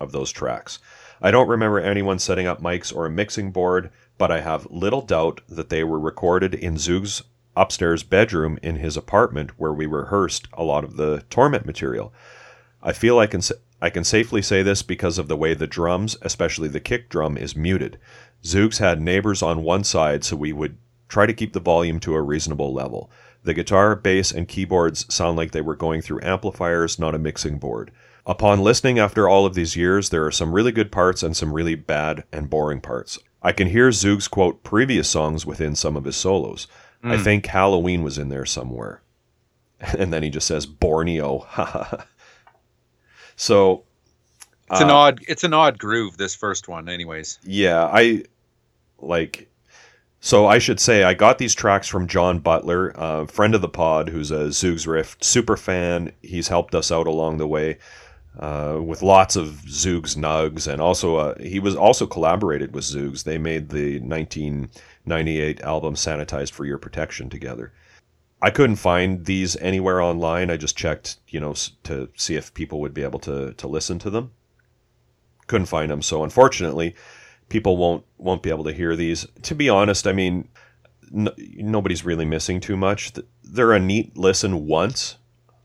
of 0.00 0.10
those 0.10 0.32
tracks. 0.32 0.80
I 1.20 1.30
don't 1.30 1.48
remember 1.48 1.78
anyone 1.78 2.18
setting 2.18 2.48
up 2.48 2.60
mics 2.60 2.94
or 2.94 3.06
a 3.06 3.10
mixing 3.10 3.52
board, 3.52 3.92
but 4.18 4.32
I 4.32 4.40
have 4.40 4.66
little 4.72 5.02
doubt 5.02 5.40
that 5.48 5.68
they 5.68 5.84
were 5.84 6.00
recorded 6.00 6.52
in 6.52 6.74
Zoogz' 6.74 7.22
upstairs 7.56 8.02
bedroom 8.02 8.58
in 8.60 8.76
his 8.76 8.96
apartment 8.96 9.52
where 9.56 9.72
we 9.72 9.86
rehearsed 9.86 10.48
a 10.54 10.64
lot 10.64 10.82
of 10.82 10.96
the 10.96 11.22
Torment 11.30 11.64
material. 11.64 12.12
I 12.82 12.92
feel 12.92 13.20
I 13.20 13.28
can 13.28 13.40
I 13.80 13.88
can 13.88 14.02
safely 14.02 14.42
say 14.42 14.64
this 14.64 14.82
because 14.82 15.16
of 15.16 15.28
the 15.28 15.36
way 15.36 15.54
the 15.54 15.68
drums, 15.68 16.16
especially 16.22 16.66
the 16.66 16.80
kick 16.80 17.08
drum, 17.08 17.36
is 17.36 17.54
muted. 17.54 17.98
Zoogz 18.42 18.78
had 18.78 19.00
neighbors 19.00 19.42
on 19.42 19.62
one 19.62 19.84
side, 19.84 20.24
so 20.24 20.34
we 20.34 20.52
would 20.52 20.76
try 21.12 21.26
to 21.26 21.34
keep 21.34 21.52
the 21.52 21.60
volume 21.60 22.00
to 22.00 22.14
a 22.14 22.22
reasonable 22.22 22.72
level. 22.72 23.10
The 23.44 23.52
guitar, 23.52 23.94
bass, 23.94 24.32
and 24.32 24.48
keyboards 24.48 25.12
sound 25.12 25.36
like 25.36 25.50
they 25.50 25.60
were 25.60 25.76
going 25.76 26.00
through 26.00 26.22
amplifiers, 26.22 26.98
not 26.98 27.14
a 27.14 27.18
mixing 27.18 27.58
board. 27.58 27.90
Upon 28.24 28.60
listening 28.60 28.98
after 28.98 29.28
all 29.28 29.44
of 29.44 29.52
these 29.54 29.76
years, 29.76 30.08
there 30.08 30.24
are 30.24 30.30
some 30.30 30.54
really 30.54 30.72
good 30.72 30.90
parts 30.90 31.22
and 31.22 31.36
some 31.36 31.52
really 31.52 31.74
bad 31.74 32.24
and 32.32 32.48
boring 32.48 32.80
parts. 32.80 33.18
I 33.42 33.52
can 33.52 33.68
hear 33.68 33.90
Zoogz 33.90 34.30
quote 34.30 34.62
previous 34.62 35.06
songs 35.06 35.44
within 35.44 35.76
some 35.76 35.98
of 35.98 36.04
his 36.04 36.16
solos. 36.16 36.66
Mm. 37.04 37.12
I 37.12 37.16
hmm. 37.18 37.22
think 37.24 37.46
Halloween 37.46 38.02
was 38.02 38.16
in 38.16 38.30
there 38.30 38.46
somewhere. 38.46 39.02
And 39.98 40.12
then 40.12 40.22
he 40.22 40.30
just 40.30 40.46
says 40.46 40.64
Borneo. 40.64 41.44
so 43.36 43.82
it's 44.70 44.80
uh, 44.80 44.84
an 44.84 44.90
odd 44.90 45.20
it's 45.26 45.42
an 45.42 45.52
odd 45.52 45.76
groove 45.76 46.16
this 46.16 46.36
first 46.36 46.68
one 46.68 46.88
anyways. 46.88 47.40
Yeah, 47.42 47.90
I 47.92 48.22
like 49.00 49.51
so 50.24 50.46
I 50.46 50.58
should 50.58 50.78
say 50.78 51.02
I 51.02 51.14
got 51.14 51.38
these 51.38 51.52
tracks 51.52 51.88
from 51.88 52.06
John 52.06 52.38
Butler, 52.38 52.92
a 52.94 53.26
friend 53.26 53.56
of 53.56 53.60
the 53.60 53.68
pod, 53.68 54.08
who's 54.08 54.30
a 54.30 54.50
Zoogz 54.50 54.86
Rift 54.86 55.24
super 55.24 55.56
fan. 55.56 56.12
He's 56.22 56.46
helped 56.46 56.76
us 56.76 56.92
out 56.92 57.08
along 57.08 57.38
the 57.38 57.48
way 57.48 57.78
uh, 58.38 58.78
with 58.80 59.02
lots 59.02 59.34
of 59.34 59.62
Zoogz 59.66 60.16
nugs, 60.16 60.72
and 60.72 60.80
also 60.80 61.16
uh, 61.16 61.38
he 61.42 61.58
was 61.58 61.74
also 61.74 62.06
collaborated 62.06 62.72
with 62.72 62.84
Zoogz. 62.84 63.24
They 63.24 63.36
made 63.36 63.70
the 63.70 63.98
1998 63.98 65.60
album 65.62 65.96
"Sanitized 65.96 66.52
for 66.52 66.64
Your 66.64 66.78
Protection" 66.78 67.28
together. 67.28 67.72
I 68.40 68.50
couldn't 68.50 68.76
find 68.76 69.24
these 69.24 69.56
anywhere 69.56 70.00
online. 70.00 70.50
I 70.50 70.56
just 70.56 70.76
checked, 70.76 71.16
you 71.30 71.40
know, 71.40 71.54
to 71.82 72.08
see 72.14 72.36
if 72.36 72.54
people 72.54 72.80
would 72.80 72.94
be 72.94 73.02
able 73.02 73.18
to 73.20 73.54
to 73.54 73.66
listen 73.66 73.98
to 73.98 74.08
them. 74.08 74.30
Couldn't 75.48 75.66
find 75.66 75.90
them, 75.90 76.00
so 76.00 76.22
unfortunately 76.22 76.94
people 77.52 77.76
won't 77.76 78.02
won't 78.16 78.42
be 78.42 78.48
able 78.48 78.64
to 78.64 78.72
hear 78.72 78.96
these. 78.96 79.26
To 79.42 79.54
be 79.54 79.68
honest, 79.68 80.06
I 80.06 80.12
mean, 80.12 80.48
nobody's 81.10 82.02
really 82.02 82.24
missing 82.24 82.60
too 82.60 82.78
much. 82.78 83.12
They're 83.44 83.72
a 83.72 83.78
neat 83.78 84.16
listen 84.16 84.66
once. 84.66 85.18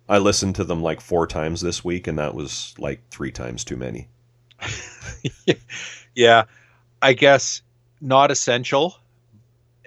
I 0.10 0.18
listened 0.18 0.56
to 0.56 0.66
them 0.66 0.84
like 0.84 1.00
four 1.00 1.26
times 1.28 1.62
this 1.62 1.86
week, 1.86 2.06
and 2.08 2.20
that 2.20 2.36
was 2.36 2.76
like 2.78 3.02
three 3.10 3.32
times 3.32 3.64
too 3.64 3.78
many. 3.78 4.10
yeah, 6.16 6.44
I 7.02 7.14
guess 7.14 7.62
not 8.02 8.32
essential. 8.32 8.98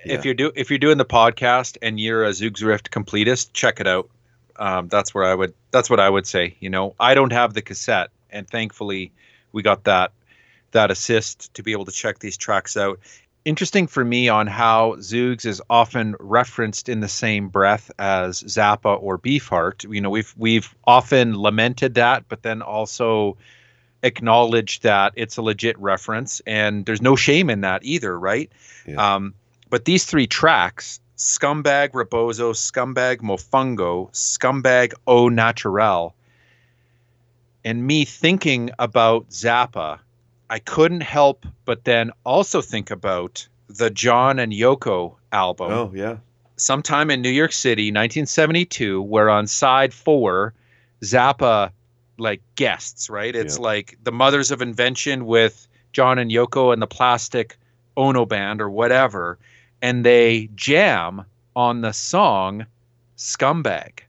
Yeah. 0.06 0.14
If 0.14 0.24
you're 0.24 0.34
do 0.34 0.52
if 0.56 0.70
you're 0.70 0.78
doing 0.78 0.96
the 0.96 1.04
podcast 1.04 1.76
and 1.82 2.00
you're 2.00 2.24
a 2.24 2.30
Zoogz 2.30 2.64
Rift 2.64 2.90
completist, 2.90 3.52
check 3.52 3.78
it 3.78 3.86
out. 3.86 4.08
Um, 4.56 4.88
that's 4.88 5.14
where 5.14 5.24
I 5.24 5.34
would. 5.34 5.52
That's 5.70 5.90
what 5.90 6.00
I 6.00 6.08
would 6.08 6.26
say. 6.26 6.56
You 6.60 6.70
know, 6.70 6.94
I 6.98 7.12
don't 7.12 7.32
have 7.32 7.52
the 7.52 7.60
cassette, 7.60 8.08
and 8.30 8.48
thankfully, 8.48 9.12
we 9.52 9.62
got 9.62 9.84
that 9.84 10.12
that 10.72 10.90
assist 10.90 11.52
to 11.54 11.62
be 11.62 11.72
able 11.72 11.84
to 11.84 11.92
check 11.92 12.18
these 12.18 12.36
tracks 12.36 12.76
out. 12.76 12.98
Interesting 13.44 13.86
for 13.86 14.04
me 14.04 14.28
on 14.28 14.46
how 14.46 14.96
Zoogz 14.96 15.46
is 15.46 15.62
often 15.70 16.14
referenced 16.20 16.88
in 16.88 17.00
the 17.00 17.08
same 17.08 17.48
breath 17.48 17.90
as 17.98 18.42
Zappa 18.42 19.02
or 19.02 19.18
Beefheart. 19.18 19.90
You 19.92 20.00
know, 20.00 20.10
we've 20.10 20.34
we've 20.36 20.74
often 20.86 21.38
lamented 21.38 21.94
that, 21.94 22.24
but 22.28 22.42
then 22.42 22.60
also 22.60 23.38
acknowledge 24.02 24.80
that 24.80 25.12
it's 25.16 25.36
a 25.36 25.42
legit 25.42 25.78
reference, 25.78 26.40
and 26.46 26.84
there's 26.84 27.02
no 27.02 27.16
shame 27.16 27.50
in 27.50 27.62
that 27.62 27.82
either, 27.84 28.18
right? 28.18 28.50
Yeah. 28.86 29.14
Um, 29.14 29.34
but 29.70 29.84
these 29.84 30.04
three 30.04 30.26
tracks, 30.26 31.00
Scumbag 31.16 31.90
Rebozo, 31.94 32.52
Scumbag 32.52 33.18
Mofungo, 33.18 34.10
Scumbag 34.12 34.94
Au 35.06 35.28
Naturel, 35.28 36.14
and 37.64 37.86
me 37.86 38.04
thinking 38.04 38.70
about 38.78 39.30
Zappa, 39.30 40.00
I 40.50 40.58
couldn't 40.58 41.02
help 41.02 41.46
but 41.64 41.84
then 41.84 42.10
also 42.24 42.60
think 42.60 42.90
about 42.90 43.46
the 43.68 43.88
John 43.88 44.38
and 44.40 44.52
Yoko 44.52 45.14
album 45.32 45.70
Oh 45.72 45.92
yeah. 45.94 46.16
sometime 46.56 47.08
in 47.10 47.22
New 47.22 47.30
York 47.30 47.52
City, 47.52 47.84
1972, 47.84 49.00
where 49.00 49.30
on 49.30 49.46
side 49.46 49.94
four, 49.94 50.52
Zappa 51.02 51.70
like 52.18 52.42
guests, 52.56 53.08
right? 53.08 53.34
It's 53.34 53.56
Yeah. 53.56 53.62
like 53.62 53.96
the 54.02 54.12
Mothers 54.12 54.50
of 54.50 54.60
Invention 54.60 55.24
with 55.24 55.66
John 55.92 56.18
and 56.18 56.30
Yoko 56.30 56.72
and 56.72 56.82
the 56.82 56.86
Plastic 56.86 57.56
Ono 57.96 58.26
Band 58.26 58.60
or 58.60 58.68
whatever, 58.68 59.38
and 59.80 60.04
they 60.04 60.50
jam 60.54 61.24
on 61.56 61.80
the 61.80 61.92
song 61.92 62.66
Scumbag. 63.16 64.00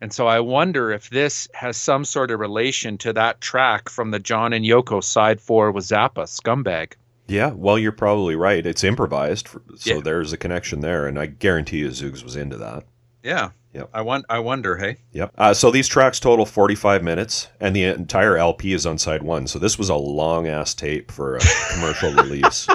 And 0.00 0.12
so 0.12 0.26
I 0.26 0.40
wonder 0.40 0.92
if 0.92 1.08
this 1.10 1.48
has 1.54 1.76
some 1.76 2.04
sort 2.04 2.30
of 2.30 2.38
relation 2.38 2.98
to 2.98 3.12
that 3.14 3.40
track 3.40 3.88
from 3.88 4.10
the 4.10 4.18
John 4.18 4.52
and 4.52 4.64
Yoko 4.64 5.02
side 5.02 5.40
four 5.40 5.70
with 5.72 5.84
Zappa, 5.86 6.24
Scumbag. 6.24 6.92
Yeah, 7.28 7.50
well, 7.54 7.78
you're 7.78 7.92
probably 7.92 8.36
right. 8.36 8.64
It's 8.64 8.84
improvised, 8.84 9.48
so 9.76 9.94
Yeah. 9.96 10.00
there's 10.04 10.32
a 10.32 10.36
connection 10.36 10.80
there, 10.80 11.06
and 11.06 11.18
I 11.18 11.26
guarantee 11.26 11.78
you 11.78 11.88
Zoogz 11.88 12.22
was 12.22 12.36
into 12.36 12.56
that. 12.58 12.84
Yeah. 13.24 13.50
Yep. 13.72 13.90
I 13.92 14.00
want 14.02 14.24
I 14.30 14.38
wonder, 14.38 14.76
hey. 14.76 14.98
Yep. 15.12 15.32
Uh, 15.36 15.52
so 15.52 15.70
these 15.70 15.88
tracks 15.88 16.18
total 16.20 16.46
45 16.46 17.02
minutes, 17.02 17.48
and 17.60 17.74
the 17.76 17.82
entire 17.84 18.36
LP 18.36 18.72
is 18.72 18.86
on 18.86 18.96
side 18.96 19.22
one. 19.22 19.46
So 19.46 19.58
this 19.58 19.76
was 19.78 19.88
a 19.90 19.96
long 19.96 20.46
ass 20.46 20.72
tape 20.72 21.10
for 21.10 21.36
a 21.36 21.40
commercial 21.72 22.12
release. 22.22 22.66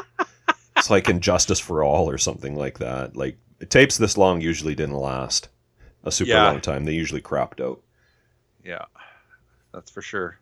It's 0.78 0.90
like 0.90 1.08
Injustice 1.10 1.60
for 1.60 1.84
All 1.84 2.10
or 2.10 2.18
something 2.20 2.56
like 2.56 2.80
that. 2.80 3.16
Like 3.16 3.38
tapes 3.70 3.98
this 3.98 4.18
long 4.18 4.42
usually 4.42 4.76
didn't 4.76 4.96
last 4.98 5.48
a 6.04 6.12
super 6.12 6.32
Yeah. 6.32 6.48
long 6.48 6.62
time. 6.62 6.86
They 6.86 6.94
usually 6.94 7.22
cropped 7.22 7.62
out. 7.62 7.82
Yeah. 8.64 8.86
That's 9.74 9.90
for 9.92 10.02
sure. 10.02 10.38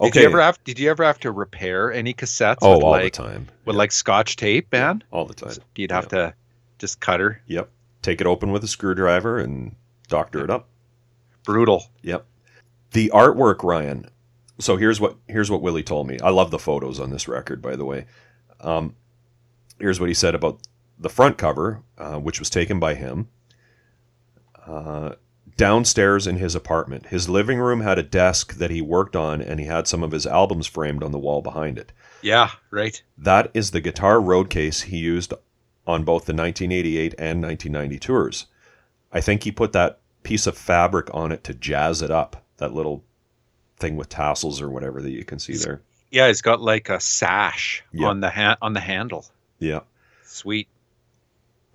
Okay. 0.00 0.10
Did 0.10 0.20
you 0.20 0.28
ever 0.28 0.40
have 0.40 0.62
did 0.64 0.78
you 0.78 0.90
ever 0.90 1.04
have 1.04 1.18
to 1.20 1.32
repair 1.32 1.92
any 1.92 2.14
cassettes 2.14 2.58
oh, 2.62 2.76
with 2.76 2.84
all 2.84 2.90
like 2.92 3.04
the 3.14 3.22
time. 3.22 3.48
with 3.64 3.74
Yeah, 3.74 3.78
like 3.78 3.92
scotch 3.92 4.36
tape, 4.36 4.70
man? 4.72 5.02
all 5.10 5.24
the 5.26 5.34
time. 5.34 5.54
You'd 5.74 5.90
have 5.90 6.08
to 6.08 6.34
just 6.78 7.00
cut 7.00 7.18
her. 7.20 7.42
Yep. 7.46 7.68
Take 8.02 8.20
it 8.20 8.26
open 8.26 8.52
with 8.52 8.62
a 8.62 8.68
screwdriver 8.68 9.38
and 9.38 9.74
doctor 10.08 10.44
it 10.44 10.50
up. 10.50 10.68
Brutal. 11.44 11.84
Yep. 12.02 12.24
The 12.92 13.10
artwork, 13.12 13.62
Ryan. 13.64 14.06
So 14.60 14.76
here's 14.76 15.00
what 15.00 15.16
here's 15.28 15.50
what 15.50 15.62
Willie 15.62 15.82
told 15.82 16.06
me. 16.06 16.18
I 16.20 16.30
love 16.30 16.50
the 16.52 16.58
photos 16.60 17.00
on 17.00 17.10
this 17.10 17.26
record, 17.26 17.60
by 17.60 17.74
the 17.74 17.84
way. 17.84 18.06
Um, 18.60 18.94
here's 19.80 19.98
what 20.00 20.08
he 20.08 20.14
said 20.14 20.34
about 20.34 20.60
the 20.98 21.08
front 21.08 21.38
cover, 21.38 21.82
uh, 21.96 22.18
which 22.18 22.38
was 22.38 22.50
taken 22.50 22.78
by 22.78 22.94
him. 22.94 23.28
Uh, 24.68 25.14
downstairs 25.56 26.26
in 26.26 26.36
his 26.36 26.54
apartment, 26.54 27.06
his 27.06 27.28
living 27.28 27.58
room 27.58 27.80
had 27.80 27.98
a 27.98 28.02
desk 28.02 28.54
that 28.54 28.70
he 28.70 28.80
worked 28.82 29.16
on, 29.16 29.40
and 29.40 29.58
he 29.58 29.66
had 29.66 29.86
some 29.88 30.02
of 30.02 30.12
his 30.12 30.26
albums 30.26 30.66
framed 30.66 31.02
on 31.02 31.10
the 31.12 31.18
wall 31.18 31.42
behind 31.42 31.78
it. 31.78 31.92
Yeah, 32.22 32.50
right. 32.70 33.00
That 33.16 33.50
is 33.54 33.70
the 33.70 33.80
guitar 33.80 34.20
road 34.20 34.50
case 34.50 34.82
he 34.82 34.98
used 34.98 35.32
on 35.86 36.04
both 36.04 36.26
the 36.26 36.34
1988 36.34 37.14
and 37.18 37.42
1990 37.42 37.98
tours. 37.98 38.46
I 39.12 39.20
think 39.20 39.44
he 39.44 39.52
put 39.52 39.72
that 39.72 39.98
piece 40.22 40.46
of 40.46 40.58
fabric 40.58 41.08
on 41.14 41.32
it 41.32 41.42
to 41.44 41.54
jazz 41.54 42.02
it 42.02 42.10
up. 42.10 42.44
That 42.58 42.74
little 42.74 43.02
thing 43.78 43.96
with 43.96 44.08
tassels 44.08 44.60
or 44.60 44.68
whatever 44.68 45.00
that 45.00 45.10
you 45.12 45.24
can 45.24 45.38
see 45.38 45.56
there. 45.56 45.80
Yeah, 46.10 46.26
it's 46.26 46.42
got 46.42 46.60
like 46.60 46.88
a 46.90 47.00
sash 47.00 47.82
Yeah. 47.92 48.08
on 48.08 48.20
the 48.20 48.30
ha- 48.30 48.56
on 48.60 48.72
the 48.74 48.80
handle. 48.80 49.24
Yeah. 49.60 49.80
Sweet. 50.24 50.68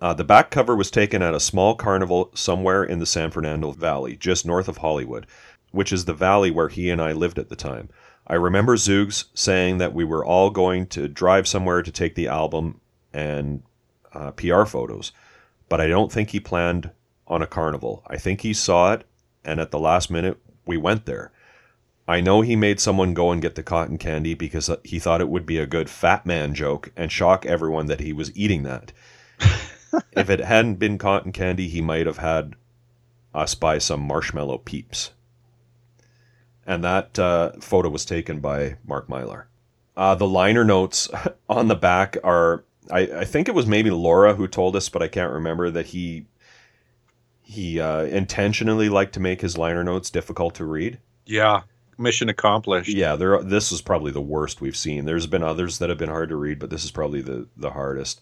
Uh, 0.04 0.12
the 0.12 0.22
back 0.22 0.50
cover 0.50 0.76
was 0.76 0.90
taken 0.90 1.22
at 1.22 1.32
a 1.32 1.40
small 1.40 1.74
carnival 1.74 2.30
somewhere 2.34 2.84
in 2.84 2.98
the 2.98 3.06
San 3.06 3.30
Fernando 3.30 3.70
Valley, 3.70 4.16
just 4.16 4.44
north 4.44 4.68
of 4.68 4.76
Hollywood, 4.76 5.26
which 5.70 5.94
is 5.94 6.04
the 6.04 6.12
valley 6.12 6.50
where 6.50 6.68
he 6.68 6.90
and 6.90 7.00
I 7.00 7.12
lived 7.12 7.38
at 7.38 7.48
the 7.48 7.56
time. 7.56 7.88
I 8.26 8.34
remember 8.34 8.76
Zoogz 8.76 9.24
saying 9.32 9.78
that 9.78 9.94
we 9.94 10.04
were 10.04 10.22
all 10.22 10.50
going 10.50 10.88
to 10.88 11.08
drive 11.08 11.48
somewhere 11.48 11.82
to 11.82 11.90
take 11.90 12.16
the 12.16 12.28
album 12.28 12.82
and 13.14 13.62
uh, 14.12 14.32
PR 14.32 14.66
photos, 14.66 15.10
but 15.70 15.80
I 15.80 15.86
don't 15.86 16.12
think 16.12 16.28
he 16.28 16.38
planned 16.38 16.90
on 17.26 17.40
a 17.40 17.46
carnival. 17.46 18.02
I 18.06 18.18
think 18.18 18.42
he 18.42 18.52
saw 18.52 18.92
it, 18.92 19.06
and 19.42 19.58
at 19.58 19.70
the 19.70 19.78
last 19.78 20.10
minute, 20.10 20.36
we 20.66 20.76
went 20.76 21.06
there. 21.06 21.32
I 22.06 22.20
know 22.20 22.42
he 22.42 22.56
made 22.56 22.78
someone 22.78 23.14
go 23.14 23.32
and 23.32 23.40
get 23.40 23.54
the 23.54 23.62
cotton 23.62 23.96
candy 23.96 24.34
because 24.34 24.68
he 24.84 24.98
thought 24.98 25.22
it 25.22 25.30
would 25.30 25.46
be 25.46 25.56
a 25.56 25.66
good 25.66 25.88
fat 25.88 26.26
man 26.26 26.54
joke 26.54 26.92
and 26.94 27.10
shock 27.10 27.46
everyone 27.46 27.86
that 27.86 28.00
he 28.00 28.12
was 28.12 28.36
eating 28.36 28.64
that 28.64 28.92
if 30.12 30.30
it 30.30 30.40
hadn't 30.40 30.76
been 30.76 30.98
cotton 30.98 31.32
candy, 31.32 31.68
he 31.68 31.80
might 31.80 32.06
have 32.06 32.18
had 32.18 32.54
us 33.34 33.54
buy 33.54 33.78
some 33.78 34.00
marshmallow 34.00 34.58
peeps. 34.58 35.10
And 36.66 36.82
that 36.84 37.18
uh, 37.18 37.52
photo 37.60 37.90
was 37.90 38.04
taken 38.04 38.40
by 38.40 38.76
Mark 38.86 39.08
Mylar. 39.08 39.44
Uh, 39.96 40.14
the 40.14 40.26
liner 40.26 40.64
notes 40.64 41.08
on 41.48 41.68
the 41.68 41.74
back 41.74 42.16
are, 42.24 42.64
I, 42.90 43.00
I 43.00 43.24
think 43.24 43.48
it 43.48 43.54
was 43.54 43.66
maybe 43.66 43.90
Laura 43.90 44.34
who 44.34 44.48
told 44.48 44.76
us, 44.76 44.88
but 44.88 45.02
I 45.02 45.08
can't 45.08 45.32
remember 45.32 45.70
that 45.70 45.86
he 45.86 46.26
he 47.46 47.78
uh, 47.78 48.04
intentionally 48.04 48.88
liked 48.88 49.12
to 49.14 49.20
make 49.20 49.42
his 49.42 49.58
liner 49.58 49.84
notes 49.84 50.08
difficult 50.08 50.54
to 50.54 50.64
read. 50.64 50.98
Yeah. 51.26 51.62
Mission 51.98 52.28
accomplished. 52.28 52.88
Yeah, 52.88 53.16
there. 53.16 53.42
This 53.42 53.70
is 53.70 53.80
probably 53.80 54.10
the 54.10 54.20
worst 54.20 54.60
we've 54.60 54.76
seen. 54.76 55.04
There's 55.04 55.26
been 55.26 55.42
others 55.42 55.78
that 55.78 55.90
have 55.90 55.98
been 55.98 56.08
hard 56.08 56.30
to 56.30 56.36
read, 56.36 56.58
but 56.58 56.70
this 56.70 56.84
is 56.84 56.90
probably 56.90 57.20
the 57.20 57.46
the 57.56 57.70
hardest. 57.70 58.20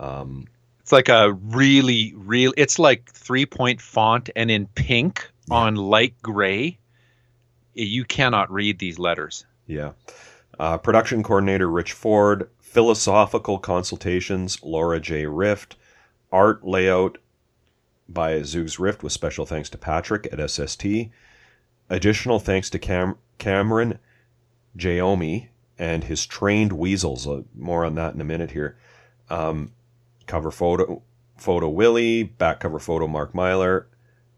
Um, 0.00 0.46
It's 0.82 0.92
like 0.92 1.08
a 1.08 1.32
really, 1.32 2.12
real. 2.16 2.52
It's 2.56 2.78
like 2.78 3.10
three 3.10 3.46
point 3.46 3.80
font 3.80 4.30
and 4.36 4.50
in 4.50 4.66
pink 4.74 5.30
Yeah. 5.48 5.54
on 5.56 5.76
light 5.76 6.14
gray. 6.22 6.78
You 7.74 8.04
cannot 8.04 8.50
read 8.52 8.78
these 8.78 8.98
letters. 8.98 9.46
Yeah. 9.66 9.92
Uh, 10.58 10.76
production 10.78 11.22
coordinator 11.22 11.70
Rich 11.70 11.92
Ford, 11.92 12.50
philosophical 12.60 13.58
consultations 13.58 14.62
Laura 14.62 15.00
J. 15.00 15.26
Rift, 15.26 15.76
art 16.30 16.64
layout 16.66 17.18
by 18.08 18.40
Zoogz 18.40 18.78
Rift 18.78 19.02
with 19.02 19.12
special 19.12 19.46
thanks 19.46 19.70
to 19.70 19.78
Patrick 19.78 20.28
at 20.32 20.50
SST, 20.50 20.84
additional 21.88 22.38
thanks 22.38 22.68
to 22.70 22.78
Cam- 22.78 23.16
Cameron 23.38 23.98
Jamie 24.76 25.48
and 25.78 26.04
his 26.04 26.26
trained 26.26 26.72
weasels. 26.74 27.26
Uh, 27.26 27.42
more 27.54 27.84
on 27.84 27.94
that 27.94 28.14
in 28.14 28.20
a 28.20 28.24
minute 28.24 28.50
here. 28.50 28.76
Um, 29.30 29.72
cover 30.26 30.50
photo 30.50 31.02
photo 31.36 31.68
Willie, 31.68 32.22
back 32.22 32.60
cover 32.60 32.78
photo 32.78 33.06
Mark 33.06 33.34
Myler. 33.34 33.88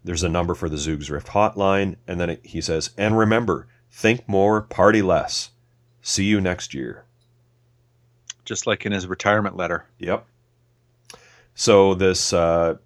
There's 0.02 0.22
a 0.22 0.28
number 0.28 0.54
for 0.54 0.68
the 0.68 0.76
Zoogz 0.76 1.10
Rift 1.10 1.28
hotline, 1.28 1.96
and 2.06 2.20
then 2.20 2.30
it, 2.30 2.40
he 2.44 2.60
says, 2.60 2.90
"And 2.98 3.16
remember, 3.16 3.68
think 3.90 4.28
more, 4.28 4.62
party 4.62 5.02
less. 5.02 5.50
See 6.02 6.24
you 6.24 6.40
next 6.40 6.74
year." 6.74 7.04
Just 8.44 8.66
like 8.66 8.84
in 8.84 8.92
his 8.92 9.06
retirement 9.06 9.56
letter. 9.56 9.86
Yep. 9.98 10.26
So 11.54 11.94
this 11.94 12.32
uh, 12.32 12.76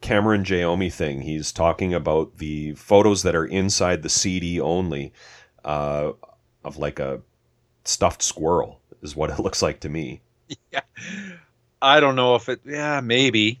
Cameron 0.00 0.44
Jamie 0.44 0.90
thing, 0.90 1.22
he's 1.22 1.52
talking 1.52 1.92
about 1.92 2.38
the 2.38 2.72
photos 2.74 3.22
that 3.22 3.34
are 3.34 3.44
inside 3.44 4.02
the 4.02 4.08
CD 4.08 4.60
only, 4.60 5.12
uh, 5.64 6.12
of 6.64 6.78
like 6.78 6.98
a 6.98 7.20
stuffed 7.84 8.22
squirrel, 8.22 8.80
is 9.02 9.14
what 9.14 9.30
it 9.30 9.38
looks 9.40 9.62
like 9.62 9.80
to 9.80 9.88
me. 9.88 10.22
Yeah. 10.72 10.80
I 11.80 12.00
don't 12.00 12.16
know 12.16 12.34
if 12.34 12.48
it. 12.48 12.60
Yeah, 12.64 13.00
maybe 13.00 13.60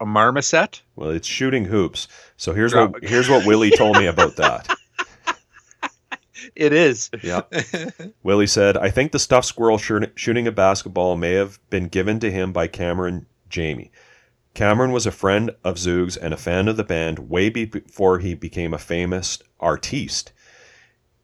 a 0.00 0.06
marmoset. 0.06 0.82
Well, 0.96 1.10
it's 1.10 1.28
shooting 1.28 1.64
hoops. 1.66 2.08
So 2.36 2.52
here's 2.52 2.72
Drop 2.72 2.92
what 2.92 3.04
here's 3.04 3.28
what 3.28 3.46
Willie 3.46 3.70
told 3.70 3.96
me 3.96 4.06
about 4.06 4.36
that. 4.36 4.68
It 6.56 6.72
is. 6.72 7.10
Yeah. 7.22 7.42
Willie 8.22 8.46
said, 8.46 8.76
I 8.76 8.90
think 8.90 9.12
the 9.12 9.18
stuffed 9.18 9.46
squirrel 9.46 9.78
shooting 9.78 10.46
a 10.46 10.52
basketball 10.52 11.16
may 11.16 11.34
have 11.34 11.58
been 11.70 11.88
given 11.88 12.18
to 12.20 12.30
him 12.30 12.52
by 12.52 12.66
Cameron 12.66 13.26
Jamie. 13.48 13.90
Cameron 14.54 14.90
was 14.90 15.06
a 15.06 15.12
friend 15.12 15.50
of 15.62 15.76
Zoogz 15.76 16.18
and 16.20 16.34
a 16.34 16.38
fan 16.38 16.66
of 16.66 16.76
the 16.76 16.84
band 16.84 17.30
way 17.30 17.50
before 17.50 18.18
he 18.18 18.34
became 18.34 18.74
a 18.74 18.78
famous 18.78 19.38
artiste. 19.60 20.32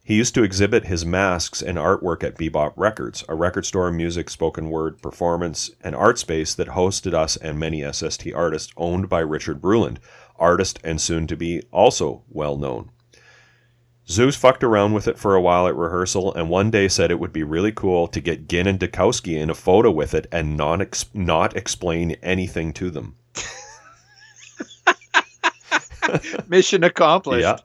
He 0.07 0.15
used 0.15 0.37
to 0.37 0.45
exhibit 0.45 0.87
his 0.87 1.05
masks 1.05 1.61
and 1.61 1.77
artwork 1.77 2.23
at 2.23 2.39
Bebop 2.39 2.75
Records, 2.77 3.25
a 3.29 3.35
record 3.35 3.67
store, 3.67 3.91
music, 3.91 4.31
spoken 4.31 4.71
word, 4.71 5.03
performance, 5.03 5.69
and 5.83 5.97
art 5.97 6.17
space 6.17 6.55
that 6.55 6.69
hosted 6.69 7.13
us 7.13 7.37
and 7.37 7.59
many 7.59 7.83
SST 7.83 8.33
artists 8.33 8.73
owned 8.77 9.09
by 9.09 9.19
Richard 9.19 9.61
Bruland, 9.61 9.97
artist 10.39 10.79
and 10.85 11.01
soon 11.01 11.27
to 11.27 11.37
be 11.37 11.61
also 11.73 12.23
well 12.29 12.57
known. 12.57 12.93
Zoogz 14.07 14.37
fucked 14.37 14.63
around 14.63 14.93
with 14.93 15.09
it 15.09 15.19
for 15.19 15.35
a 15.35 15.41
while 15.43 15.67
at 15.67 15.75
rehearsal 15.75 16.33
and 16.35 16.49
one 16.49 16.71
day 16.71 16.87
said 16.87 17.11
it 17.11 17.19
would 17.19 17.33
be 17.33 17.43
really 17.43 17.73
cool 17.73 18.07
to 18.07 18.21
get 18.21 18.47
Ginn 18.49 18.69
and 18.69 18.79
Dukowski 18.79 19.37
in 19.37 19.51
a 19.51 19.55
photo 19.57 19.91
with 19.91 20.15
it 20.15 20.29
and 20.31 20.57
not, 20.57 20.81
ex- 20.81 21.07
not 21.15 21.57
explain 21.57 22.13
anything 22.23 22.73
to 22.75 22.93
them. 22.93 23.17
Mission 26.47 26.85
accomplished. 26.85 27.43
Yeah. 27.43 27.59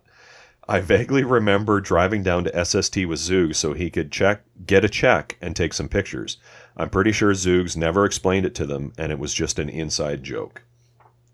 I 0.71 0.79
vaguely 0.79 1.25
remember 1.25 1.81
driving 1.81 2.23
down 2.23 2.45
to 2.45 2.65
SST 2.65 2.95
with 3.05 3.19
Zoogz 3.19 3.57
so 3.57 3.73
he 3.73 3.89
could 3.89 4.09
check, 4.09 4.43
get 4.65 4.85
a 4.85 4.89
check, 4.89 5.37
and 5.41 5.53
take 5.53 5.73
some 5.73 5.89
pictures. 5.89 6.37
I'm 6.77 6.89
pretty 6.89 7.11
sure 7.11 7.33
Zoogz 7.33 7.75
never 7.75 8.05
explained 8.05 8.45
it 8.45 8.55
to 8.55 8.65
them, 8.65 8.93
and 8.97 9.11
it 9.11 9.19
was 9.19 9.33
just 9.33 9.59
an 9.59 9.67
inside 9.67 10.23
joke. 10.23 10.63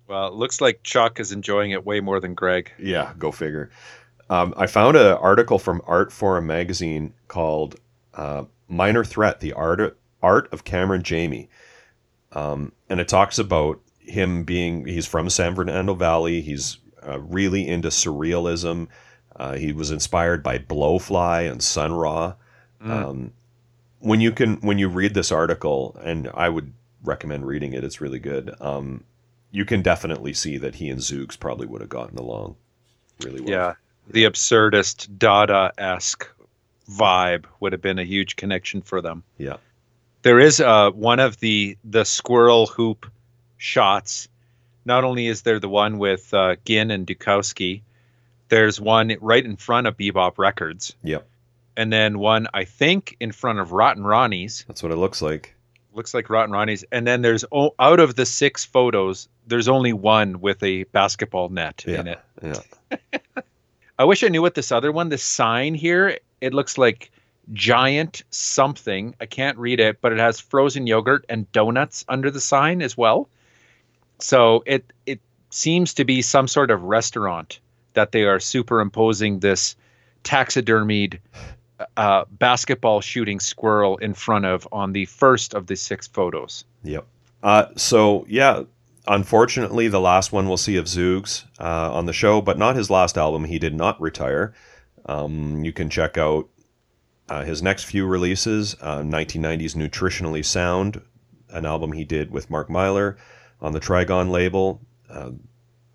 Well, 0.07 0.27
it 0.27 0.33
looks 0.33 0.59
like 0.59 0.81
Chuck 0.81 1.19
is 1.19 1.31
enjoying 1.31 1.69
it 1.69 1.85
way 1.85 1.99
more 1.99 2.19
than 2.19 2.33
Greg. 2.33 2.71
Yeah, 2.79 3.13
go 3.19 3.31
figure. 3.31 3.69
Um, 4.27 4.55
I 4.57 4.65
found 4.65 4.97
an 4.97 5.13
article 5.17 5.59
from 5.59 5.81
Artforum 5.81 6.45
magazine 6.45 7.13
called 7.27 7.79
uh, 8.15 8.45
"Minor 8.67 9.05
Threat: 9.05 9.39
The 9.39 9.53
Art 9.53 9.99
Art 10.23 10.51
of 10.51 10.63
Cameron 10.63 11.03
Jamie," 11.03 11.47
um, 12.31 12.71
and 12.89 12.99
it 12.99 13.07
talks 13.07 13.37
about 13.37 13.81
him 13.99 14.45
being 14.45 14.87
he's 14.87 15.05
from 15.05 15.29
San 15.29 15.53
Fernando 15.53 15.93
Valley. 15.93 16.41
He's 16.41 16.79
uh, 17.07 17.19
really 17.19 17.67
into 17.67 17.89
surrealism. 17.89 18.87
Uh, 19.37 19.53
he 19.53 19.71
was 19.71 19.91
inspired 19.91 20.41
by 20.41 20.57
Blowfly 20.57 21.49
and 21.49 21.61
Sun 21.61 21.93
Ra. 21.93 22.33
Mm. 22.83 22.89
Um, 22.89 23.33
when 23.99 24.19
you 24.21 24.31
can 24.31 24.57
when 24.57 24.77
you 24.77 24.89
read 24.89 25.13
this 25.13 25.31
article, 25.31 25.97
and 26.03 26.29
I 26.33 26.49
would 26.49 26.73
recommend 27.03 27.45
reading 27.45 27.73
it. 27.73 27.83
It's 27.83 28.01
really 28.01 28.19
good. 28.19 28.53
Um, 28.59 29.03
you 29.51 29.65
can 29.65 29.81
definitely 29.81 30.33
see 30.33 30.57
that 30.57 30.75
he 30.75 30.89
and 30.89 30.99
Zoogz 30.99 31.39
probably 31.39 31.67
would 31.67 31.81
have 31.81 31.89
gotten 31.89 32.17
along 32.17 32.55
really 33.23 33.41
well. 33.41 33.49
Yeah, 33.49 33.73
the 34.09 34.25
absurdist 34.25 35.17
Dada 35.17 35.71
esque 35.77 36.27
vibe 36.89 37.45
would 37.59 37.73
have 37.73 37.81
been 37.81 37.99
a 37.99 38.03
huge 38.03 38.35
connection 38.35 38.81
for 38.81 39.01
them. 39.01 39.23
Yeah. 39.37 39.57
There 40.21 40.39
is 40.39 40.59
uh, 40.59 40.91
one 40.91 41.19
of 41.19 41.39
the 41.39 41.77
the 41.83 42.05
squirrel 42.05 42.67
hoop 42.67 43.09
shots. 43.57 44.27
Not 44.85 45.03
only 45.03 45.27
is 45.27 45.41
there 45.41 45.59
the 45.59 45.69
one 45.69 45.97
with 45.97 46.33
uh, 46.33 46.55
Ginn 46.65 46.91
and 46.91 47.05
Dukowski, 47.05 47.81
there's 48.49 48.79
one 48.79 49.15
right 49.21 49.43
in 49.43 49.55
front 49.57 49.87
of 49.87 49.97
Bebop 49.97 50.37
Records, 50.37 50.95
Yep. 51.03 51.27
and 51.75 51.91
then 51.91 52.19
one 52.19 52.47
I 52.53 52.63
think 52.65 53.15
in 53.19 53.31
front 53.31 53.59
of 53.59 53.71
Rotten 53.71 54.03
Ronnie's. 54.03 54.63
That's 54.67 54.81
what 54.83 54.91
it 54.91 54.95
looks 54.97 55.21
like. 55.21 55.53
Looks 55.93 56.13
like 56.13 56.29
Rotten 56.29 56.51
Ronnie's, 56.53 56.83
and 56.91 57.07
then 57.07 57.21
there's 57.23 57.43
o- 57.51 57.73
out 57.79 57.99
of 57.99 58.15
the 58.15 58.25
six 58.25 58.63
photos, 58.65 59.27
there's 59.47 59.67
only 59.67 59.93
one 59.93 60.39
with 60.41 60.61
a 60.63 60.83
basketball 60.85 61.49
net 61.49 61.83
in 61.87 62.07
it. 62.07 62.19
Yeah. 62.43 62.99
I 63.99 64.03
wish 64.05 64.23
I 64.23 64.27
knew 64.27 64.41
what 64.43 64.53
this 64.53 64.71
other 64.71 64.91
one, 64.91 65.09
the 65.09 65.17
sign 65.17 65.73
here, 65.73 66.19
it 66.39 66.53
looks 66.53 66.77
like 66.77 67.11
giant 67.53 68.23
something. 68.29 69.15
I 69.19 69.25
can't 69.25 69.57
read 69.57 69.79
it, 69.79 70.01
but 70.01 70.11
it 70.11 70.19
has 70.19 70.39
frozen 70.39 70.85
yogurt 70.85 71.25
and 71.29 71.51
donuts 71.51 72.05
under 72.07 72.29
the 72.29 72.41
sign 72.41 72.81
as 72.83 72.95
well. 72.95 73.27
So 74.19 74.63
it 74.67 74.85
it 75.05 75.19
seems 75.49 75.95
to 75.95 76.05
be 76.05 76.21
some 76.21 76.47
sort 76.47 76.69
of 76.71 76.83
restaurant 76.83 77.59
that 77.97 78.11
they 78.11 78.25
are 78.25 78.39
superimposing 78.39 79.39
this 79.39 79.75
taxidermied 80.23 81.19
uh, 81.97 82.25
basketball 82.29 83.01
shooting 83.01 83.39
squirrel 83.39 83.97
in 83.97 84.13
front 84.13 84.45
of 84.45 84.67
on 84.71 84.93
the 84.93 85.05
first 85.05 85.55
of 85.55 85.65
the 85.65 85.75
six 85.75 86.05
photos. 86.05 86.63
Yep. 86.83 87.07
Uh, 87.41 87.65
so 87.75 88.23
yeah, 88.29 88.63
unfortunately, 89.07 89.87
the 89.87 89.99
last 89.99 90.31
one 90.31 90.47
we'll 90.47 90.57
see 90.57 90.77
of 90.77 90.85
Zoogz 90.85 91.45
uh, 91.59 91.91
on 91.91 92.05
the 92.05 92.13
show, 92.13 92.39
but 92.39 92.59
not 92.59 92.75
his 92.75 92.91
last 92.91 93.17
album. 93.17 93.45
He 93.45 93.57
did 93.57 93.73
not 93.73 93.99
retire. 93.99 94.53
Um, 95.07 95.63
you 95.63 95.73
can 95.73 95.89
check 95.89 96.19
out 96.19 96.47
uh, 97.29 97.45
his 97.45 97.63
next 97.63 97.85
few 97.85 98.05
releases: 98.05 98.75
uh, 98.79 98.99
1990s 98.99 99.75
"Nutritionally 99.75 100.45
Sound," 100.45 101.01
an 101.49 101.65
album 101.65 101.93
he 101.93 102.03
did 102.03 102.29
with 102.29 102.51
Mark 102.51 102.69
Myler 102.69 103.17
on 103.59 103.71
the 103.71 103.79
Trigon 103.79 104.29
label. 104.29 104.81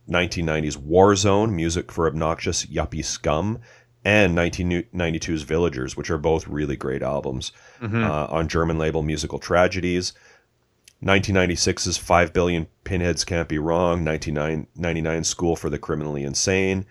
Uh, 0.08 0.12
1990s 0.12 0.76
Warzone, 0.76 1.52
music 1.52 1.90
for 1.92 2.06
obnoxious 2.06 2.66
yuppie 2.66 3.04
scum, 3.04 3.58
and 4.04 4.36
1992's 4.36 5.42
Villagers, 5.42 5.96
which 5.96 6.10
are 6.10 6.18
both 6.18 6.48
really 6.48 6.76
great 6.76 7.02
albums 7.02 7.52
Mhm. 7.80 8.04
uh, 8.04 8.26
on 8.30 8.48
German 8.48 8.78
label 8.78 9.02
Musical 9.02 9.38
Tragedies. 9.38 10.12
1996's 11.04 11.96
5 11.98 12.32
Billion 12.32 12.66
Pinheads 12.84 13.24
Can't 13.24 13.48
Be 13.48 13.58
Wrong. 13.58 14.04
1999 14.04 15.24
School 15.24 15.56
for 15.56 15.68
the 15.70 15.78
Criminally 15.78 16.22
Insane. 16.24 16.84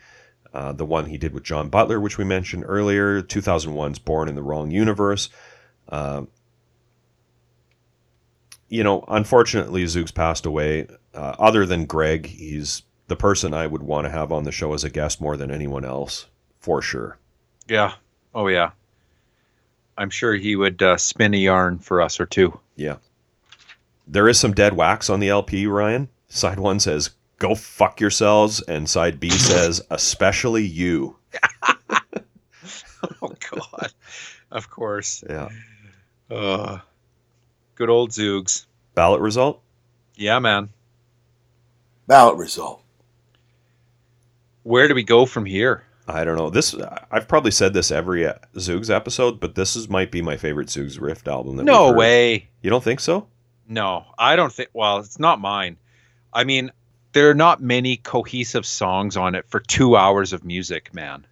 Uh, 0.54 0.74
the 0.74 0.86
one 0.86 1.06
he 1.06 1.18
did 1.18 1.34
with 1.34 1.44
John 1.44 1.70
Butler, 1.70 2.00
which 2.00 2.18
we 2.18 2.24
mentioned 2.26 2.66
earlier. 2.68 3.22
2001's 3.22 4.00
Born 4.00 4.28
in 4.28 4.36
the 4.36 4.44
Wrong 4.44 4.70
Universe. 4.72 5.30
Uh, 5.88 6.24
you 8.70 8.84
know, 8.84 9.04
unfortunately, 9.08 9.84
Zoogz 9.86 10.14
passed 10.14 10.46
away. 10.46 10.88
Uh, 11.14 11.36
other 11.40 11.66
than 11.66 11.86
Greg, 11.86 12.26
he's 12.26 12.84
the 13.12 13.16
person 13.18 13.54
I 13.54 13.68
would 13.68 13.84
want 13.84 14.06
to 14.06 14.10
have 14.10 14.32
on 14.32 14.46
the 14.46 14.54
show 14.54 14.74
as 14.74 14.86
a 14.86 14.90
guest 14.90 15.20
more 15.20 15.36
than 15.36 15.52
anyone 15.52 15.84
else, 15.84 16.28
for 16.62 16.82
sure. 16.82 17.18
Yeah. 17.68 17.96
Oh 18.34 18.48
yeah. 18.48 18.72
I'm 19.98 20.10
sure 20.10 20.34
he 20.34 20.56
would 20.56 20.82
uh, 20.82 20.96
spin 20.96 21.34
a 21.34 21.38
yarn 21.38 21.80
for 21.80 22.02
us 22.02 22.22
or 22.22 22.26
two. 22.26 22.58
Yeah. 22.78 22.96
There 24.08 24.30
is 24.30 24.40
some 24.40 24.54
dead 24.54 24.78
wax 24.78 25.10
on 25.10 25.20
the 25.20 25.28
LP, 25.28 25.68
Ryan. 25.68 26.08
Side 26.30 26.58
one 26.58 26.80
says, 26.80 27.10
go 27.38 27.54
fuck 27.54 28.00
yourselves. 28.00 28.62
And 28.62 28.90
side 28.90 29.20
B 29.20 29.30
says, 29.50 29.82
especially 29.92 30.64
you. 30.64 31.18
Oh 33.24 33.34
God. 33.50 33.92
of 34.52 34.70
course. 34.70 35.24
Yeah. 35.28 35.50
Uh, 36.30 36.80
good 37.76 37.90
old 37.90 38.12
Zoogz. 38.12 38.68
Ballot 38.94 39.22
result? 39.22 39.62
Yeah, 40.16 40.38
man. 40.40 40.70
Ballot 42.08 42.38
result. 42.38 42.81
Where 44.64 44.88
do 44.88 44.96
we 44.96 45.04
go 45.04 45.26
from 45.26 45.46
here? 45.46 45.84
I 46.08 46.24
don't 46.24 46.38
know. 46.38 46.50
This 46.50 46.76
I've 47.12 47.28
probably 47.28 47.52
said 47.52 47.74
this 47.74 47.92
every 47.92 48.26
uh, 48.26 48.34
Zoogz 48.56 48.90
episode, 48.90 49.40
but 49.40 49.56
this 49.56 49.76
is 49.76 49.90
might 49.90 50.12
be 50.12 50.22
my 50.22 50.38
favorite 50.38 50.68
Zoogz 50.68 51.00
Rift 51.00 51.28
album. 51.28 51.58
That 51.58 51.64
No 51.64 51.92
way. 51.94 52.50
You 52.62 52.70
don't 52.70 52.84
think 52.84 53.00
so? 53.00 53.28
No, 53.68 54.06
I 54.18 54.36
don't 54.36 54.52
think. 54.52 54.70
Well, 54.74 54.98
it's 54.98 55.20
not 55.20 55.40
mine. 55.40 55.78
I 56.34 56.44
mean, 56.44 56.72
there 57.14 57.30
are 57.30 57.36
not 57.36 57.62
many 57.62 57.98
cohesive 57.98 58.66
songs 58.66 59.18
on 59.18 59.36
it 59.36 59.46
for 59.50 59.60
two 59.60 59.96
hours 59.96 60.34
of 60.34 60.44
music, 60.44 60.94
man. 60.94 61.26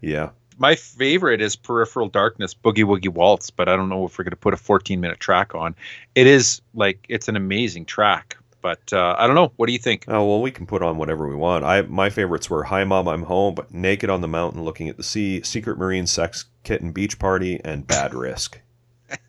Yeah. 0.00 0.30
My 0.58 0.74
favorite 0.74 1.42
is 1.42 1.54
Peripheral 1.54 2.08
Darkness, 2.08 2.54
Boogie 2.54 2.84
Woogie 2.84 3.12
Waltz, 3.12 3.50
but 3.50 3.68
I 3.68 3.76
don't 3.76 3.90
know 3.90 4.06
if 4.06 4.18
we're 4.18 4.24
going 4.24 4.30
to 4.30 4.36
put 4.36 4.54
a 4.54 4.58
14 4.58 5.00
minute 5.00 5.20
track 5.20 5.54
on. 5.54 5.74
It 6.14 6.26
is 6.26 6.62
like, 6.74 7.04
it's 7.08 7.28
an 7.28 7.36
amazing 7.36 7.84
track, 7.84 8.38
but 8.66 8.92
uh, 8.92 9.14
I 9.16 9.28
don't 9.28 9.36
know. 9.36 9.52
What 9.54 9.66
do 9.66 9.72
you 9.72 9.78
think? 9.78 10.06
Oh 10.08 10.26
well, 10.26 10.42
we 10.42 10.50
can 10.50 10.66
put 10.66 10.82
on 10.82 10.98
whatever 10.98 11.28
we 11.28 11.36
want. 11.36 11.64
I 11.64 11.82
my 11.82 12.10
favorites 12.10 12.50
were 12.50 12.64
"Hi 12.64 12.82
Mom, 12.82 13.06
I'm 13.06 13.22
Home," 13.22 13.54
but 13.54 13.72
"Naked 13.72 14.10
on 14.10 14.22
the 14.22 14.26
Mountain, 14.26 14.64
Looking 14.64 14.88
at 14.88 14.96
the 14.96 15.04
Sea," 15.04 15.40
"Secret 15.44 15.78
Marine 15.78 16.08
Sex 16.08 16.46
Kitten 16.64 16.90
Beach 16.90 17.16
Party," 17.16 17.60
and 17.64 17.86
"Bad 17.86 18.12
Risk." 18.12 18.60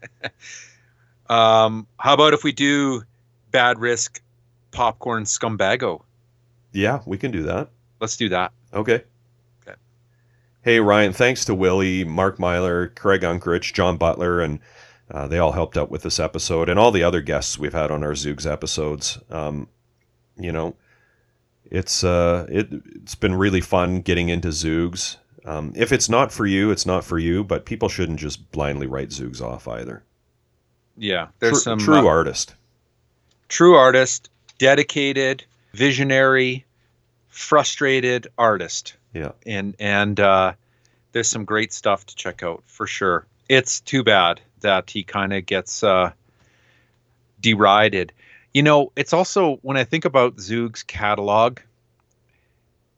Um, 1.29 1.87
how 1.99 2.13
about 2.13 2.33
if 2.33 2.45
we 2.45 2.53
do 2.53 3.03
Bad 3.51 3.79
Risk, 3.79 4.21
Popcorn, 4.71 5.25
Scumbago? 5.25 6.03
Yeah, 6.71 7.01
we 7.05 7.17
can 7.17 7.31
do 7.31 7.43
that. 7.43 7.67
Let's 7.99 8.15
do 8.15 8.29
that. 8.29 8.53
Okay. 8.73 9.03
Okay. 9.61 9.77
Hey 10.61 10.79
Ryan, 10.79 11.11
thanks 11.11 11.43
to 11.43 11.53
Willie, 11.53 12.05
Mark 12.05 12.39
Myler, 12.39 12.93
Craig 12.95 13.23
Unkrich, 13.23 13.73
John 13.73 13.97
Butler, 13.97 14.39
and 14.39 14.59
uh, 15.11 15.27
they 15.27 15.39
all 15.39 15.51
helped 15.53 15.77
out 15.77 15.89
with 15.89 16.03
this 16.03 16.19
episode, 16.19 16.69
and 16.69 16.77
all 16.79 16.91
the 16.91 17.03
other 17.03 17.21
guests 17.21 17.57
we've 17.57 17.73
had 17.73 17.91
on 17.91 18.03
our 18.03 18.11
Zoogz 18.13 18.49
episodes. 18.49 19.17
Um, 19.29 19.67
you 20.37 20.51
know, 20.51 20.75
it's 21.65 22.03
uh, 22.03 22.45
it 22.49 22.67
it's 22.95 23.15
been 23.15 23.35
really 23.35 23.61
fun 23.61 24.01
getting 24.01 24.29
into 24.29 24.49
Zoogz. 24.49 25.17
Um, 25.45 25.71
if 25.75 25.91
it's 25.93 26.09
not 26.09 26.31
for 26.31 26.45
you, 26.45 26.71
it's 26.71 26.85
not 26.85 27.03
for 27.05 27.17
you. 27.19 27.43
But 27.43 27.65
people 27.65 27.87
shouldn't 27.89 28.19
just 28.19 28.51
blindly 28.51 28.85
write 28.87 29.09
Zoogz 29.09 29.41
off 29.41 29.67
either. 29.67 30.03
Yeah, 30.97 31.27
there's 31.39 31.53
True- 31.53 31.59
some 31.61 31.79
true 31.79 31.99
uh, 31.99 32.05
artist. 32.05 32.55
true 33.49 33.75
artist, 33.75 34.29
dedicated, 34.57 35.45
visionary, 35.73 36.65
frustrated 37.29 38.27
artist. 38.37 38.95
Yeah. 39.13 39.31
And 39.45 39.75
and 39.79 40.19
uh, 40.19 40.53
there's 41.11 41.29
some 41.29 41.45
great 41.45 41.71
stuff 41.71 42.05
to 42.07 42.15
check 42.15 42.43
out 42.43 42.63
for 42.65 42.87
sure. 42.87 43.25
It's 43.47 43.79
too 43.79 44.03
bad 44.03 44.41
that 44.61 44.89
he 44.89 45.03
kind 45.03 45.33
of 45.33 45.45
gets 45.45 45.83
uh, 45.83 46.11
derided. 47.39 48.13
You 48.53 48.63
know, 48.63 48.91
it's 48.95 49.13
also 49.13 49.57
when 49.61 49.77
I 49.77 49.83
think 49.83 50.05
about 50.05 50.37
Zoogz' 50.37 50.85
catalog, 50.85 51.59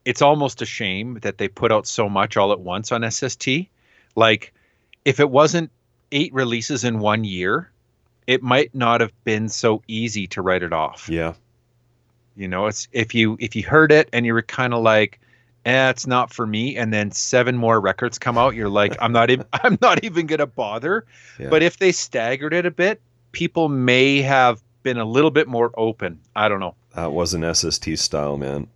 it's 0.06 0.22
almost 0.22 0.62
a 0.62 0.66
shame 0.66 1.20
that 1.22 1.38
they 1.38 1.48
put 1.48 1.72
out 1.72 1.86
so 1.88 2.10
much 2.10 2.38
all 2.38 2.52
at 2.52 2.60
once 2.60 2.92
on 2.92 3.10
SST. 3.10 3.48
Like, 4.16 4.54
if 5.06 5.20
it 5.20 5.30
wasn't 5.30 5.72
eight 6.12 6.34
releases 6.34 6.84
in 6.84 7.00
one 7.00 7.24
year, 7.24 7.70
it 8.26 8.42
might 8.42 8.74
not 8.74 9.02
have 9.02 9.14
been 9.24 9.50
so 9.50 9.82
easy 9.88 10.28
to 10.28 10.42
write 10.42 10.64
it 10.64 10.74
off. 10.74 11.10
Yeah. 11.10 11.34
You 12.36 12.48
know, 12.48 12.68
it's 12.68 12.88
if 12.92 13.14
you 13.14 13.38
if 13.40 13.56
you 13.56 13.64
heard 13.64 13.92
it 13.92 14.10
and 14.14 14.26
you 14.26 14.34
were 14.34 14.42
kind 14.42 14.74
of 14.74 14.82
like, 14.82 15.20
eh, 15.70 15.90
it's 15.90 16.08
not 16.08 16.34
for 16.34 16.46
me, 16.48 16.76
and 16.78 16.94
then 16.94 17.12
seven 17.12 17.56
more 17.58 17.80
records 17.80 18.18
come 18.20 18.38
out, 18.38 18.56
you're 18.56 18.70
like, 18.70 18.96
I'm 19.02 19.12
not 19.12 19.30
even 19.30 19.46
I'm 19.54 19.78
not 19.82 20.04
even 20.04 20.26
gonna 20.28 20.48
bother. 20.48 21.06
Yeah. 21.40 21.50
But 21.50 21.64
if 21.64 21.78
they 21.78 21.92
staggered 21.92 22.54
it 22.54 22.66
a 22.66 22.72
bit, 22.72 23.02
people 23.32 23.70
may 23.70 24.22
have 24.22 24.62
been 24.84 24.98
a 24.98 25.06
little 25.06 25.32
bit 25.32 25.48
more 25.48 25.72
open. 25.78 26.20
I 26.36 26.48
don't 26.50 26.60
know. 26.60 26.76
That 26.96 27.12
wasn't 27.12 27.44
SST 27.56 27.98
style, 27.98 28.38
man. 28.38 28.68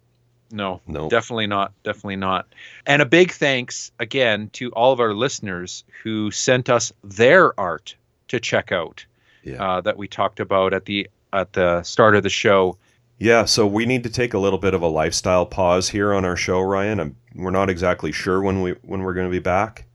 No, 0.52 0.82
No. 0.86 1.10
definitely 1.10 1.48
not. 1.48 1.72
Definitely 1.84 2.18
not. 2.18 2.46
And 2.86 3.02
a 3.02 3.06
big 3.06 3.32
thanks 3.32 3.92
again 4.00 4.50
to 4.54 4.70
all 4.74 4.92
of 4.94 5.00
our 5.00 5.14
listeners 5.16 5.84
who 6.04 6.30
sent 6.30 6.70
us 6.70 6.94
their 7.04 7.60
art 7.60 7.96
to 8.28 8.40
check 8.40 8.72
out 8.72 9.04
Yeah. 9.44 9.64
uh, 9.64 9.82
that 9.82 9.98
we 9.98 10.08
talked 10.08 10.40
about 10.40 10.74
at 10.74 10.86
the 10.86 11.10
at 11.32 11.54
the 11.54 11.82
start 11.82 12.16
of 12.16 12.22
the 12.22 12.30
show. 12.30 12.78
Yeah, 13.24 13.46
so 13.46 13.66
we 13.66 13.86
need 13.86 14.04
to 14.04 14.10
take 14.10 14.34
a 14.34 14.38
little 14.38 14.60
bit 14.60 14.74
of 14.74 14.82
a 14.82 14.88
lifestyle 14.88 15.46
pause 15.46 15.88
here 15.88 16.14
on 16.14 16.26
our 16.26 16.36
show, 16.36 16.60
Ryan. 16.60 17.00
I'm, 17.00 17.16
we're 17.34 17.52
not 17.52 17.70
exactly 17.70 18.12
sure 18.12 18.42
when 18.42 18.62
we 18.62 18.72
when 18.82 19.02
we're 19.02 19.14
going 19.14 19.28
to 19.28 19.32
be 19.32 19.40
back, 19.40 19.86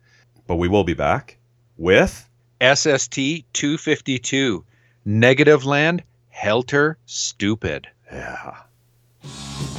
but 0.47 0.57
we 0.57 0.67
will 0.67 0.83
be 0.83 0.95
back 0.95 1.37
with 1.77 2.27
SST 2.63 3.45
252 3.53 4.65
Negativland 5.07 6.01
Helter 6.31 6.97
Stupid. 7.05 7.89
yeah. 8.11 8.63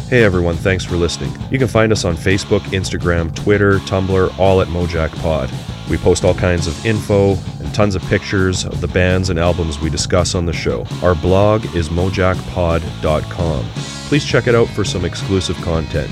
Hey 0.10 0.24
everyone, 0.24 0.56
thanks 0.56 0.86
for 0.86 0.96
listening. 0.96 1.36
You 1.50 1.58
can 1.58 1.68
find 1.68 1.92
us 1.92 2.06
on 2.06 2.16
Facebook, 2.16 2.60
Instagram, 2.70 3.36
Twitter, 3.36 3.80
Tumblr, 3.80 4.38
all 4.38 4.62
at 4.62 4.68
Mojack 4.68 5.10
Pod. 5.24 5.50
We 5.90 5.98
post 5.98 6.24
all 6.24 6.36
kinds 6.36 6.68
of 6.68 6.86
info 6.86 7.36
and 7.60 7.74
tons 7.74 7.96
of 7.96 8.04
pictures 8.04 8.66
of 8.66 8.80
the 8.80 8.88
bands 8.88 9.30
and 9.30 9.40
albums 9.40 9.80
we 9.80 9.90
discuss 9.90 10.36
on 10.36 10.46
the 10.46 10.54
show. 10.54 10.86
Our 11.02 11.16
blog 11.16 11.66
is 11.76 11.90
mojackpod.com. 11.90 13.66
Please 14.08 14.26
check 14.26 14.48
it 14.48 14.56
out 14.56 14.68
for 14.70 14.84
some 14.84 15.06
exclusive 15.06 15.56
content. 15.58 16.12